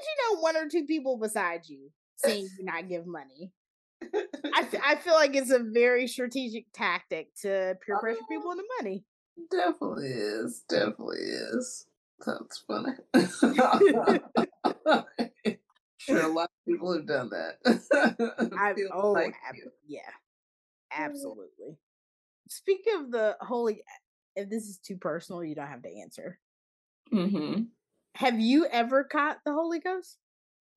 you 0.00 0.34
know, 0.34 0.40
one 0.40 0.56
or 0.56 0.68
two 0.68 0.84
people 0.86 1.18
beside 1.18 1.68
you 1.68 1.90
seeing 2.16 2.48
you 2.58 2.60
not 2.64 2.88
give 2.88 3.06
money. 3.06 3.52
I, 4.02 4.60
f- 4.60 4.74
I 4.84 4.94
feel 4.96 5.14
like 5.14 5.34
it's 5.34 5.50
a 5.50 5.60
very 5.60 6.06
strategic 6.06 6.66
tactic 6.72 7.34
to 7.42 7.76
peer 7.84 7.98
pressure 7.98 8.18
people 8.28 8.52
into 8.52 8.64
money. 8.80 9.04
Definitely 9.50 10.08
is. 10.08 10.64
Definitely 10.68 11.18
is. 11.18 11.86
That's 12.24 12.58
funny. 12.58 12.92
sure, 15.96 16.22
a 16.22 16.28
lot 16.28 16.50
of 16.50 16.64
people 16.66 16.92
have 16.92 17.06
done 17.06 17.30
that. 17.30 17.58
I 18.56 18.74
oh 18.92 19.12
like 19.12 19.34
ab- 19.48 19.56
yeah, 19.86 20.00
absolutely. 20.92 21.78
Speak 22.48 22.86
of 22.94 23.10
the 23.10 23.36
holy, 23.40 23.82
if 24.36 24.50
this 24.50 24.68
is 24.68 24.78
too 24.78 24.96
personal, 24.96 25.42
you 25.42 25.54
don't 25.54 25.66
have 25.66 25.82
to 25.82 26.00
answer. 26.00 26.38
Mhm. 27.12 27.68
Have 28.16 28.38
you 28.38 28.66
ever 28.70 29.04
caught 29.04 29.38
the 29.44 29.52
Holy 29.52 29.80
Ghost? 29.80 30.18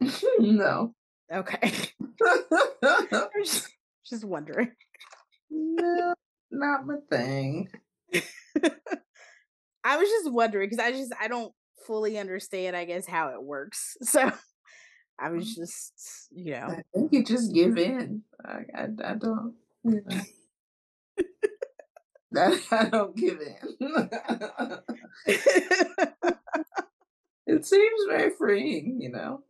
no. 0.40 0.94
Okay, 1.32 1.72
just, 3.44 3.68
just 4.08 4.24
wondering. 4.24 4.72
no, 5.50 6.14
not 6.52 6.86
my 6.86 6.98
thing. 7.10 7.70
I 9.84 9.98
was 9.98 10.08
just 10.10 10.32
wondering 10.32 10.70
because 10.70 10.84
I 10.84 10.92
just 10.92 11.14
I 11.20 11.28
don't 11.28 11.52
fully 11.86 12.18
understand, 12.18 12.76
I 12.76 12.86
guess, 12.86 13.06
how 13.06 13.30
it 13.30 13.44
works. 13.44 13.98
So 14.04 14.32
I 15.20 15.30
was 15.30 15.46
Mm. 15.46 15.56
just, 15.56 16.28
you 16.32 16.52
know, 16.52 16.68
I 16.68 16.84
think 16.94 17.12
you 17.14 17.24
just 17.24 17.54
give 17.54 17.78
in. 17.78 18.24
I, 18.44 18.60
I, 18.76 18.84
I 19.04 19.14
don't, 19.16 19.56
you 19.84 20.02
know. 20.06 20.22
I, 22.38 22.60
I 22.72 22.90
don't 22.90 23.16
give 23.16 23.40
in. 23.40 23.78
It 27.48 27.66
seems 27.66 28.02
very 28.10 28.32
freeing, 28.32 29.00
you 29.02 29.10
know. 29.12 29.44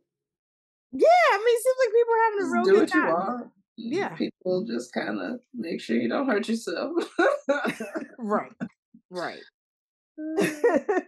yeah. 0.92 1.06
I 1.32 1.38
mean, 1.38 1.56
it 1.56 1.62
seems 1.62 1.76
like 1.80 1.94
people 1.94 2.14
are 2.14 2.24
having 2.24 2.42
a 2.42 2.50
real 2.52 2.64
do 2.64 2.70
good 2.72 2.80
what 2.80 2.94
you 2.94 3.00
time. 3.02 3.52
Yeah. 3.76 4.08
People 4.16 4.64
just 4.66 4.92
kind 4.92 5.20
of 5.20 5.40
make 5.54 5.80
sure 5.80 5.96
you 5.96 6.08
don't 6.08 6.26
hurt 6.28 6.48
yourself. 6.48 6.92
Right, 8.18 8.50
right. 9.10 9.40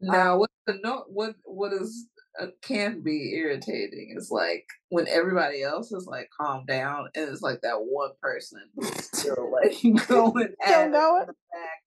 now, 0.00 0.38
what 0.38 0.50
the 0.66 0.78
no, 0.82 1.04
what 1.08 1.34
what 1.44 1.72
is 1.72 2.06
uh, 2.40 2.46
can 2.62 3.02
be 3.02 3.34
irritating 3.34 4.14
is 4.16 4.30
like 4.30 4.64
when 4.88 5.06
everybody 5.08 5.62
else 5.62 5.92
is 5.92 6.06
like 6.06 6.28
calm 6.40 6.64
down, 6.66 7.08
and 7.14 7.28
it's 7.28 7.42
like 7.42 7.60
that 7.62 7.76
one 7.82 8.10
person 8.20 8.60
still 9.00 9.52
like 9.52 9.72
going 10.08 10.54
at 10.64 10.68
Still 10.68 10.90
going? 10.92 11.22
in 11.22 11.26
back, 11.26 11.82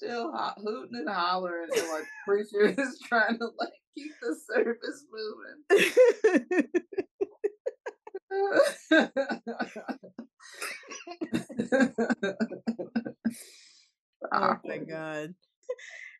still 0.00 0.32
ho- 0.32 0.54
hooting 0.56 0.96
and 0.96 1.08
hollering, 1.08 1.68
and 1.76 1.88
like 1.90 2.04
preacher 2.26 2.74
is 2.78 2.98
trying 3.06 3.38
to 3.38 3.48
like 3.58 3.72
keep 3.94 4.12
the 4.20 4.36
service 4.52 5.04
moving. 5.12 5.60
oh 14.32 14.56
my 14.64 14.78
god. 14.78 15.34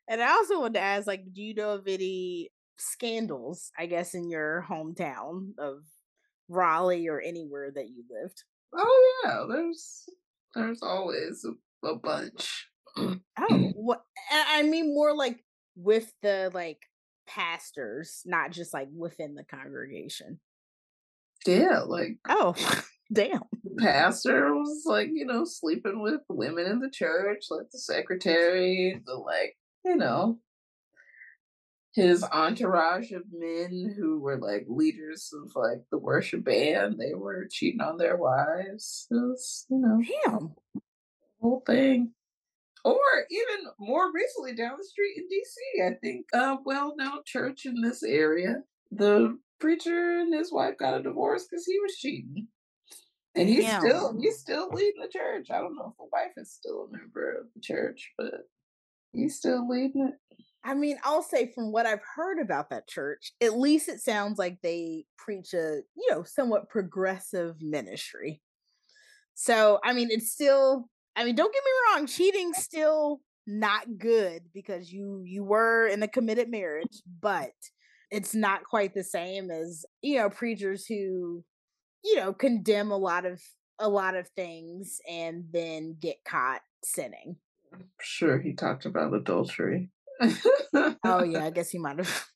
And 0.08 0.22
I 0.22 0.30
also 0.32 0.60
wanted 0.60 0.74
to 0.74 0.80
ask, 0.80 1.06
like, 1.06 1.22
do 1.32 1.40
you 1.40 1.54
know 1.54 1.74
of 1.74 1.86
any 1.86 2.50
scandals, 2.78 3.70
I 3.78 3.86
guess, 3.86 4.14
in 4.14 4.28
your 4.28 4.66
hometown 4.68 5.52
of 5.58 5.84
Raleigh 6.48 7.08
or 7.08 7.20
anywhere 7.20 7.70
that 7.70 7.88
you 7.88 8.04
lived? 8.10 8.42
Oh 8.74 9.20
yeah, 9.24 9.44
there's 9.48 10.04
there's 10.54 10.82
always 10.82 11.44
a, 11.44 11.86
a 11.86 11.96
bunch. 11.96 12.66
Oh, 12.96 13.70
what? 13.74 14.02
I 14.30 14.62
mean, 14.62 14.94
more 14.94 15.14
like 15.14 15.44
with 15.76 16.12
the 16.22 16.50
like 16.52 16.80
pastors, 17.26 18.22
not 18.26 18.50
just 18.50 18.74
like 18.74 18.88
within 18.94 19.34
the 19.34 19.44
congregation. 19.44 20.40
Yeah, 21.46 21.80
like 21.86 22.18
Oh, 22.28 22.54
damn. 23.12 23.42
the 23.64 23.74
pastor 23.78 24.54
was 24.54 24.82
like, 24.84 25.08
you 25.12 25.24
know, 25.24 25.44
sleeping 25.44 26.02
with 26.02 26.20
women 26.28 26.66
in 26.66 26.80
the 26.80 26.90
church, 26.90 27.44
like 27.50 27.70
the 27.70 27.78
secretary, 27.78 29.00
the 29.06 29.14
like, 29.14 29.56
you 29.84 29.96
know, 29.96 30.38
his 31.94 32.22
entourage 32.22 33.10
of 33.12 33.24
men 33.32 33.92
who 33.96 34.20
were 34.20 34.38
like 34.38 34.64
leaders 34.68 35.32
of 35.32 35.50
like 35.56 35.82
the 35.90 35.98
worship 35.98 36.44
band, 36.44 36.98
they 36.98 37.14
were 37.14 37.48
cheating 37.50 37.80
on 37.80 37.96
their 37.96 38.16
wives. 38.16 39.06
It 39.10 39.14
was, 39.14 39.66
you 39.70 39.78
know, 39.78 40.00
Damn. 40.24 40.54
whole 41.40 41.62
thing. 41.66 42.12
Or 42.84 42.96
even 43.30 43.66
more 43.78 44.12
recently 44.12 44.54
down 44.54 44.76
the 44.78 44.84
street 44.84 45.16
in 45.16 45.24
DC, 45.24 45.92
I 45.92 45.98
think 46.02 46.26
a 46.32 46.56
well 46.64 46.94
known 46.96 47.20
church 47.26 47.66
in 47.66 47.80
this 47.80 48.02
area. 48.02 48.56
The 48.90 49.38
preacher 49.60 50.20
and 50.20 50.34
his 50.34 50.52
wife 50.52 50.78
got 50.78 50.98
a 50.98 51.02
divorce 51.02 51.46
because 51.48 51.66
he 51.66 51.78
was 51.80 51.96
cheating. 51.96 52.48
And 53.36 53.48
he's 53.48 53.64
Damn. 53.64 53.80
still 53.80 54.18
he's 54.20 54.40
still 54.40 54.70
leading 54.70 55.02
the 55.02 55.08
church. 55.08 55.48
I 55.50 55.58
don't 55.58 55.76
know 55.76 55.92
if 55.92 55.96
the 55.98 56.08
wife 56.12 56.32
is 56.36 56.52
still 56.52 56.88
a 56.88 56.96
member 56.96 57.32
of 57.32 57.46
the 57.54 57.60
church, 57.60 58.12
but 58.18 58.34
he's 59.12 59.36
still 59.36 59.68
leading 59.68 60.08
it. 60.08 60.14
I 60.64 60.74
mean, 60.74 60.98
I'll 61.04 61.22
say 61.22 61.50
from 61.54 61.72
what 61.72 61.86
I've 61.86 62.02
heard 62.16 62.38
about 62.38 62.70
that 62.70 62.88
church, 62.88 63.32
at 63.40 63.58
least 63.58 63.88
it 63.88 64.00
sounds 64.00 64.38
like 64.38 64.58
they 64.62 65.06
preach 65.16 65.54
a, 65.54 65.80
you 65.96 66.10
know, 66.10 66.22
somewhat 66.22 66.68
progressive 66.68 67.56
ministry. 67.60 68.42
So, 69.34 69.78
I 69.82 69.94
mean, 69.94 70.08
it's 70.10 70.32
still, 70.32 70.90
I 71.20 71.24
mean, 71.24 71.34
don't 71.34 71.52
get 71.52 71.62
me 71.62 71.70
wrong, 71.94 72.06
cheating's 72.06 72.56
still 72.56 73.20
not 73.46 73.98
good 73.98 74.40
because 74.54 74.90
you 74.90 75.22
you 75.26 75.44
were 75.44 75.86
in 75.86 76.02
a 76.02 76.08
committed 76.08 76.48
marriage, 76.48 77.02
but 77.20 77.52
it's 78.10 78.34
not 78.34 78.64
quite 78.64 78.94
the 78.94 79.04
same 79.04 79.50
as, 79.50 79.84
you 80.00 80.16
know, 80.16 80.30
preachers 80.30 80.86
who, 80.86 81.44
you 82.02 82.16
know, 82.16 82.32
condemn 82.32 82.90
a 82.90 82.96
lot 82.96 83.26
of 83.26 83.38
a 83.78 83.86
lot 83.86 84.16
of 84.16 84.28
things 84.28 84.98
and 85.06 85.44
then 85.52 85.94
get 86.00 86.16
caught 86.26 86.62
sinning. 86.82 87.36
Sure, 88.00 88.40
he 88.40 88.54
talked 88.54 88.86
about 88.86 89.12
adultery. 89.12 89.90
Oh 91.04 91.22
yeah, 91.22 91.44
I 91.44 91.50
guess 91.50 91.68
he 91.68 91.78
might 91.78 91.98
have. 91.98 92.28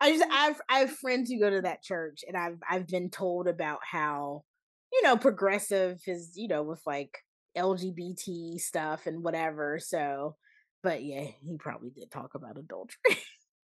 I 0.00 0.12
just 0.12 0.30
I've 0.30 0.60
I 0.70 0.78
have 0.78 0.90
friends 0.92 1.28
who 1.28 1.40
go 1.40 1.50
to 1.50 1.62
that 1.62 1.82
church, 1.82 2.20
and 2.28 2.36
I've 2.36 2.58
I've 2.70 2.86
been 2.86 3.10
told 3.10 3.48
about 3.48 3.80
how 3.90 4.44
you 4.92 5.02
know 5.02 5.16
progressive 5.16 5.98
is 6.06 6.34
you 6.36 6.46
know 6.46 6.62
with 6.62 6.82
like 6.86 7.18
LGBT 7.56 8.58
stuff 8.60 9.06
and 9.06 9.22
whatever. 9.22 9.78
So, 9.78 10.36
but 10.82 11.02
yeah, 11.02 11.22
he 11.22 11.56
probably 11.58 11.90
did 11.90 12.10
talk 12.10 12.34
about 12.34 12.58
adultery. 12.58 13.18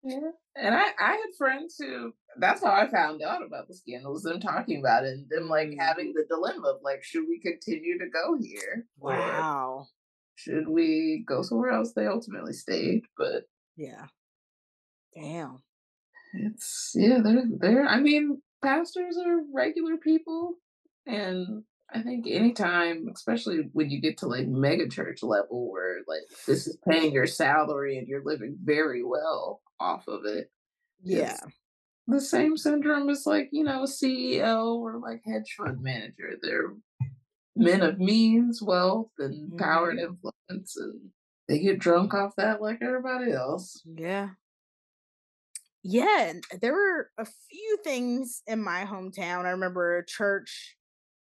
Yeah. 0.05 0.29
And 0.55 0.75
I, 0.75 0.89
I 0.99 1.11
had 1.11 1.35
friends 1.35 1.77
who 1.79 2.13
that's 2.37 2.63
how 2.63 2.71
I 2.71 2.87
found 2.87 3.23
out 3.23 3.43
about 3.43 3.67
the 3.67 3.73
scandals, 3.73 4.21
them 4.21 4.39
talking 4.39 4.79
about 4.79 5.03
it 5.03 5.13
and 5.13 5.27
them 5.29 5.49
like 5.49 5.73
having 5.79 6.09
mm-hmm. 6.09 6.17
the 6.17 6.25
dilemma 6.29 6.75
of 6.75 6.81
like, 6.83 7.03
should 7.03 7.23
we 7.27 7.39
continue 7.39 7.97
to 7.97 8.05
go 8.05 8.37
here? 8.39 8.85
Wow. 8.99 9.87
should 10.35 10.67
we 10.67 11.25
go 11.27 11.41
somewhere 11.41 11.71
else? 11.71 11.93
They 11.93 12.05
ultimately 12.05 12.53
stayed, 12.53 13.01
but 13.17 13.45
Yeah. 13.75 14.05
Damn. 15.15 15.63
it's 16.33 16.91
yeah, 16.93 17.21
they're 17.23 17.43
they're 17.59 17.87
I 17.87 17.99
mean, 17.99 18.41
pastors 18.63 19.17
are 19.17 19.39
regular 19.53 19.97
people 19.97 20.57
and 21.07 21.63
I 21.93 22.01
think 22.01 22.25
anytime, 22.27 23.07
especially 23.13 23.69
when 23.73 23.89
you 23.89 24.01
get 24.01 24.17
to 24.19 24.27
like 24.27 24.47
mega 24.47 24.89
church 24.89 25.23
level 25.23 25.71
where 25.71 25.99
like 26.07 26.23
this 26.47 26.67
is 26.67 26.77
paying 26.87 27.11
your 27.11 27.27
salary 27.27 27.97
and 27.97 28.07
you're 28.07 28.23
living 28.23 28.57
very 28.63 29.03
well 29.03 29.61
off 29.79 30.07
of 30.07 30.25
it, 30.25 30.51
Yeah. 31.03 31.37
the 32.07 32.19
same 32.19 32.57
syndrome 32.57 33.09
as 33.09 33.25
like 33.25 33.49
you 33.51 33.63
know 33.63 33.83
CEO 33.83 34.75
or 34.75 34.99
like 34.99 35.21
hedge 35.25 35.55
fund 35.57 35.81
manager. 35.81 36.33
They're 36.41 36.73
men 37.55 37.81
of 37.81 37.95
mm-hmm. 37.95 38.05
means, 38.05 38.61
wealth, 38.61 39.11
and 39.19 39.57
power 39.57 39.89
and 39.89 39.99
mm-hmm. 39.99 40.27
influence, 40.49 40.77
and 40.77 41.09
they 41.47 41.59
get 41.59 41.79
drunk 41.79 42.13
off 42.13 42.33
that 42.37 42.61
like 42.61 42.79
everybody 42.81 43.31
else. 43.31 43.81
Yeah. 43.85 44.29
Yeah, 45.87 46.33
there 46.61 46.73
were 46.73 47.11
a 47.19 47.25
few 47.25 47.77
things 47.83 48.41
in 48.47 48.59
my 48.63 48.85
hometown. 48.85 49.45
I 49.45 49.51
remember 49.51 49.99
a 49.99 50.05
church. 50.05 50.75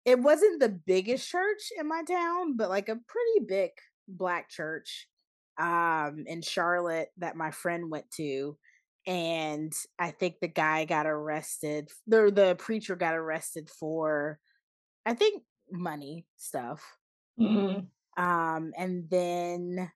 It 0.08 0.20
wasn't 0.20 0.60
the 0.60 0.70
biggest 0.70 1.28
church 1.28 1.70
in 1.78 1.86
my 1.86 2.02
town, 2.02 2.56
but 2.56 2.70
like 2.70 2.88
a 2.88 2.96
pretty 2.96 3.44
big 3.46 3.70
black 4.08 4.48
church 4.48 5.06
um 5.58 6.24
in 6.26 6.40
Charlotte 6.42 7.10
that 7.18 7.36
my 7.36 7.50
friend 7.50 7.90
went 7.90 8.10
to. 8.12 8.56
And 9.06 9.72
I 9.98 10.10
think 10.12 10.40
the 10.40 10.48
guy 10.48 10.84
got 10.86 11.06
arrested. 11.06 11.90
The 12.06 12.30
the 12.34 12.56
preacher 12.58 12.96
got 12.96 13.14
arrested 13.16 13.68
for 13.70 14.40
I 15.06 15.14
think 15.14 15.44
money 15.72 16.26
stuff. 16.38 16.98
Mhm. 17.38 17.90
Um, 18.16 18.72
and 18.76 19.08
then 19.10 19.90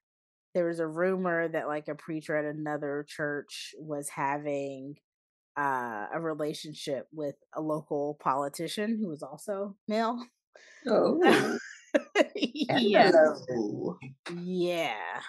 there 0.53 0.65
was 0.67 0.79
a 0.79 0.87
rumor 0.87 1.47
that 1.49 1.67
like 1.67 1.87
a 1.89 1.95
preacher 1.95 2.35
at 2.37 2.45
another 2.45 3.05
church 3.07 3.75
was 3.79 4.09
having 4.09 4.97
uh, 5.57 6.07
a 6.13 6.19
relationship 6.19 7.07
with 7.13 7.35
a 7.55 7.61
local 7.61 8.17
politician 8.21 8.97
who 8.99 9.09
was 9.09 9.23
also 9.23 9.75
male. 9.87 10.23
Oh, 10.85 11.17
yeah. 12.35 13.11
hello. 13.11 13.97
Yeah. 14.35 15.21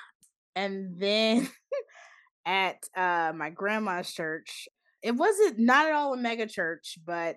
And 0.56 0.98
then 0.98 1.48
at 2.46 2.78
uh 2.96 3.32
my 3.36 3.50
grandma's 3.50 4.12
church, 4.12 4.68
it 5.02 5.12
wasn't 5.12 5.60
not 5.60 5.86
at 5.86 5.92
all 5.92 6.14
a 6.14 6.16
mega 6.16 6.46
church, 6.46 6.98
but 7.06 7.36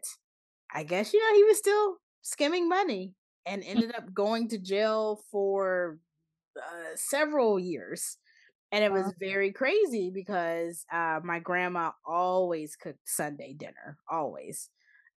I 0.74 0.84
guess 0.84 1.14
you 1.14 1.20
know 1.20 1.36
he 1.36 1.44
was 1.44 1.58
still 1.58 1.98
skimming 2.24 2.68
money 2.68 3.14
and 3.46 3.64
ended 3.64 3.96
up 3.96 4.14
going 4.14 4.50
to 4.50 4.58
jail 4.58 5.22
for 5.32 6.00
uh, 6.58 6.96
several 6.96 7.60
years. 7.60 8.18
And 8.72 8.84
it 8.84 8.92
was 8.92 9.14
very 9.20 9.54
crazy 9.54 10.12
because 10.12 10.86
uh, 10.92 11.22
my 11.24 11.40
grandma 11.40 11.92
always 12.06 12.76
cooked 12.76 13.08
Sunday 13.08 13.54
dinner, 13.54 13.98
always. 14.10 14.70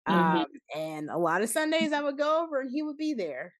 Mhm. 0.07 0.41
Um, 0.41 0.47
and 0.75 1.09
a 1.09 1.17
lot 1.17 1.41
of 1.41 1.49
Sundays 1.49 1.93
I 1.93 2.01
would 2.01 2.17
go 2.17 2.43
over 2.43 2.61
and 2.61 2.69
he 2.71 2.83
would 2.83 2.97
be 2.97 3.13
there. 3.13 3.53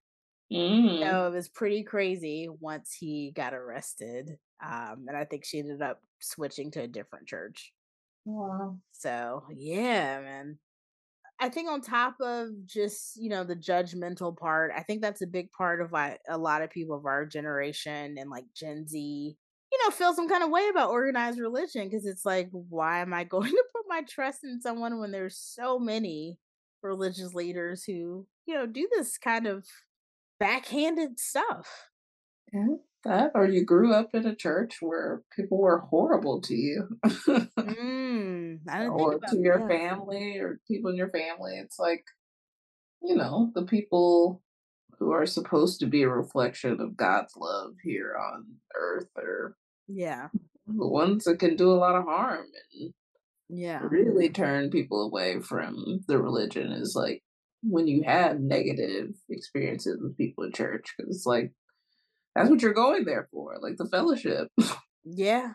Mm. 0.52 0.99
So 1.02 1.28
it 1.28 1.32
was 1.34 1.49
pretty 1.49 1.84
crazy 1.84 2.49
once 2.49 2.94
he 2.94 3.32
got 3.32 3.53
arrested. 3.53 4.40
Um, 4.64 5.06
and 5.07 5.16
I 5.18 5.26
think 5.26 5.45
she 5.45 5.60
ended 5.60 5.82
up 5.82 6.02
switching 6.20 6.72
to 6.72 6.82
a 6.82 6.88
different 6.88 7.28
church. 7.28 7.74
Wow. 8.26 8.80
So 8.91 9.45
yeah, 9.56 10.20
man. 10.22 10.60
I 11.40 11.49
think 11.49 11.70
on 11.70 11.82
top 11.82 12.16
of 12.22 12.49
just, 12.66 13.16
you 13.18 13.30
know, 13.30 13.44
the 13.45 13.56
judgmental 13.56 14.38
part, 14.38 14.72
I 14.76 14.84
think 14.84 15.02
that's 15.02 15.22
a 15.22 15.28
big 15.28 15.52
part 15.52 15.82
of 15.82 15.91
why 15.91 16.20
a 16.28 16.38
lot 16.38 16.61
of 16.61 16.70
people 16.70 16.95
of 16.98 17.06
our 17.06 17.26
generation 17.26 18.18
and 18.18 18.30
like 18.30 18.45
Gen 18.56 18.88
Z, 18.88 19.38
you 19.80 19.88
know, 19.88 19.92
feel 19.92 20.14
some 20.14 20.28
kind 20.28 20.44
of 20.44 20.50
way 20.50 20.68
about 20.70 20.90
organized 20.90 21.40
religion 21.40 21.88
because 21.88 22.06
it's 22.06 22.26
like, 22.26 22.50
why 22.52 23.00
am 23.00 23.14
I 23.14 23.24
going 23.26 23.52
to 23.52 23.64
put 23.74 23.86
my 23.88 24.02
trust 24.02 24.44
in 24.44 24.62
someone 24.62 25.00
when 25.00 25.12
there's 25.12 25.38
so 25.38 25.80
many 25.80 26.38
religious 26.82 27.34
leaders 27.34 27.84
who, 27.84 28.28
you 28.46 28.54
know, 28.54 28.66
do 28.66 28.88
this 28.92 29.18
kind 29.18 29.48
of 29.48 29.66
backhanded 30.40 31.20
stuff? 31.20 31.90
Yeah, 32.52 32.76
that 33.06 33.32
or 33.36 33.46
you 33.46 33.64
grew 33.64 33.94
up 33.94 34.10
in 34.14 34.26
a 34.26 34.36
church 34.36 34.78
where 34.82 35.22
people 35.36 35.60
were 35.60 35.80
horrible 35.80 36.42
to 36.42 36.56
you. 36.56 36.88
Mm, 37.06 38.62
I 38.68 38.80
didn't 38.80 38.98
think 38.98 39.00
or 39.00 39.14
about 39.14 39.32
to 39.32 39.38
your 39.38 39.60
that. 39.60 39.68
family 39.68 40.38
or 40.40 40.60
people 40.68 40.90
in 40.90 40.98
your 40.98 41.10
family. 41.10 41.58
It's 41.58 41.78
like, 41.78 42.04
you 43.02 43.16
know, 43.16 43.52
the 43.54 43.64
people 43.64 44.42
who 44.98 45.12
are 45.12 45.26
supposed 45.26 45.80
to 45.80 45.86
be 45.86 46.04
a 46.04 46.10
reflection 46.10 46.82
of 46.82 46.98
God's 46.98 47.36
love 47.38 47.76
here 47.84 48.16
on 48.20 48.46
earth 48.76 49.08
are 49.16 49.56
Yeah, 49.90 50.28
the 50.68 50.88
ones 50.88 51.26
that 51.26 51.40
can 51.40 51.56
do 51.56 51.72
a 51.72 51.74
lot 51.74 51.95
of 51.95 52.06
harm 52.06 52.45
and 52.74 52.94
yeah, 53.49 53.82
really 53.84 54.30
turn 54.30 54.70
people 54.70 55.03
away 55.06 55.40
from 55.40 56.02
the 56.07 56.18
religion 56.18 56.72
is 56.72 56.95
like 56.95 57.24
when 57.64 57.88
you 57.88 58.03
have 58.06 58.40
negative 58.40 59.10
experiences 59.30 59.98
with 60.02 60.18
people 60.18 60.45
in 60.45 60.52
church 60.53 60.94
because 60.95 61.14
it's 61.14 61.26
like 61.26 61.52
that's 62.36 62.49
what 62.49 62.61
you're 62.61 62.74
going 62.74 63.03
there 63.03 63.28
for 63.32 63.57
like 63.61 63.76
the 63.78 63.90
fellowship 63.90 64.48
yeah. 65.03 65.53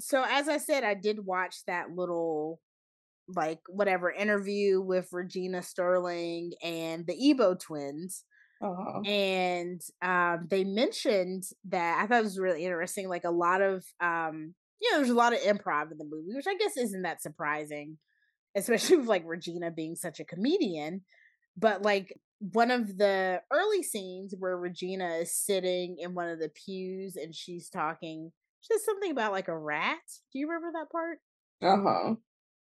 So 0.00 0.24
as 0.28 0.48
I 0.48 0.58
said, 0.58 0.84
I 0.84 0.94
did 0.94 1.24
watch 1.24 1.56
that 1.66 1.90
little 1.94 2.60
like 3.28 3.60
whatever 3.68 4.10
interview 4.10 4.80
with 4.80 5.08
Regina 5.12 5.62
Sterling 5.62 6.52
and 6.62 7.06
the 7.06 7.30
Ebo 7.30 7.54
twins. 7.54 8.24
Uh 8.64 9.04
And 9.04 9.82
um 10.02 10.46
they 10.50 10.64
mentioned 10.64 11.44
that 11.66 12.02
I 12.02 12.06
thought 12.06 12.20
it 12.20 12.24
was 12.24 12.38
really 12.38 12.64
interesting. 12.64 13.08
Like 13.08 13.24
a 13.24 13.30
lot 13.30 13.60
of 13.62 13.84
um, 14.00 14.54
you 14.80 14.90
know, 14.90 14.98
there's 14.98 15.10
a 15.10 15.14
lot 15.14 15.32
of 15.34 15.40
improv 15.40 15.92
in 15.92 15.98
the 15.98 16.04
movie, 16.04 16.34
which 16.34 16.46
I 16.48 16.56
guess 16.56 16.76
isn't 16.76 17.02
that 17.02 17.22
surprising, 17.22 17.98
especially 18.56 18.96
with 18.98 19.08
like 19.08 19.24
Regina 19.26 19.70
being 19.70 19.96
such 19.96 20.20
a 20.20 20.24
comedian. 20.24 21.02
But 21.56 21.82
like 21.82 22.18
one 22.40 22.70
of 22.70 22.98
the 22.98 23.42
early 23.52 23.82
scenes 23.82 24.34
where 24.38 24.56
Regina 24.58 25.16
is 25.16 25.34
sitting 25.36 25.98
in 25.98 26.14
one 26.14 26.28
of 26.28 26.38
the 26.40 26.50
pews 26.50 27.16
and 27.16 27.34
she's 27.34 27.70
talking, 27.70 28.32
she 28.60 28.74
says 28.74 28.84
something 28.84 29.10
about 29.10 29.32
like 29.32 29.48
a 29.48 29.58
rat. 29.58 30.00
Do 30.32 30.38
you 30.38 30.48
remember 30.48 30.78
that 30.78 30.90
part? 30.90 31.18
uh-huh 31.60 32.16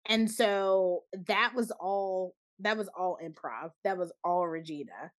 And 0.08 0.30
so 0.30 1.04
that 1.28 1.54
was 1.56 1.72
all 1.80 2.36
that 2.60 2.78
was 2.78 2.90
all 2.98 3.18
improv. 3.24 3.72
That 3.84 3.98
was 3.98 4.12
all 4.24 4.48
Regina. 4.48 5.12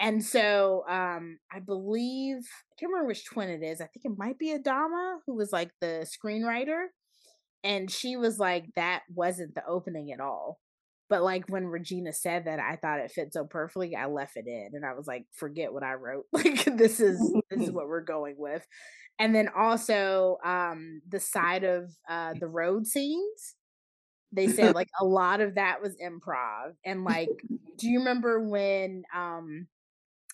And 0.00 0.24
so 0.24 0.84
um 0.88 1.38
I 1.52 1.60
believe 1.60 2.36
I 2.36 2.74
can't 2.78 2.90
remember 2.90 3.08
which 3.08 3.26
twin 3.26 3.50
it 3.50 3.62
is. 3.62 3.80
I 3.80 3.86
think 3.86 4.04
it 4.04 4.18
might 4.18 4.38
be 4.38 4.56
Adamma 4.56 5.18
who 5.26 5.34
was 5.34 5.52
like 5.52 5.70
the 5.80 6.06
screenwriter. 6.06 6.86
And 7.62 7.90
she 7.90 8.16
was 8.16 8.38
like, 8.38 8.66
that 8.76 9.02
wasn't 9.14 9.54
the 9.54 9.66
opening 9.66 10.12
at 10.12 10.20
all. 10.20 10.58
But 11.08 11.22
like 11.22 11.48
when 11.48 11.66
Regina 11.66 12.12
said 12.12 12.44
that, 12.46 12.60
I 12.60 12.76
thought 12.76 13.00
it 13.00 13.10
fit 13.10 13.32
so 13.32 13.44
perfectly. 13.44 13.96
I 13.96 14.06
left 14.06 14.36
it 14.36 14.46
in 14.46 14.70
and 14.74 14.84
I 14.84 14.94
was 14.94 15.06
like, 15.06 15.24
forget 15.32 15.72
what 15.72 15.82
I 15.82 15.94
wrote. 15.94 16.24
Like 16.32 16.64
this 16.76 17.00
is 17.00 17.18
this 17.50 17.62
is 17.62 17.70
what 17.72 17.88
we're 17.88 18.02
going 18.02 18.34
with. 18.38 18.66
And 19.18 19.34
then 19.34 19.48
also 19.56 20.38
um 20.44 21.00
the 21.08 21.20
side 21.20 21.64
of 21.64 21.90
uh 22.08 22.34
the 22.38 22.48
road 22.48 22.86
scenes 22.86 23.54
they 24.32 24.48
said 24.48 24.74
like 24.74 24.88
a 25.00 25.04
lot 25.04 25.40
of 25.40 25.54
that 25.54 25.80
was 25.80 25.96
improv 26.04 26.72
and 26.84 27.04
like 27.04 27.30
do 27.78 27.88
you 27.88 28.00
remember 28.00 28.40
when 28.40 29.04
um 29.14 29.66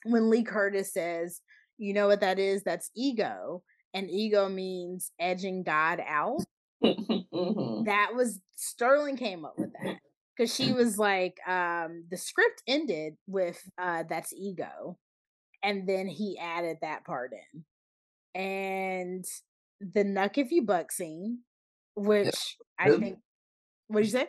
when 0.05 0.31
lee 0.31 0.45
curtis 0.45 0.93
says 0.93 1.41
you 1.81 1.95
know 1.95 2.09
what 2.09 2.21
that 2.21 2.39
is? 2.39 2.63
That's 2.63 2.91
ego 2.95 3.63
and 3.95 4.11
ego 4.11 4.49
means 4.51 5.11
edging 5.19 5.63
god 5.63 6.01
out. 6.07 6.45
Mhm. 6.85 7.85
that 7.87 8.13
was 8.15 8.39
sterling 8.57 9.17
came 9.17 9.45
up 9.45 9.55
with 9.59 9.71
that 9.83 9.97
because 10.37 10.55
she 10.55 10.73
was 10.73 10.99
like 10.99 11.37
um 11.47 12.05
the 12.11 12.17
script 12.17 12.63
ended 12.67 13.17
with 13.27 13.61
uh 13.79 14.05
that's 14.09 14.33
ego 14.35 14.99
and 15.63 15.87
then 15.89 16.07
he 16.07 16.39
added 16.39 16.79
that 16.83 17.05
part 17.05 17.33
in. 17.33 17.65
And 18.35 19.25
the 19.81 20.05
Knuck 20.05 20.39
If 20.39 20.51
You 20.53 20.63
Buck 20.63 20.93
scene 20.93 21.41
which 21.95 22.57
i 22.79 22.91
think 22.97 23.19
what'd 23.89 24.07
you 24.07 24.13
say? 24.13 24.29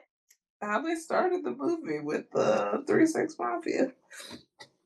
How 0.62 0.82
they 0.82 0.96
started 0.96 1.44
the 1.44 1.52
movie 1.52 2.00
with 2.00 2.26
the 2.32 2.84
three 2.88 3.06
six 3.06 3.36
mafia 3.38 3.92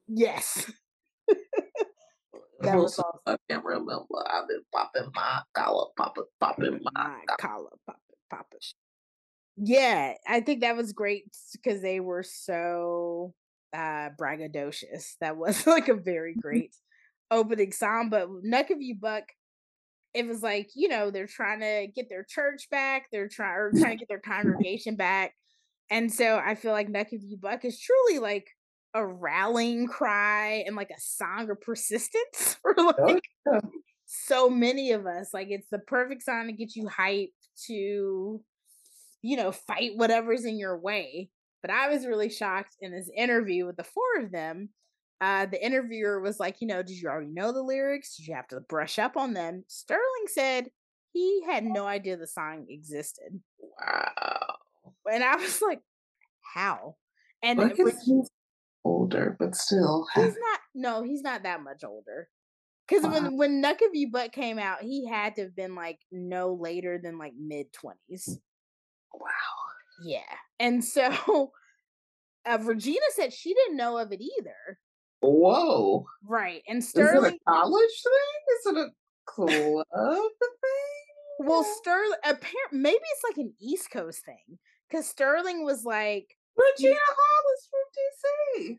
yes 0.07 0.71
That 2.61 2.77
was 2.77 2.97
Also, 2.97 3.03
i 3.27 3.35
can't 3.49 3.63
remember 3.63 4.05
i've 4.27 4.47
been 4.47 4.61
popping 4.73 5.09
my 5.13 5.41
collar 5.53 5.87
popping 5.97 6.23
popping 6.39 6.79
my 6.83 6.91
my 6.93 7.19
collar. 7.27 7.37
collar 7.39 7.69
pop 7.85 7.97
it, 8.09 8.17
pop 8.29 8.47
it. 8.53 8.65
Yeah, 9.57 10.13
I 10.27 10.41
think 10.41 10.61
that 10.61 10.75
was 10.75 10.91
great 10.93 11.25
because 11.53 11.81
they 11.81 11.99
were 11.99 12.23
so 12.23 13.33
uh 13.73 14.09
braggadocious. 14.19 15.13
That 15.21 15.37
was 15.37 15.65
like 15.67 15.87
a 15.87 15.93
very 15.95 16.35
great 16.35 16.75
opening 17.31 17.71
song. 17.71 18.09
But 18.09 18.27
Knuck 18.43 18.69
If 18.71 18.77
You 18.79 18.95
Buck, 18.95 19.23
it 20.13 20.27
was 20.27 20.41
like, 20.41 20.69
you 20.75 20.87
know, 20.87 21.11
they're 21.11 21.27
trying 21.27 21.59
to 21.61 21.87
get 21.93 22.09
their 22.09 22.25
church 22.27 22.69
back, 22.69 23.07
they're 23.11 23.29
trying 23.29 23.55
or 23.57 23.71
trying 23.71 23.97
to 23.97 24.05
get 24.05 24.07
their 24.09 24.19
congregation 24.25 24.95
back. 24.95 25.33
And 25.89 26.11
so 26.11 26.37
I 26.37 26.55
feel 26.55 26.71
like 26.71 26.89
Knuck 26.89 27.07
If 27.11 27.21
You 27.23 27.37
Buck 27.37 27.63
is 27.63 27.79
truly 27.79 28.19
like 28.19 28.47
a 28.95 29.05
rallying 29.05 29.87
cry 29.87 30.63
and 30.65 30.75
like 30.75 30.89
a 30.89 30.99
song 30.99 31.49
of 31.51 31.61
persistence 31.61 32.57
for 32.61 32.73
Oh, 32.77 32.93
like 33.07 33.23
yeah. 33.45 33.59
so 34.05 34.49
many 34.49 34.91
of 34.91 35.05
us. 35.05 35.29
Like 35.33 35.47
it's 35.51 35.67
the 35.69 35.79
perfect 35.79 36.23
song 36.23 36.47
to 36.47 36.53
get 36.53 36.75
you 36.75 36.85
hyped 36.87 37.33
to, 37.67 38.41
you 39.21 39.37
know, 39.37 39.51
fight 39.51 39.91
whatever's 39.95 40.45
in 40.45 40.57
your 40.57 40.79
way. 40.79 41.29
But 41.61 41.71
I 41.71 41.89
was 41.89 42.05
really 42.07 42.29
shocked 42.29 42.75
in 42.79 42.91
this 42.91 43.09
interview 43.15 43.65
with 43.65 43.77
the 43.77 43.83
four 43.83 44.23
of 44.23 44.31
them. 44.31 44.69
Uh, 45.21 45.45
the 45.47 45.63
interviewer 45.63 46.21
was 46.21 46.39
like, 46.39 46.57
you 46.61 46.67
know, 46.67 46.83
did 46.83 46.97
you 47.01 47.09
already 47.09 47.31
know 47.31 47.51
the 47.51 47.61
lyrics? 47.61 48.17
Did 48.17 48.27
you 48.27 48.35
have 48.35 48.47
to 48.49 48.59
brush 48.61 48.99
up 48.99 49.17
on 49.17 49.33
them? 49.33 49.63
Sterling 49.67 50.27
said 50.27 50.67
he 51.13 51.43
had 51.45 51.63
no 51.63 51.85
idea 51.87 52.17
the 52.17 52.27
song 52.27 52.65
existed. 52.69 53.39
wow 53.59 54.55
And 55.11 55.23
I 55.23 55.35
was 55.37 55.61
like, 55.61 55.81
how? 56.53 56.95
And 57.41 57.59
he's 58.05 58.29
older 58.85 59.35
but 59.39 59.55
still 59.55 60.05
he's 60.15 60.23
not 60.37 60.59
no, 60.75 61.03
he's 61.03 61.21
not 61.21 61.43
that 61.43 61.63
much 61.63 61.83
older. 61.83 62.27
Because 62.87 63.03
Wow. 63.03 63.11
when 63.13 63.37
when 63.37 63.61
Knuck 63.63 63.77
If 63.81 63.93
You 63.93 64.11
Buck 64.11 64.31
came 64.31 64.59
out, 64.59 64.81
he 64.81 65.07
had 65.07 65.35
to 65.37 65.43
have 65.43 65.55
been 65.55 65.73
like 65.73 65.99
no 66.11 66.53
later 66.53 66.99
than 67.01 67.17
like 67.17 67.33
mid 67.39 67.73
twenties. 67.73 68.39
wow 69.13 69.29
Yeah. 70.03 70.19
And 70.59 70.83
so 70.83 71.09
uh, 72.45 72.59
Regina 72.61 72.99
said 73.11 73.33
she 73.33 73.53
didn't 73.53 73.77
know 73.77 73.97
of 73.97 74.11
it 74.11 74.21
either. 74.21 74.79
whoa 75.21 76.05
Right. 76.23 76.61
And 76.67 76.79
is 76.79 76.85
it 76.85 76.89
Sterling 76.89 77.39
a 77.47 77.51
college 77.51 78.03
thing 78.03 78.55
is 78.59 78.65
it 78.67 78.77
a 78.77 78.89
club 79.25 79.85
thing 80.39 81.47
well 81.47 81.63
Sterling 81.63 82.19
apparently 82.23 82.79
maybe 82.79 82.99
it's 83.13 83.23
like 83.23 83.37
an 83.43 83.53
East 83.59 83.89
Coast 83.89 84.23
thing. 84.25 84.59
Cause 84.91 85.07
Sterling 85.07 85.65
was 85.65 85.83
like, 85.83 86.37
regina 86.57 86.95
hall 86.95 87.43
is 87.55 87.67
from 87.69 87.85
dc 87.95 88.77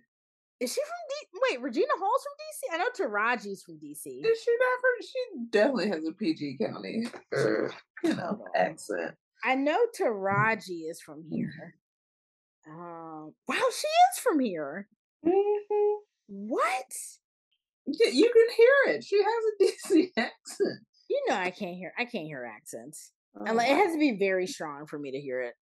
is 0.59 0.73
she 0.73 0.81
from 0.81 0.97
D 1.09 1.41
wait, 1.51 1.61
Regina 1.61 1.93
Hall's 1.99 2.23
from 2.25 2.33
DC? 2.41 2.75
I 2.75 2.79
know 2.79 2.89
Taraji's 2.91 3.63
from 3.63 3.75
DC. 3.75 4.07
Is 4.07 4.43
she 4.43 4.57
not 4.59 4.81
from? 4.81 5.03
She 5.03 5.49
definitely 5.51 5.89
has 5.91 6.07
a 6.07 6.13
PG 6.13 6.59
County, 6.59 7.07
er, 7.35 7.73
you 8.03 8.15
know, 8.15 8.43
accent. 8.55 9.15
I 9.45 9.55
know 9.55 9.79
Taraji 9.99 10.91
is 10.91 11.01
from 11.01 11.25
here. 11.31 11.75
Um 12.67 13.35
wow, 13.47 13.63
she 13.71 13.87
is 13.87 14.19
from 14.23 14.41
here. 14.41 14.89
hmm 15.23 15.95
What? 16.27 16.93
Yeah, 17.87 18.11
you 18.11 18.33
can 18.33 18.57
hear 18.57 18.97
it. 18.97 19.05
She 19.05 19.19
has 19.19 19.27
a 19.27 19.65
DC 19.99 20.09
accent. 20.17 20.81
You 21.11 21.23
know 21.29 21.37
I 21.37 21.51
can't 21.51 21.77
hear 21.77 21.93
I 21.99 22.07
can't 22.07 22.25
hear 22.25 22.51
accents. 22.51 23.13
Oh, 23.39 23.45
And 23.45 23.57
like, 23.59 23.69
it 23.69 23.77
has 23.77 23.93
to 23.93 23.99
be 23.99 24.17
very 24.19 24.47
strong 24.47 24.87
for 24.87 24.99
me 24.99 25.11
to 25.11 25.21
hear 25.21 25.43
it. 25.43 25.55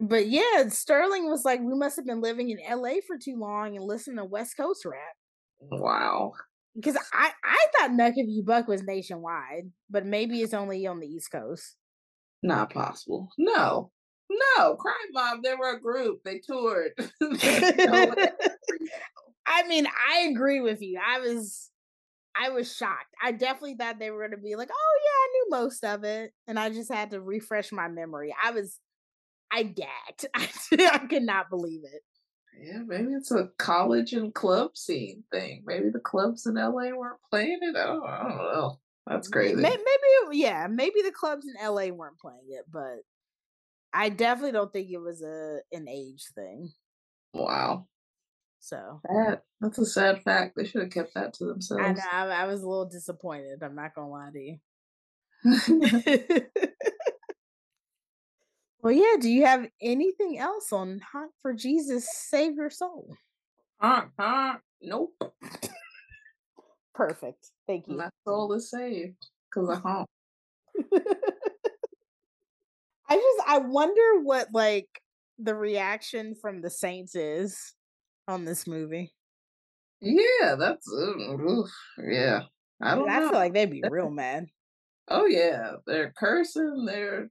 But 0.00 0.28
yeah, 0.28 0.68
Sterling 0.68 1.28
was 1.28 1.44
like, 1.44 1.60
we 1.60 1.74
must 1.74 1.96
have 1.96 2.06
been 2.06 2.22
living 2.22 2.48
in 2.50 2.58
LA 2.58 2.94
for 3.06 3.18
too 3.22 3.36
long 3.36 3.76
and 3.76 3.84
listening 3.84 4.16
to 4.16 4.24
West 4.24 4.56
Coast 4.56 4.84
rap. 4.84 5.16
wow. 5.60 6.32
Because 6.74 6.96
I 7.12 7.30
I 7.44 7.66
thought 7.76 7.90
Knuck 7.90 8.12
If 8.16 8.26
You 8.28 8.42
Buck 8.44 8.68
was 8.68 8.82
nationwide, 8.82 9.70
but 9.90 10.06
maybe 10.06 10.40
it's 10.40 10.54
only 10.54 10.86
on 10.86 11.00
the 11.00 11.06
East 11.06 11.30
Coast. 11.30 11.76
Not 12.42 12.72
possible. 12.72 13.28
No, 13.36 13.90
no. 14.30 14.76
Crime 14.76 14.94
Mob. 15.12 15.42
They 15.42 15.54
were 15.54 15.74
a 15.74 15.80
group. 15.80 16.20
They 16.24 16.38
toured. 16.38 16.92
I 19.46 19.66
mean, 19.66 19.86
I 19.86 20.28
agree 20.30 20.60
with 20.60 20.80
you. 20.80 21.00
I 21.04 21.18
was 21.20 21.70
I 22.36 22.50
was 22.50 22.74
shocked. 22.74 23.14
I 23.22 23.32
definitely 23.32 23.74
thought 23.74 23.98
they 23.98 24.10
were 24.10 24.20
going 24.20 24.30
to 24.30 24.36
be 24.36 24.54
like, 24.56 24.70
"Oh 24.72 24.98
yeah, 25.04 25.10
I 25.10 25.28
knew 25.32 25.46
most 25.50 25.84
of 25.84 26.04
it," 26.04 26.32
and 26.46 26.58
I 26.58 26.70
just 26.70 26.92
had 26.92 27.10
to 27.10 27.20
refresh 27.20 27.72
my 27.72 27.88
memory. 27.88 28.34
I 28.42 28.52
was, 28.52 28.78
I 29.50 29.64
gagged. 29.64 30.26
I, 30.34 31.06
could 31.08 31.22
not 31.22 31.50
believe 31.50 31.82
it. 31.84 32.02
Yeah, 32.60 32.80
maybe 32.86 33.12
it's 33.12 33.30
a 33.30 33.50
college 33.58 34.12
and 34.12 34.34
club 34.34 34.76
scene 34.76 35.24
thing. 35.32 35.62
Maybe 35.66 35.90
the 35.90 36.00
clubs 36.00 36.46
in 36.46 36.54
LA 36.54 36.90
weren't 36.90 37.20
playing 37.30 37.58
it. 37.62 37.76
I 37.76 37.86
don't, 37.86 38.06
I 38.06 38.22
don't 38.22 38.36
know. 38.36 38.78
That's 39.06 39.28
crazy. 39.28 39.56
Maybe, 39.56 39.76
maybe, 39.76 40.38
yeah, 40.38 40.66
maybe 40.68 41.02
the 41.02 41.12
clubs 41.12 41.46
in 41.46 41.54
LA 41.66 41.86
weren't 41.86 42.18
playing 42.18 42.46
it, 42.50 42.64
but 42.70 42.98
I 43.92 44.08
definitely 44.08 44.52
don't 44.52 44.72
think 44.72 44.90
it 44.90 44.98
was 44.98 45.22
a 45.22 45.60
an 45.72 45.88
age 45.88 46.26
thing. 46.34 46.70
Wow. 47.32 47.86
So 48.60 49.00
that 49.04 49.42
that's 49.60 49.78
a 49.78 49.86
sad 49.86 50.22
fact. 50.22 50.54
They 50.54 50.64
should 50.64 50.82
have 50.82 50.90
kept 50.90 51.14
that 51.14 51.32
to 51.34 51.46
themselves. 51.46 51.82
I 51.82 51.92
know. 51.92 52.02
I, 52.12 52.42
I 52.42 52.46
was 52.46 52.62
a 52.62 52.68
little 52.68 52.88
disappointed. 52.88 53.62
I'm 53.62 53.74
not 53.74 53.94
gonna 53.94 54.10
lie 54.10 54.30
to 54.32 54.38
you. 54.38 54.58
well, 58.82 58.92
yeah. 58.92 59.16
Do 59.20 59.28
you 59.28 59.44
have 59.46 59.68
anything 59.80 60.38
else 60.38 60.72
on 60.72 61.00
Honk 61.12 61.32
for 61.42 61.52
Jesus 61.52 62.08
Save 62.12 62.56
Your 62.56 62.70
Soul? 62.70 63.14
Honk, 63.80 64.10
honk. 64.18 64.60
Nope. 64.82 65.14
Perfect. 66.94 67.50
Thank 67.66 67.88
you. 67.88 67.96
My 67.96 68.10
soul 68.26 68.52
is 68.52 68.70
saved 68.70 69.26
because 69.50 69.70
I 69.70 69.76
honk. 69.76 70.08
I 73.08 73.16
just 73.16 73.48
I 73.48 73.58
wonder 73.58 74.20
what 74.22 74.48
like 74.52 74.88
the 75.38 75.54
reaction 75.54 76.34
from 76.34 76.60
the 76.60 76.70
saints 76.70 77.14
is 77.14 77.74
on 78.28 78.44
this 78.44 78.66
movie. 78.66 79.12
Yeah, 80.00 80.54
that's 80.58 80.90
uh, 80.92 81.12
yeah. 82.02 82.42
I 82.80 82.94
don't. 82.94 83.08
I 83.10 83.20
feel 83.20 83.32
like 83.32 83.52
they'd 83.52 83.70
be 83.70 83.82
real 83.88 84.10
mad. 84.10 84.46
Oh 85.08 85.26
yeah, 85.26 85.72
they're 85.86 86.12
cursing. 86.16 86.84
They're 86.86 87.30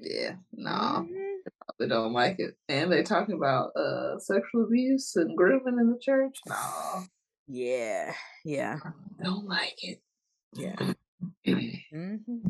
yeah, 0.00 0.36
no, 0.52 0.70
mm-hmm. 0.70 1.48
they 1.78 1.88
don't 1.88 2.12
like 2.12 2.36
it, 2.38 2.56
and 2.68 2.90
they're 2.90 3.02
talking 3.02 3.34
about 3.34 3.70
uh 3.76 4.18
sexual 4.18 4.64
abuse 4.64 5.16
and 5.16 5.36
grooming 5.36 5.78
in 5.80 5.90
the 5.90 5.98
church. 6.00 6.38
Nah. 6.46 7.02
Yeah, 7.48 8.12
yeah, 8.44 8.78
I 9.20 9.24
don't 9.24 9.46
like 9.46 9.76
it. 9.82 10.00
Yeah. 10.52 10.74
mm-hmm. 11.46 12.48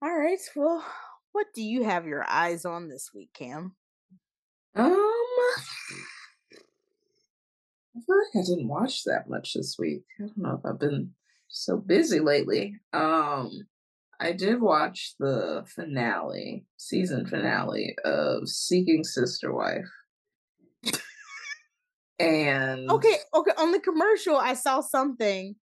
All 0.00 0.16
right. 0.16 0.38
Well, 0.54 0.84
what 1.32 1.46
do 1.54 1.62
you 1.62 1.84
have 1.84 2.06
your 2.06 2.24
eyes 2.28 2.64
on 2.64 2.88
this 2.88 3.10
week, 3.14 3.30
Cam? 3.34 3.74
Um, 4.74 4.86
I 7.96 8.00
feel 8.06 8.16
like 8.16 8.42
I 8.42 8.46
didn't 8.46 8.68
watch 8.68 9.04
that 9.04 9.28
much 9.28 9.54
this 9.54 9.76
week. 9.78 10.04
I 10.18 10.24
don't 10.24 10.38
know 10.38 10.60
if 10.62 10.64
I've 10.64 10.78
been 10.78 11.14
so 11.48 11.76
busy 11.76 12.20
lately. 12.20 12.76
Um, 12.92 13.50
I 14.20 14.32
did 14.32 14.60
watch 14.60 15.14
the 15.18 15.64
finale, 15.66 16.64
season 16.76 17.26
finale 17.26 17.96
of 18.04 18.48
Seeking 18.48 19.04
Sister 19.04 19.54
Wife. 19.54 19.86
and 22.18 22.90
okay, 22.90 23.16
okay, 23.32 23.52
on 23.58 23.70
the 23.72 23.80
commercial, 23.80 24.36
I 24.36 24.54
saw 24.54 24.80
something 24.80 25.54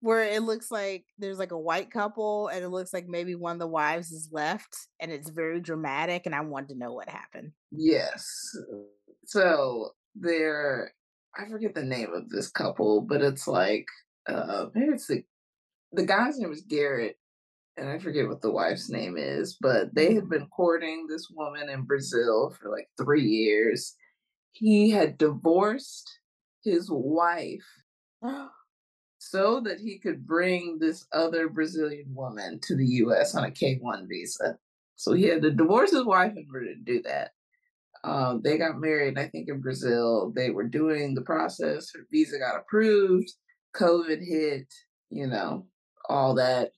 where 0.00 0.24
it 0.24 0.42
looks 0.42 0.70
like 0.70 1.04
there's 1.18 1.38
like 1.38 1.50
a 1.50 1.58
white 1.58 1.90
couple 1.90 2.48
and 2.48 2.64
it 2.64 2.68
looks 2.68 2.92
like 2.92 3.06
maybe 3.08 3.34
one 3.34 3.52
of 3.52 3.58
the 3.58 3.66
wives 3.66 4.12
is 4.12 4.28
left 4.30 4.76
and 5.00 5.10
it's 5.10 5.28
very 5.28 5.60
dramatic 5.60 6.24
and 6.24 6.34
I 6.34 6.40
wanted 6.40 6.70
to 6.70 6.78
know 6.78 6.92
what 6.92 7.08
happened. 7.08 7.52
Yes. 7.72 8.56
So 9.26 9.90
they're 10.14 10.92
I 11.36 11.48
forget 11.48 11.74
the 11.74 11.82
name 11.82 12.12
of 12.14 12.28
this 12.30 12.48
couple, 12.48 13.02
but 13.02 13.22
it's 13.22 13.48
like 13.48 13.86
uh 14.28 14.66
maybe 14.74 14.92
it's 14.92 15.08
the 15.08 15.24
the 15.92 16.06
guy's 16.06 16.38
name 16.38 16.52
is 16.52 16.62
Garrett, 16.62 17.16
and 17.78 17.88
I 17.88 17.98
forget 17.98 18.28
what 18.28 18.42
the 18.42 18.50
wife's 18.50 18.90
name 18.90 19.16
is, 19.16 19.56
but 19.60 19.94
they 19.94 20.14
had 20.14 20.28
been 20.28 20.46
courting 20.48 21.06
this 21.06 21.28
woman 21.30 21.68
in 21.68 21.82
Brazil 21.82 22.50
for 22.50 22.70
like 22.70 22.88
three 22.98 23.24
years. 23.24 23.94
He 24.52 24.90
had 24.90 25.18
divorced 25.18 26.18
his 26.64 26.88
wife 26.90 27.66
so 29.18 29.60
that 29.60 29.78
he 29.78 29.98
could 29.98 30.26
bring 30.26 30.78
this 30.78 31.06
other 31.12 31.48
Brazilian 31.48 32.12
woman 32.14 32.58
to 32.62 32.76
the 32.76 32.86
US 32.86 33.34
on 33.34 33.44
a 33.44 33.50
K 33.50 33.78
1 33.80 34.08
visa. 34.08 34.58
So 34.96 35.12
he 35.12 35.24
had 35.24 35.42
to 35.42 35.50
divorce 35.50 35.92
his 35.92 36.04
wife 36.04 36.32
in 36.36 36.46
order 36.52 36.74
to 36.74 36.80
do 36.80 37.02
that. 37.02 37.30
Um, 38.04 38.40
they 38.42 38.58
got 38.58 38.80
married, 38.80 39.18
I 39.18 39.28
think, 39.28 39.48
in 39.48 39.60
Brazil. 39.60 40.32
They 40.34 40.50
were 40.50 40.66
doing 40.66 41.14
the 41.14 41.22
process. 41.22 41.90
Her 41.94 42.06
visa 42.10 42.38
got 42.38 42.56
approved. 42.56 43.32
COVID 43.76 44.24
hit, 44.24 44.72
you 45.10 45.26
know, 45.26 45.66
all 46.08 46.34
that. 46.34 46.72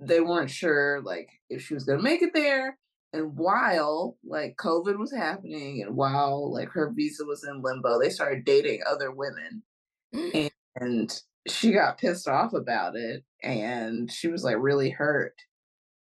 They 0.00 0.20
weren't 0.20 0.50
sure, 0.50 1.02
like, 1.02 1.28
if 1.50 1.62
she 1.62 1.74
was 1.74 1.84
going 1.84 1.98
to 1.98 2.02
make 2.02 2.22
it 2.22 2.32
there. 2.32 2.78
And 3.12 3.36
while, 3.36 4.16
like, 4.24 4.56
COVID 4.56 4.98
was 4.98 5.12
happening 5.12 5.82
and 5.82 5.96
while, 5.96 6.52
like, 6.52 6.70
her 6.70 6.90
visa 6.90 7.24
was 7.24 7.44
in 7.44 7.60
limbo, 7.62 8.00
they 8.00 8.08
started 8.08 8.44
dating 8.44 8.80
other 8.88 9.10
women. 9.10 9.62
And, 10.12 10.50
and 10.76 11.22
she 11.46 11.72
got 11.72 11.98
pissed 11.98 12.28
off 12.28 12.54
about 12.54 12.96
it. 12.96 13.24
And 13.42 14.10
she 14.10 14.28
was, 14.28 14.42
like, 14.44 14.56
really 14.58 14.90
hurt 14.90 15.34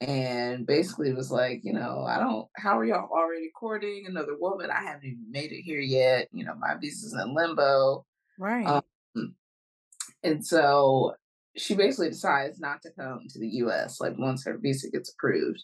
and 0.02 0.66
basically 0.66 1.14
was 1.14 1.32
like, 1.32 1.62
you 1.64 1.74
know, 1.74 2.04
I 2.08 2.18
don't, 2.18 2.48
how 2.58 2.78
are 2.80 2.86
y'all 2.86 3.10
already 3.12 3.52
courting 3.56 4.06
another 4.08 4.36
woman? 4.38 4.72
I 4.72 4.82
haven't 4.82 5.06
even 5.06 5.26
made 5.30 5.52
it 5.52 5.62
here 5.62 5.80
yet. 5.80 6.28
You 6.32 6.44
know, 6.44 6.56
my 6.56 6.76
visa's 6.82 7.14
in 7.14 7.36
limbo. 7.36 8.04
Right. 8.40 8.66
Um, 8.66 9.36
and 10.24 10.46
so 10.46 11.14
she 11.58 11.76
basically 11.76 12.10
decides 12.10 12.60
not 12.60 12.82
to 12.84 12.92
come 12.92 13.22
to 13.30 13.40
the 13.40 13.50
US, 13.66 14.00
like 14.00 14.18
once 14.18 14.46
her 14.46 14.58
visa 14.58 14.90
gets 14.90 15.14
approved. 15.14 15.64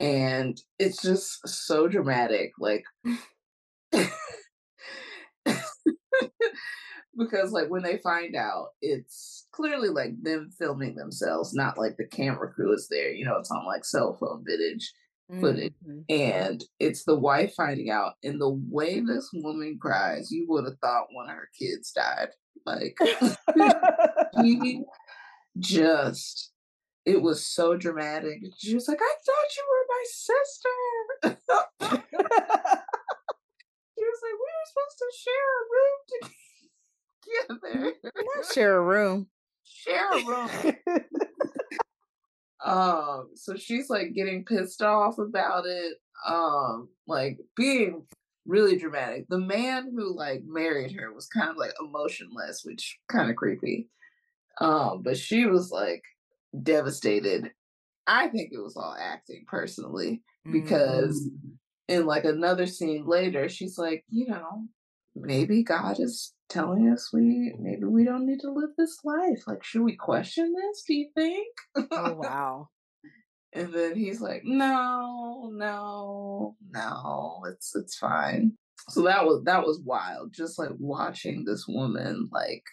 And 0.00 0.60
it's 0.78 1.02
just 1.02 1.46
so 1.46 1.88
dramatic. 1.88 2.52
Like, 2.58 2.84
because 7.18 7.50
like 7.52 7.68
when 7.68 7.82
they 7.82 7.98
find 7.98 8.36
out 8.36 8.68
it's 8.80 9.46
clearly 9.52 9.88
like 9.88 10.12
them 10.22 10.50
filming 10.56 10.94
themselves 10.94 11.52
not 11.52 11.76
like 11.76 11.96
the 11.96 12.06
camera 12.06 12.50
crew 12.52 12.72
is 12.72 12.86
there 12.88 13.10
you 13.10 13.24
know 13.24 13.36
it's 13.36 13.50
on 13.50 13.66
like 13.66 13.84
cell 13.84 14.16
phone 14.18 14.44
footage 14.44 14.92
footage 15.40 15.74
mm-hmm. 15.86 16.00
and 16.08 16.64
it's 16.80 17.04
the 17.04 17.14
wife 17.14 17.52
finding 17.54 17.90
out 17.90 18.14
and 18.22 18.40
the 18.40 18.48
way 18.70 19.00
this 19.00 19.28
woman 19.34 19.78
cries 19.80 20.30
you 20.30 20.46
would 20.48 20.64
have 20.64 20.78
thought 20.78 21.08
one 21.12 21.28
of 21.28 21.36
her 21.36 21.50
kids 21.58 21.92
died 21.92 22.28
like 22.64 22.96
he 24.42 24.82
just 25.58 26.52
it 27.04 27.22
was 27.22 27.46
so 27.46 27.76
dramatic 27.76 28.40
she 28.58 28.74
was 28.74 28.88
like 28.88 29.00
i 29.00 29.14
thought 29.24 29.56
you 29.56 29.64
were 29.70 29.86
my 29.88 30.04
sister 30.06 30.68
she 33.98 34.04
was 34.04 34.20
like 34.22 34.36
we 34.36 34.48
were 34.54 34.66
supposed 34.66 34.98
to 34.98 35.08
share 35.22 35.48
a 35.54 35.68
room 35.70 36.32
together. 37.28 37.92
Not 38.04 38.52
share 38.52 38.76
a 38.76 38.82
room. 38.82 39.28
Share 39.64 40.10
a 40.12 40.24
room. 40.24 40.50
um, 42.64 43.30
so 43.34 43.56
she's 43.56 43.90
like 43.90 44.14
getting 44.14 44.44
pissed 44.44 44.82
off 44.82 45.18
about 45.18 45.64
it. 45.66 45.94
Um, 46.26 46.88
like 47.06 47.38
being 47.56 48.06
really 48.46 48.76
dramatic. 48.76 49.26
The 49.28 49.38
man 49.38 49.92
who 49.94 50.16
like 50.16 50.42
married 50.44 50.92
her 50.92 51.12
was 51.12 51.28
kind 51.28 51.50
of 51.50 51.56
like 51.56 51.72
emotionless, 51.80 52.62
which 52.64 52.98
kind 53.08 53.30
of 53.30 53.36
creepy. 53.36 53.88
Um, 54.60 55.02
but 55.02 55.16
she 55.16 55.46
was 55.46 55.70
like 55.70 56.02
devastated. 56.62 57.50
I 58.06 58.28
think 58.28 58.50
it 58.52 58.58
was 58.62 58.76
all 58.76 58.96
acting 58.98 59.44
personally 59.46 60.22
because 60.50 61.28
mm-hmm. 61.28 61.94
in 61.94 62.06
like 62.06 62.24
another 62.24 62.66
scene 62.66 63.06
later, 63.06 63.48
she's 63.48 63.78
like, 63.78 64.04
you 64.08 64.26
know, 64.26 64.64
maybe 65.14 65.62
God 65.62 66.00
is 66.00 66.32
telling 66.48 66.88
us 66.88 67.10
we 67.12 67.54
maybe 67.58 67.84
we 67.84 68.04
don't 68.04 68.26
need 68.26 68.40
to 68.40 68.50
live 68.50 68.70
this 68.76 68.98
life. 69.04 69.42
Like, 69.46 69.62
should 69.62 69.82
we 69.82 69.96
question 69.96 70.52
this? 70.54 70.82
Do 70.86 70.94
you 70.94 71.08
think? 71.14 71.48
Oh 71.92 72.14
wow. 72.18 72.68
and 73.52 73.72
then 73.72 73.94
he's 73.94 74.20
like, 74.20 74.42
No, 74.44 75.50
no, 75.52 76.56
no, 76.70 77.42
it's 77.50 77.76
it's 77.76 77.96
fine. 77.96 78.52
So 78.88 79.02
that 79.02 79.24
was 79.24 79.44
that 79.44 79.66
was 79.66 79.80
wild. 79.84 80.32
Just 80.32 80.58
like 80.58 80.70
watching 80.78 81.44
this 81.44 81.66
woman 81.68 82.28
like 82.32 82.64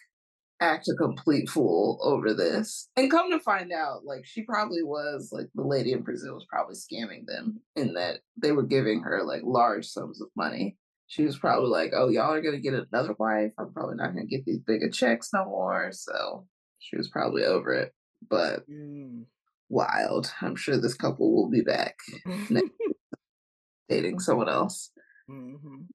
act 0.60 0.88
a 0.88 0.94
complete 0.94 1.48
fool 1.48 1.98
over 2.02 2.32
this. 2.32 2.88
And 2.96 3.10
come 3.10 3.30
to 3.30 3.40
find 3.40 3.72
out, 3.72 4.04
like 4.04 4.24
she 4.24 4.42
probably 4.42 4.82
was 4.82 5.30
like 5.32 5.48
the 5.54 5.62
lady 5.62 5.92
in 5.92 6.02
Brazil 6.02 6.34
was 6.34 6.46
probably 6.48 6.74
scamming 6.74 7.26
them 7.26 7.60
in 7.74 7.94
that 7.94 8.20
they 8.40 8.52
were 8.52 8.62
giving 8.62 9.02
her 9.02 9.22
like 9.24 9.42
large 9.44 9.86
sums 9.86 10.20
of 10.20 10.28
money 10.36 10.76
she 11.08 11.24
was 11.24 11.38
probably 11.38 11.68
like, 11.68 11.92
"Oh, 11.94 12.08
y'all 12.08 12.32
are 12.32 12.42
gonna 12.42 12.58
get 12.58 12.74
another 12.74 13.14
wife. 13.18 13.52
I'm 13.58 13.72
probably 13.72 13.94
not 13.94 14.08
gonna 14.08 14.26
get 14.26 14.44
these 14.44 14.58
bigger 14.58 14.90
checks 14.90 15.30
no 15.32 15.44
more." 15.44 15.90
So 15.92 16.48
she 16.80 16.96
was 16.96 17.08
probably 17.08 17.44
over 17.44 17.72
it. 17.72 17.94
But 18.28 18.68
Mm. 18.68 19.26
wild. 19.68 20.32
I'm 20.40 20.56
sure 20.56 20.76
this 20.76 20.94
couple 20.94 21.32
will 21.32 21.48
be 21.48 21.60
back 21.60 21.96
dating 23.88 24.18
someone 24.20 24.48
else. 24.48 24.90
Mhm. 25.30 25.86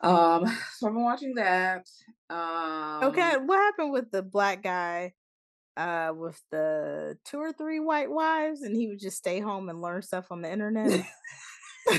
Um, 0.00 0.46
so 0.76 0.86
I've 0.86 0.94
been 0.94 1.02
watching 1.02 1.34
that. 1.34 1.86
Um, 2.32 3.04
Okay, 3.04 3.36
what 3.36 3.58
happened 3.58 3.92
with 3.92 4.10
the 4.10 4.22
black 4.22 4.62
guy 4.62 5.12
uh 5.76 6.12
with 6.14 6.38
the 6.50 7.16
two 7.24 7.38
or 7.38 7.50
three 7.50 7.80
white 7.80 8.10
wives 8.10 8.60
and 8.60 8.76
he 8.76 8.88
would 8.88 9.00
just 9.00 9.16
stay 9.16 9.40
home 9.40 9.70
and 9.70 9.80
learn 9.80 10.02
stuff 10.02 10.30
on 10.30 10.42
the 10.42 10.50
internet? 10.50 11.06
Oh, 11.88 11.98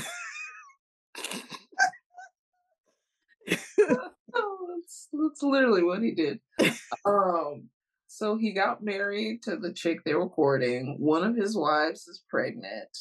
that's, 3.48 5.08
that's 5.12 5.42
literally 5.42 5.82
what 5.82 6.02
he 6.02 6.12
did. 6.12 6.40
um, 7.04 7.68
so 8.08 8.36
he 8.36 8.52
got 8.52 8.82
married 8.82 9.42
to 9.42 9.56
the 9.56 9.72
chick 9.72 10.04
they 10.04 10.14
were 10.14 10.28
courting. 10.28 10.96
One 10.98 11.24
of 11.24 11.36
his 11.36 11.56
wives 11.56 12.06
is 12.06 12.22
pregnant, 12.28 12.96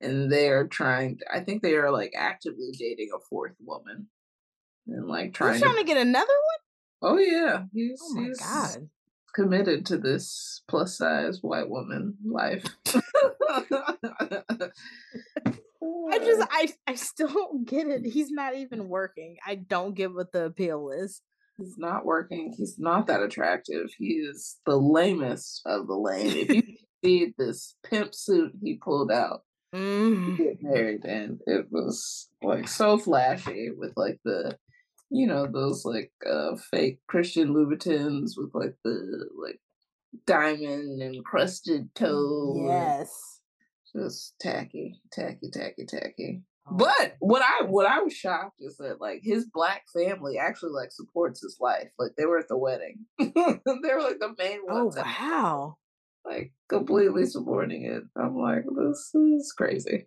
and 0.00 0.30
they're 0.30 0.66
trying. 0.66 1.18
I 1.32 1.40
think 1.40 1.62
they 1.62 1.74
are 1.74 1.90
like 1.90 2.12
actively 2.16 2.72
dating 2.78 3.10
a 3.14 3.18
fourth 3.28 3.56
woman, 3.60 4.08
and 4.86 5.06
like 5.06 5.34
trying. 5.34 5.60
trying 5.60 5.74
to, 5.74 5.80
to 5.80 5.86
get 5.86 5.96
another 5.96 6.26
one? 6.26 6.62
Oh 7.02 7.18
yeah, 7.18 7.64
he's 7.72 8.00
Oh 8.02 8.14
my 8.14 8.24
he's 8.24 8.38
god. 8.38 8.88
committed 9.34 9.84
to 9.86 9.98
this 9.98 10.62
plus 10.68 10.96
size 10.98 11.38
white 11.42 11.68
woman 11.68 12.16
life. 12.24 12.64
I 16.10 16.18
just 16.18 16.46
I 16.50 16.68
I 16.86 16.94
still 16.94 17.28
don't 17.28 17.64
get 17.68 17.86
it. 17.88 18.04
He's 18.06 18.30
not 18.30 18.54
even 18.56 18.88
working. 18.88 19.36
I 19.46 19.56
don't 19.56 19.94
get 19.94 20.14
what 20.14 20.32
the 20.32 20.44
appeal 20.46 20.90
is. 20.90 21.20
He's 21.58 21.76
not 21.76 22.04
working. 22.04 22.54
He's 22.56 22.78
not 22.78 23.06
that 23.08 23.22
attractive. 23.22 23.90
He 23.98 24.14
is 24.14 24.56
the 24.66 24.76
lamest 24.76 25.62
of 25.66 25.86
the 25.86 25.94
lame. 25.94 26.26
If 26.28 26.48
you 26.50 26.62
see 27.04 27.34
this 27.36 27.76
pimp 27.84 28.14
suit 28.14 28.52
he 28.62 28.76
pulled 28.76 29.10
out 29.10 29.42
to 29.72 29.78
Mm. 29.78 30.36
get 30.36 30.62
married, 30.62 31.04
and 31.06 31.40
it 31.46 31.66
was 31.70 32.28
like 32.42 32.68
so 32.68 32.98
flashy 32.98 33.70
with 33.74 33.92
like 33.96 34.20
the, 34.22 34.58
you 35.12 35.26
know, 35.26 35.46
those 35.46 35.84
like 35.84 36.12
uh 36.28 36.56
fake 36.56 37.00
Christian 37.06 37.54
Louboutins 37.54 38.32
with 38.36 38.50
like 38.54 38.76
the 38.84 39.28
like 39.40 39.60
diamond 40.26 41.02
encrusted 41.02 41.94
toe. 41.94 42.64
Yes. 42.66 43.40
Just 43.94 44.34
tacky, 44.40 45.00
tacky, 45.12 45.50
tacky, 45.52 45.84
tacky. 45.86 46.42
Oh, 46.66 46.76
But 46.76 47.16
what 47.18 47.42
I 47.42 47.64
what 47.64 47.86
I 47.86 48.00
was 48.00 48.14
shocked 48.14 48.60
is 48.60 48.76
that 48.78 49.00
like 49.00 49.20
his 49.22 49.46
black 49.52 49.82
family 49.92 50.38
actually 50.38 50.72
like 50.72 50.92
supports 50.92 51.42
his 51.42 51.58
life. 51.60 51.90
Like 51.98 52.12
they 52.16 52.24
were 52.24 52.38
at 52.38 52.48
the 52.48 52.56
wedding. 52.56 53.00
they 53.18 53.26
were 53.26 54.02
like 54.02 54.18
the 54.18 54.34
main 54.38 54.60
oh 54.70 54.84
ones, 54.84 54.96
at- 54.96 55.04
wow. 55.04 55.76
like 56.24 56.52
completely 56.68 57.26
supporting 57.26 57.84
it. 57.84 58.02
I'm 58.16 58.36
like, 58.36 58.64
this 58.64 59.10
is 59.14 59.52
crazy. 59.56 60.06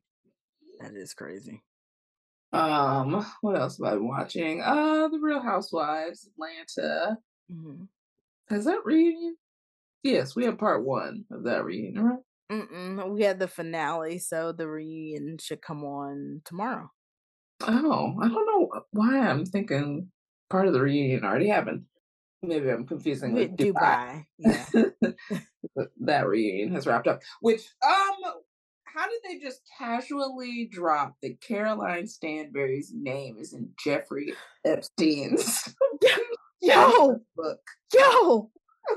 That 0.80 0.94
is 0.96 1.14
crazy. 1.14 1.62
Um, 2.54 3.26
what 3.42 3.58
else 3.60 3.78
have 3.78 3.88
I 3.88 3.96
been 3.96 4.08
watching? 4.08 4.62
Uh, 4.62 5.08
The 5.10 5.20
Real 5.20 5.42
Housewives, 5.42 6.28
Atlanta. 6.28 7.18
Mhm. 7.52 7.88
Has 8.50 8.66
that 8.66 8.86
reunion? 8.86 9.38
Yes, 10.04 10.36
we 10.36 10.46
have 10.46 10.58
part 10.58 10.84
one 10.86 11.26
of 11.32 11.44
that 11.44 11.66
reunion, 11.66 12.04
right? 12.04 12.20
Mm-mm. 12.52 13.10
We 13.10 13.24
had 13.24 13.40
the 13.40 13.48
finale, 13.48 14.20
so 14.20 14.52
the 14.52 14.68
reunion 14.68 15.38
should 15.40 15.62
come 15.62 15.84
on 15.84 16.42
tomorrow. 16.46 16.92
Oh, 17.62 18.16
I 18.22 18.28
don't 18.28 18.46
know 18.46 18.84
why 18.92 19.20
I'm 19.20 19.46
thinking 19.46 20.12
part 20.50 20.68
of 20.68 20.74
the 20.74 20.82
reunion 20.82 21.24
already 21.26 21.48
happened. 21.48 21.86
Maybe 22.44 22.70
I'm 22.70 22.86
confusing 22.86 23.34
with 23.34 23.52
With 23.52 23.60
Dubai. 23.60 24.28
Yeah. 24.38 24.66
That 26.02 26.28
reunion 26.28 26.74
has 26.76 26.86
wrapped 26.88 27.08
up. 27.08 27.22
Which 27.42 27.68
um 27.84 28.42
how 28.96 29.08
did 29.08 29.20
they 29.28 29.40
just 29.40 29.62
casually 29.78 30.70
drop 30.72 31.16
that 31.22 31.42
Caroline 31.42 32.08
Stanbury's 32.08 32.92
name 32.94 33.38
is 33.38 33.54
in 33.54 33.70
Jeffrey 33.84 34.34
Epstein's 34.66 35.76
Yo, 36.62 37.20
book? 37.36 37.60
yo, 37.94 38.50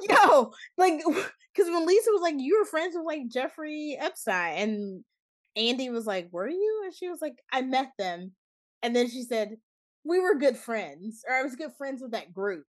yo. 0.08 0.52
Like, 0.76 1.00
because 1.04 1.70
when 1.70 1.86
Lisa 1.86 2.10
was 2.12 2.22
like, 2.22 2.36
You 2.38 2.58
were 2.60 2.64
friends 2.64 2.94
with 2.96 3.04
like 3.04 3.28
Jeffrey 3.28 3.96
Epstein, 3.98 4.58
and 4.58 5.04
Andy 5.56 5.90
was 5.90 6.06
like, 6.06 6.28
Were 6.32 6.48
you? 6.48 6.82
And 6.84 6.94
she 6.94 7.08
was 7.08 7.20
like, 7.20 7.38
I 7.52 7.62
met 7.62 7.90
them. 7.98 8.32
And 8.82 8.94
then 8.94 9.10
she 9.10 9.22
said, 9.22 9.56
We 10.04 10.20
were 10.20 10.38
good 10.38 10.56
friends, 10.56 11.24
or 11.28 11.34
I 11.34 11.42
was 11.42 11.56
good 11.56 11.72
friends 11.76 12.00
with 12.00 12.12
that 12.12 12.32
group. 12.32 12.64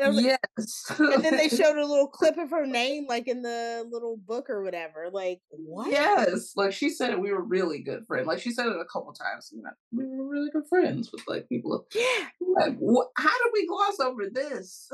Like, 0.00 0.24
Yes. 0.24 0.92
and 0.98 1.24
then 1.24 1.36
they 1.36 1.48
showed 1.48 1.76
a 1.76 1.86
little 1.86 2.08
clip 2.08 2.36
of 2.38 2.50
her 2.50 2.66
name, 2.66 3.06
like 3.08 3.28
in 3.28 3.42
the 3.42 3.86
little 3.90 4.16
book 4.16 4.48
or 4.48 4.62
whatever. 4.62 5.08
Like, 5.12 5.40
what? 5.50 5.90
Yes, 5.90 6.52
like 6.56 6.72
she 6.72 6.90
said 6.90 7.10
it, 7.10 7.20
we 7.20 7.32
were 7.32 7.42
really 7.42 7.80
good 7.80 8.06
friends. 8.06 8.26
Like 8.26 8.40
she 8.40 8.50
said 8.50 8.66
it 8.66 8.76
a 8.76 8.84
couple 8.84 9.12
times. 9.12 9.50
You 9.52 9.62
know, 9.62 9.70
we 9.92 10.04
were 10.06 10.28
really 10.28 10.50
good 10.50 10.66
friends 10.68 11.10
with 11.12 11.22
like 11.26 11.48
people. 11.48 11.86
Yeah. 11.94 12.28
Like, 12.40 12.76
what? 12.78 13.08
How 13.16 13.28
did 13.28 13.50
we 13.52 13.66
gloss 13.66 14.00
over 14.00 14.28
this? 14.30 14.88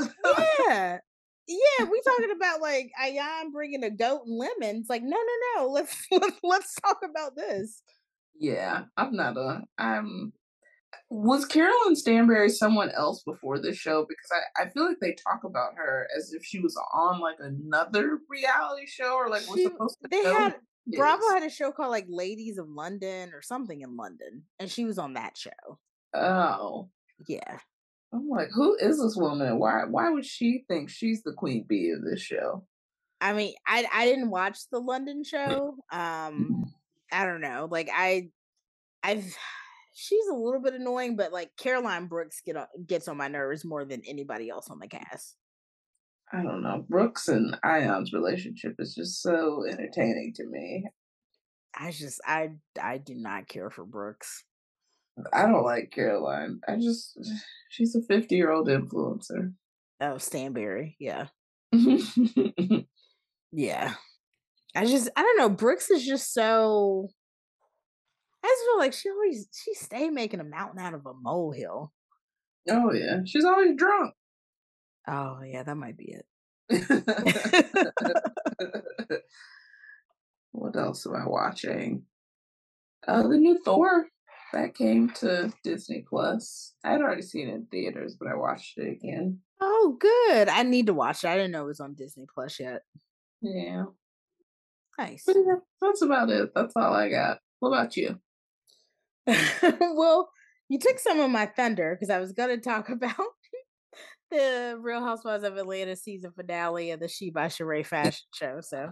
Yeah. 0.68 0.98
Yeah, 1.46 1.84
we 1.84 2.00
talking 2.06 2.34
about 2.34 2.60
like 2.60 2.90
Ayan 3.02 3.52
bringing 3.52 3.84
a 3.84 3.90
goat 3.90 4.22
and 4.26 4.38
lemons. 4.38 4.86
Like, 4.88 5.02
no, 5.02 5.16
no, 5.16 5.62
no. 5.62 5.68
Let's 5.68 6.06
let's, 6.10 6.38
let's 6.42 6.74
talk 6.76 6.98
about 7.08 7.36
this. 7.36 7.82
Yeah, 8.38 8.84
I'm 8.96 9.14
not 9.14 9.36
a. 9.36 9.62
I'm. 9.78 10.32
Was 11.16 11.44
Carolyn 11.46 11.94
Stanbury 11.94 12.48
someone 12.48 12.90
else 12.90 13.22
before 13.22 13.60
this 13.60 13.76
show? 13.76 14.04
Because 14.08 14.30
I, 14.32 14.64
I 14.64 14.68
feel 14.70 14.84
like 14.88 14.98
they 15.00 15.12
talk 15.14 15.44
about 15.44 15.74
her 15.76 16.08
as 16.16 16.32
if 16.32 16.44
she 16.44 16.58
was 16.58 16.76
on 16.92 17.20
like 17.20 17.36
another 17.38 18.18
reality 18.28 18.86
show 18.86 19.14
or 19.14 19.28
like 19.28 19.48
we're 19.48 19.58
She- 19.58 19.62
supposed 19.64 19.96
to 20.02 20.08
They 20.10 20.24
had 20.24 20.56
she 20.90 20.96
Bravo 20.96 21.22
had 21.30 21.44
a 21.44 21.48
show 21.50 21.70
called 21.70 21.90
like 21.92 22.06
Ladies 22.08 22.58
of 22.58 22.68
London 22.68 23.32
or 23.32 23.42
something 23.42 23.80
in 23.80 23.96
London, 23.96 24.42
and 24.58 24.68
she 24.70 24.84
was 24.84 24.98
on 24.98 25.14
that 25.14 25.36
show. 25.38 25.78
Oh, 26.14 26.88
Yeah. 27.28 27.58
I'm 28.12 28.28
like, 28.28 28.48
who 28.52 28.76
is 28.80 29.00
this 29.00 29.16
woman? 29.16 29.58
Why 29.60 29.84
why 29.88 30.10
would 30.10 30.24
she 30.26 30.64
think 30.68 30.90
she's 30.90 31.22
the 31.22 31.32
queen 31.32 31.64
bee 31.68 31.90
of 31.90 32.02
this 32.04 32.20
show? 32.20 32.66
I 33.20 33.32
mean, 33.34 33.54
I 33.66 33.86
I 33.92 34.04
didn't 34.04 34.30
watch 34.30 34.58
the 34.72 34.80
London 34.80 35.22
show. 35.22 35.76
Um, 35.92 36.72
I 37.12 37.24
don't 37.24 37.40
know. 37.40 37.68
Like 37.70 37.88
I, 37.94 38.30
I've 39.02 39.32
she's 39.94 40.26
a 40.30 40.34
little 40.34 40.60
bit 40.60 40.74
annoying, 40.74 41.16
but 41.16 41.32
like 41.32 41.50
Caroline 41.56 42.06
Brooks 42.06 42.42
get 42.44 42.56
on, 42.56 42.66
gets 42.86 43.08
on 43.08 43.16
my 43.16 43.28
nerves 43.28 43.64
more 43.64 43.84
than 43.84 44.02
anybody 44.06 44.50
else 44.50 44.68
on 44.70 44.78
the 44.78 44.88
cast. 44.88 45.36
I 46.32 46.42
don't 46.42 46.62
know. 46.62 46.84
Brooks 46.88 47.28
and 47.28 47.56
Ayan's 47.64 48.12
relationship 48.12 48.74
is 48.78 48.94
just 48.94 49.22
so 49.22 49.64
entertaining 49.70 50.32
to 50.36 50.46
me. 50.46 50.84
I 51.78 51.90
just 51.90 52.20
I 52.26 52.50
I 52.80 52.98
do 52.98 53.14
not 53.14 53.48
care 53.48 53.70
for 53.70 53.84
Brooks. 53.84 54.44
I 55.32 55.42
don't 55.42 55.64
like 55.64 55.92
Caroline. 55.92 56.60
I 56.68 56.76
just 56.76 57.18
she's 57.70 57.94
a 57.94 58.02
50 58.02 58.34
year 58.34 58.50
old 58.50 58.68
influencer. 58.68 59.52
Oh, 60.00 60.18
Stanbury. 60.18 60.96
Yeah. 60.98 61.26
Yeah. 63.54 63.94
I 64.74 64.84
just 64.84 65.08
I 65.16 65.22
don't 65.22 65.38
know. 65.38 65.48
Brooks 65.48 65.88
is 65.88 66.04
just 66.04 66.34
so 66.34 67.08
I 68.44 68.46
just 68.46 68.64
feel 68.64 68.78
like 68.78 68.92
she 68.92 69.10
always 69.10 69.48
she 69.52 69.74
stay 69.74 70.10
making 70.10 70.40
a 70.40 70.44
mountain 70.44 70.80
out 70.80 70.94
of 70.94 71.06
a 71.06 71.14
molehill. 71.14 71.92
oh 72.70 72.92
yeah, 72.92 73.20
she's 73.24 73.44
always 73.44 73.74
drunk. 73.76 74.14
Oh 75.08 75.40
yeah, 75.42 75.62
that 75.62 75.76
might 75.76 75.96
be 75.96 76.14
it. 76.14 76.26
what 80.52 80.76
else 80.76 81.06
am 81.06 81.14
I 81.16 81.26
watching? 81.26 82.04
Uh, 83.06 83.22
the 83.22 83.36
new 83.36 83.58
Thor 83.64 84.06
that 84.52 84.74
came 84.74 85.10
to 85.10 85.52
Disney 85.62 86.04
Plus. 86.08 86.74
I 86.84 86.92
had 86.92 87.02
already 87.02 87.22
seen 87.22 87.48
it 87.48 87.54
in 87.54 87.66
theaters, 87.66 88.16
but 88.18 88.28
I 88.28 88.34
watched 88.36 88.78
it 88.78 88.90
again. 88.92 89.40
Oh, 89.60 89.96
good. 90.00 90.48
I 90.48 90.62
need 90.62 90.86
to 90.86 90.94
watch 90.94 91.24
it. 91.24 91.28
I 91.28 91.36
didn't 91.36 91.52
know 91.52 91.64
it 91.64 91.68
was 91.68 91.80
on 91.80 91.94
Disney 91.94 92.26
Plus 92.32 92.58
yet. 92.60 92.82
Yeah, 93.42 93.84
Nice. 94.98 95.24
but 95.26 95.36
yeah, 95.36 95.56
that's 95.82 96.02
about 96.02 96.30
it. 96.30 96.50
That's 96.54 96.72
all 96.76 96.94
I 96.94 97.10
got. 97.10 97.38
What 97.60 97.70
about 97.70 97.96
you? 97.96 98.18
well, 99.80 100.28
you 100.68 100.78
took 100.78 100.98
some 100.98 101.20
of 101.20 101.30
my 101.30 101.46
thunder 101.46 101.94
because 101.94 102.10
I 102.10 102.20
was 102.20 102.32
going 102.32 102.50
to 102.50 102.60
talk 102.60 102.88
about 102.90 103.14
the 104.30 104.78
Real 104.80 105.00
Housewives 105.00 105.44
of 105.44 105.56
Atlanta 105.56 105.96
season 105.96 106.32
finale 106.34 106.90
of 106.90 107.00
the 107.00 107.08
She 107.08 107.30
by 107.30 107.46
Sheree 107.46 107.86
fashion 107.86 108.26
show. 108.34 108.60
So 108.60 108.90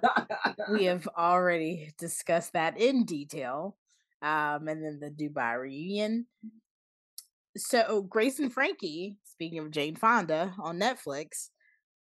we 0.70 0.84
have 0.84 1.09
already 1.18 1.92
discussed 1.98 2.52
that 2.52 2.78
in 2.78 3.04
detail. 3.04 3.76
Um, 4.22 4.68
and 4.68 4.84
then 4.84 5.00
the 5.00 5.10
Dubai 5.10 5.59
reunion. 5.59 6.26
So 7.56 8.02
Grace 8.02 8.38
and 8.38 8.52
Frankie, 8.52 9.16
speaking 9.24 9.59
of 9.59 9.72
Jane 9.72 9.96
Fonda 9.96 10.54
on 10.62 10.78
Netflix, 10.78 11.48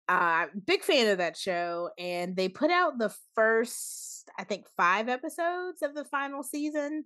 uh, 0.09 0.47
big 0.67 0.83
fan 0.83 1.09
of 1.09 1.19
that 1.19 1.37
show, 1.37 1.91
and 1.99 2.35
they 2.35 2.49
put 2.49 2.71
out 2.71 2.99
the 2.99 3.15
first, 3.35 4.29
I 4.39 4.45
think, 4.45 4.65
five 4.77 5.09
episodes 5.09 5.83
of 5.83 5.95
the 5.95 6.05
final 6.05 6.43
season. 6.43 7.05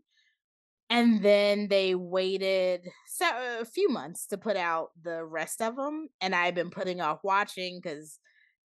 And 0.92 1.22
then 1.22 1.68
they 1.68 1.94
waited 1.94 2.86
so, 3.06 3.26
a 3.60 3.64
few 3.64 3.88
months 3.88 4.26
to 4.26 4.38
put 4.38 4.56
out 4.56 4.90
the 5.02 5.24
rest 5.24 5.62
of 5.62 5.74
them 5.74 6.08
and 6.20 6.34
i've 6.34 6.54
been 6.54 6.70
putting 6.70 7.00
off 7.00 7.20
watching 7.24 7.80
because 7.82 8.18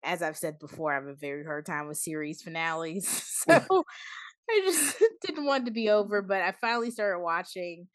as 0.04 0.22
i've 0.22 0.38
said 0.38 0.58
before 0.58 0.92
i 0.92 0.96
have 0.96 1.06
a 1.08 1.16
very 1.16 1.44
hard 1.44 1.66
time 1.66 1.88
with 1.88 1.98
series 1.98 2.42
finales 2.42 3.08
so 3.48 3.54
i 4.50 4.62
just 4.66 4.96
didn't 5.22 5.46
want 5.46 5.64
it 5.64 5.66
to 5.66 5.72
be 5.72 5.90
over 5.90 6.22
but 6.22 6.42
i 6.42 6.52
finally 6.54 6.90
started 6.92 7.20
watching 7.20 7.88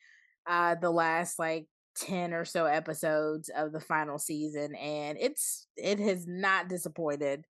uh 0.46 0.74
the 0.74 0.90
last 0.90 1.38
like 1.38 1.66
10 1.96 2.32
or 2.32 2.44
so 2.44 2.66
episodes 2.66 3.50
of 3.56 3.72
the 3.72 3.80
final 3.80 4.18
season 4.18 4.74
and 4.76 5.18
it's 5.20 5.66
it 5.76 5.98
has 5.98 6.26
not 6.28 6.68
disappointed. 6.68 7.44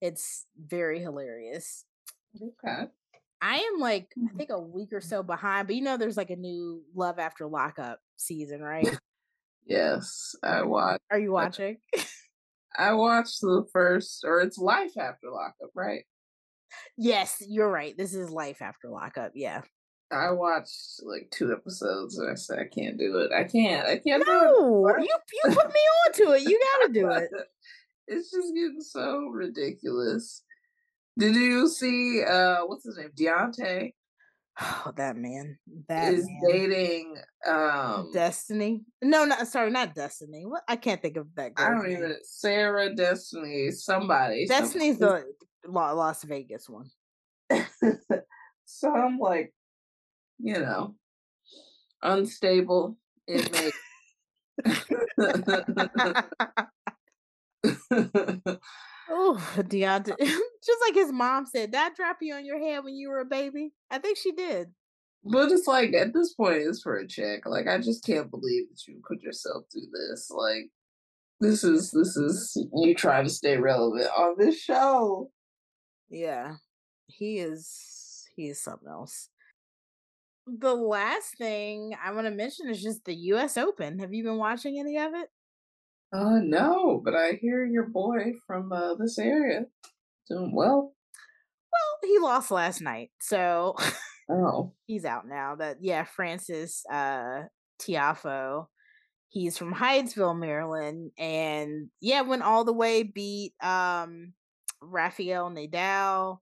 It's 0.00 0.46
very 0.56 1.00
hilarious. 1.00 1.84
Okay 2.40 2.86
I 3.40 3.56
am 3.56 3.80
like 3.80 4.12
I 4.16 4.20
mm-hmm. 4.20 4.36
think 4.36 4.50
a 4.50 4.60
week 4.60 4.92
or 4.92 5.00
so 5.00 5.22
behind, 5.22 5.66
but 5.66 5.76
you 5.76 5.82
know 5.82 5.96
there's 5.96 6.16
like 6.16 6.30
a 6.30 6.36
new 6.36 6.82
Love 6.94 7.18
After 7.18 7.46
Lockup 7.46 8.00
season, 8.16 8.60
right? 8.60 8.88
yes, 9.66 10.34
I 10.42 10.62
watch. 10.62 11.00
Are 11.10 11.18
you 11.18 11.32
watching? 11.32 11.78
I 12.76 12.92
watched 12.92 13.40
the 13.40 13.66
first, 13.72 14.24
or 14.24 14.40
it's 14.40 14.58
Life 14.58 14.96
After 14.98 15.30
Lockup, 15.30 15.70
right? 15.74 16.04
Yes, 16.96 17.42
you're 17.46 17.70
right. 17.70 17.96
This 17.96 18.14
is 18.14 18.30
Life 18.30 18.62
After 18.62 18.88
Lockup. 18.88 19.32
Yeah. 19.34 19.62
I 20.10 20.30
watched 20.30 21.00
like 21.02 21.30
two 21.30 21.52
episodes 21.52 22.18
and 22.18 22.30
I 22.30 22.34
said 22.34 22.58
I 22.58 22.64
can't 22.64 22.98
do 22.98 23.18
it. 23.18 23.30
I 23.32 23.44
can't. 23.44 23.86
I 23.86 23.98
can't 23.98 24.24
no, 24.26 24.88
you 24.98 25.04
you 25.04 25.54
put 25.54 25.66
me 25.66 25.80
onto 26.06 26.32
it. 26.32 26.48
You 26.48 26.58
gotta 26.80 26.92
do 26.92 27.10
it. 27.10 27.30
it's 28.06 28.30
just 28.30 28.54
getting 28.54 28.80
so 28.80 29.28
ridiculous. 29.30 30.42
Did 31.18 31.34
you 31.34 31.68
see 31.68 32.22
uh 32.22 32.60
what's 32.66 32.84
his 32.84 32.96
name? 32.96 33.10
Deontay. 33.18 33.92
Oh, 34.60 34.92
that 34.96 35.16
man. 35.16 35.58
That 35.88 36.14
is 36.14 36.26
man. 36.26 36.40
dating 36.46 37.16
um 37.44 38.12
Destiny. 38.12 38.84
No, 39.02 39.24
not 39.24 39.48
sorry, 39.48 39.72
not 39.72 39.96
Destiny. 39.96 40.46
What 40.46 40.62
I 40.68 40.76
can't 40.76 41.02
think 41.02 41.16
of 41.16 41.26
that. 41.34 41.54
I 41.56 41.70
don't 41.70 41.88
name. 41.88 41.98
even 41.98 42.14
Sarah 42.22 42.94
Destiny. 42.94 43.72
Somebody. 43.72 44.46
Destiny's 44.46 44.98
somebody. 44.98 45.24
the 45.64 45.70
Las 45.70 46.22
Vegas 46.22 46.68
one. 46.68 46.88
so 48.64 48.94
I'm 48.94 49.18
like, 49.18 49.52
you 50.38 50.60
know, 50.60 50.94
unstable. 52.00 52.96
It 53.26 53.50
may. 53.52 53.72
Oh, 59.08 59.36
Deontay. 59.56 60.16
Just 60.18 60.80
like 60.86 60.94
his 60.94 61.12
mom 61.12 61.46
said, 61.46 61.72
that 61.72 61.94
drop 61.96 62.18
you 62.20 62.34
on 62.34 62.44
your 62.44 62.58
head 62.58 62.84
when 62.84 62.94
you 62.94 63.08
were 63.08 63.20
a 63.20 63.24
baby? 63.24 63.72
I 63.90 63.98
think 63.98 64.18
she 64.18 64.32
did. 64.32 64.68
But 65.24 65.50
it's 65.50 65.66
like 65.66 65.94
at 65.94 66.12
this 66.12 66.34
point 66.34 66.62
it's 66.62 66.82
for 66.82 66.96
a 66.96 67.06
check. 67.06 67.46
Like 67.46 67.66
I 67.66 67.78
just 67.78 68.04
can't 68.04 68.30
believe 68.30 68.68
that 68.68 68.86
you 68.86 69.00
put 69.06 69.20
yourself 69.20 69.64
through 69.72 69.88
this. 69.92 70.30
Like 70.30 70.70
this 71.40 71.64
is 71.64 71.90
this 71.90 72.16
is 72.16 72.56
you 72.74 72.94
trying 72.94 73.24
to 73.24 73.30
stay 73.30 73.56
relevant 73.56 74.08
on 74.16 74.36
this 74.38 74.60
show. 74.60 75.30
Yeah. 76.08 76.54
He 77.06 77.38
is 77.38 78.26
he 78.36 78.48
is 78.48 78.62
something 78.62 78.88
else. 78.88 79.28
The 80.46 80.74
last 80.74 81.36
thing 81.36 81.94
I 82.02 82.12
want 82.12 82.26
to 82.26 82.30
mention 82.30 82.70
is 82.70 82.82
just 82.82 83.04
the 83.04 83.14
US 83.14 83.58
Open. 83.58 83.98
Have 83.98 84.14
you 84.14 84.22
been 84.22 84.38
watching 84.38 84.78
any 84.78 84.96
of 84.98 85.14
it? 85.14 85.28
Uh, 86.12 86.38
no, 86.42 87.00
but 87.04 87.14
I 87.14 87.32
hear 87.32 87.64
your 87.64 87.86
boy 87.86 88.32
from 88.46 88.72
uh, 88.72 88.94
this 88.94 89.18
area 89.18 89.66
doing 90.28 90.54
well. 90.54 90.94
Well, 91.70 92.10
he 92.10 92.18
lost 92.18 92.50
last 92.50 92.80
night, 92.80 93.10
so 93.20 93.76
oh, 94.30 94.72
he's 94.86 95.04
out 95.04 95.28
now. 95.28 95.56
That 95.56 95.78
yeah, 95.80 96.04
Francis 96.04 96.84
uh 96.90 97.42
Tiafoe. 97.80 98.66
He's 99.30 99.58
from 99.58 99.74
Hyattsville, 99.74 100.38
Maryland, 100.38 101.12
and 101.18 101.90
yeah, 102.00 102.22
went 102.22 102.42
all 102.42 102.64
the 102.64 102.72
way, 102.72 103.02
beat 103.02 103.52
um 103.62 104.32
Rafael 104.80 105.50
Nadal, 105.50 106.38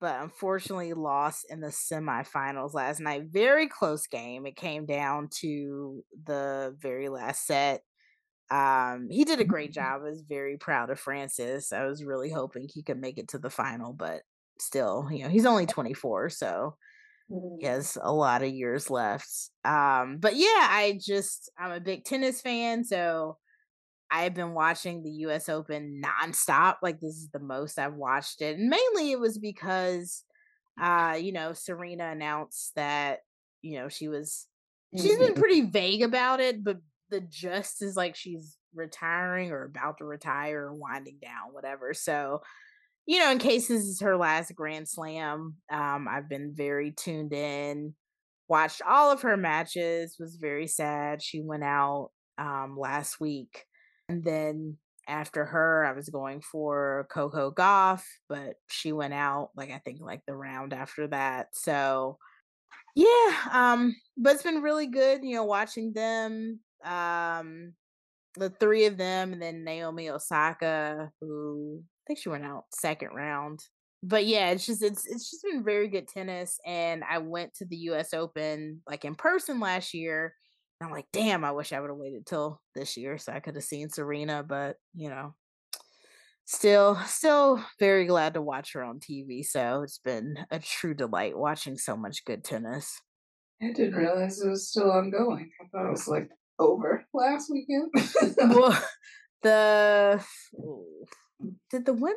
but 0.00 0.22
unfortunately 0.22 0.92
lost 0.92 1.46
in 1.50 1.60
the 1.60 1.68
semifinals 1.68 2.74
last 2.74 3.00
night. 3.00 3.24
Very 3.32 3.66
close 3.66 4.06
game. 4.06 4.46
It 4.46 4.54
came 4.54 4.86
down 4.86 5.30
to 5.40 6.04
the 6.26 6.76
very 6.80 7.08
last 7.08 7.44
set 7.44 7.82
um 8.50 9.08
he 9.10 9.24
did 9.24 9.40
a 9.40 9.44
great 9.44 9.70
mm-hmm. 9.70 9.80
job 9.80 10.00
i 10.02 10.10
was 10.10 10.22
very 10.22 10.56
proud 10.56 10.90
of 10.90 10.98
francis 10.98 11.72
i 11.72 11.84
was 11.84 12.04
really 12.04 12.30
hoping 12.30 12.68
he 12.68 12.82
could 12.82 12.98
make 12.98 13.18
it 13.18 13.28
to 13.28 13.38
the 13.38 13.50
final 13.50 13.92
but 13.92 14.22
still 14.58 15.08
you 15.10 15.22
know 15.22 15.30
he's 15.30 15.46
only 15.46 15.66
24 15.66 16.30
so 16.30 16.76
he 17.28 17.34
mm-hmm. 17.34 17.66
has 17.66 17.96
a 18.02 18.12
lot 18.12 18.42
of 18.42 18.50
years 18.50 18.90
left 18.90 19.50
um 19.64 20.18
but 20.18 20.36
yeah 20.36 20.46
i 20.70 20.98
just 21.00 21.50
i'm 21.58 21.72
a 21.72 21.80
big 21.80 22.04
tennis 22.04 22.40
fan 22.40 22.84
so 22.84 23.38
i've 24.10 24.34
been 24.34 24.52
watching 24.52 25.02
the 25.02 25.10
us 25.10 25.48
open 25.48 26.02
nonstop 26.04 26.76
like 26.82 27.00
this 27.00 27.14
is 27.14 27.28
the 27.32 27.38
most 27.38 27.78
i've 27.78 27.94
watched 27.94 28.42
it 28.42 28.58
and 28.58 28.68
mainly 28.68 29.12
it 29.12 29.20
was 29.20 29.38
because 29.38 30.24
uh 30.82 31.16
you 31.18 31.32
know 31.32 31.52
serena 31.52 32.10
announced 32.10 32.72
that 32.74 33.20
you 33.62 33.78
know 33.78 33.88
she 33.88 34.08
was 34.08 34.46
she's 34.96 35.16
been 35.18 35.28
mm-hmm. 35.28 35.40
pretty 35.40 35.60
vague 35.60 36.02
about 36.02 36.40
it 36.40 36.64
but 36.64 36.78
the 37.10 37.20
just 37.20 37.82
is 37.82 37.96
like 37.96 38.16
she's 38.16 38.56
retiring 38.74 39.50
or 39.50 39.64
about 39.64 39.98
to 39.98 40.04
retire 40.04 40.66
or 40.66 40.74
winding 40.74 41.18
down, 41.20 41.52
whatever. 41.52 41.94
So, 41.94 42.42
you 43.06 43.18
know, 43.18 43.30
in 43.30 43.38
case 43.38 43.68
this 43.68 43.84
is 43.84 44.00
her 44.00 44.16
last 44.16 44.54
Grand 44.54 44.88
Slam, 44.88 45.56
um, 45.70 46.08
I've 46.08 46.28
been 46.28 46.54
very 46.54 46.92
tuned 46.92 47.32
in, 47.32 47.94
watched 48.48 48.82
all 48.86 49.10
of 49.10 49.22
her 49.22 49.36
matches, 49.36 50.16
was 50.18 50.36
very 50.36 50.66
sad. 50.66 51.22
She 51.22 51.40
went 51.40 51.64
out 51.64 52.10
um 52.38 52.76
last 52.78 53.20
week. 53.20 53.66
And 54.08 54.24
then 54.24 54.78
after 55.08 55.44
her, 55.44 55.84
I 55.84 55.92
was 55.92 56.08
going 56.08 56.40
for 56.40 57.08
Coco 57.12 57.50
Gauff, 57.50 58.02
but 58.28 58.54
she 58.68 58.92
went 58.92 59.14
out 59.14 59.50
like 59.56 59.70
I 59.70 59.78
think 59.78 60.00
like 60.00 60.22
the 60.26 60.34
round 60.34 60.72
after 60.72 61.08
that. 61.08 61.48
So 61.52 62.18
yeah, 62.94 63.32
um, 63.52 63.94
but 64.16 64.34
it's 64.34 64.42
been 64.42 64.62
really 64.62 64.86
good, 64.86 65.22
you 65.24 65.36
know, 65.36 65.44
watching 65.44 65.92
them 65.92 66.60
um 66.84 67.74
the 68.36 68.50
three 68.50 68.86
of 68.86 68.96
them 68.96 69.32
and 69.32 69.42
then 69.42 69.64
Naomi 69.64 70.08
Osaka 70.10 71.10
who 71.20 71.82
I 71.82 72.02
think 72.06 72.20
she 72.20 72.28
went 72.28 72.44
out 72.44 72.64
second 72.72 73.10
round. 73.14 73.60
But 74.02 74.26
yeah, 74.26 74.50
it's 74.50 74.66
just 74.66 74.82
it's 74.82 75.06
it's 75.06 75.30
just 75.30 75.44
been 75.44 75.64
very 75.64 75.88
good 75.88 76.08
tennis 76.08 76.58
and 76.64 77.02
I 77.08 77.18
went 77.18 77.54
to 77.54 77.66
the 77.66 77.76
US 77.76 78.14
Open 78.14 78.82
like 78.88 79.04
in 79.04 79.14
person 79.14 79.60
last 79.60 79.94
year. 79.94 80.34
And 80.80 80.88
I'm 80.88 80.94
like, 80.94 81.08
damn, 81.12 81.44
I 81.44 81.52
wish 81.52 81.72
I 81.72 81.80
would 81.80 81.90
have 81.90 81.98
waited 81.98 82.24
till 82.24 82.60
this 82.74 82.96
year 82.96 83.18
so 83.18 83.32
I 83.32 83.40
could 83.40 83.54
have 83.54 83.64
seen 83.64 83.90
Serena, 83.90 84.42
but 84.42 84.76
you 84.94 85.10
know, 85.10 85.34
still 86.46 86.96
still 87.06 87.62
very 87.78 88.06
glad 88.06 88.34
to 88.34 88.42
watch 88.42 88.72
her 88.72 88.82
on 88.82 88.98
TV. 88.98 89.44
So 89.44 89.82
it's 89.82 89.98
been 89.98 90.38
a 90.50 90.58
true 90.58 90.94
delight 90.94 91.36
watching 91.36 91.76
so 91.76 91.96
much 91.96 92.24
good 92.24 92.42
tennis. 92.44 93.00
I 93.62 93.72
didn't 93.72 93.94
realize 93.94 94.40
it 94.40 94.48
was 94.48 94.68
still 94.68 94.90
ongoing. 94.90 95.50
I 95.60 95.68
thought 95.68 95.86
it 95.86 95.90
was 95.90 96.08
like 96.08 96.30
over 96.60 97.04
last 97.12 97.50
weekend. 97.50 97.90
well, 98.38 98.78
the 99.42 100.24
did 101.70 101.86
the 101.86 101.92
women? 101.92 102.16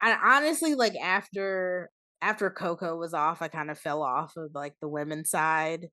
I 0.00 0.36
honestly 0.36 0.74
like 0.74 0.96
after 0.96 1.90
after 2.20 2.50
Coco 2.50 2.96
was 2.96 3.14
off, 3.14 3.40
I 3.40 3.48
kind 3.48 3.70
of 3.70 3.78
fell 3.78 4.02
off 4.02 4.36
of 4.36 4.50
like 4.54 4.74
the 4.80 4.88
women's 4.88 5.30
side. 5.30 5.88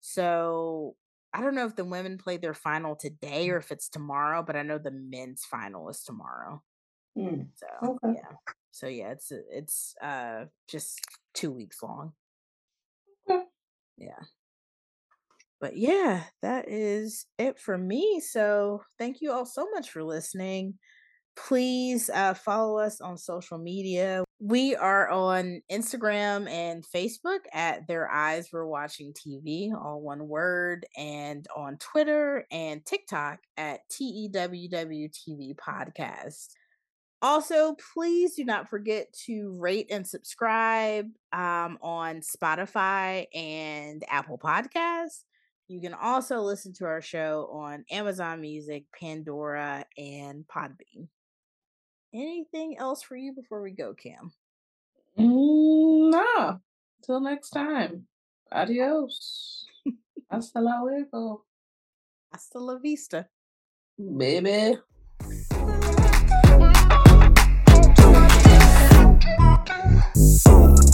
So 0.00 0.94
I 1.32 1.40
don't 1.40 1.54
know 1.54 1.66
if 1.66 1.76
the 1.76 1.84
women 1.84 2.18
played 2.18 2.42
their 2.42 2.54
final 2.54 2.96
today 2.96 3.50
or 3.50 3.56
if 3.56 3.70
it's 3.70 3.88
tomorrow, 3.88 4.42
but 4.42 4.56
I 4.56 4.62
know 4.62 4.78
the 4.78 4.90
men's 4.90 5.44
final 5.44 5.88
is 5.88 6.02
tomorrow. 6.02 6.62
Mm, 7.18 7.48
so 7.54 7.66
okay. 8.04 8.18
yeah, 8.18 8.36
so 8.70 8.86
yeah, 8.86 9.10
it's 9.10 9.32
it's 9.50 9.94
uh 10.02 10.44
just 10.68 11.00
two 11.34 11.50
weeks 11.50 11.82
long. 11.82 12.12
Okay. 13.28 13.44
Yeah 13.98 14.24
but 15.60 15.76
yeah, 15.76 16.24
that 16.42 16.68
is 16.68 17.26
it 17.38 17.58
for 17.58 17.76
me. 17.76 18.20
So 18.20 18.82
thank 18.98 19.20
you 19.20 19.32
all 19.32 19.46
so 19.46 19.68
much 19.72 19.90
for 19.90 20.02
listening. 20.02 20.74
Please 21.36 22.10
uh, 22.12 22.34
follow 22.34 22.78
us 22.78 23.00
on 23.00 23.16
social 23.16 23.58
media. 23.58 24.24
We 24.40 24.74
are 24.74 25.08
on 25.10 25.60
Instagram 25.70 26.48
and 26.48 26.84
Facebook 26.84 27.40
at 27.52 27.86
Their 27.86 28.10
Eyes 28.10 28.48
Were 28.52 28.66
Watching 28.66 29.12
TV, 29.12 29.70
all 29.72 30.00
one 30.00 30.28
word, 30.28 30.86
and 30.96 31.46
on 31.54 31.76
Twitter 31.76 32.46
and 32.50 32.84
TikTok 32.84 33.38
at 33.56 33.80
TEWWTV 33.90 35.56
Podcast. 35.56 36.48
Also, 37.22 37.76
please 37.94 38.34
do 38.34 38.44
not 38.44 38.70
forget 38.70 39.12
to 39.26 39.54
rate 39.58 39.88
and 39.90 40.06
subscribe 40.06 41.06
um, 41.34 41.78
on 41.82 42.20
Spotify 42.22 43.26
and 43.34 44.02
Apple 44.08 44.38
Podcasts. 44.38 45.24
You 45.70 45.80
can 45.80 45.94
also 45.94 46.40
listen 46.40 46.72
to 46.74 46.84
our 46.84 47.00
show 47.00 47.48
on 47.52 47.84
Amazon 47.92 48.40
Music, 48.40 48.86
Pandora, 48.92 49.84
and 49.96 50.44
Podbean. 50.48 51.06
Anything 52.12 52.76
else 52.76 53.04
for 53.04 53.14
you 53.14 53.32
before 53.32 53.62
we 53.62 53.70
go, 53.70 53.94
Cam? 53.94 54.32
Mm, 55.16 56.10
nah. 56.10 56.56
Till 57.04 57.20
next 57.20 57.50
time. 57.50 58.08
Adios. 58.50 59.64
Hasta 60.28 60.58
luego. 60.58 61.44
Hasta 62.32 62.58
la 62.58 62.76
vista. 62.80 63.28
Baby. 63.96 64.76
You. 70.46 70.89